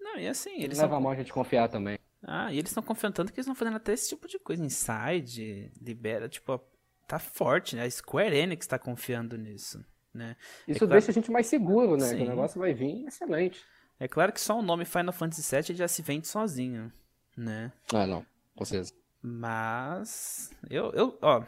não, 0.00 0.18
e 0.18 0.28
assim, 0.28 0.62
eles. 0.62 0.78
Leva 0.78 0.94
são... 0.94 1.00
mal 1.00 1.12
a 1.12 1.16
gente 1.16 1.32
confiar 1.32 1.68
também. 1.68 1.98
Ah, 2.22 2.52
e 2.52 2.58
eles 2.58 2.70
estão 2.70 2.82
confiando 2.82 3.14
tanto 3.14 3.32
que 3.32 3.38
eles 3.38 3.46
estão 3.46 3.54
fazendo 3.54 3.76
até 3.76 3.92
esse 3.92 4.08
tipo 4.08 4.26
de 4.26 4.38
coisa. 4.38 4.64
Inside, 4.64 5.72
Libera, 5.80 6.28
tipo, 6.28 6.60
tá 7.06 7.18
forte, 7.18 7.76
né? 7.76 7.84
A 7.84 7.90
Square 7.90 8.36
Enix 8.36 8.66
tá 8.66 8.78
confiando 8.78 9.36
nisso, 9.36 9.84
né? 10.12 10.36
Isso 10.66 10.76
é 10.76 10.78
claro... 10.78 10.92
deixa 10.92 11.10
a 11.10 11.14
gente 11.14 11.30
mais 11.30 11.46
seguro, 11.46 11.96
né? 11.96 12.06
Sim. 12.06 12.16
Que 12.16 12.22
o 12.24 12.28
negócio 12.28 12.58
vai 12.58 12.74
vir 12.74 13.06
excelente. 13.06 13.64
É 14.00 14.08
claro 14.08 14.32
que 14.32 14.40
só 14.40 14.58
o 14.58 14.62
nome 14.62 14.84
Final 14.84 15.12
Fantasy 15.12 15.56
VII 15.56 15.76
já 15.76 15.88
se 15.88 16.02
vende 16.02 16.26
sozinho, 16.26 16.92
né? 17.36 17.72
Ah, 17.92 18.06
não. 18.06 18.24
Com 18.54 18.64
certeza. 18.64 18.92
Mas. 19.22 20.50
Eu, 20.68 20.92
eu 20.92 21.18
ó. 21.20 21.42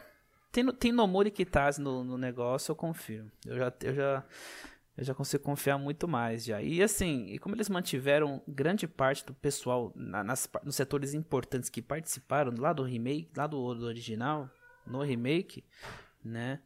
Tem, 0.53 0.67
tem 0.75 0.93
Nomori 0.93 1.31
Kitase 1.31 1.81
no, 1.81 2.03
no 2.03 2.19
negócio, 2.19 2.73
eu 2.73 2.77
confio. 2.77 3.31
Eu 3.47 3.57
já, 3.57 3.73
eu 3.83 3.95
já 3.95 4.25
eu 5.01 5.05
já 5.05 5.15
consigo 5.15 5.43
confiar 5.43 5.79
muito 5.79 6.07
mais 6.07 6.45
já. 6.45 6.61
E 6.61 6.83
assim, 6.83 7.27
e 7.29 7.39
como 7.39 7.55
eles 7.55 7.71
mantiveram 7.71 8.43
grande 8.47 8.87
parte 8.87 9.25
do 9.25 9.33
pessoal 9.33 9.91
na, 9.95 10.23
nas, 10.23 10.47
nos 10.63 10.77
setores 10.77 11.15
importantes 11.15 11.71
que 11.71 11.81
participaram 11.81 12.53
lá 12.59 12.73
do 12.75 12.83
remake, 12.83 13.31
lá 13.35 13.47
do, 13.47 13.75
do 13.75 13.87
original, 13.87 14.51
no 14.87 15.03
remake, 15.03 15.65
né? 16.23 16.61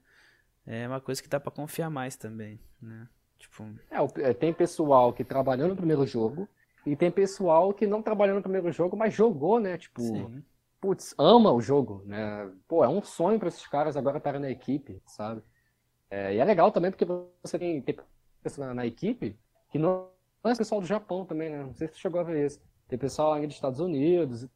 É 0.67 0.89
uma 0.89 1.01
coisa 1.01 1.23
que 1.23 1.29
dá 1.29 1.39
para 1.39 1.53
confiar 1.53 1.91
mais 1.91 2.17
também, 2.17 2.59
né? 2.83 3.07
Tipo... 3.39 3.65
É, 3.89 4.31
é, 4.31 4.35
tem 4.35 4.53
pessoal 4.53 5.13
que 5.13 5.23
trabalhou 5.23 5.69
no 5.69 5.77
primeiro 5.77 6.05
jogo 6.05 6.49
e 6.85 6.97
tem 6.97 7.13
pessoal 7.13 7.73
que 7.73 7.87
não 7.87 8.03
trabalhou 8.03 8.35
no 8.35 8.43
primeiro 8.43 8.73
jogo, 8.73 8.97
mas 8.97 9.15
jogou, 9.15 9.61
né? 9.61 9.79
Tipo, 9.79 10.03
Sim. 10.03 10.43
Putz, 10.85 11.15
ama 11.19 11.51
o 11.51 11.63
jogo, 11.63 12.03
né? 12.05 12.51
Pô, 12.69 12.85
é 12.85 12.89
um 12.89 13.03
sonho 13.03 13.39
para 13.39 13.49
esses 13.49 13.67
caras 13.67 13.97
agora 13.97 14.19
estarem 14.19 14.39
na 14.39 14.51
equipe, 14.51 15.03
sabe? 15.07 15.43
É, 16.11 16.35
e 16.35 16.39
é 16.39 16.45
legal 16.45 16.71
também 16.71 16.91
porque 16.91 17.07
você 17.43 17.59
tem, 17.59 17.81
tem 17.81 17.97
na, 18.59 18.75
na, 18.75 18.87
equipe 18.87 19.35
que 19.71 19.79
não 19.79 20.11
é 20.45 20.55
pessoal 20.55 20.83
do 20.83 20.87
Japão 20.87 21.25
também, 21.25 21.49
né? 21.49 21.63
Não 21.63 21.75
sei 21.75 21.89
se 21.89 21.95
você 21.95 22.01
chegou 22.01 22.21
a 22.21 22.25
ver 22.25 22.45
isso. 22.45 22.61
Tem 22.87 22.99
pessoal 22.99 23.33
aí 23.33 23.47
dos 23.47 23.57
Estados 23.57 23.81
Unidos, 23.81 24.47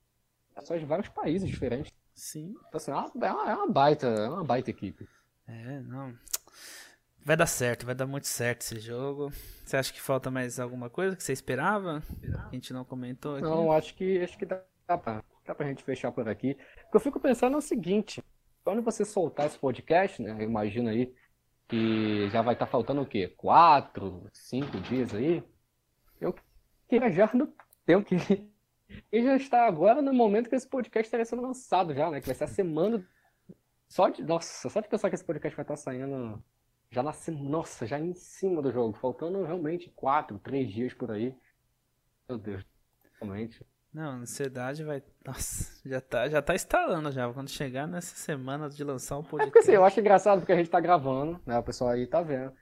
pessoas 0.54 0.80
de 0.80 0.86
vários 0.86 1.08
países 1.08 1.48
diferentes. 1.48 1.90
Sim. 2.14 2.54
Então, 2.68 2.76
assim, 2.76 2.90
é 2.90 3.32
uma, 3.32 3.50
é 3.50 3.54
uma 3.54 3.70
baita, 3.70 4.06
é 4.06 4.28
uma 4.28 4.44
baita 4.44 4.68
equipe. 4.68 5.08
É, 5.46 5.80
não. 5.80 6.14
Vai 7.24 7.38
dar 7.38 7.46
certo, 7.46 7.86
vai 7.86 7.94
dar 7.94 8.06
muito 8.06 8.26
certo 8.26 8.60
esse 8.60 8.78
jogo. 8.80 9.32
Você 9.64 9.78
acha 9.78 9.92
que 9.94 10.00
falta 10.00 10.30
mais 10.30 10.60
alguma 10.60 10.90
coisa 10.90 11.16
que 11.16 11.22
você 11.22 11.32
esperava? 11.32 12.02
Que 12.20 12.26
a 12.26 12.50
gente 12.52 12.72
não 12.74 12.84
comentou 12.84 13.36
aqui? 13.36 13.44
Não, 13.44 13.72
acho 13.72 13.94
que 13.94 14.20
acho 14.22 14.36
que 14.36 14.44
dá, 14.44 14.60
dá, 14.86 14.98
pra, 14.98 15.24
dá 15.48 15.54
pra 15.54 15.66
gente 15.66 15.82
fechar 15.82 16.12
por 16.12 16.28
aqui. 16.28 16.56
O 16.86 16.90
que 16.90 16.96
eu 16.96 17.00
fico 17.00 17.18
pensando 17.18 17.54
é 17.54 17.58
o 17.58 17.62
seguinte: 17.62 18.22
quando 18.62 18.82
você 18.82 19.04
soltar 19.04 19.46
esse 19.46 19.58
podcast, 19.58 20.22
né? 20.22 20.30
Eu 20.32 20.42
imagino 20.42 20.90
aí 20.90 21.12
que 21.66 22.28
já 22.30 22.42
vai 22.42 22.54
estar 22.54 22.66
tá 22.66 22.70
faltando 22.70 23.02
o 23.02 23.06
quê? 23.06 23.28
Quatro, 23.36 24.28
cinco 24.32 24.78
dias 24.80 25.14
aí. 25.14 25.42
Eu 26.20 26.34
queria 26.86 27.10
já 27.10 27.30
no 27.34 27.52
tempo 27.84 28.06
que. 28.06 28.16
E 29.12 29.22
já 29.22 29.36
está 29.36 29.66
agora 29.66 30.00
no 30.00 30.14
momento 30.14 30.48
que 30.48 30.56
esse 30.56 30.66
podcast 30.66 31.08
estaria 31.08 31.26
sendo 31.26 31.42
lançado 31.42 31.94
já, 31.94 32.10
né? 32.10 32.22
Que 32.22 32.26
vai 32.26 32.34
ser 32.34 32.44
a 32.44 32.48
semana. 32.48 33.06
Só 33.86 34.08
de. 34.08 34.22
Nossa, 34.22 34.70
só 34.70 34.80
de 34.80 34.88
pensar 34.88 35.10
que 35.10 35.14
esse 35.14 35.24
podcast 35.24 35.54
vai 35.54 35.62
estar 35.62 35.74
tá 35.74 35.76
saindo 35.76 36.42
já 36.90 37.02
na 37.02 37.12
Nossa, 37.38 37.86
já 37.86 38.00
em 38.00 38.14
cima 38.14 38.62
do 38.62 38.72
jogo. 38.72 38.96
Faltando 38.96 39.44
realmente 39.44 39.90
quatro, 39.90 40.38
três 40.38 40.72
dias 40.72 40.94
por 40.94 41.10
aí. 41.10 41.36
Meu 42.26 42.38
Deus, 42.38 42.64
realmente. 43.20 43.62
Não, 43.92 44.10
a 44.10 44.14
ansiedade 44.16 44.84
vai. 44.84 45.02
Nossa, 45.24 45.80
já 45.88 46.00
tá, 46.00 46.28
já 46.28 46.42
tá 46.42 46.54
instalando 46.54 47.10
já. 47.10 47.32
Quando 47.32 47.48
chegar 47.48 47.86
nessa 47.86 48.14
semana 48.16 48.68
de 48.68 48.84
lançar 48.84 49.16
um 49.16 49.22
podcast. 49.22 49.42
É 49.42 49.46
porque, 49.46 49.58
assim, 49.58 49.72
eu 49.72 49.84
acho 49.84 49.98
engraçado 49.98 50.40
porque 50.40 50.52
a 50.52 50.56
gente 50.56 50.70
tá 50.70 50.78
gravando, 50.78 51.40
né? 51.46 51.58
O 51.58 51.62
pessoal 51.62 51.90
aí 51.90 52.06
tá 52.06 52.20
vendo. 52.20 52.52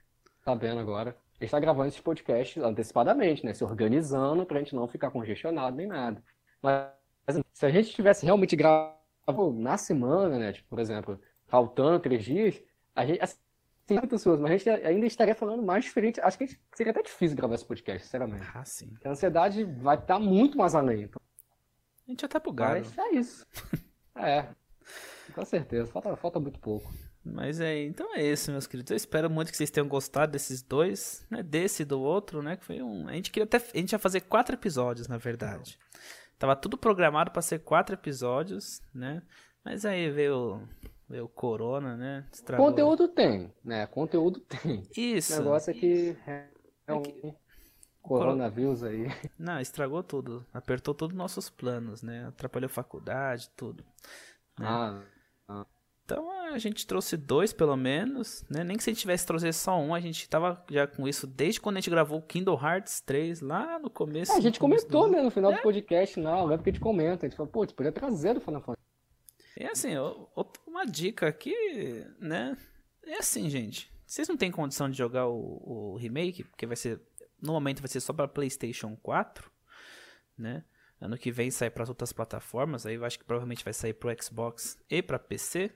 Tá 0.43 0.55
vendo 0.55 0.79
agora. 0.79 1.15
A 1.39 1.43
gente 1.43 1.51
tá 1.51 1.59
gravando 1.59 1.89
esse 1.89 2.01
podcast 2.01 2.59
antecipadamente, 2.59 3.45
né? 3.45 3.53
Se 3.53 3.63
organizando 3.63 4.45
pra 4.45 4.59
gente 4.59 4.73
não 4.73 4.87
ficar 4.87 5.11
congestionado 5.11 5.75
nem 5.75 5.85
nada. 5.85 6.23
Mas 6.61 6.89
assim, 7.27 7.41
se 7.53 7.65
a 7.65 7.69
gente 7.69 7.93
tivesse 7.93 8.25
realmente 8.25 8.55
gravado 8.55 9.53
na 9.53 9.77
semana, 9.77 10.39
né? 10.39 10.53
Tipo, 10.53 10.69
por 10.69 10.79
exemplo, 10.79 11.21
faltando 11.45 11.99
três 11.99 12.23
dias, 12.23 12.63
a 12.95 13.05
gente. 13.05 13.21
Assim, 13.21 13.37
muito 13.95 14.15
ansioso, 14.15 14.41
mas 14.41 14.51
a 14.51 14.57
gente 14.57 14.69
ainda 14.69 15.05
estaria 15.05 15.35
falando 15.35 15.63
mais 15.63 15.85
diferente. 15.85 16.19
Acho 16.21 16.37
que 16.37 16.57
seria 16.75 16.91
até 16.91 17.01
difícil 17.01 17.37
gravar 17.37 17.55
esse 17.55 17.65
podcast, 17.65 18.03
sinceramente. 18.03 18.45
Ah, 18.53 18.65
sim. 18.65 18.89
Porque 18.89 19.07
a 19.07 19.11
ansiedade 19.11 19.63
vai 19.63 19.97
estar 19.97 20.19
muito 20.19 20.57
mais 20.57 20.75
além. 20.75 21.03
Então... 21.03 21.21
A 22.07 22.11
gente 22.11 22.21
já 22.21 22.27
tá 22.27 22.39
bugado. 22.39 22.79
Mas 22.79 22.97
é 22.97 23.15
isso. 23.15 23.45
é. 24.15 24.47
Com 25.33 25.45
certeza. 25.45 25.91
Falta, 25.91 26.15
falta 26.15 26.39
muito 26.39 26.59
pouco. 26.59 26.91
Mas 27.23 27.59
é, 27.59 27.83
então 27.83 28.15
é 28.15 28.23
isso, 28.23 28.51
meus 28.51 28.65
queridos. 28.65 28.91
Eu 28.91 28.97
espero 28.97 29.29
muito 29.29 29.51
que 29.51 29.57
vocês 29.57 29.69
tenham 29.69 29.87
gostado 29.87 30.31
desses 30.31 30.61
dois, 30.61 31.25
né? 31.29 31.43
Desse 31.43 31.83
e 31.83 31.85
do 31.85 31.99
outro, 31.99 32.41
né? 32.41 32.55
Que 32.55 32.65
foi 32.65 32.81
um. 32.81 33.07
A 33.07 33.13
gente 33.13 33.31
queria 33.31 33.45
até. 33.45 33.57
A 33.57 33.77
gente 33.77 33.91
ia 33.91 33.99
fazer 33.99 34.21
quatro 34.21 34.55
episódios, 34.55 35.07
na 35.07 35.17
verdade. 35.17 35.77
Tava 36.39 36.55
tudo 36.55 36.77
programado 36.77 37.31
para 37.31 37.41
ser 37.41 37.59
quatro 37.59 37.95
episódios, 37.95 38.81
né? 38.93 39.21
Mas 39.65 39.83
aí 39.83 40.09
veio 40.09 40.65
o 41.09 41.27
Corona, 41.27 41.95
né? 41.95 42.25
Estragou. 42.31 42.67
Conteúdo 42.67 43.07
tem, 43.07 43.53
né? 43.63 43.87
Conteúdo 43.87 44.39
tem. 44.41 44.83
Isso. 44.95 45.33
O 45.33 45.37
negócio 45.39 45.71
é 45.71 45.73
que 45.73 46.17
é 46.25 46.93
um 46.93 47.01
é 47.23 47.35
coronavírus 48.01 48.83
aí. 48.83 49.07
Não, 49.37 49.59
estragou 49.59 50.03
tudo. 50.03 50.45
Apertou 50.53 50.93
todos 50.93 51.13
os 51.13 51.17
nossos 51.17 51.49
planos, 51.49 52.01
né? 52.01 52.25
Atrapalhou 52.27 52.69
faculdade, 52.69 53.49
tudo. 53.55 53.83
Né? 54.59 54.65
Ah, 54.67 55.01
ah. 55.47 55.65
Então 56.03 56.31
a 56.31 56.57
gente 56.57 56.87
trouxe 56.87 57.17
dois 57.17 57.51
pelo 57.51 57.75
menos, 57.75 58.45
né? 58.49 58.63
Nem 58.63 58.77
que 58.77 58.83
se 58.83 58.89
a 58.89 58.93
gente 58.93 59.01
tivesse 59.01 59.25
trazer 59.25 59.53
só 59.53 59.77
um, 59.77 59.93
a 59.93 59.99
gente 59.99 60.27
tava 60.29 60.63
já 60.69 60.87
com 60.87 61.05
isso 61.05 61.27
desde 61.27 61.59
quando 61.59 61.75
a 61.75 61.79
gente 61.81 61.89
gravou 61.89 62.19
o 62.19 62.21
Kindle 62.21 62.57
Hearts 62.57 63.01
3 63.01 63.41
lá 63.41 63.77
no 63.77 63.89
começo. 63.89 64.31
É, 64.31 64.37
a 64.37 64.39
gente 64.39 64.57
comentou, 64.57 65.07
do... 65.07 65.11
né, 65.11 65.21
no 65.21 65.29
final 65.29 65.51
é. 65.51 65.57
do 65.57 65.61
podcast, 65.61 66.17
não, 66.17 66.45
lembra 66.45 66.63
que 66.63 66.69
a 66.69 66.73
gente 66.73 66.81
comenta, 66.81 67.25
a 67.25 67.29
gente 67.29 67.37
falou, 67.37 67.51
pô, 67.51 67.63
a 67.63 67.65
gente 67.65 67.75
podia 67.75 67.91
trazer 67.91 68.37
o 68.37 68.39
Final 68.41 68.61
Fantasy. 68.61 68.86
E 69.59 69.65
assim, 69.65 69.89
uma 70.67 70.85
dica 70.85 71.27
aqui, 71.27 71.55
né? 72.19 72.55
É 73.03 73.17
assim, 73.17 73.49
gente. 73.49 73.91
Vocês 74.05 74.27
não 74.27 74.37
têm 74.37 74.51
condição 74.51 74.87
de 74.89 74.95
jogar 74.95 75.27
o, 75.27 75.93
o 75.93 75.97
remake, 75.97 76.43
porque 76.43 76.67
vai 76.67 76.75
ser. 76.75 77.01
No 77.41 77.53
momento 77.53 77.81
vai 77.81 77.87
ser 77.87 77.99
só 77.99 78.13
para 78.13 78.27
PlayStation 78.27 78.95
4, 78.97 79.51
né? 80.37 80.63
Ano 81.01 81.17
que 81.17 81.31
vem 81.31 81.49
sai 81.49 81.69
para 81.69 81.83
as 81.83 81.89
outras 81.89 82.13
plataformas, 82.13 82.85
aí 82.85 82.95
eu 82.95 83.05
acho 83.05 83.19
que 83.19 83.25
provavelmente 83.25 83.63
vai 83.63 83.73
sair 83.73 83.93
pro 83.93 84.15
Xbox 84.21 84.77
e 84.89 85.01
para 85.01 85.17
PC. 85.17 85.71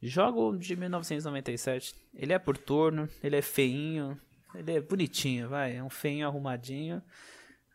Jogo 0.00 0.56
de 0.56 0.74
1997. 0.74 1.94
Ele 2.14 2.32
é 2.32 2.38
por 2.38 2.56
turno, 2.56 3.08
ele 3.22 3.36
é 3.36 3.42
feinho, 3.42 4.18
ele 4.54 4.72
é 4.72 4.80
bonitinho, 4.80 5.48
vai, 5.48 5.76
é 5.76 5.82
um 5.82 5.90
feinho 5.90 6.26
arrumadinho. 6.26 7.02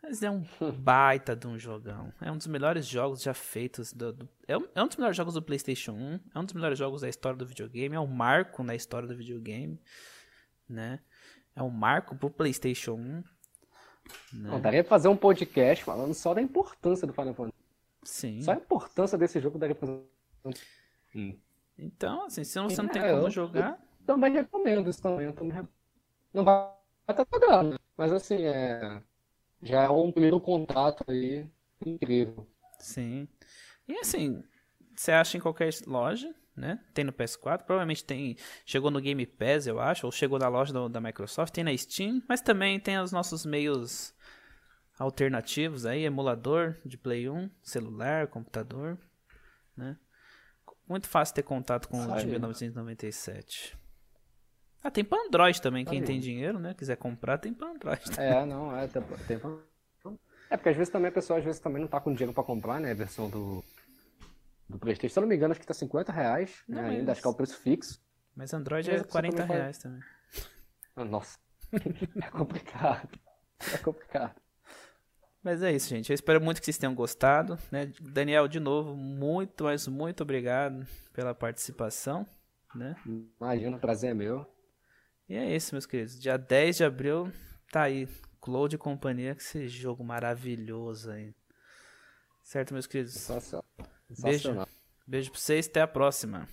Mas 0.02 0.22
é 0.22 0.30
um 0.30 0.44
baita 0.78 1.34
de 1.34 1.46
um 1.46 1.58
jogão. 1.58 2.12
É 2.20 2.30
um 2.30 2.36
dos 2.36 2.46
melhores 2.46 2.86
jogos 2.86 3.22
já 3.22 3.34
feitos. 3.34 3.92
Do, 3.92 4.12
do, 4.12 4.28
é, 4.46 4.56
um, 4.56 4.66
é, 4.74 4.82
um, 4.82 4.86
dos 4.86 4.96
melhores 4.96 5.16
jogos 5.16 5.34
do 5.34 5.42
PlayStation 5.42 5.92
1. 5.92 6.20
É 6.34 6.38
um 6.38 6.44
dos 6.44 6.54
melhores 6.54 6.78
jogos 6.78 7.00
da 7.00 7.08
história 7.08 7.36
do 7.36 7.46
videogame. 7.46 7.94
É 7.94 8.00
um 8.00 8.06
marco 8.06 8.62
na 8.62 8.74
história 8.74 9.08
do 9.08 9.16
videogame. 9.16 9.80
Né? 10.68 11.00
É 11.54 11.62
um 11.62 11.70
marco 11.70 12.16
pro 12.16 12.30
PlayStation 12.30 12.94
1. 12.94 12.96
Né? 12.96 13.24
Não, 14.32 14.60
daria 14.60 14.82
pra 14.82 14.90
fazer 14.90 15.08
um 15.08 15.16
podcast 15.16 15.84
falando 15.84 16.14
só 16.14 16.32
da 16.32 16.40
importância 16.40 17.06
do 17.06 17.12
Final 17.12 17.34
Fantasy. 17.34 17.58
Sim. 18.04 18.42
Só 18.42 18.52
a 18.52 18.56
importância 18.56 19.18
desse 19.18 19.40
jogo 19.40 19.58
daria 19.58 19.74
pra 19.74 19.86
fazer. 19.86 20.60
Hum. 21.14 21.36
Então, 21.76 22.24
assim, 22.24 22.44
se 22.44 22.58
você 22.58 22.82
não 22.82 22.88
tem 22.88 23.02
é, 23.02 23.12
como 23.12 23.30
jogar. 23.30 23.78
também 24.06 24.32
recomendo 24.32 24.88
isso 24.88 25.02
também. 25.02 25.30
também 25.32 25.68
Não 26.32 26.44
vai 26.44 26.72
estar 27.08 27.26
pagando, 27.26 27.78
mas 27.96 28.12
assim, 28.12 28.42
é. 28.44 29.02
Já 29.62 29.84
é 29.84 29.88
um 29.88 30.12
primeiro 30.12 30.40
contato 30.40 31.04
aí 31.08 31.46
incrível. 31.84 32.46
Sim. 32.78 33.28
E 33.86 33.98
assim, 33.98 34.42
você 34.94 35.12
acha 35.12 35.36
em 35.36 35.40
qualquer 35.40 35.70
loja, 35.86 36.34
né? 36.56 36.80
Tem 36.92 37.04
no 37.04 37.12
PS4, 37.12 37.64
provavelmente 37.64 38.04
tem. 38.04 38.36
Chegou 38.64 38.90
no 38.90 39.00
Game 39.00 39.24
Pass, 39.26 39.66
eu 39.66 39.80
acho, 39.80 40.06
ou 40.06 40.12
chegou 40.12 40.38
na 40.38 40.48
loja 40.48 40.72
do, 40.72 40.88
da 40.88 41.00
Microsoft, 41.00 41.52
tem 41.52 41.64
na 41.64 41.76
Steam, 41.76 42.22
mas 42.28 42.40
também 42.40 42.78
tem 42.78 42.98
os 42.98 43.12
nossos 43.12 43.46
meios 43.46 44.14
alternativos 44.98 45.86
aí, 45.86 46.04
emulador 46.04 46.76
de 46.84 46.98
Play 46.98 47.28
1, 47.28 47.48
celular, 47.62 48.26
computador, 48.26 48.98
né? 49.76 49.96
Muito 50.88 51.06
fácil 51.06 51.34
ter 51.34 51.42
contato 51.42 51.88
com 51.88 51.98
o 51.98 52.16
de 52.16 52.26
1997. 52.26 53.76
Ah, 54.82 54.90
tem 54.90 55.04
pra 55.04 55.18
Android 55.18 55.60
também, 55.60 55.84
quem 55.84 56.02
tem 56.02 56.20
dinheiro, 56.20 56.58
né? 56.58 56.74
Quiser 56.74 56.96
comprar, 56.96 57.38
tem 57.38 57.52
pra 57.52 57.68
Android. 57.68 58.02
Também. 58.04 58.18
É, 58.30 58.46
não, 58.46 58.76
é, 58.76 58.86
tem, 58.86 59.02
tem 59.26 59.38
pra... 59.38 59.50
É, 60.50 60.56
porque 60.56 60.70
às 60.70 60.76
vezes 60.76 60.92
também 60.92 61.08
a 61.08 61.12
pessoa 61.12 61.38
às 61.38 61.44
vezes 61.44 61.60
também 61.60 61.82
não 61.82 61.88
tá 61.88 62.00
com 62.00 62.12
dinheiro 62.12 62.32
pra 62.32 62.42
comprar, 62.42 62.80
né? 62.80 62.92
A 62.92 62.94
versão 62.94 63.28
do, 63.28 63.62
do 64.68 64.78
Playstation. 64.78 65.12
Se 65.12 65.18
eu 65.18 65.20
não 65.22 65.28
me 65.28 65.36
engano, 65.36 65.52
acho 65.52 65.60
que 65.60 65.66
tá 65.66 65.74
50 65.74 66.10
reais, 66.10 66.62
não, 66.66 66.76
né? 66.76 66.88
Mas... 66.88 66.98
Ainda 66.98 67.12
acho 67.12 67.20
que 67.20 67.26
é 67.26 67.30
o 67.30 67.34
preço 67.34 67.58
fixo. 67.58 68.00
Mas 68.34 68.54
Android 68.54 68.90
é 68.90 69.02
40 69.02 69.36
também 69.36 69.56
reais 69.56 69.78
também. 69.78 70.00
Ah, 70.96 71.04
nossa. 71.04 71.38
é 72.22 72.30
complicado. 72.30 73.18
É 73.74 73.78
complicado. 73.78 74.34
Mas 75.42 75.62
é 75.62 75.72
isso, 75.72 75.88
gente. 75.88 76.10
Eu 76.10 76.14
espero 76.14 76.40
muito 76.40 76.60
que 76.60 76.64
vocês 76.64 76.78
tenham 76.78 76.94
gostado. 76.94 77.58
Né? 77.70 77.92
Daniel, 78.00 78.48
de 78.48 78.58
novo, 78.58 78.94
muito, 78.94 79.64
mas 79.64 79.86
muito 79.86 80.22
obrigado 80.22 80.86
pela 81.12 81.34
participação. 81.34 82.26
Né? 82.74 82.96
Imagina, 83.40 83.76
o 83.76 83.80
prazer 83.80 84.10
é 84.10 84.14
meu. 84.14 84.46
E 85.28 85.36
é 85.36 85.54
isso, 85.54 85.74
meus 85.74 85.84
queridos. 85.84 86.18
Dia 86.18 86.38
10 86.38 86.78
de 86.78 86.84
abril, 86.84 87.30
tá 87.70 87.82
aí. 87.82 88.08
Cloud 88.40 88.74
e 88.74 88.78
companhia, 88.78 89.34
que 89.34 89.42
esse 89.42 89.68
jogo 89.68 90.02
maravilhoso 90.02 91.10
aí. 91.10 91.34
Certo, 92.42 92.72
meus 92.72 92.86
queridos? 92.86 93.12
Sensacional. 93.12 93.64
Beijo. 94.22 94.66
Beijo 95.06 95.30
pra 95.30 95.40
vocês, 95.40 95.66
até 95.68 95.82
a 95.82 95.86
próxima. 95.86 96.48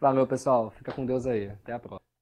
Valeu, 0.00 0.26
pessoal. 0.26 0.70
Fica 0.70 0.92
com 0.92 1.06
Deus 1.06 1.26
aí. 1.26 1.48
Até 1.48 1.72
a 1.74 1.78
próxima. 1.78 2.13